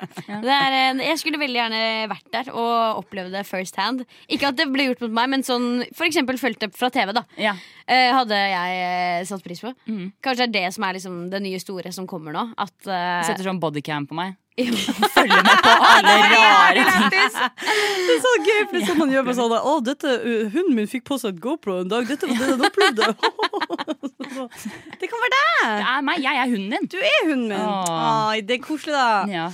det 0.42 0.54
er, 0.56 0.76
eh, 0.80 1.02
jeg 1.10 1.20
skulle 1.22 1.40
veldig 1.40 1.60
gjerne 1.60 1.82
vært 2.10 2.30
der 2.34 2.50
og 2.54 3.00
opplevd 3.04 3.34
det 3.36 3.44
first 3.48 3.78
hand. 3.80 4.04
Ikke 4.28 4.50
at 4.50 4.58
det 4.58 4.68
ble 4.72 4.88
gjort 4.90 5.04
mot 5.06 5.16
meg, 5.20 5.30
men 5.36 5.46
sånn 5.46 5.68
eksempel 6.08 6.38
fulgt 6.40 6.66
opp 6.66 6.76
fra 6.78 6.90
TV. 6.94 7.12
da 7.16 7.24
Ja. 7.40 7.54
eh, 7.86 8.10
Hadde 8.14 8.36
jeg 8.36 8.82
eh, 8.84 9.24
satt 9.28 9.44
pris 9.46 9.62
på. 9.62 9.72
Mm. 9.86 10.12
Kanskje 10.22 10.46
det 10.46 10.50
er 10.50 10.68
det 10.68 10.74
som 10.74 10.84
er 10.88 10.98
liksom 10.98 11.18
det 11.32 11.42
nye 11.44 11.60
store 11.62 11.92
som 11.94 12.06
kommer 12.10 12.34
nå. 12.36 12.46
At 12.58 12.86
eh, 12.90 13.22
Setter 13.28 13.46
sånn 13.46 13.62
bodycam 13.62 14.08
på 14.10 14.18
meg. 14.18 14.36
Følger 15.16 15.42
med 15.46 15.62
på 15.64 15.72
alle 15.86 16.14
rare 16.34 16.84
ting. 16.90 17.10
Det 17.10 18.14
er 18.14 18.20
så 18.24 18.32
gøy, 18.44 18.62
for 18.70 18.86
sånn 18.88 18.98
man 19.00 19.12
gjør 19.14 19.26
på 19.28 19.34
sånn 19.38 19.54
Å, 19.56 19.74
dette, 19.86 20.14
hunden 20.54 20.76
min 20.78 20.88
fikk 20.90 21.04
på 21.08 21.18
seg 21.22 21.34
et 21.36 21.42
GoPro 21.44 21.80
en 21.82 21.90
dag. 21.92 22.08
Dette 22.08 22.28
var 22.30 22.40
det 22.40 22.48
den 22.54 22.66
opplevde. 22.68 23.10
det 25.00 25.10
kan 25.10 25.22
være 25.24 25.34
deg! 25.34 25.60
Det 25.60 25.86
er 25.92 26.02
meg. 26.06 26.24
Jeg 26.24 26.40
er 26.44 26.50
hunden 26.54 26.74
din. 26.76 26.88
Du 26.92 26.98
er 27.00 27.20
hunden 27.28 27.46
min. 27.52 27.60
Åh. 27.60 27.94
Ai, 28.30 28.40
det 28.46 28.58
er 28.58 28.64
koselig, 28.64 28.96
da. 28.96 29.06
Ja. 29.30 29.46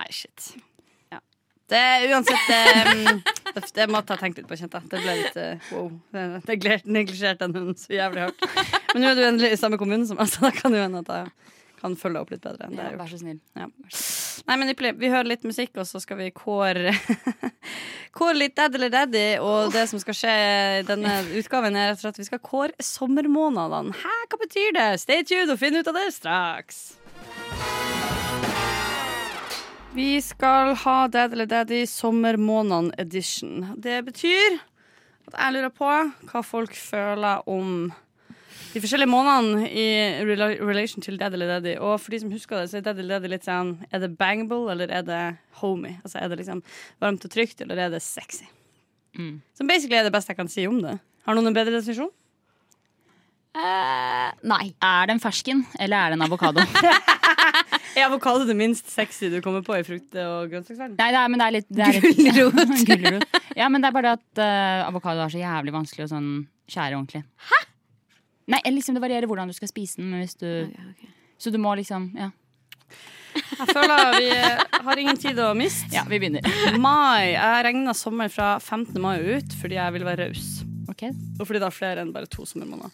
Nei, 0.00 0.08
shit. 0.14 0.48
Ja. 1.14 1.20
Det 1.70 1.80
er 1.80 2.06
uansett 2.12 2.50
um, 2.50 3.22
det, 3.54 3.64
det 3.76 3.86
måtte 3.92 4.16
jeg 4.16 4.24
tenkt 4.24 4.40
litt 4.42 4.48
på, 4.50 4.58
kjente 4.58 4.80
jeg. 4.80 4.90
Det 4.92 5.02
ble 5.04 5.16
litt 5.20 5.38
uh, 5.40 5.72
wow. 5.74 5.90
Det- 6.50 6.82
Neglisjert 6.84 7.40
den 7.44 7.54
hunden 7.56 7.78
så 7.78 7.94
jævlig 7.94 8.26
hardt. 8.26 8.46
Men 8.94 9.04
nå 9.04 9.12
er 9.12 9.18
du 9.18 9.24
endelig 9.28 9.54
i 9.54 9.60
samme 9.60 9.78
kommune 9.80 10.06
som 10.08 10.18
meg, 10.20 10.28
så 10.32 10.46
da 10.48 10.52
kan 10.54 10.74
det 10.74 10.82
hende 10.84 11.04
at 11.04 11.12
jeg 11.14 11.26
kan 11.84 11.94
følge 12.00 12.20
opp 12.24 12.32
litt 12.34 12.42
bedre. 12.44 12.66
enn 12.66 12.74
det 12.74 12.80
jeg 12.80 12.84
har 12.84 12.90
Ja, 12.90 12.96
gjort. 12.96 13.02
vær 13.04 13.12
så 13.12 13.20
snill. 13.20 13.40
Ja. 13.54 13.68
Nei, 14.48 14.56
men. 14.60 14.74
Vi 15.04 15.08
hører 15.12 15.28
litt 15.30 15.44
musikk, 15.46 15.76
og 15.78 15.86
så 15.86 16.00
skal 16.02 16.18
vi 16.18 16.30
kåre 16.34 16.90
Kåre 18.18 18.36
litt 18.38 18.54
dad 18.56 18.74
eller 18.78 18.90
daddy. 18.94 19.24
Og 19.42 19.72
det 19.74 19.88
som 19.90 19.98
skal 20.02 20.14
skje 20.14 20.34
i 20.80 20.82
denne 20.86 21.16
utgaven, 21.38 21.74
er 21.76 21.92
rett 21.92 21.98
og 22.00 22.04
slett 22.06 22.20
vi 22.22 22.26
skal 22.28 22.42
kåre 22.46 22.74
sommermånedene. 22.82 23.94
Hæ, 24.02 24.14
hva 24.30 24.38
betyr 24.44 24.74
det? 24.76 24.88
Stay 25.02 25.24
tuned 25.26 25.50
og 25.54 25.58
finn 25.58 25.74
ut 25.80 25.88
av 25.90 25.98
det 25.98 26.08
straks. 26.14 26.82
Vi 29.94 30.18
skal 30.22 30.72
ha 30.82 30.96
Dad 31.08 31.32
eller 31.36 31.46
Daddy 31.46 31.84
sommermånedene 31.86 32.94
edition. 32.98 33.60
Det 33.78 34.00
betyr 34.08 34.56
at 35.28 35.36
jeg 35.38 35.54
lurer 35.54 35.70
på 35.74 35.90
hva 36.32 36.42
folk 36.44 36.74
føler 36.76 37.46
om 37.48 37.92
de 38.74 38.80
forskjellige 38.82 39.10
månedene 39.10 39.68
i 39.70 39.84
relation 40.58 41.02
til 41.04 41.16
Daddy 41.20 41.38
eller 41.38 41.52
Daddy. 41.56 41.76
Og 41.78 41.94
for 42.02 42.10
de 42.14 42.18
som 42.24 42.32
husker 42.34 42.58
det, 42.58 42.66
så 42.72 42.80
er 42.80 42.84
Daddy 42.88 43.04
eller 43.04 43.20
Daddy 43.20 43.30
litt 43.36 43.46
sånn 43.46 43.70
Er 43.94 44.02
det 44.02 44.10
bangable, 44.18 44.66
eller 44.74 44.90
er 44.90 45.06
det 45.06 45.20
homie? 45.60 45.96
Altså 46.02 46.18
er 46.20 46.32
det 46.32 46.40
liksom 46.42 46.60
varmt 47.02 47.24
og 47.26 47.30
trygt, 47.34 47.62
eller 47.62 47.78
er 47.86 47.94
det 47.94 48.02
sexy? 48.02 48.48
Mm. 49.14 49.38
Som 49.54 49.70
basically 49.70 50.00
er 50.00 50.08
det 50.08 50.14
beste 50.14 50.34
jeg 50.34 50.40
kan 50.42 50.50
si 50.50 50.66
om 50.66 50.80
det. 50.82 50.96
Har 51.24 51.38
noen 51.38 51.52
en 51.52 51.56
bedre 51.56 51.76
definisjon? 51.78 52.10
Uh, 53.54 54.32
Nei. 54.50 54.72
Er 54.82 55.06
det 55.06 55.14
en 55.14 55.22
fersken, 55.22 55.60
eller 55.78 55.94
er 55.94 56.14
det 56.14 56.18
en 56.18 56.26
avokado? 56.26 56.64
Er 57.94 58.08
avokado 58.08 58.42
det 58.48 58.56
minst 58.58 58.88
sexy 58.90 59.28
du 59.30 59.36
kommer 59.38 59.62
på 59.62 59.76
i 59.78 59.84
frukt- 59.86 60.16
og 60.18 60.48
grønnsaksverden? 60.50 60.96
Nei, 60.98 61.06
det 61.14 61.18
er, 61.20 61.28
men 61.30 61.38
det 61.38 61.44
er 61.46 61.54
litt 61.54 61.68
det 61.70 61.84
er 61.86 61.98
litt- 62.02 62.88
Gulrot. 62.88 63.36
Ja, 63.60 63.68
men 63.70 63.84
det 63.84 63.86
er 63.86 63.94
bare 63.94 64.08
det 64.08 64.14
at 64.18 64.40
uh, 64.42 64.88
avokado 64.88 65.22
er 65.22 65.30
så 65.30 65.38
jævlig 65.38 65.74
vanskelig 65.76 66.08
å 66.08 66.10
sånn 66.10 66.26
skjære 66.66 66.96
ordentlig. 66.98 67.22
Hæ? 67.52 67.60
Nei, 68.50 68.60
liksom 68.70 68.94
Det 68.96 69.02
varierer 69.04 69.26
hvordan 69.30 69.48
du 69.48 69.54
skal 69.56 69.70
spise 69.70 69.96
den. 70.00 70.10
Men 70.12 70.24
hvis 70.24 70.36
du, 70.36 70.70
Så 71.40 71.50
du 71.52 71.58
må 71.58 71.72
liksom 71.78 72.10
Ja, 72.18 72.30
Jeg 73.34 73.68
føler 73.74 74.18
vi 74.18 74.28
eh, 74.30 74.60
har 74.86 75.00
ingen 75.00 75.16
tid 75.18 75.38
å 75.42 75.48
miste. 75.58 75.88
ja 75.94 76.04
vi 76.06 76.20
begynner. 76.22 76.44
Mai. 76.78 77.32
Jeg 77.34 77.64
regna 77.66 77.94
sommer 77.96 78.28
fra 78.30 78.58
15. 78.60 79.00
mai 79.02 79.18
ut 79.18 79.56
fordi 79.60 79.74
jeg 79.80 79.96
vil 79.96 80.04
være 80.06 80.28
raus. 80.28 80.52
Okay. 80.92 81.10
Og 81.40 81.48
fordi 81.48 81.58
det 81.62 81.66
er 81.66 81.74
flere 81.74 82.04
enn 82.04 82.12
bare 82.14 82.30
to 82.30 82.44
sommermåneder. 82.46 82.92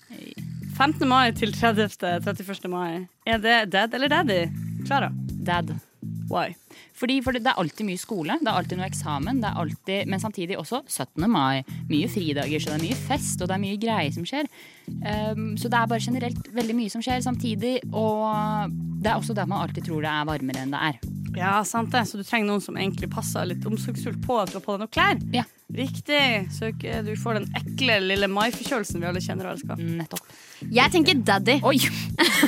15. 0.79 1.05
mai 1.09 1.33
til 1.37 1.53
30. 1.53 1.99
31. 2.25 2.71
mai. 2.73 3.07
Er 3.29 3.43
det 3.43 3.59
dad 3.75 3.93
eller 3.99 4.09
daddy? 4.09 4.41
Klara? 4.87 5.11
Dad. 5.45 5.75
Why? 6.31 6.55
Fordi 6.97 7.19
for 7.25 7.33
det, 7.37 7.43
det 7.45 7.51
er 7.53 7.59
alltid 7.61 7.85
mye 7.89 8.01
skole, 8.01 8.37
det 8.41 8.49
er 8.49 8.57
alltid 8.57 8.79
noe 8.79 8.87
eksamen, 8.89 9.41
det 9.43 9.49
er 9.51 9.59
alltid, 9.61 10.09
men 10.09 10.21
samtidig 10.23 10.57
også 10.61 10.83
17. 10.87 11.27
mai. 11.33 11.63
Mye 11.91 12.09
fridager, 12.13 12.61
så 12.63 12.73
det 12.73 12.77
er 12.79 12.85
mye 12.87 12.99
fest, 13.09 13.41
og 13.43 13.49
det 13.51 13.57
er 13.57 13.63
mye 13.65 13.81
greier 13.83 14.13
som 14.15 14.25
skjer. 14.29 14.49
Um, 15.01 15.55
så 15.61 15.71
det 15.73 15.79
er 15.79 15.89
bare 15.91 16.05
generelt 16.05 16.51
veldig 16.55 16.77
mye 16.77 16.93
som 16.93 17.05
skjer 17.05 17.23
samtidig, 17.25 17.79
og 17.93 18.75
det 19.01 19.13
er 19.13 19.17
også 19.17 19.37
det 19.37 19.49
man 19.49 19.65
alltid 19.65 19.87
tror 19.89 20.05
det 20.05 20.13
er 20.13 20.29
varmere 20.29 20.65
enn 20.65 20.77
det 20.77 20.85
er. 20.91 21.01
Ja, 21.37 21.61
sant 21.65 21.93
det. 21.95 22.05
Så 22.09 22.19
du 22.19 22.25
trenger 22.27 22.51
noen 22.51 22.63
som 22.65 22.77
egentlig 22.79 23.11
passer 23.13 23.47
litt 23.49 23.65
omsorgsfullt 23.67 24.21
på 24.25 24.39
at 24.43 24.51
du 24.51 24.59
har 24.59 24.65
på 24.65 24.75
deg 24.75 24.85
noen 24.85 24.93
klær? 24.93 25.21
Ja. 25.35 25.47
Riktig. 25.71 26.51
Så 26.51 26.73
ikke 26.73 27.01
du 27.07 27.13
får 27.19 27.39
den 27.39 27.45
ekle 27.61 28.01
lille 28.03 28.27
maiforkjølelsen 28.33 29.03
vi 29.03 29.07
alle 29.07 29.23
kjenner 29.23 29.47
og 29.47 29.55
elsker. 29.55 29.83
Nettopp. 30.01 30.33
Jeg 30.75 30.93
tenker 30.93 31.21
daddy. 31.25 31.57
Oi! 31.65 31.77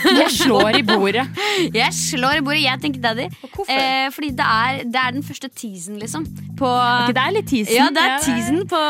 Jeg 0.02 0.30
slår 0.34 0.80
i 0.80 0.82
bordet. 0.86 1.24
Jeg 1.80 1.94
slår 1.96 2.40
i 2.40 2.44
bordet. 2.44 2.64
Jeg 2.64 2.82
tenker 2.82 3.04
daddy. 3.04 3.28
hvorfor? 3.44 3.70
Eh, 3.70 4.08
fordi 4.12 4.32
det 4.36 4.48
er, 4.48 4.82
det 4.84 5.04
er 5.04 5.14
den 5.14 5.26
første 5.26 5.48
teasen, 5.48 6.00
liksom. 6.02 6.26
På, 6.58 6.68
okay, 6.68 7.14
det 7.14 7.22
er 7.22 7.36
litt 7.38 7.50
teasen. 7.52 7.76
ja, 7.78 7.90
det 7.94 8.02
er 8.08 8.18
teasen 8.26 8.64
på, 8.68 8.82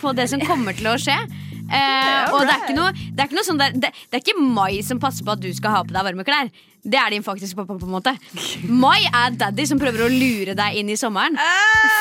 på 0.00 0.14
det 0.16 0.28
som 0.30 0.44
kommer 0.46 0.78
til 0.78 0.92
å 0.92 0.94
skje. 1.00 1.18
Eh, 1.68 2.32
og 2.32 2.42
det 2.46 2.52
er 2.54 2.64
ikke 2.64 2.76
noe, 2.76 2.92
det 2.92 3.22
er 3.22 3.28
ikke 3.28 3.38
noe 3.38 3.46
sånn 3.46 3.60
der, 3.62 3.76
det, 3.76 3.92
det 4.10 4.18
er 4.18 4.24
ikke 4.24 4.42
Mai 4.42 4.82
som 4.86 5.00
passer 5.02 5.26
på 5.26 5.34
at 5.34 5.42
du 5.42 5.50
skal 5.56 5.76
ha 5.76 5.82
på 5.86 5.94
deg 5.94 6.06
varme 6.08 6.26
klær. 6.26 6.50
Det 6.82 6.98
er 6.98 7.12
din 7.14 7.22
faktisk 7.22 7.54
pappa, 7.60 7.76
på 7.78 7.86
en 7.86 7.92
måte. 7.94 8.10
Mai 8.66 9.04
er 9.06 9.36
daddy 9.38 9.64
som 9.70 9.78
prøver 9.78 10.02
å 10.02 10.08
lure 10.10 10.56
deg 10.58 10.78
inn 10.80 10.88
i 10.90 10.96
sommeren. 10.98 11.36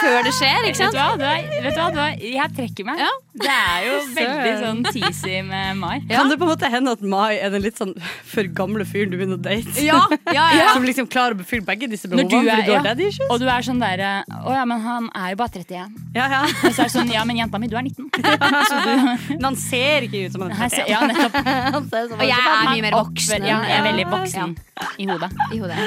Før 0.02 0.24
det 0.26 0.32
skjer, 0.34 0.66
ikke 0.72 0.88
Vet 0.88 0.96
du 0.96 0.98
hva? 0.98 1.10
Du 1.22 1.26
er, 1.28 1.44
vet 1.62 1.76
du 1.76 1.82
hva? 1.82 1.90
Du 1.94 2.00
er, 2.02 2.16
jeg 2.26 2.56
trekker 2.58 2.88
meg. 2.88 3.04
Ja. 3.04 3.10
Det 3.42 3.52
er 3.52 3.86
jo 3.86 4.00
veldig 4.18 4.54
sånn 4.64 4.80
teasy 4.90 5.36
med 5.46 5.78
Mai. 5.78 6.00
Kan 6.10 6.32
det 6.32 6.40
på 6.42 6.48
en 6.48 6.52
måte 6.52 6.72
hende 6.74 6.96
at 6.98 7.04
Mai 7.06 7.38
er 7.38 7.54
den 7.54 7.62
litt 7.64 7.78
sånn 7.78 7.94
for 8.32 8.50
gamle 8.58 8.88
fyren 8.90 9.14
du 9.14 9.20
begynner 9.20 9.38
å 9.38 9.44
date? 9.46 9.76
Ja, 9.86 10.02
ja, 10.34 10.48
ja. 10.58 10.66
Som 10.76 10.88
liksom 10.90 11.06
klarer 11.14 11.38
å 11.38 11.42
befylle 11.44 11.64
begge 11.68 11.88
disse 11.92 12.10
behovene 12.10 12.42
du 12.42 12.50
er, 12.50 12.66
du 12.66 12.74
ja, 12.74 12.82
daddy 12.90 13.08
issues? 13.12 13.30
og 13.30 13.38
du 13.44 13.46
er 13.54 13.62
sånn 13.66 13.80
derre 13.82 14.10
Å 14.26 14.56
ja, 14.58 14.66
men 14.68 14.82
han 14.84 15.08
er 15.14 15.36
jo 15.36 15.40
bare 15.44 15.62
31. 15.62 16.02
Ja, 16.18 16.26
ja. 16.26 16.42
Og 16.50 16.74
så 16.74 16.82
er 16.82 16.90
det 16.90 16.96
sånn 16.96 17.14
Ja, 17.14 17.22
men 17.30 17.38
jenta 17.40 17.62
mi, 17.62 17.70
du 17.72 17.78
er 17.78 17.86
19. 17.86 18.10
Så 18.72 18.82
du 18.82 18.92
Men 19.38 19.48
han 19.52 19.60
ser 19.62 20.10
ikke 20.10 20.26
ut 20.26 20.36
som 20.36 20.48
han 20.48 20.58
er 20.58 20.66
31. 20.66 20.90
Ja, 20.90 21.06
nettopp. 21.14 21.96
Og 22.18 22.26
jeg 22.26 22.50
er 22.50 22.68
mye 22.72 22.86
mer 22.90 22.98
voksen. 22.98 23.48
Ja, 23.48 23.62
jeg 23.70 23.78
er 23.78 23.88
veldig 23.92 24.08
Ja. 24.08 24.12
voksen 24.18 24.58
i 24.98 25.06
hodet. 25.10 25.32
I 25.54 25.60
hodet. 25.62 25.78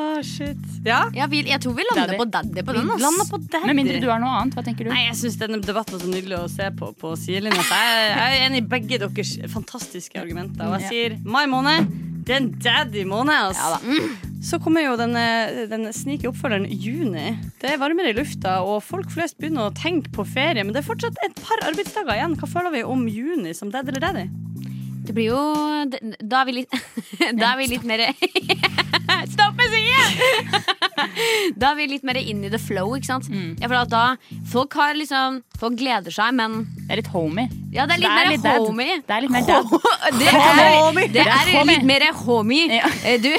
Oh, 0.00 0.20
shit. 0.24 0.56
Ja? 0.86 1.02
Ja, 1.12 1.26
vi, 1.28 1.42
jeg 1.44 1.60
tror 1.60 1.74
vi 1.76 1.84
lander 1.90 2.14
Daddy. 2.14 2.18
på 2.22 2.26
daddy 2.32 2.62
på 2.64 2.72
den. 2.76 2.90
ass. 2.94 3.02
Landa 3.02 3.24
på 3.28 3.40
daddy. 3.42 3.66
Med 3.68 3.76
mindre 3.76 3.98
du 4.00 4.06
er 4.08 4.20
noe 4.22 4.36
annet. 4.40 4.54
Hva 4.56 4.64
tenker 4.64 4.88
du? 4.88 4.92
Nei, 4.94 5.02
jeg 5.10 5.18
syns 5.20 5.36
denne 5.40 5.58
debatten 5.60 5.98
var 5.98 6.04
så 6.06 6.08
nydelig 6.12 6.38
å 6.38 6.46
se 6.48 6.70
på 6.78 6.88
på 7.00 7.10
sidelinja. 7.20 7.60
Jeg, 7.68 8.06
jeg 8.14 8.38
er 8.38 8.46
enig 8.46 8.62
i 8.62 8.68
begge 8.76 9.00
deres 9.02 9.34
fantastiske 9.52 10.20
argumenter. 10.22 10.64
Og 10.70 10.78
jeg 10.78 10.86
Ja. 10.86 10.88
sier 10.94 11.18
mai 11.24 11.44
måned. 11.50 11.90
Det 12.24 12.34
er 12.36 12.40
en 12.44 12.50
daddy-måned. 12.62 13.32
Altså. 13.50 14.00
Så 14.44 14.58
kommer 14.62 14.84
jo 14.84 14.96
den, 14.96 15.12
den 15.68 15.88
snike 15.92 16.28
oppfølgeren 16.30 16.68
juni. 16.70 17.36
Det 17.60 17.72
er 17.74 17.80
varmere 17.80 18.12
i 18.12 18.16
lufta, 18.16 18.60
og 18.64 18.82
folk 18.86 19.10
flest 19.12 19.36
begynner 19.40 19.68
å 19.68 19.74
tenke 19.76 20.12
på 20.14 20.24
ferie. 20.28 20.62
Men 20.64 20.72
det 20.76 20.80
er 20.84 20.88
fortsatt 20.88 21.16
et 21.26 21.34
par 21.44 21.60
arbeidsdager 21.68 22.14
igjen. 22.16 22.36
Hva 22.40 22.48
føler 22.48 22.72
vi 22.76 22.82
om 22.86 23.04
juni 23.08 23.52
som 23.56 23.72
daddy 23.72 23.92
eller 23.92 24.00
daddy? 24.06 24.26
Det 25.10 25.14
blir 25.16 25.32
jo 25.32 25.42
Da 26.22 26.44
er 26.44 26.46
vi 26.46 26.52
litt 26.60 26.70
Da 27.40 27.48
er 27.50 27.56
vi 27.58 27.64
litt 27.72 27.82
mer 27.88 27.98
Stopp 29.32 29.58
musikken! 29.58 30.06
Da 31.60 31.72
er 31.72 31.76
vi 31.80 31.86
litt 31.90 32.04
mer 32.06 32.18
inn 32.20 32.44
i 32.46 32.50
the 32.52 32.60
flow, 32.62 32.92
ikke 32.94 33.08
sant? 33.08 33.26
Ja, 33.58 33.66
for 33.66 33.74
da 33.90 34.02
Folk 34.52 34.76
har 34.78 34.94
liksom 34.94 35.40
Folk 35.58 35.74
gleder 35.80 36.14
seg, 36.14 36.30
men 36.38 36.60
Det 36.84 36.94
er 36.94 37.00
litt 37.02 37.10
homie. 37.10 37.48
Ja, 37.74 37.88
det 37.90 37.96
er 37.96 38.02
litt 38.04 38.06
Det 38.06 38.12
er 38.12 38.18
mer 38.20 38.30
litt 38.30 38.46
homie. 38.68 38.94
Det 39.08 39.14
er 39.16 39.20
litt 39.26 39.34
mer 39.34 39.44
dad. 39.48 39.64
Det 40.20 40.28
er, 40.30 40.34
Homie. 40.78 41.06
det 41.10 41.26
er 41.26 41.66
litt 41.72 41.86
mer 41.90 42.02
homie. 42.22 42.64
Eh, 43.02 43.18
Du 43.18 43.32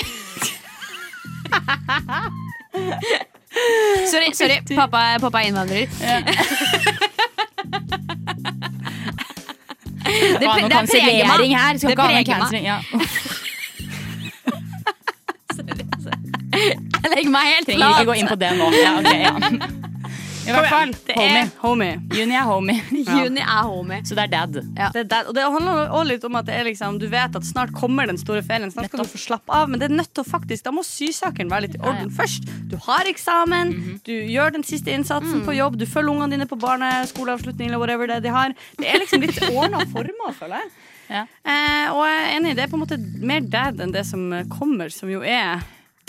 Sorry, 4.11 4.32
sorry. 4.36 4.59
Pappa, 4.76 4.99
pappa 5.24 5.38
er 5.39 5.45
innvandrer. 5.51 5.88
Det, 10.12 10.47
pre- 10.47 10.62
det 10.64 10.72
kansellering 10.72 11.55
her. 11.57 11.78
Skal 11.78 11.91
ikke 11.95 12.01
ha 12.01 12.12
noe 12.12 12.26
cancelling. 12.32 12.66
Ja. 12.66 12.80
Jeg 16.51 17.09
legger 17.16 17.32
meg 17.32 17.47
helt 17.47 17.66
Trenger 17.70 17.93
ikke 17.95 18.05
gå 18.09 18.16
inn 18.22 18.28
på 18.30 18.38
det 18.41 18.51
nå. 18.59 18.68
Ja, 18.76 18.91
ok, 18.99 19.12
ja. 19.24 19.34
I 20.41 20.53
hvert 20.55 20.67
fall 20.71 20.91
Det 21.05 21.15
homie. 21.15 21.41
er 21.43 21.49
homie. 21.61 21.97
Juni 22.17 22.35
er 22.35 22.47
homie. 22.49 22.77
Juni 23.19 23.43
er 23.43 23.63
homie. 23.69 23.99
Så 24.07 24.15
det 24.17 24.23
er 24.25 24.31
dad. 24.33 24.55
Det 24.95 25.03
er 25.03 25.07
dad. 25.11 25.27
og 25.29 25.35
det 25.37 25.43
handler 25.53 25.81
også 25.91 26.07
litt 26.09 26.23
om 26.27 26.37
at 26.39 26.47
det 26.49 26.55
er 26.57 26.65
liksom, 26.65 26.97
du 27.01 27.05
vet 27.11 27.35
at 27.37 27.45
snart 27.45 27.73
kommer 27.77 28.09
den 28.09 28.17
store 28.21 28.41
ferien. 28.45 28.71
Snart 28.73 28.89
skal 28.89 29.03
du 29.05 29.11
få 29.11 29.21
slappe 29.21 29.53
av, 29.53 29.69
men 29.69 29.81
det 29.81 29.89
er 29.91 29.95
nødt 29.99 30.09
til 30.15 30.23
å 30.25 30.27
faktisk, 30.27 30.65
da 30.65 30.73
må 30.75 30.83
sysakeren 30.87 31.51
være 31.51 31.67
litt 31.67 31.77
i 31.77 31.83
orden 31.83 32.09
først. 32.17 32.49
Du 32.71 32.77
har 32.87 33.09
eksamen, 33.11 33.73
du 34.07 34.13
gjør 34.33 34.55
den 34.57 34.65
siste 34.67 34.93
innsatsen 34.95 35.43
på 35.45 35.55
jobb, 35.57 35.77
du 35.81 35.85
følger 35.89 36.15
ungene 36.15 36.33
dine 36.37 36.47
på 36.49 36.57
barneskoleavslutning 36.61 37.69
eller 37.69 37.81
whatever 37.81 38.09
det 38.11 38.21
de 38.25 38.33
har. 38.33 38.55
Det 38.79 38.87
er 38.89 39.01
liksom 39.03 39.21
litt 39.25 39.37
ordna 39.51 39.83
former, 39.93 40.33
føler 40.39 40.63
jeg. 40.63 40.73
Ja. 41.11 41.25
Eh, 41.43 41.87
og 41.91 42.01
jeg 42.07 42.17
er 42.23 42.33
enig, 42.37 42.55
det 42.55 42.63
er 42.65 42.71
på 42.71 42.77
en 42.79 42.83
måte 42.85 42.97
mer 43.19 43.43
dad 43.51 43.81
enn 43.83 43.91
det 43.93 44.05
som 44.07 44.29
kommer, 44.53 44.89
som 44.95 45.11
jo 45.11 45.21
er 45.27 45.59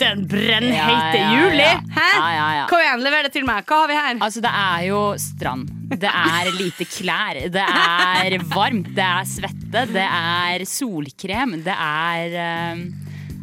den 0.01 0.23
brennheite 0.27 1.17
Ja, 1.17 1.33
ja, 1.33 1.33
juli. 1.37 1.67
Hæ? 1.93 2.07
Ja, 2.17 2.29
ja, 2.33 2.47
ja. 2.57 2.65
Kom 2.69 2.81
igjen, 2.81 3.03
lever 3.05 3.27
det 3.27 3.33
til 3.35 3.45
meg. 3.47 3.65
Hva 3.69 3.83
har 3.83 3.91
vi 3.91 3.97
her? 3.99 4.17
Altså, 4.25 4.41
det 4.43 4.53
er 4.63 4.87
jo 4.87 5.01
strand. 5.21 5.69
Det 5.93 6.09
er 6.09 6.49
lite 6.57 6.87
klær. 6.89 7.39
Det 7.53 7.67
er 7.67 8.37
varmt. 8.49 8.89
Det 8.97 9.05
er 9.05 9.29
svette. 9.29 9.85
Det 9.93 10.07
er 10.07 10.65
solkrem. 10.69 11.59
Det 11.65 11.77
er 11.77 12.33
uh, 12.33 12.83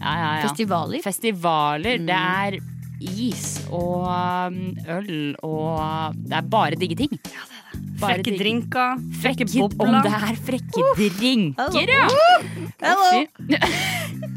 ja, 0.01 0.13
ja, 0.17 0.29
ja. 0.41 0.43
Festivaler. 0.49 1.03
Festivaler. 1.05 2.05
Det 2.09 2.21
er 2.21 2.61
is 3.01 3.61
og 3.71 4.05
um, 4.07 4.59
øl 4.89 5.37
og 5.47 6.15
Det 6.27 6.37
er 6.37 6.49
bare 6.53 6.79
digge 6.81 6.97
ting. 6.97 7.15
Bare 8.01 8.17
Frekke 8.17 8.37
drinker, 8.39 9.01
frekke 9.23 9.47
bobler. 9.47 9.87
om 9.87 10.03
det 10.05 10.13
er 10.13 10.39
frekke 10.47 10.85
drinker, 10.99 11.93
ja! 11.95 12.07
Hello. 12.83 13.25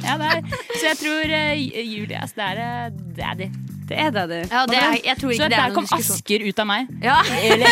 Ja 0.04 0.18
det 0.20 0.26
er, 0.28 0.42
så 0.76 0.84
jeg 0.90 0.98
tror 1.00 1.32
uh, 1.32 1.94
Julias, 1.96 2.34
det 2.36 2.44
er 2.44 2.60
uh, 2.60 2.98
daddy. 3.16 3.48
Det 3.88 3.98
er 4.00 4.10
det, 4.16 4.24
det. 4.30 4.40
Ja, 4.52 4.66
det 4.68 4.78
er, 4.80 4.98
jeg 5.06 5.18
tror 5.20 5.32
Så 5.34 5.44
det 5.44 5.46
er 5.46 5.50
der 5.50 5.70
er 5.70 5.74
kom 5.76 5.84
diskusjon. 5.88 6.16
Asker 6.16 6.44
ut 6.48 6.60
av 6.60 6.68
meg. 6.68 6.92
Ja, 7.04 7.16
Eller 7.40 7.68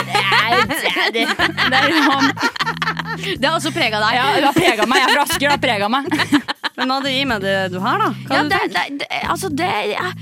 daddy. 0.95 1.25
Det 1.71 1.79
er 1.79 1.91
han. 2.11 2.31
det 3.39 3.45
har 3.47 3.55
også 3.55 3.71
prega 3.75 3.99
deg. 4.03 4.17
Ja, 4.19 4.25
det 4.35 4.47
har 4.47 4.57
prega 4.57 4.87
meg. 4.91 4.99
Jeg 5.01 5.07
er 5.07 5.13
fra 5.15 5.23
Asker, 5.27 5.45
det 5.47 5.53
har 5.55 5.63
prega 5.67 5.91
meg. 5.91 6.03
Men 6.77 6.87
Madde, 6.87 7.11
gi 7.11 7.25
meg 7.27 7.41
det 7.43 7.55
du 7.73 7.79
har, 7.83 7.97
da. 7.99 8.09
Hva 8.27 8.35
Ja, 8.35 8.37
har 8.37 8.43
du 8.43 8.49
det, 8.55 8.61
det, 8.73 8.99
det, 9.01 9.07
altså 9.29 9.49
det 9.51 9.71
jeg, 9.91 10.13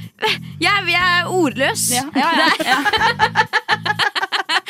jeg, 0.60 0.86
jeg 0.94 1.02
er 1.02 1.30
ordløs. 1.40 1.88
Ja, 1.94 2.06
ja, 2.16 2.50
ja. 2.66 2.80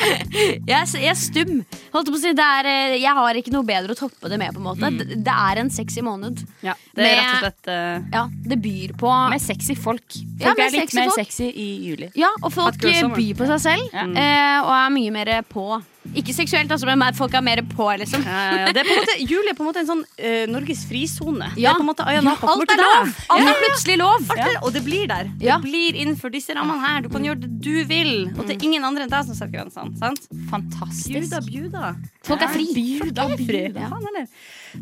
Jeg, 0.00 0.76
er, 0.76 0.86
jeg 1.00 1.10
er 1.12 1.18
stum. 1.18 1.50
Holdt 1.92 2.08
på 2.10 2.16
å 2.16 2.20
si, 2.20 2.32
det 2.36 2.44
er, 2.44 2.68
eh, 2.70 2.94
jeg 3.02 3.12
har 3.16 3.36
ikke 3.40 3.52
noe 3.52 3.66
bedre 3.68 3.94
å 3.94 3.98
toppe 3.98 4.30
det 4.32 4.38
med. 4.40 4.54
på 4.56 4.60
en 4.62 4.66
måte 4.66 4.90
Det, 4.96 5.18
det 5.26 5.34
er 5.34 5.60
en 5.60 5.70
sexy 5.72 6.02
måned. 6.04 6.40
Ja, 6.64 6.74
det 6.96 7.04
er 7.04 7.06
Med- 7.06 7.18
rett 7.20 7.30
og 7.34 7.44
slett 7.44 7.70
uh, 7.70 8.08
Ja, 8.16 8.24
Det 8.52 8.58
byr 8.64 8.94
på 9.00 9.12
Med 9.34 9.42
sexy 9.44 9.76
folk. 9.76 10.06
Folk 10.40 10.44
Ja, 10.44 10.54
er 10.66 10.74
litt 10.74 10.94
mer 10.96 11.10
folk. 11.10 11.20
sexy 11.20 11.50
i 11.50 11.68
juli. 11.90 12.10
Ja, 12.18 12.30
og 12.42 12.52
folk 12.54 12.80
byr 12.80 13.34
på 13.36 13.48
seg 13.52 13.60
selv. 13.66 13.94
Eh, 13.94 14.58
og 14.64 14.72
er 14.76 14.92
mye 14.94 15.14
mer 15.14 15.32
på. 15.48 15.66
Ikke 16.16 16.32
seksuelt, 16.32 16.70
altså, 16.72 16.86
men 16.88 16.98
mer- 16.98 17.12
folk 17.14 17.34
er 17.36 17.42
mer 17.44 17.60
på, 17.68 17.84
liksom. 18.00 18.22
ja, 18.24 18.30
ja, 18.50 18.54
ja. 18.64 18.72
Det 18.72 18.80
er 18.80 18.86
på 18.88 18.94
en 18.94 19.00
måte, 19.02 19.16
Juli 19.20 19.50
er 19.52 19.56
på 19.58 19.60
en 19.62 19.68
måte 19.68 19.82
en 19.82 19.88
sånn 19.90 20.00
uh, 20.00 20.46
Norges 20.48 20.86
frisone. 20.88 21.50
Det 21.54 21.60
Ja. 21.60 21.74
er 21.74 21.76
på 21.76 21.84
en 21.84 21.90
måte 21.90 22.06
Ayia 22.08 22.22
Napa 22.24 22.48
Alt 22.48 22.72
er 22.72 22.80
lov! 22.80 23.12
Alt 23.36 23.50
er 23.52 23.58
plutselig 23.60 23.98
lov. 24.00 24.24
Er, 24.36 24.56
og 24.64 24.72
det 24.72 24.82
blir 24.86 25.06
der. 25.12 25.28
Ja. 25.44 25.58
Det 25.60 25.68
blir 25.68 25.94
innenfor 26.00 26.32
disse 26.32 26.56
rammene 26.56 26.80
her. 26.80 27.02
Du 27.04 27.10
kan 27.12 27.22
gjøre 27.22 27.40
det 27.44 27.52
du 27.60 27.84
vil. 27.84 28.30
Og 28.32 28.46
det 28.48 28.56
er 28.56 28.64
ingen 28.64 28.82
andre 28.88 29.04
enn 29.04 29.12
deg 29.12 29.28
som 29.28 29.36
setter 29.36 29.52
grensene. 29.58 29.92
Sant? 30.00 30.24
Fantastisk. 30.50 31.12
Bjuda, 31.12 31.40
bjuda. 31.46 31.94
Folk 32.24 32.42
er 32.42 32.48
fri. 32.56 32.66
Bjuda. 32.74 33.28
Ja. 33.76 34.26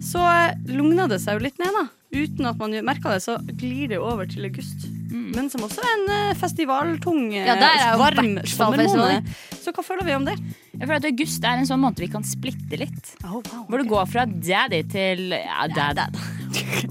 Så 0.01 0.23
lugna 0.71 1.09
det 1.11 1.21
seg 1.21 1.39
jo 1.41 1.45
litt 1.49 1.59
ned, 1.59 1.75
da. 1.75 1.89
Uten 2.09 2.47
at 2.49 2.57
man 2.57 2.73
merker 2.87 3.13
det, 3.13 3.21
så 3.25 3.37
glir 3.61 3.91
det 3.91 3.99
over 4.01 4.29
til 4.29 4.47
august. 4.49 4.87
Men 5.09 5.51
som 5.53 5.65
også 5.65 5.83
er 5.85 5.91
en 5.93 6.07
eh, 6.15 6.37
festivaltung, 6.41 7.35
eh, 7.37 7.49
Ja, 7.49 7.93
varm 8.01 8.39
sommermåned. 8.49 9.29
Så 9.61 9.75
hva 9.77 9.85
føler 9.85 10.07
vi 10.07 10.15
om 10.17 10.25
det? 10.25 10.37
Jeg 10.73 10.87
føler 10.87 11.01
at 11.01 11.09
August 11.11 11.45
er 11.45 11.61
en 11.61 11.69
sånn 11.69 11.83
måned 11.83 12.01
vi 12.01 12.09
kan 12.13 12.25
splitte 12.25 12.79
litt. 12.81 13.13
Oh, 13.25 13.41
wow. 13.41 13.65
Hvor 13.69 13.83
du 13.83 13.89
går 13.91 14.09
fra 14.09 14.25
daddy 14.29 14.83
til 14.93 15.35
ja, 15.35 15.67
dad. 15.75 16.17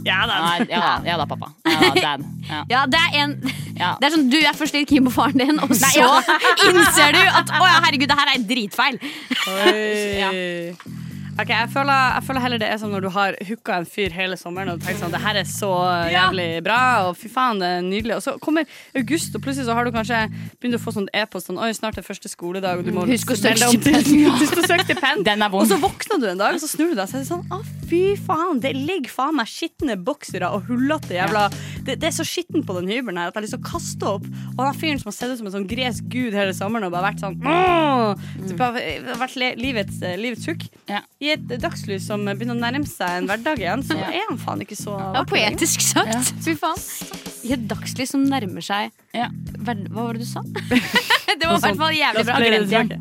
Ja, 0.05 0.21
dad. 0.29 0.67
Ja, 0.71 0.99
ja 1.05 1.15
da, 1.17 1.25
pappa. 1.25 1.49
Ja 1.65 1.89
dad. 1.95 2.25
Ja. 2.47 2.61
Ja, 2.69 2.83
det 2.89 2.99
er 3.07 3.17
en 3.23 3.33
Det 3.77 4.07
er 4.07 4.13
sånn, 4.13 4.29
Du 4.33 4.37
er 4.39 4.55
først 4.57 4.73
litt 4.73 4.89
keen 4.89 5.05
på 5.05 5.13
faren 5.13 5.41
din, 5.41 5.59
og 5.61 5.73
så 5.77 6.07
innser 6.67 7.17
du 7.17 7.21
at 7.21 7.51
å 7.57 7.65
ja, 7.65 7.81
herregud, 7.85 8.09
det 8.09 8.21
her 8.21 8.33
er 8.35 8.47
dritfeil. 8.53 9.01
Oi. 9.57 11.05
Ok, 11.37 11.51
jeg 11.53 11.69
føler, 11.69 12.13
jeg 12.15 12.23
føler 12.25 12.41
heller 12.41 12.61
det 12.61 12.67
er 12.73 12.79
som 12.81 12.89
når 12.89 13.03
du 13.05 13.09
har 13.13 13.35
hooka 13.45 13.75
en 13.77 13.85
fyr 13.85 14.13
hele 14.15 14.33
sommeren 14.41 14.71
og 14.71 14.79
du 14.79 14.87
tenker 14.87 15.03
sånn 15.03 15.13
det 15.13 15.21
her 15.21 15.37
er 15.37 15.45
så 15.45 15.69
jævlig 16.09 16.47
bra, 16.65 16.79
og 17.05 17.17
fy 17.19 17.29
faen, 17.29 17.61
det 17.61 17.69
er 17.75 17.83
nydelig. 17.85 18.15
Og 18.17 18.23
så 18.25 18.33
kommer 18.41 18.65
august, 18.97 19.37
og 19.37 19.45
plutselig 19.45 19.67
så 19.69 19.75
har 19.77 19.85
du 19.85 19.93
kanskje 19.93 20.23
begynt 20.57 20.79
å 20.79 20.81
få 20.81 20.95
sånn 20.97 21.09
e-post 21.13 21.51
sånn 21.51 21.61
oi, 21.61 21.69
snart 21.77 22.01
er 22.01 22.07
første 22.07 22.31
skoledag, 22.31 22.81
og 22.81 22.89
du 22.89 22.95
må 22.95 23.05
Husk 23.05 23.35
å 23.35 23.37
søke 23.37 23.69
stipend. 23.69 25.25
Den 25.29 25.45
er 25.45 25.53
Og 25.53 25.69
så 25.69 25.77
våkner 25.81 26.23
du 26.23 26.31
en 26.31 26.41
dag, 26.41 26.57
og 26.57 26.63
så 26.63 26.71
snur 26.73 26.89
du 26.89 26.97
deg 26.97 27.05
og 27.05 27.11
så 27.13 27.19
er 27.19 27.27
det 27.27 27.29
sånn 27.29 27.45
Å, 27.53 27.61
fy 27.87 28.01
faen, 28.19 28.61
det 28.63 28.73
ligger 28.75 29.11
faen 29.11 29.37
meg 29.39 29.49
skitne 29.51 29.97
boksere 30.07 30.49
og 30.53 30.67
hullete 30.67 31.17
jævla 31.17 31.47
det, 31.87 31.97
det 32.01 32.09
er 32.09 32.15
så 32.17 32.25
skittent 32.27 32.67
på 32.67 32.75
den 32.77 32.89
hybelen 32.91 33.19
her 33.19 33.29
at 33.29 33.35
jeg 33.35 33.39
har 33.39 33.45
lyst 33.45 33.55
til 33.55 33.61
å 33.61 33.67
kaste 33.69 34.09
opp. 34.17 34.25
Og 34.57 34.61
han 34.65 34.77
fyren 34.77 34.99
som 35.01 35.09
har 35.11 35.15
sett 35.15 35.31
ut 35.31 35.39
som 35.39 35.49
en 35.49 35.55
sånn 35.55 35.69
gresk 35.69 36.09
gud 36.11 36.35
hele 36.35 36.55
sommeren 36.57 36.89
og 36.89 36.95
bare 36.95 37.11
vært 37.11 37.23
sånn 37.23 37.37
mm. 37.39 38.57
Har 38.59 39.21
vært 39.21 39.37
livets, 39.59 40.01
eh, 40.03 40.17
livets 40.19 40.47
hukk. 40.49 40.67
Ja. 40.89 41.03
I 41.23 41.33
et 41.37 41.47
dagslys 41.61 42.07
som 42.09 42.27
begynner 42.27 42.57
å 42.57 42.61
nærme 42.61 42.87
seg 42.89 43.21
en 43.21 43.31
hverdag 43.31 43.63
igjen, 43.63 43.87
så 43.87 43.97
er 44.03 44.23
han 44.27 44.41
faen 44.41 44.63
ikke 44.65 44.79
så 44.79 44.97
vakker 44.97 45.21
Ja, 45.21 45.25
poetisk 45.31 45.87
sagt. 45.87 46.35
Fy 46.45 46.57
faen. 46.59 47.35
I 47.45 47.51
et 47.53 47.67
dagslys 47.69 48.09
som 48.15 48.23
nærmer 48.25 48.63
seg 48.65 48.89
Ja. 49.13 49.27
Hva 49.61 49.75
var 49.93 50.17
det 50.17 50.23
du 50.25 50.29
sa? 50.29 50.41
det 51.37 51.45
var 51.45 51.57
i 51.57 51.61
hvert 51.61 51.77
fall 51.79 51.93
jævlig 51.95 52.23
bra. 52.25 52.35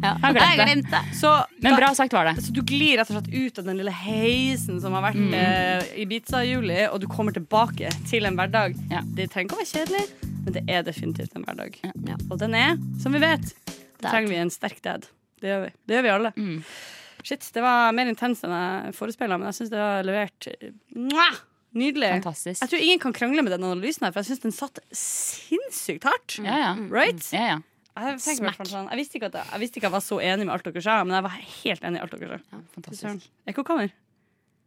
Ja. 0.03 0.12
Jeg 0.37 0.59
glemte 0.61 0.91
det. 0.93 1.16
Så, 1.18 1.30
Men 1.64 1.76
bra 1.78 1.89
sagt 1.97 2.12
var 2.16 2.28
det. 2.28 2.34
Så 2.45 2.53
du 2.57 2.61
glir 2.66 2.99
rett 3.01 3.11
og 3.12 3.16
slett 3.20 3.30
ut 3.32 3.59
av 3.62 3.68
den 3.70 3.80
lille 3.80 3.95
heisen 3.95 4.80
som 4.82 4.97
har 4.99 5.07
vært 5.09 5.16
Mm. 5.16 5.32
eh, 5.34 5.89
Ibiza-juli, 6.05 6.82
og 6.93 7.01
du 7.01 7.07
kommer 7.09 7.32
tilbake 7.32 7.89
til 8.11 8.26
en 8.28 8.37
hverdag. 8.37 8.76
Ja. 8.93 9.01
Det 9.16 9.30
trenger 9.32 9.49
ikke 9.49 9.57
å 9.57 9.62
være 9.62 9.72
kjedelig, 9.72 10.05
men 10.45 10.53
det 10.59 10.64
er 10.68 10.82
definitivt 10.87 11.34
en 11.39 11.45
hverdag. 11.47 11.78
Ja. 11.84 12.18
Og 12.30 12.39
den 12.43 12.55
er, 12.55 12.76
som 13.03 13.12
vi 13.16 13.22
vet, 13.24 13.55
da 14.03 14.11
trenger 14.12 14.28
vi 14.34 14.37
en 14.45 14.51
sterk 14.53 14.82
dad. 14.84 15.09
Det 15.41 15.49
gjør 15.51 15.64
vi. 15.66 15.72
Det 15.89 15.97
gjør 15.97 16.03
vi 16.07 16.14
alle. 16.18 16.32
Mm. 16.37 16.62
Shit, 17.26 17.49
det 17.57 17.62
var 17.64 17.91
mer 17.97 18.07
intenst 18.12 18.45
enn 18.47 18.53
jeg 18.55 18.95
forespeila, 18.95 19.39
men 19.41 19.49
jeg 19.51 19.57
syns 19.62 19.72
det 19.72 19.80
var 19.80 20.05
levert 20.07 20.47
eh, 20.53 20.70
mwah! 20.95 21.41
Nydelig. 21.76 22.08
Fantastisk. 22.18 22.62
Jeg 22.64 22.72
tror 22.72 22.84
ingen 22.86 23.00
kan 23.02 23.12
krangle 23.16 23.42
med 23.44 23.52
den 23.52 23.64
analysen 23.68 24.06
her, 24.06 24.12
for 24.14 24.22
jeg 24.24 24.30
syns 24.32 24.44
den 24.46 24.54
satt 24.56 24.80
sinnssykt 24.96 26.06
hardt. 26.08 26.38
Ja, 26.40 26.56
ja. 26.62 26.70
Right? 26.92 27.20
ja, 27.36 27.46
ja. 27.54 27.58
Jeg, 27.96 28.18
sånn, 28.20 28.88
jeg, 28.90 28.96
visste 28.98 29.16
ikke 29.16 29.30
at 29.30 29.36
jeg, 29.38 29.46
jeg 29.54 29.60
visste 29.62 29.78
ikke 29.80 29.86
at 29.86 29.92
jeg 29.92 29.94
var 29.94 30.02
så 30.04 30.18
enig 30.20 30.44
med 30.44 30.52
alt 30.52 30.66
dere 30.68 30.82
sa, 30.84 30.98
men 31.04 31.16
jeg 31.16 31.24
var 31.24 31.36
helt 31.62 31.86
enig 31.88 32.00
i 32.00 32.02
alt 32.04 32.16
dere 32.20 32.38
sa. 32.42 32.58
Fantastisk. 32.76 33.30
Ekkokammer. 33.48 33.94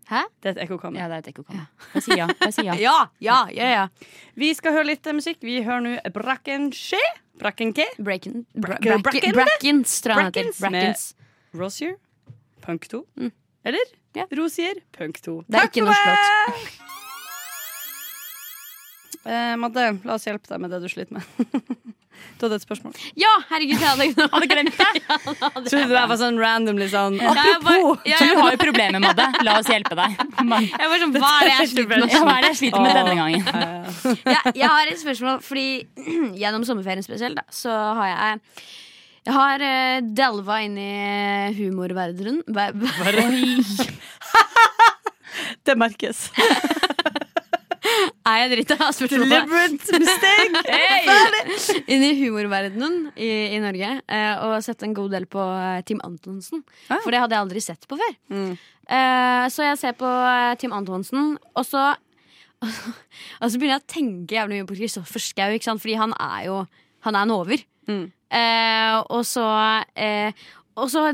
Hæ? 0.09 0.23
Det 0.41 0.49
er 0.49 0.55
et 0.55 0.61
ekkokammer. 0.63 0.97
Ja, 0.97 1.05
det 1.11 1.17
er 1.19 1.21
et 1.21 1.29
ekkokammer. 1.29 1.67
Jeg 1.93 2.05
sier 2.07 2.17
ja. 2.23 2.25
Jeg 2.41 2.55
sier 2.55 2.69
ja. 2.71 2.77
Ja, 2.81 2.95
ja, 3.21 3.37
ja, 3.53 3.67
ja. 3.75 3.83
Vi 4.41 4.49
skal 4.57 4.73
høre 4.73 4.87
litt 4.89 5.05
musikk. 5.13 5.37
Vi 5.45 5.59
hører 5.61 5.85
nå 5.85 5.93
Brackensche. 6.15 6.97
Brackenke. 7.39 7.85
Bracken, 8.01 8.41
bra, 8.55 8.79
Bracken- 8.81 9.03
bracken, 9.05 9.05
Bracken? 9.05 9.37
Brackens, 9.37 9.93
tror 10.01 10.15
jeg 10.15 10.23
han 10.25 10.33
heter. 10.33 10.49
Brackens 10.57 11.05
med- 11.53 11.61
Rosier. 11.61 11.95
Punk 12.65 12.89
2. 12.89 13.05
Eller 13.69 13.95
Ja. 14.17 14.25
Rosier. 14.33 14.81
Punk 14.97 15.21
2. 15.21 15.43
Det 15.47 15.59
er 15.61 15.69
ikke 15.69 15.85
norsk 15.85 16.09
låt. 16.09 16.79
Eh, 19.27 19.55
Madde, 19.59 19.91
la 20.07 20.15
oss 20.15 20.25
hjelpe 20.27 20.47
deg 20.47 20.61
med 20.63 20.71
det 20.71 20.79
du 20.83 20.89
sliter 20.91 21.17
med. 21.17 21.23
du 22.39 22.45
hadde 22.45 22.55
et 22.59 22.63
spørsmål. 22.63 22.93
Ja, 23.19 23.29
herregud, 23.49 23.79
jeg 23.79 23.89
hadde. 23.89 24.27
Hadde 24.33 24.47
glemt 24.51 24.79
det. 24.79 24.87
Trodde 25.69 25.87
du 25.91 25.95
jeg 25.97 26.09
var 26.11 26.19
sånn 26.21 26.39
randomly 26.39 26.87
sånn 26.91 27.19
Apropos, 27.19 27.99
ja, 28.07 28.17
Du 28.23 28.39
har 28.39 28.55
jo 28.55 28.59
problemer 28.63 29.03
med 29.03 29.19
det. 29.19 29.27
La 29.47 29.57
oss 29.59 29.69
hjelpe 29.71 29.95
deg. 29.99 30.15
Man, 30.47 30.65
jeg 30.67 30.91
var 30.93 31.03
sånn, 31.03 31.13
Hva 31.19 31.31
er 31.41 31.47
det 31.49 31.53
jeg 31.57 31.71
sliter 31.75 32.03
med? 32.03 32.15
ja, 32.15 32.23
hva 32.25 32.35
er 32.37 32.41
det 32.47 32.51
jeg 32.53 32.59
sliter 32.63 32.85
med 32.85 32.99
denne 32.99 33.15
gangen? 33.19 33.41
Ja, 34.23 34.41
jeg 34.63 34.67
har 34.71 34.91
et 34.93 35.01
spørsmål, 35.03 35.41
fordi 35.45 35.67
gjennom 36.43 36.67
sommerferien 36.67 37.05
spesielt, 37.05 37.39
da, 37.39 37.47
så 37.53 37.75
har 37.99 38.13
jeg 38.15 38.43
jeg 39.27 39.35
har 39.35 39.61
uh, 39.61 39.97
delva 40.15 40.55
inn 40.63 40.77
i 40.79 41.51
humorverdenen. 41.59 42.39
Ver- 42.55 42.73
Det 45.67 45.75
merkes. 45.77 46.29
Er 48.29 48.41
jeg 48.43 48.51
drita? 48.53 48.89
Deliberate 49.09 49.99
mistake. 50.01 50.63
Inn 51.91 52.03
i 52.05 52.11
humorverdenen 52.19 52.97
i, 53.15 53.29
i 53.55 53.61
Norge 53.63 53.93
eh, 54.01 54.43
og 54.45 54.59
sett 54.65 54.83
en 54.85 54.93
god 54.97 55.15
del 55.15 55.25
på 55.29 55.41
eh, 55.41 55.79
Tim 55.87 56.01
Antonsen. 56.05 56.61
Ah. 56.89 56.99
For 57.03 57.13
det 57.13 57.23
hadde 57.23 57.37
jeg 57.37 57.45
aldri 57.47 57.63
sett 57.63 57.87
på 57.89 57.97
før. 57.99 58.13
Mm. 58.33 58.53
Eh, 58.89 59.47
så 59.53 59.65
jeg 59.65 59.81
ser 59.81 59.97
på 59.97 60.11
Tim 60.61 60.75
Antonsen, 60.77 61.35
og 61.55 61.67
så 61.67 61.91
Og 63.39 63.47
så 63.47 63.55
begynner 63.55 63.77
jeg 63.77 63.83
å 63.85 63.91
tenke 63.93 64.35
jævlig 64.35 64.57
mye 64.59 64.67
på 64.67 64.75
Kristoffer 64.75 65.23
Schou, 65.23 65.77
fordi 65.79 65.95
han 65.95 66.11
er 66.19 66.41
jo 66.49 66.57
Han 67.07 67.15
er 67.15 67.23
en 67.23 67.31
over. 67.31 67.61
Mm. 67.87 68.07
Eh, 68.35 68.95
og 69.09 69.23
så 69.25 69.45
eh, 69.95 70.35
og 70.79 70.87
så 70.91 71.09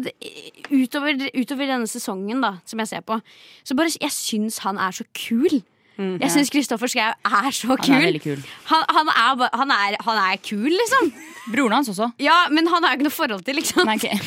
utover, 0.69 1.17
utover 1.33 1.69
denne 1.69 1.89
sesongen 1.89 2.43
da 2.43 2.55
som 2.69 2.81
jeg 2.81 2.91
ser 2.91 3.05
på, 3.05 3.17
så 3.65 3.77
bare 3.77 3.93
jeg 3.93 4.13
syns 4.13 4.59
han 4.65 4.77
er 4.81 4.93
så 4.93 5.05
kul. 5.17 5.61
Jeg 5.97 6.31
syns 6.33 6.51
Kristoffer 6.51 6.91
Schau 6.91 7.07
er 7.07 7.51
så 7.55 7.77
kul. 7.79 7.93
Han 7.93 8.09
er 8.09 8.19
kul. 8.19 8.41
Han, 8.71 8.83
han, 8.97 9.11
er, 9.13 9.47
han, 9.55 9.71
er, 9.71 9.97
han 10.03 10.21
er 10.25 10.41
kul, 10.43 10.67
liksom. 10.73 11.11
Broren 11.53 11.77
hans 11.77 11.89
også. 11.93 12.09
Ja, 12.19 12.45
men 12.51 12.67
han 12.67 12.83
har 12.83 12.95
jo 12.95 12.99
ikke 12.99 13.07
noe 13.07 13.15
forhold 13.15 13.43
til, 13.47 13.59
liksom. 13.61 13.85
Nei, 13.87 13.95
okay. 14.01 14.17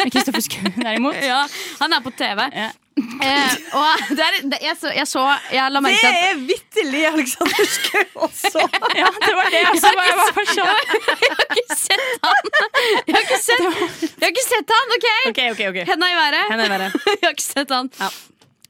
Men 0.00 0.12
Kristoffer 0.14 0.44
Schou 0.48 0.72
derimot. 0.78 1.18
Ja, 1.32 1.44
han 1.80 1.92
er 1.94 2.02
på 2.02 2.10
TV. 2.18 2.48
Ja. 2.56 2.70
Eh, 2.92 3.52
og 3.78 4.02
det 4.16 4.24
er, 4.24 4.34
det, 4.52 4.58
jeg, 4.60 4.74
så, 4.76 4.90
jeg 4.92 5.06
så 5.08 5.22
Jeg 5.48 5.72
la 5.72 5.80
merke 5.80 5.96
til 6.02 6.10
at 6.12 6.26
er 6.26 6.40
vitterlig 6.44 7.06
Alexander 7.08 7.68
Schou 7.74 8.26
også! 8.26 8.64
Ja, 9.00 9.08
det 9.22 9.32
var 9.38 9.48
det 9.54 9.62
også. 9.70 9.92
Jeg 9.96 10.48
sånn. 10.50 10.82
Jeg 11.22 11.38
har 11.38 11.56
ikke 11.62 11.78
sett 11.78 12.26
han! 12.26 12.50
Jeg 13.06 13.16
har 13.16 13.22
ikke 13.22 13.40
sett, 13.46 13.64
jeg 14.02 14.26
har 14.26 14.34
ikke 14.34 14.44
sett 14.48 14.76
han, 14.76 14.94
OK? 14.98 15.08
OK, 15.30 15.40
OK. 15.54 15.64
okay. 15.70 15.86
Henda 15.88 16.10
i 16.12 16.18
været. 16.18 16.44
Henda 16.52 16.68
i 16.68 16.74
været. 16.74 17.00
Jeg 17.08 17.24
har 17.24 17.34
ikke 17.36 17.46
sett 17.46 17.74
han. 17.78 17.90
Ja. 18.00 18.10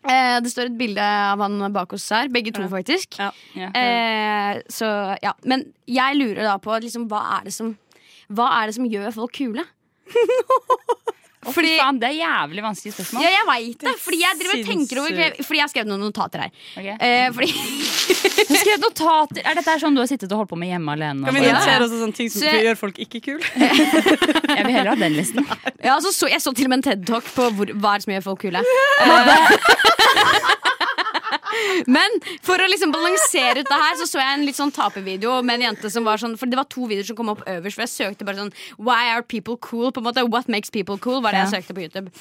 Eh, 0.02 0.36
det 0.42 0.50
står 0.50 0.70
et 0.70 0.78
bilde 0.78 1.02
av 1.02 1.42
han 1.44 1.62
bak 1.74 1.92
oss 1.94 2.08
her. 2.10 2.30
Begge 2.32 2.54
to, 2.54 2.64
faktisk. 2.70 3.18
Ja. 3.20 3.30
Ja. 3.54 3.70
Eh, 3.78 4.62
så 4.72 4.88
ja, 5.22 5.34
Men 5.46 5.68
jeg 5.86 6.18
lurer 6.18 6.42
da 6.48 6.56
på 6.62 6.74
liksom, 6.82 7.06
hva, 7.10 7.22
er 7.38 7.48
det 7.48 7.54
som, 7.54 7.76
hva 8.28 8.50
er 8.60 8.70
det 8.70 8.78
som 8.78 8.88
gjør 8.88 9.14
folk 9.14 9.36
kule? 9.38 9.66
Fy 11.42 11.72
faen, 11.74 11.96
det 11.98 12.06
er 12.06 12.16
jævlig 12.20 12.62
vanskelig 12.62 12.92
spørsmål. 12.94 13.24
Ja, 13.24 13.30
jeg 13.34 13.46
veit 13.48 13.80
det. 13.82 13.94
Fordi 14.04 14.18
jeg 14.22 14.38
driver 14.38 14.54
og 14.60 14.68
tenker 14.68 15.00
over. 15.02 15.34
Fordi 15.42 15.58
jeg 15.58 15.64
har 15.64 15.72
skrevet 15.72 15.90
noen 15.90 16.04
notater 16.06 16.44
her. 16.44 16.52
Okay. 16.78 16.94
Eh, 17.02 17.28
fordi 17.34 17.48
Du 18.52 18.54
skrev 18.60 18.78
notater. 18.84 19.42
Er 19.42 19.58
dette 19.58 19.74
sånn 19.82 19.96
du 19.98 20.02
har 20.02 20.10
sittet 20.10 20.30
og 20.30 20.42
holdt 20.42 20.52
på 20.52 20.58
med 20.62 20.70
hjemme 20.70 20.94
alene? 20.94 21.26
Kan 21.26 21.34
vi 21.34 21.42
notere 21.48 21.82
også 21.88 21.98
sånne 22.04 22.16
ting 22.20 22.30
som 22.30 22.44
Så 22.46 22.54
gjør 22.62 22.78
folk 22.78 23.02
ikke 23.02 23.22
kule? 23.26 23.42
Jeg 24.56 24.66
vil 24.68 24.74
heller 24.76 24.92
ha 24.94 24.98
den 25.02 25.16
listen. 25.18 25.42
ja, 25.82 25.96
altså, 25.96 26.12
så, 26.14 26.30
Jeg 26.30 26.40
så 26.44 26.54
til 26.54 26.68
og 26.68 26.74
med 26.74 26.82
en 26.82 26.86
TED-talk 26.90 27.26
på 27.34 27.48
hvor, 27.58 27.74
hva 27.74 27.96
er 27.96 28.02
det 28.02 28.06
som 28.06 28.14
gjør 28.14 28.26
folk 28.30 28.46
kule. 28.46 28.62
Eh, 28.62 28.66
Men 31.96 32.18
for 32.44 32.60
å 32.60 32.68
liksom 32.70 32.92
balansere 32.94 33.62
ut 33.62 33.68
det 33.70 33.78
her, 33.84 33.96
så 34.00 34.06
så 34.08 34.20
jeg 34.20 34.36
en 34.38 34.46
litt 34.46 34.58
sånn 34.58 34.72
tapervideo 34.74 35.38
med 35.46 35.60
en 35.60 35.66
jente 35.70 35.90
som 35.92 36.04
var 36.06 36.20
sånn 36.20 36.36
For 36.40 36.50
det 36.50 36.58
var 36.58 36.68
to 36.72 36.86
videoer 36.90 37.08
som 37.08 37.18
kom 37.18 37.32
opp 37.32 37.42
øverst, 37.48 37.78
for 37.78 37.84
jeg 37.86 37.92
søkte 37.92 38.26
bare 38.28 38.40
sånn 38.42 38.52
Why 38.78 39.12
are 39.12 39.22
people 39.22 39.56
cool? 39.64 39.90
På 39.92 40.02
en 40.02 40.08
måte, 40.08 40.24
What 40.32 40.48
makes 40.52 40.70
people 40.74 40.98
cool? 41.02 41.20
Var 41.24 41.34
det 41.36 41.42
jeg 41.44 41.52
søkte 41.56 41.76
på 41.76 41.84
YouTube. 41.84 42.12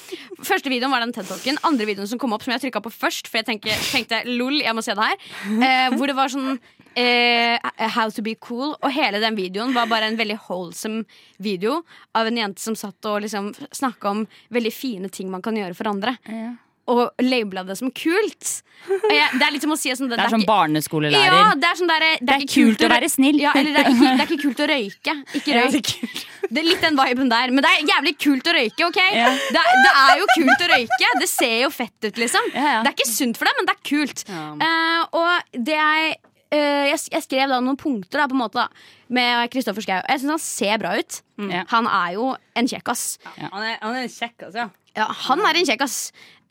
Første 0.42 0.70
videoen 0.72 0.92
var 0.92 1.04
den 1.04 1.12
TED-talken. 1.14 1.58
Andre 1.68 1.86
videoen 1.88 2.08
som 2.10 2.20
kom 2.22 2.32
opp, 2.36 2.44
som 2.44 2.54
jeg 2.54 2.66
trykka 2.66 2.82
på 2.84 2.92
først, 2.92 3.28
for 3.30 3.40
jeg 3.40 3.48
tenkte, 3.50 3.76
tenkte 3.92 4.22
lol, 4.28 4.58
jeg 4.62 4.74
må 4.76 4.82
se 4.84 4.94
det 4.98 5.08
her. 5.12 5.28
Eh, 5.68 5.96
hvor 5.96 6.10
det 6.10 6.16
var 6.18 6.32
sånn 6.32 6.58
eh, 6.98 7.58
How 7.96 8.10
to 8.10 8.22
be 8.24 8.34
cool. 8.40 8.74
Og 8.80 8.90
hele 8.94 9.20
den 9.22 9.36
videoen 9.38 9.74
var 9.76 9.88
bare 9.90 10.08
en 10.10 10.18
veldig 10.18 10.38
wholesome 10.48 11.04
video 11.42 11.82
av 12.18 12.26
en 12.30 12.36
jente 12.42 12.62
som 12.62 12.76
satt 12.78 13.08
og 13.10 13.22
liksom 13.24 13.52
snakka 13.72 14.10
om 14.12 14.26
veldig 14.52 14.72
fine 14.74 15.08
ting 15.12 15.30
man 15.32 15.42
kan 15.44 15.56
gjøre 15.58 15.76
for 15.78 15.90
andre. 15.92 16.16
Og 16.90 17.12
labela 17.22 17.62
det 17.62 17.76
som 17.78 17.92
kult. 17.94 18.48
Og 18.90 19.12
jeg, 19.14 19.26
det 19.38 19.44
er 19.46 19.52
litt 19.54 19.62
som 19.62 19.70
å 19.70 19.76
si 19.78 19.92
sånn 19.94 20.08
Det 20.10 20.16
er 20.18 20.32
sånn 20.32 20.42
barneskolelærer. 20.48 21.36
ja, 21.36 21.52
det 21.54 21.68
er 21.68 21.76
sånn 21.78 21.86
der, 21.92 22.02
det, 22.02 22.08
Det 22.26 22.34
er 22.34 22.46
kult 22.50 22.80
å 22.82 22.88
være 22.90 23.08
snill. 23.12 23.38
Ja, 23.38 23.52
eller 23.54 23.76
det 23.76 23.84
er, 23.84 23.90
ikke, 23.92 24.08
det 24.18 24.24
er 24.24 24.26
ikke 24.32 24.42
kult 24.42 24.62
å 24.64 24.66
røyke. 24.72 25.14
Ikke 25.38 25.60
røyk. 25.60 25.92
Det 26.52 26.58
er 26.64 26.66
litt 26.66 26.82
den 26.82 26.98
viben 26.98 27.30
der. 27.30 27.52
Men 27.54 27.62
det 27.62 27.70
er 27.70 27.86
jævlig 27.92 28.14
kult 28.18 28.50
å 28.50 28.56
røyke. 28.58 28.88
ok? 28.88 28.98
Ja. 29.14 29.28
Det, 29.30 29.62
er- 29.62 29.78
det 29.86 29.92
er 30.02 30.18
jo 30.24 30.26
kult 30.34 30.66
å 30.66 30.70
røyke. 30.74 31.12
Det 31.22 31.30
ser 31.30 31.54
jo 31.62 31.70
fett 31.70 32.08
ut, 32.10 32.18
liksom. 32.24 32.50
Ja, 32.50 32.66
ja. 32.66 32.82
Det 32.82 32.90
er 32.90 32.98
ikke 32.98 33.08
sunt 33.14 33.38
for 33.38 33.46
deg, 33.46 33.60
men 33.60 33.70
det 33.70 33.76
er 33.78 33.82
kult. 33.92 34.24
Uh, 34.32 35.00
og 35.22 35.56
det 35.70 35.78
jeg, 35.78 36.20
Uh, 36.52 36.84
jeg 36.84 36.98
jeg 37.14 37.22
skrev 37.24 37.48
da 37.48 37.62
noen 37.64 37.78
punkter 37.80 38.20
da, 38.20 38.26
på 38.28 38.34
en 38.36 38.42
måte 38.42 38.58
da, 38.60 38.66
med 39.08 39.48
Kristoffer 39.54 39.80
Schou. 39.80 40.02
Jeg 40.04 40.20
syns 40.20 40.34
han 40.34 40.42
ser 40.44 40.74
bra 40.82 40.90
ut. 41.00 41.22
Ja. 41.48 41.62
Han 41.70 41.86
er 41.88 42.10
jo 42.18 42.26
en 42.60 42.68
kjekkas. 42.68 43.04
Han 43.38 43.62
er, 43.64 43.78
han 43.80 43.94
er 43.96 44.02
en 44.04 44.12
kjekkas, 44.12 44.58
Ja, 44.60 44.66
han 44.96 45.40
er 45.48 45.58
en 45.58 45.66
kjekkas. 45.68 45.96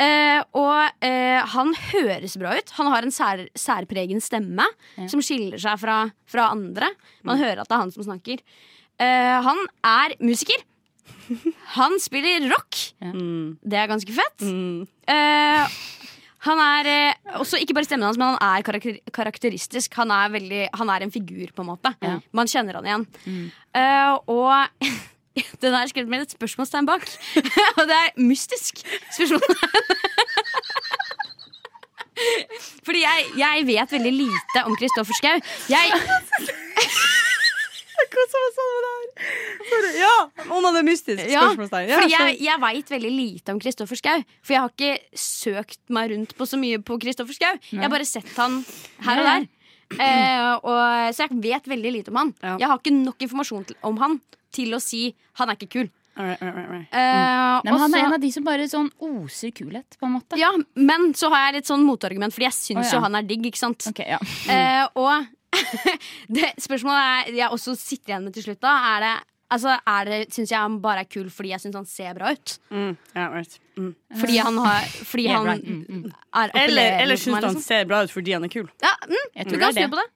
Eh, 0.02 0.40
og 0.58 1.06
eh, 1.06 1.40
han 1.54 1.76
høres 1.92 2.38
bra 2.42 2.56
ut. 2.58 2.74
Han 2.80 2.90
har 2.90 3.06
en 3.06 3.14
sær, 3.14 3.44
særpregen 3.58 4.22
stemme 4.24 4.66
som 5.12 5.22
skiller 5.22 5.62
seg 5.62 5.78
fra, 5.82 6.00
fra 6.26 6.48
andre. 6.56 6.90
Man 7.28 7.38
hører 7.42 7.62
at 7.62 7.70
det 7.70 7.78
er 7.78 7.84
han 7.86 7.94
som 7.94 8.08
snakker. 8.08 8.42
Eh, 9.02 9.38
han 9.46 9.62
er 9.86 10.16
musiker. 10.26 10.64
Han 11.78 12.00
spiller 12.02 12.50
rock. 12.52 12.80
Det 13.62 13.78
er 13.78 13.90
ganske 13.92 14.14
fett. 14.16 14.44
Eh, 15.12 15.80
han 16.42 16.58
er 16.66 16.90
også 17.38 17.60
ikke 17.62 17.76
bare 17.78 17.86
stemmen 17.86 18.08
hans, 18.08 18.18
men 18.18 18.34
han 18.34 18.58
er 18.58 18.66
karakter 18.66 18.98
karakteristisk. 19.14 19.94
Han 20.02 20.10
er, 20.16 20.32
veldig, 20.34 20.64
han 20.80 20.90
er 20.90 21.06
en 21.06 21.14
figur, 21.14 21.52
på 21.54 21.62
en 21.62 21.70
måte. 21.76 21.94
Man 22.34 22.50
kjenner 22.50 22.80
han 22.80 22.90
igjen. 22.90 23.06
Eh, 23.78 24.14
og 24.34 24.82
den 25.64 25.78
er 25.78 25.92
skrevet 25.92 26.12
med 26.12 26.26
et 26.26 26.36
spørsmålstegn 26.36 26.90
bak. 26.90 27.04
og 27.78 27.84
det 27.88 27.98
er 27.98 28.10
mystisk 28.20 28.74
spørsmålstegn. 29.16 29.60
Fordi 32.86 33.00
jeg, 33.02 33.24
jeg 33.40 33.64
vet 33.66 33.92
veldig 33.96 34.12
lite 34.14 34.62
om 34.68 34.76
Kristoffer 34.78 35.16
Schau. 35.18 35.40
Jeg, 35.72 35.90
Ja, 40.02 40.16
om 40.56 40.66
han 40.66 40.78
er 40.80 40.86
mystisk? 40.86 41.22
ja, 41.32 41.44
fordi 42.02 42.14
jeg, 42.14 42.38
jeg 42.46 42.62
veit 42.62 42.92
veldig 42.94 43.12
lite 43.14 43.56
om 43.56 43.62
Kristoffer 43.62 44.00
Schau. 44.00 44.24
For 44.44 44.56
jeg 44.56 44.64
har 44.66 44.74
ikke 44.74 45.18
søkt 45.18 45.80
meg 45.94 46.14
rundt 46.14 46.36
på 46.38 46.48
så 46.50 46.60
mye 46.62 46.82
på 46.86 46.98
Kristoffer 47.02 47.38
Schau. 47.38 47.54
Jeg 47.72 47.84
har 47.86 47.94
bare 47.94 48.08
sett 48.10 48.32
han 48.38 48.62
her 49.06 49.24
og 49.24 49.30
der. 49.30 49.48
Eh, 50.00 50.52
og, 50.64 51.16
så 51.16 51.26
jeg 51.26 51.40
vet 51.44 51.66
veldig 51.68 51.96
lite 51.98 52.14
om 52.14 52.20
han. 52.22 52.36
Ja. 52.42 52.54
Jeg 52.62 52.70
har 52.72 52.80
ikke 52.80 52.94
nok 52.96 53.26
informasjon 53.28 53.66
til, 53.72 53.80
om 53.88 53.98
han 54.02 54.20
til 54.56 54.76
å 54.76 54.80
si 54.84 55.10
han 55.40 55.52
er 55.52 55.60
ikke 55.60 55.74
kul. 55.80 55.90
Alright, 56.20 56.42
alright, 56.44 56.68
alright. 56.68 56.88
Eh, 56.92 57.64
Nei, 57.64 57.72
men 57.72 57.82
han 57.86 57.94
er 57.96 58.06
en 58.06 58.16
av 58.18 58.24
de 58.24 58.32
som 58.36 58.46
bare 58.46 58.68
sånn 58.70 58.90
oser 59.08 59.54
kulhet, 59.56 59.96
på 60.00 60.08
en 60.10 60.16
måte. 60.18 60.40
Ja, 60.40 60.52
men 60.76 61.12
så 61.18 61.32
har 61.32 61.48
jeg 61.48 61.62
litt 61.62 61.72
sånn 61.72 61.86
motargument, 61.88 62.36
fordi 62.36 62.50
jeg 62.50 62.58
syns 62.58 62.84
oh, 62.84 62.90
ja. 62.90 62.98
jo 62.98 63.04
han 63.06 63.20
er 63.20 63.28
digg. 63.30 63.48
ikke 63.48 63.62
sant? 63.62 63.88
Okay, 63.94 64.12
ja. 64.12 64.20
Eh, 64.52 64.84
og 65.00 65.30
det 66.36 66.54
spørsmålet 66.62 67.32
jeg 67.36 67.48
også 67.52 67.76
sitter 67.80 68.14
igjen 68.14 68.28
med 68.28 68.36
til 68.36 68.50
slutt, 68.50 68.64
da, 68.64 68.78
er 68.96 69.06
det 69.08 69.18
Altså, 69.52 69.74
er 69.76 70.08
det, 70.08 70.20
Syns 70.32 70.52
jeg 70.54 70.64
han 70.64 70.78
bare 70.80 71.04
er 71.04 71.10
kul 71.12 71.26
fordi 71.28 71.50
jeg 71.52 71.60
syns 71.66 71.76
han 71.76 71.88
ser 71.90 72.14
bra 72.16 72.32
ut? 72.32 72.54
Mm, 72.72 72.94
yeah, 73.18 73.34
right. 73.34 73.58
Mm. 73.82 74.20
Fordi 74.22 74.38
han 74.46 74.58
har 74.66 74.90
Fordi 75.12 75.24
Yeah, 75.28 75.38
han 75.38 75.48
right. 75.52 75.68
Mm, 75.68 75.86
mm. 76.02 76.12
er 76.42 76.56
Eller, 76.64 76.98
eller 77.04 77.16
syns 77.20 77.26
du 77.26 77.38
han 77.40 77.44
liksom. 77.54 77.62
ser 77.68 77.86
bra 77.90 78.04
ut 78.08 78.12
fordi 78.14 78.34
han 78.38 78.44
er 78.48 78.52
kul? 78.54 78.68
Ja, 78.84 78.94
mm, 79.08 79.16
Jeg 79.36 79.46
du 79.46 79.50
tror 79.56 79.60
kan 79.60 79.74
det 79.74 79.78
er 79.84 79.88
snu 79.88 79.96
på 79.96 80.02
det. 80.02 80.10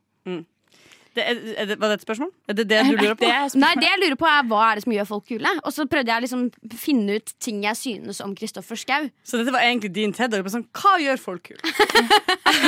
Det 1.16 1.24
er, 1.24 1.38
er 1.62 1.66
det, 1.70 1.76
var 1.80 1.88
det 1.94 1.96
et 2.02 2.02
spørsmål? 2.04 2.30
Er 2.52 2.56
det 2.58 2.64
det 2.70 2.80
du 2.90 2.96
lurer 3.00 3.14
på? 3.16 3.24
Det. 3.24 3.56
Nei, 3.62 3.70
det 3.80 3.88
jeg 3.88 4.00
lurer 4.02 4.18
på 4.20 4.28
er 4.28 4.42
Hva 4.50 4.64
er 4.72 4.76
det 4.76 4.84
som 4.84 4.92
gjør 4.98 5.06
folk 5.08 5.24
kule? 5.30 5.54
Og 5.64 5.72
så 5.72 5.86
prøvde 5.88 6.12
jeg 6.12 6.20
å 6.20 6.24
liksom 6.26 6.42
finne 6.76 7.16
ut 7.22 7.32
ting 7.40 7.62
jeg 7.64 7.80
synes 7.80 8.20
om 8.26 8.34
Kristoffer 8.36 8.76
Schau. 8.82 9.08
Så 9.24 9.40
dette 9.40 9.54
var 9.56 9.64
egentlig 9.64 9.94
din 9.96 10.12
TED? 10.16 10.36
og 10.36 10.50
Sånn, 10.52 10.66
hva 10.76 10.98
gjør 11.00 11.22
folk 11.24 11.48
kule? 11.48 11.62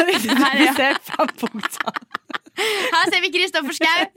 Vi 0.07 0.69
ser 0.79 0.95
fem 1.09 1.33
punkter. 1.43 1.99
Her 2.57 3.11
ser 3.11 3.19
vi 3.25 3.33
Kristoffer 3.35 3.75
Schau! 3.75 4.07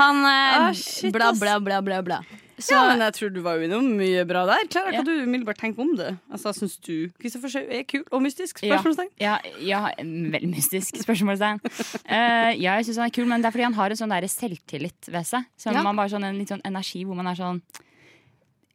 Han 0.00 0.24
eh, 0.24 0.56
Ah, 0.56 0.72
shit, 0.72 1.12
bla, 1.12 1.34
bla, 1.36 1.58
bla, 1.60 1.82
bla, 1.84 2.00
bla. 2.08 2.22
Så 2.58 2.72
Ja, 2.72 2.86
men 2.88 3.00
jeg 3.04 3.12
tror 3.12 3.32
du 3.34 3.40
var 3.44 3.58
jo 3.58 3.66
innom 3.66 3.84
mye 3.98 4.22
bra 4.26 4.46
der. 4.48 4.66
Klara, 4.72 4.92
Ja. 4.92 5.02
hva 5.02 5.04
du 5.04 5.10
umiddelbart 5.26 5.58
tenker 5.60 5.80
om 5.84 5.94
det? 5.96 6.16
Altså, 6.32 6.52
Syns 6.56 6.78
du 6.80 7.10
Kristoffer 7.20 7.48
Schau 7.52 7.64
er 7.68 7.82
kul 7.84 8.04
og 8.10 8.22
mystisk? 8.24 8.62
Spørsmålstegn? 8.64 9.10
Ja, 9.20 9.38
ja, 9.60 9.82
veldig 9.98 10.48
mystisk 10.54 10.96
spørsmålstegn. 11.04 11.60
uh, 11.64 12.52
ja, 12.56 12.76
jeg 12.78 12.86
syns 12.88 12.96
han 12.96 13.10
er 13.10 13.16
kul, 13.18 13.26
men 13.28 13.42
det 13.42 13.48
er 13.50 13.56
fordi 13.58 13.64
han 13.68 13.74
har 13.74 13.90
en 13.90 13.96
sånn 14.00 14.14
der 14.14 14.28
selvtillit 14.32 15.10
ved 15.12 15.26
seg. 15.26 15.44
Så 15.58 15.72
Ja. 15.72 15.82
man 15.82 15.96
bare 15.96 16.08
sånn, 16.08 16.24
En 16.24 16.38
litt 16.38 16.48
sånn 16.48 16.64
energi 16.64 17.04
hvor 17.04 17.14
man 17.14 17.26
er 17.28 17.34
sånn 17.36 17.60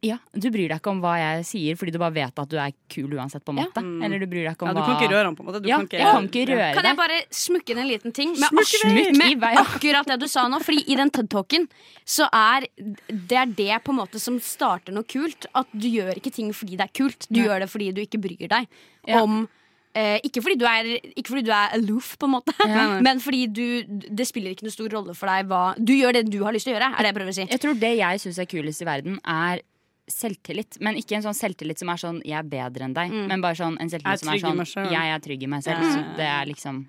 Ja, 0.02 0.16
du 0.34 0.48
bryr 0.50 0.66
deg 0.72 0.80
ikke 0.80 0.90
om 0.90 0.98
hva 1.00 1.12
jeg 1.14 1.44
sier 1.46 1.76
fordi 1.78 1.92
du 1.94 1.98
bare 2.02 2.10
vet 2.16 2.40
at 2.42 2.48
du 2.50 2.56
er 2.58 2.72
kul 2.90 3.12
uansett, 3.14 3.44
på 3.46 3.52
en 3.54 3.60
Ja. 3.62 3.66
måte. 3.70 3.82
Eller 4.04 4.18
du 4.18 4.26
bryr 4.26 4.48
deg 4.48 4.56
ikke 4.56 4.66
om 4.66 4.68
Ja, 4.68 4.74
du 4.74 4.80
hva 4.80 4.86
kan 4.88 4.96
ikke 4.98 5.12
røre 5.12 5.24
han, 5.28 5.36
på 5.38 5.44
en 5.44 5.46
måte. 5.46 5.60
Du 5.62 5.68
Ja, 5.70 5.76
kan 5.78 5.86
ikke, 5.86 5.98
jeg 6.00 6.10
kan 6.10 6.26
ikke 6.26 6.46
røre 6.50 6.74
kan 6.74 6.84
jeg 6.90 6.96
bare 6.98 7.18
smukke 7.30 7.70
inn 7.70 7.78
en 7.78 7.86
liten 7.88 8.12
ting? 8.12 8.30
Med, 8.34 8.50
Smukk 8.50 8.74
i 9.14 9.34
med 9.36 9.56
akkurat 9.62 10.06
det 10.10 10.18
du 10.18 10.26
sa 10.26 10.48
nå. 10.48 10.58
Fordi 10.60 10.82
i 10.90 10.96
den 10.98 11.10
TED-talken 11.14 11.68
så 12.04 12.26
er 12.32 12.66
det 13.08 13.38
er 13.38 13.46
det 13.46 13.84
på 13.84 13.94
en 13.94 14.00
måte 14.02 14.18
som 14.18 14.40
starter 14.40 14.92
noe 14.92 15.04
kult. 15.04 15.46
At 15.54 15.66
du 15.72 15.86
gjør 15.86 16.16
ikke 16.18 16.32
ting 16.34 16.50
fordi 16.52 16.76
det 16.76 16.88
er 16.90 16.92
kult. 16.92 17.26
Du 17.30 17.38
gjør 17.40 17.60
det 17.60 17.70
fordi 17.70 17.92
du 17.94 18.00
ikke 18.02 18.18
bryr 18.20 18.48
deg 18.48 18.66
Ja. 19.06 19.22
om 19.22 19.46
eh, 19.94 20.18
ikke, 20.24 20.40
fordi 20.42 20.56
du 20.58 20.64
er, 20.64 20.84
ikke 21.14 21.28
fordi 21.28 21.44
du 21.44 21.50
er 21.52 21.74
aloof, 21.76 22.16
på 22.18 22.24
en 22.24 22.30
måte, 22.40 22.52
Ja. 22.66 22.98
men 23.00 23.20
fordi 23.20 23.46
du, 23.52 23.82
det 24.10 24.26
spiller 24.26 24.50
ikke 24.54 24.64
noe 24.64 24.72
stor 24.72 24.88
rolle 24.88 25.14
for 25.14 25.26
deg 25.28 25.46
hva 25.46 25.74
Du 25.78 25.92
gjør 25.92 26.12
det 26.14 26.30
du 26.32 26.42
har 26.42 26.52
lyst 26.54 26.64
til 26.64 26.72
å 26.74 26.78
gjøre, 26.80 26.88
er 26.96 27.02
det 27.02 27.10
jeg 27.10 27.14
prøver 27.14 27.28
å 27.28 27.34
si. 27.34 27.46
Jeg 27.50 27.60
tror 27.60 27.74
det 27.78 27.90
jeg 27.98 28.20
syns 28.22 28.38
er 28.40 28.46
kulest 28.46 28.80
i 28.82 28.84
verden, 28.88 29.20
er 29.26 29.60
selvtillit. 30.08 30.80
Men 30.80 30.96
ikke 30.96 31.16
en 31.16 31.22
sånn 31.22 31.34
selvtillit 31.38 31.78
som 31.78 31.88
er 31.88 31.96
sånn 31.96 32.22
'jeg 32.24 32.38
er 32.38 32.42
bedre 32.42 32.82
enn 32.84 32.94
deg', 32.94 33.10
Mm. 33.12 33.26
men 33.28 33.40
bare 33.40 33.54
sånn 33.54 33.76
en 33.80 33.86
er 33.86 33.98
selvtillit 33.98 34.18
som 34.20 34.28
er 34.60 34.64
sånn 34.64 34.90
'jeg 34.90 35.14
er 35.14 35.18
trygg 35.20 35.42
i 35.42 35.46
meg 35.46 35.62
selv'. 35.62 35.82
Ja. 35.82 35.92
Så 35.94 36.16
det 36.16 36.26
er 36.26 36.44
liksom 36.46 36.86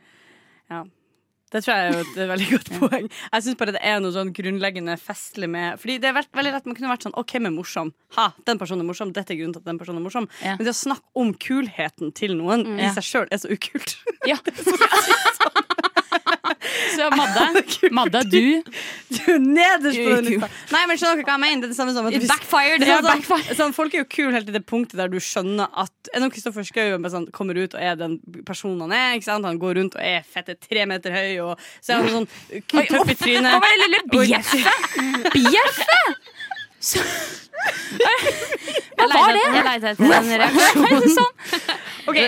Ja. 0.69 0.83
Det 1.53 1.63
tror 1.63 1.75
jeg 1.75 1.85
er 1.85 1.93
jo 1.93 1.99
et 1.99 2.29
veldig 2.29 2.49
godt 2.49 2.69
poeng. 2.79 3.11
Jeg 3.31 3.43
syns 3.43 3.57
bare 3.57 3.71
det 3.73 3.81
er 3.83 3.99
noe 3.99 4.09
sånn 4.11 4.33
grunnleggende 4.33 4.97
festlig 4.99 5.47
med 5.47 5.77
Fordi 5.79 5.99
det 6.01 6.05
er 6.09 6.13
veld- 6.13 6.31
veldig 6.33 6.51
lett 6.51 6.65
Man 6.65 6.75
kunne 6.75 6.89
vært 6.89 7.03
sånn 7.03 7.13
OK, 7.15 7.33
men 7.39 7.55
morsom. 7.55 7.93
Ha, 8.13 8.33
den 8.43 8.57
personen 8.57 8.81
er 8.81 8.85
morsom. 8.91 9.13
Dette 9.13 9.29
er 9.31 9.35
grunnen 9.37 9.53
til 9.53 9.59
at 9.59 9.65
den 9.65 9.77
personen 9.77 9.97
er 9.97 10.09
morsom. 10.09 10.27
Ja. 10.41 10.55
Men 10.57 10.65
det 10.65 10.73
å 10.73 10.81
snakke 10.89 11.03
om 11.15 11.31
kulheten 11.35 12.11
til 12.11 12.33
noen 12.35 12.79
i 12.79 12.89
seg 12.89 13.03
sjøl 13.03 13.27
er 13.31 13.37
så 13.37 13.49
ukult. 13.51 13.97
Ja. 14.25 14.37
Så 14.47 14.73
Altså, 16.93 17.17
Madde, 17.17 17.89
Madde 17.97 18.21
du 18.29 18.63
Du 19.09 19.31
er 19.33 19.39
nederst 19.41 19.97
på 19.97 20.09
er 20.09 20.15
den 20.21 20.25
lista. 20.31 20.49
Nei, 20.73 20.81
men 20.89 20.99
skjønner 21.01 21.19
dere 21.21 21.25
hva 21.27 21.33
jeg 21.35 21.43
mener? 21.43 21.61
Det 21.63 21.67
er 21.67 21.73
det 21.73 21.77
samme 21.79 21.93
som 21.95 22.05
at 22.09 22.13
It 22.13 22.21
hvis- 22.23 22.31
backfired. 22.33 22.85
Ja, 22.87 22.99
Sånn, 23.03 23.23
sånn, 23.27 23.43
sånn, 23.59 23.73
folk 23.75 23.93
er 23.97 24.03
jo 24.03 24.07
kule 24.13 24.33
helt 24.37 24.47
til 24.49 24.57
det 24.57 24.63
punktet 24.69 24.97
der 25.01 25.11
du 25.13 25.17
skjønner 25.23 25.67
at 25.83 26.11
Er 26.13 26.23
når 26.23 26.33
Kristoffer 26.35 26.63
Schou 26.67 26.97
bare 26.99 27.13
sånn, 27.15 27.27
kommer 27.35 27.57
ut 27.57 27.73
og 27.73 27.81
er 27.81 27.95
den 27.99 28.19
personen 28.45 28.81
han 28.85 28.93
er. 28.97 29.15
Ikke 29.17 29.29
sant? 29.31 29.45
Han 29.49 29.59
går 29.61 29.79
rundt 29.81 29.95
og 29.97 30.03
er 30.05 30.21
fette 30.27 30.55
tre 30.61 30.85
meter 30.89 31.11
høy, 31.15 31.39
og 31.45 31.59
så 31.81 31.95
er 31.95 32.03
han 32.03 32.09
sånn 32.19 32.27
k- 32.67 32.85
tøff 32.91 33.09
i 33.09 33.17
trynet. 33.19 33.49
Hva 33.49 33.59
var 33.63 33.73
det 33.73 33.79
lille 33.87 34.01
bjeffet? 34.13 34.67
Bjeffet? 35.33 36.07
Hva 38.97 39.07
var 39.09 39.33
det? 39.33 39.43
Jeg 39.43 39.63
leter 39.67 39.89
etter 39.93 40.13
en 40.17 40.29
reaksjon. 40.43 41.09
Sånn. 41.17 41.33
Ok, 42.11 42.19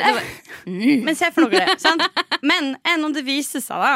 Men 1.06 1.16
se 1.18 1.30
for 1.36 1.52
dere 1.52 1.66
det. 1.74 1.80
Sant? 1.84 2.02
Men 2.46 2.74
enn 2.88 3.04
om 3.06 3.14
det 3.16 3.26
viser 3.28 3.62
seg 3.64 3.82
da 3.84 3.96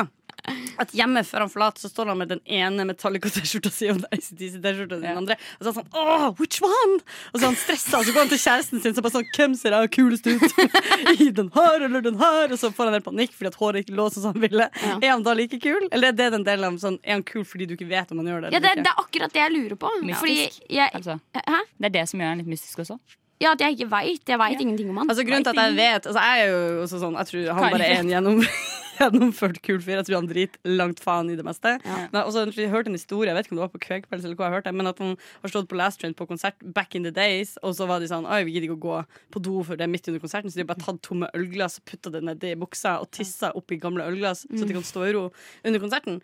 at 0.79 0.93
hjemme 0.95 1.23
før 1.27 1.45
han 1.45 1.51
forlater, 1.51 1.83
så 1.83 1.89
står 1.91 2.11
han 2.11 2.19
med 2.21 2.29
den 2.31 2.41
ene 2.45 2.85
Metallica-T-skjorta 2.89 3.71
si 3.73 3.89
og 3.91 3.99
den 3.99 4.07
ACDC-T-skjorta 4.15 4.99
den 5.01 5.17
andre. 5.21 5.37
Og 5.59 5.65
så 5.65 5.71
er 5.71 5.73
han 5.73 5.77
sånn 5.79 5.99
Åh, 5.99 6.25
which 6.39 6.61
one? 6.65 6.99
Og 7.33 7.39
så 7.39 7.43
er 7.43 7.47
han 7.49 7.59
stressa, 7.59 7.99
og 7.99 8.07
så 8.07 8.15
går 8.15 8.25
han 8.25 8.31
til 8.33 8.41
kjæresten 8.43 8.83
sin 8.83 8.95
så 8.97 9.03
bare 9.05 9.15
sånn 9.17 9.27
Hvem 9.35 9.55
ser 9.59 9.75
jeg 9.77 9.91
kulest 9.97 10.29
ut? 10.29 10.57
I 11.25 11.29
den 11.35 11.51
her 11.55 11.85
eller 11.89 12.05
den 12.05 12.19
her? 12.21 12.51
Og 12.55 12.61
så 12.61 12.71
får 12.75 12.89
han 12.89 12.97
helt 12.99 13.07
panikk 13.09 13.35
fordi 13.35 13.51
at 13.53 13.59
håret 13.59 13.85
ikke 13.85 13.97
lå 13.99 14.07
sånn 14.13 14.25
som 14.27 14.35
han 14.37 14.45
ville. 14.47 14.69
Er 14.99 15.09
han 15.11 15.23
da 15.27 15.35
like 15.37 15.59
kul? 15.63 15.87
Eller 15.91 16.13
er 16.13 16.17
det 16.19 16.31
den 16.37 16.47
delen 16.47 16.69
av 16.73 16.81
sånn 16.81 16.99
Er 17.03 17.19
han 17.19 17.25
kul 17.27 17.45
fordi 17.47 17.67
du 17.69 17.75
ikke 17.77 17.89
vet 17.89 18.11
om 18.15 18.21
han 18.23 18.31
gjør 18.33 18.45
det? 18.47 18.53
Ja, 18.55 18.63
det, 18.63 18.73
ikke? 18.73 18.83
det 18.87 18.93
er 18.93 19.03
akkurat 19.05 19.35
det 19.35 19.43
jeg 19.45 19.55
lurer 19.55 19.79
på. 19.79 19.93
Mystisk. 20.03 20.19
Fordi 20.25 20.75
jeg, 20.79 20.91
Altså, 20.99 21.19
Hæ? 21.35 21.61
det 21.79 21.89
er 21.91 21.95
det 21.99 22.05
som 22.11 22.21
gjør 22.23 22.33
han 22.33 22.41
litt 22.43 22.49
mystisk 22.51 22.83
også. 22.85 22.99
Ja, 23.39 23.53
at 23.55 23.61
jeg 23.63 23.77
ikke 23.77 23.87
veit. 23.93 24.23
Jeg 24.27 24.39
veit 24.41 24.59
ingenting 24.59 24.89
om 24.91 24.97
han. 24.99 25.09
Altså 25.11 25.23
Grunnen 25.23 25.45
til 25.47 25.55
at 25.55 25.69
jeg 25.69 25.75
vet 25.77 26.07
altså 26.11 26.19
Jeg 26.19 26.41
er 26.43 26.49
jo 26.51 26.81
også 26.83 26.99
sånn 26.99 27.15
Jeg 27.15 27.29
tror 27.29 27.45
han 27.55 27.71
bare 27.71 27.85
er 27.87 28.01
en 28.01 28.09
gjennom, 28.11 28.41
gjennomført 28.99 29.61
kul 29.65 29.79
fyr. 29.83 29.97
Jeg 29.99 30.09
tror 30.09 30.19
han 30.19 30.29
driter 30.29 30.73
langt 30.79 31.01
faen 31.03 31.31
i 31.31 31.37
det 31.39 31.45
meste. 31.47 31.75
Men 31.85 32.13
jeg 32.13 32.19
har 32.19 32.29
også 32.29 32.45
jeg 32.59 32.71
hørte 32.73 32.91
en 32.91 32.97
historie, 32.97 33.29
jeg 33.29 33.37
vet 33.37 33.47
ikke 33.47 33.55
om 33.55 33.61
det 33.61 33.65
var 33.65 33.73
på 33.73 33.83
Kvegpels 33.85 34.25
eller 34.25 34.37
hva 34.39 34.49
jeg 34.49 34.57
hørte, 34.59 34.73
men 34.75 34.91
at 34.91 35.01
han 35.01 35.15
har 35.17 35.53
stått 35.53 35.69
på 35.71 35.77
Last 35.79 36.01
Train 36.01 36.15
på 36.17 36.27
konsert 36.29 36.59
back 36.75 36.95
in 36.97 37.05
the 37.07 37.13
days, 37.13 37.55
og 37.63 37.75
så 37.77 37.87
var 37.89 38.03
de 38.03 38.09
sånn 38.11 38.27
Oi, 38.29 38.41
vi 38.47 38.55
gidder 38.55 38.69
ikke 38.69 38.79
å 38.79 38.83
gå 38.83 38.97
på 39.33 39.43
do 39.45 39.63
for 39.65 39.79
det 39.79 39.87
er 39.87 39.91
midt 39.91 40.07
under 40.11 40.21
konserten, 40.23 40.51
så 40.51 40.59
de 40.59 40.65
har 40.65 40.71
bare 40.71 40.83
tatt 40.83 41.01
tomme 41.05 41.29
ølglass 41.37 41.79
putta 41.87 42.11
det 42.13 42.21
nedi 42.25 42.53
buksa 42.59 42.97
og 43.03 43.09
tissa 43.15 43.51
oppi 43.57 43.79
gamle 43.81 44.05
ølglass, 44.09 44.45
så 44.49 44.67
de 44.67 44.75
kan 44.75 44.85
stå 44.85 45.07
i 45.07 45.13
ro 45.15 45.25
under 45.63 45.83
konserten. 45.83 46.19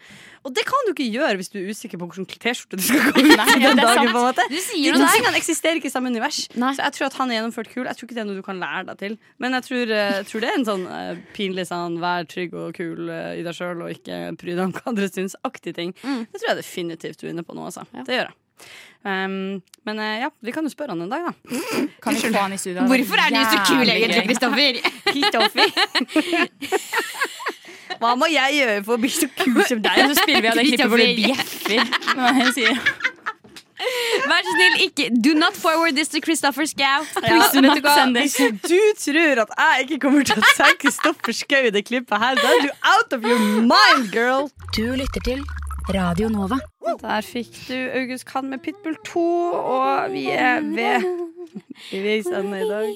Og 0.46 0.54
det 0.56 0.66
kan 0.68 0.88
du 0.88 0.94
ikke 0.94 1.08
gjøre 1.10 1.40
hvis 1.40 1.52
du 1.54 1.60
er 1.62 1.70
usikker 1.72 2.02
på 2.02 2.10
hvilken 2.10 2.28
T-skjorte 2.30 2.80
du 2.80 2.84
skal 2.86 3.02
gå 3.08 3.14
ut 3.16 3.22
i 3.24 3.36
den 3.36 3.64
ja, 3.64 3.74
dagen. 3.80 4.12
på 4.12 4.20
en 4.20 4.28
måte 4.28 4.46
Du 4.52 4.58
sier 4.62 4.96
der. 4.96 5.08
tingene 5.16 5.40
eksisterer 5.40 5.80
ikke 5.80 5.90
i 5.90 5.94
samme 5.94 6.12
univers. 6.14 6.46
Nei. 6.60 6.74
Så 6.78 6.84
jeg 6.86 6.98
tror 6.98 7.08
at 7.10 7.18
han 7.20 7.32
er 7.32 7.40
gjennomført 7.40 7.72
kul. 7.72 7.86
Jeg 7.86 7.98
tror 7.98 8.10
ikke 8.10 8.18
det 8.18 8.24
er 8.24 8.30
noe 8.30 8.40
du 8.40 8.46
kan 8.46 8.62
lære 8.62 8.86
deg 8.90 9.02
til. 9.02 9.18
Men 9.42 9.58
jeg 9.58 9.68
tror, 9.68 9.94
jeg 9.96 10.28
tror 10.30 10.44
det 10.44 10.50
er 10.52 10.60
en 10.60 10.68
sånn 10.70 10.86
uh, 10.90 11.24
pinlig 11.38 11.68
sånn 11.70 12.00
vær 12.04 12.28
trygg 12.32 12.56
og 12.58 12.65
kul 12.76 13.10
eh, 13.14 13.36
i 13.40 13.46
deg 13.46 13.58
sjøl 13.58 13.86
og 13.86 13.94
ikke 13.94 14.34
bry 14.40 14.56
deg 14.56 14.64
om 14.66 14.74
hva 14.76 14.84
andre 14.94 15.12
syns. 15.12 15.38
Aktig 15.46 15.76
ting. 15.78 15.94
Det 16.02 16.40
tror 16.40 16.52
jeg 16.54 16.62
definitivt 16.64 17.22
du 17.22 17.28
er 17.28 17.36
inne 17.36 17.46
på 17.46 17.54
nå, 17.58 17.68
altså. 17.70 17.86
Det 17.94 18.18
gjør 18.18 18.30
jeg. 18.32 18.36
Um, 19.06 19.62
men 19.86 20.00
eh, 20.02 20.22
ja, 20.24 20.32
vi 20.42 20.54
kan 20.56 20.66
jo 20.66 20.72
spørre 20.74 20.96
han 20.96 21.04
en 21.06 21.12
dag, 21.12 21.28
da. 21.28 21.34
Kan 22.02 22.16
vi 22.16 22.24
få 22.26 22.40
han 22.40 22.56
i 22.56 22.58
studio? 22.58 22.88
Hvorfor 22.90 23.22
er 23.22 23.30
du 23.36 23.42
så 23.44 23.60
kul, 23.70 23.86
egentlig. 23.86 24.24
Kristoffer? 25.12 25.68
Hva 28.02 28.16
må 28.20 28.28
jeg 28.32 28.60
gjøre 28.60 28.80
for 28.86 28.98
å 28.98 29.02
bli 29.02 29.12
så 29.14 29.28
kul 29.32 29.60
som 29.68 29.84
deg? 29.84 30.08
Så 30.10 30.16
spiller 30.24 30.42
vi 30.44 30.52
av 30.52 30.58
det 30.60 30.66
klippet 30.70 30.90
hvor 30.92 31.00
du 31.00 31.08
bjeffer. 31.22 33.14
Vær 33.76 34.46
så 34.46 34.54
snill, 34.56 34.78
ikke 34.86 35.10
Do 35.24 35.34
not 35.36 35.58
forward 35.60 35.98
this 35.98 36.10
to 36.14 36.22
Christopher 36.24 36.66
Schou. 36.70 36.84
Ja. 36.86 37.40
Hvis 38.16 38.38
du 38.64 38.80
tror 39.04 39.44
at 39.44 39.52
jeg 39.58 39.86
ikke 39.86 40.00
kommer 40.08 40.24
til 40.28 40.40
å 40.40 40.54
se 40.56 40.70
Kristoffer 40.80 41.36
Schou 41.36 41.68
i 41.68 41.74
det 41.76 41.84
klippet 41.90 42.22
her, 42.22 42.40
da 42.40 42.54
er 42.56 42.66
du 42.68 42.72
out 42.94 43.18
of 43.18 43.28
your 43.28 43.42
mind, 43.68 44.10
girl! 44.16 44.50
Du 44.78 44.88
lytter 44.96 45.24
til 45.28 45.44
Radio 45.94 46.32
Nova. 46.34 46.58
Der 47.02 47.22
fikk 47.26 47.52
du 47.68 47.76
August 47.76 48.26
Kahn 48.30 48.50
med 48.50 48.64
Pitbull 48.66 48.96
2, 49.06 49.26
og 49.60 50.12
vi 50.16 50.26
er 50.34 50.64
ved 50.66 51.06
i 51.94 52.02
veisenden 52.02 52.56
i 52.58 52.66
dag. 52.70 52.90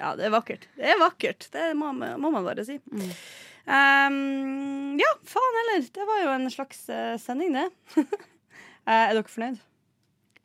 Ja, 0.00 0.14
det 0.16 0.30
er 0.30 0.34
vakkert. 0.34 0.66
Det 0.78 0.94
er 0.94 0.98
vakkert. 1.00 1.50
Det 1.52 1.70
må, 1.76 1.92
må 1.92 2.30
man 2.30 2.46
bare 2.46 2.64
si. 2.64 2.78
Um, 3.70 4.96
ja, 4.98 5.12
faen 5.28 5.58
heller. 5.60 5.86
Det 5.94 6.06
var 6.08 6.24
jo 6.24 6.34
en 6.38 6.50
slags 6.52 6.88
eh, 6.88 7.16
sending, 7.20 7.58
det. 7.58 7.68
Eh, 8.88 8.94
er 8.94 9.12
dere 9.14 9.28
fornøyd? 9.28 9.56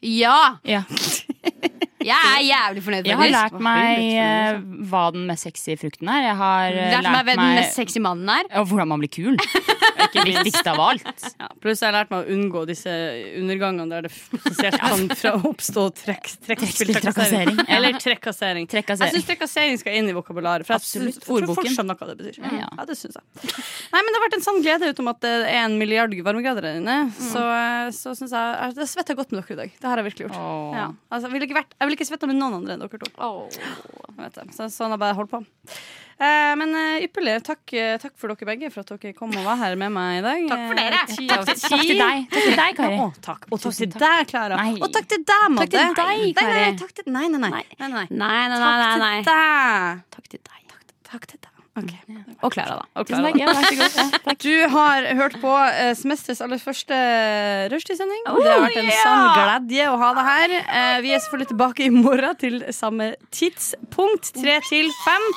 Ja! 0.03 0.57
Ja. 0.65 0.83
Jeg 2.05 2.31
er 2.31 2.43
jævlig 2.45 2.83
fornøyd. 2.85 3.07
Jeg 3.09 3.17
har 3.19 3.31
lært 3.33 3.55
meg 3.65 4.03
eh, 4.21 4.59
hva 4.91 5.03
den 5.15 5.25
mest 5.29 5.47
sexy 5.47 5.75
frukten 5.81 6.09
er. 6.11 6.21
Jeg 6.29 6.35
har 6.41 6.75
eh, 6.77 6.91
Lært 6.95 7.09
meg 7.11 7.25
hvem 7.31 7.41
den 7.41 7.55
mest 7.59 7.79
sexy 7.79 8.01
mannen 8.03 8.29
er. 8.29 8.49
og 8.61 8.67
hvordan 8.69 8.91
man 8.93 9.01
blir 9.01 9.11
kul. 9.15 9.39
Ikke 10.05 10.25
viktigst 10.29 10.67
av 10.71 10.79
alt. 10.89 11.03
Ja, 11.35 11.49
pluss 11.59 11.81
jeg 11.81 11.89
har 11.89 11.95
lært 11.97 12.11
meg 12.13 12.23
å 12.27 12.31
unngå 12.35 12.61
disse 12.69 12.91
undergangene 13.39 13.89
der 13.91 14.05
det 14.07 14.69
kan 14.79 15.01
fra 15.17 15.33
oppstå 15.49 15.83
trekk, 15.97 16.29
trekkspill, 16.45 16.93
trakassering. 16.95 17.57
Eller 17.67 17.97
trekkassering. 17.99 18.67
Trakassering. 18.71 19.11
Jeg 19.11 19.17
syns 19.19 19.27
trekkassering 19.27 19.79
skal 19.81 19.97
inn 19.99 20.07
i 20.11 20.15
vokabularet. 20.15 20.65
For 20.67 20.77
jeg, 20.77 20.83
Absolutt. 20.85 21.17
jeg 21.19 21.25
tror 21.25 21.47
folk 21.57 21.69
skjønner 21.73 21.97
hva 21.99 22.07
det 22.11 22.15
betyr. 22.21 22.39
Ja, 22.45 22.69
Ja. 22.69 22.85
det 22.87 22.95
syns 22.99 23.17
jeg. 23.19 23.51
Nei, 23.91 23.99
men 24.01 24.09
Det 24.13 24.19
har 24.19 24.25
vært 24.27 24.37
en 24.39 24.45
sann 24.47 24.61
glede 24.63 24.91
utom 24.93 25.11
at 25.11 25.19
det 25.25 25.33
er 25.49 25.59
en 25.65 25.75
milliard 25.81 26.15
varmegrader 26.29 26.69
der 26.69 26.79
inne. 26.79 26.97
Så, 27.19 27.43
så 27.99 28.15
syns 28.17 28.31
jeg 28.37 28.77
Det 28.79 28.87
svetter 28.93 29.19
godt 29.19 29.35
med 29.35 29.43
dere 29.43 29.57
i 29.57 29.59
dag. 29.65 29.75
Det 29.81 29.89
har 29.91 30.01
jeg 30.01 30.07
virkelig 30.11 30.29
gjort. 30.29 30.39
Ja. 30.79 30.87
Altså, 31.11 31.27
jeg 31.27 31.33
ville 31.35 31.49
ikke, 31.49 31.59
vært- 31.59 31.75
jeg 31.79 31.91
ville 31.95 32.01
ikke 32.03 32.09
svetta 32.11 32.27
med 32.29 32.37
noen 32.37 32.59
andre 32.59 32.75
enn 32.75 32.83
dere 32.83 32.99
to. 33.01 33.11
Vet. 34.15 34.37
Så, 34.55 34.67
sånn 34.71 34.91
har 34.93 34.99
jeg 34.99 35.01
bare 35.01 35.15
holdt 35.17 35.31
på. 35.31 35.39
Eh, 36.15 36.51
men 36.55 36.71
eh, 36.79 37.03
ypperlig. 37.03 37.33
Takk, 37.43 37.63
eh, 37.75 37.95
takk 37.99 38.13
for 38.19 38.31
dere 38.31 38.47
begge 38.47 38.69
for 38.71 38.85
at 38.85 38.93
dere 38.95 39.11
kom 39.17 39.33
og 39.35 39.43
var 39.47 39.57
her 39.59 39.75
med 39.79 39.91
meg 39.95 40.19
i 40.19 40.23
dag. 40.23 40.45
Takk 40.51 40.63
for 40.69 40.79
dere. 40.79 41.01
Eh, 41.01 41.09
Takk 41.31 41.49
til, 41.49 41.57
takk 41.65 41.83
til 41.89 41.99
deg. 41.99 42.27
Takk 42.31 42.45
til 42.45 42.55
deg, 42.61 42.77
Kari. 42.79 42.99
Å, 43.03 43.07
takk. 43.27 43.47
Og 43.51 43.59
takk 43.65 43.75
til 43.81 43.91
deg, 44.05 44.29
Klara. 44.31 44.59
Og 44.87 44.93
takk 44.95 45.09
til 45.11 45.25
deg, 45.27 45.47
Madde. 45.57 45.71
Takk 45.75 45.99
til 45.99 45.99
deg, 45.99 46.37
Kari. 46.39 46.69
Nei. 47.51 47.65
Nei, 47.81 47.89
nei, 47.91 48.05
nei, 48.55 48.61
nei, 48.79 48.95
nei. 49.03 49.17
Takk 50.15 50.31
til 50.31 50.39
deg. 50.47 50.77
Takk 51.11 51.27
til 51.33 51.39
deg. 51.43 51.51
Takk 51.75 51.89
til 51.91 52.19
Og 52.39 52.53
Klara, 52.53 52.77
da. 52.79 53.01
Og 53.01 53.07
Clara, 53.09 53.31
da. 53.35 54.33
Du 54.45 54.53
har 54.71 55.07
hørt 55.19 55.35
på 55.41 55.51
uh, 55.51 55.91
semesterets 55.97 56.41
aller 56.45 56.61
første 56.61 56.95
rushtidssending. 57.73 58.23
Oh, 58.31 58.39
det 58.39 58.53
har 58.53 58.63
vært 58.63 58.79
en 58.79 58.91
sann 59.01 59.25
glede 59.35 59.91
å 59.91 59.99
ha 59.99 60.11
deg 60.15 60.29
her. 60.31 60.55
Uh, 60.69 60.97
vi 61.03 61.11
er 61.11 61.23
selvfølgelig 61.23 61.51
tilbake 61.51 61.87
i 61.87 61.91
morgen 61.91 62.39
til 62.39 62.61
samme 62.75 63.13
tidspunkt. 63.35 64.31
Tre 64.39 64.59
til 64.69 64.91
fem. 65.03 65.31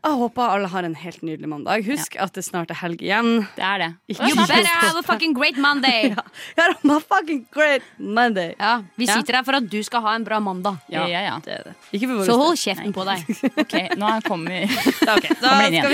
Jeg 0.00 0.16
håper 0.16 0.52
alle 0.54 0.68
har 0.72 0.86
en 0.88 0.94
helt 0.96 1.20
nydelig 1.26 1.48
mandag. 1.50 1.82
Husk 1.84 2.14
at 2.24 2.32
det 2.32 2.44
snart 2.46 2.70
er 2.72 2.78
helg 2.80 3.02
igjen. 3.04 3.42
Det 3.56 3.64
er 3.64 3.82
det. 3.82 3.88
Ikke 4.14 4.30
You 4.30 4.46
better 4.48 4.70
have 4.80 4.96
a 4.96 5.02
fucking 5.04 5.34
great 5.36 5.58
Monday. 5.60 6.14
Ja, 6.56 6.68
a 6.72 7.00
fucking 7.04 7.42
great 7.52 7.82
Monday. 7.98 8.54
Ja, 8.58 8.82
Vi 8.96 9.04
Ja. 9.06 9.14
sitter 9.18 9.36
her 9.36 9.44
for 9.44 9.58
at 9.60 9.68
du 9.68 9.82
skal 9.82 10.00
ha 10.00 10.14
en 10.14 10.24
bra 10.24 10.40
mandag. 10.40 10.78
Ja, 10.88 11.04
ja, 11.06 11.20
ja. 11.20 11.36
Det 11.44 11.58
det. 11.66 12.24
Så 12.26 12.36
hold 12.40 12.56
kjeften 12.56 12.94
på 12.96 13.04
deg. 13.04 13.24
Ok, 13.60 13.76
nå 14.00 14.20
kommer 14.30 14.64
Da, 15.04 15.16
ok. 15.16 15.28
da 15.40 15.48
Kommer 15.48 15.68
inn 15.68 15.82
skal 15.82 15.90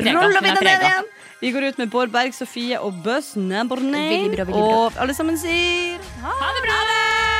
vi 0.00 0.12
rulle 0.16 0.40
vi 0.40 0.48
Den 0.48 0.56
er 0.56 0.60
den 0.60 0.64
ned 0.64 0.88
igjen. 0.88 1.10
Vi 1.40 1.50
går 1.52 1.68
ut 1.68 1.78
med 1.78 1.90
Bård 1.90 2.10
Berg, 2.12 2.32
Sofie 2.36 2.80
og 2.80 3.02
Buzz 3.04 3.34
Nabornay. 3.36 4.28
Og 4.52 4.96
alle 4.96 5.14
sammen 5.16 5.36
sier 5.40 6.00
ha 6.24 6.56
det 6.56 6.64
bra! 6.68 7.39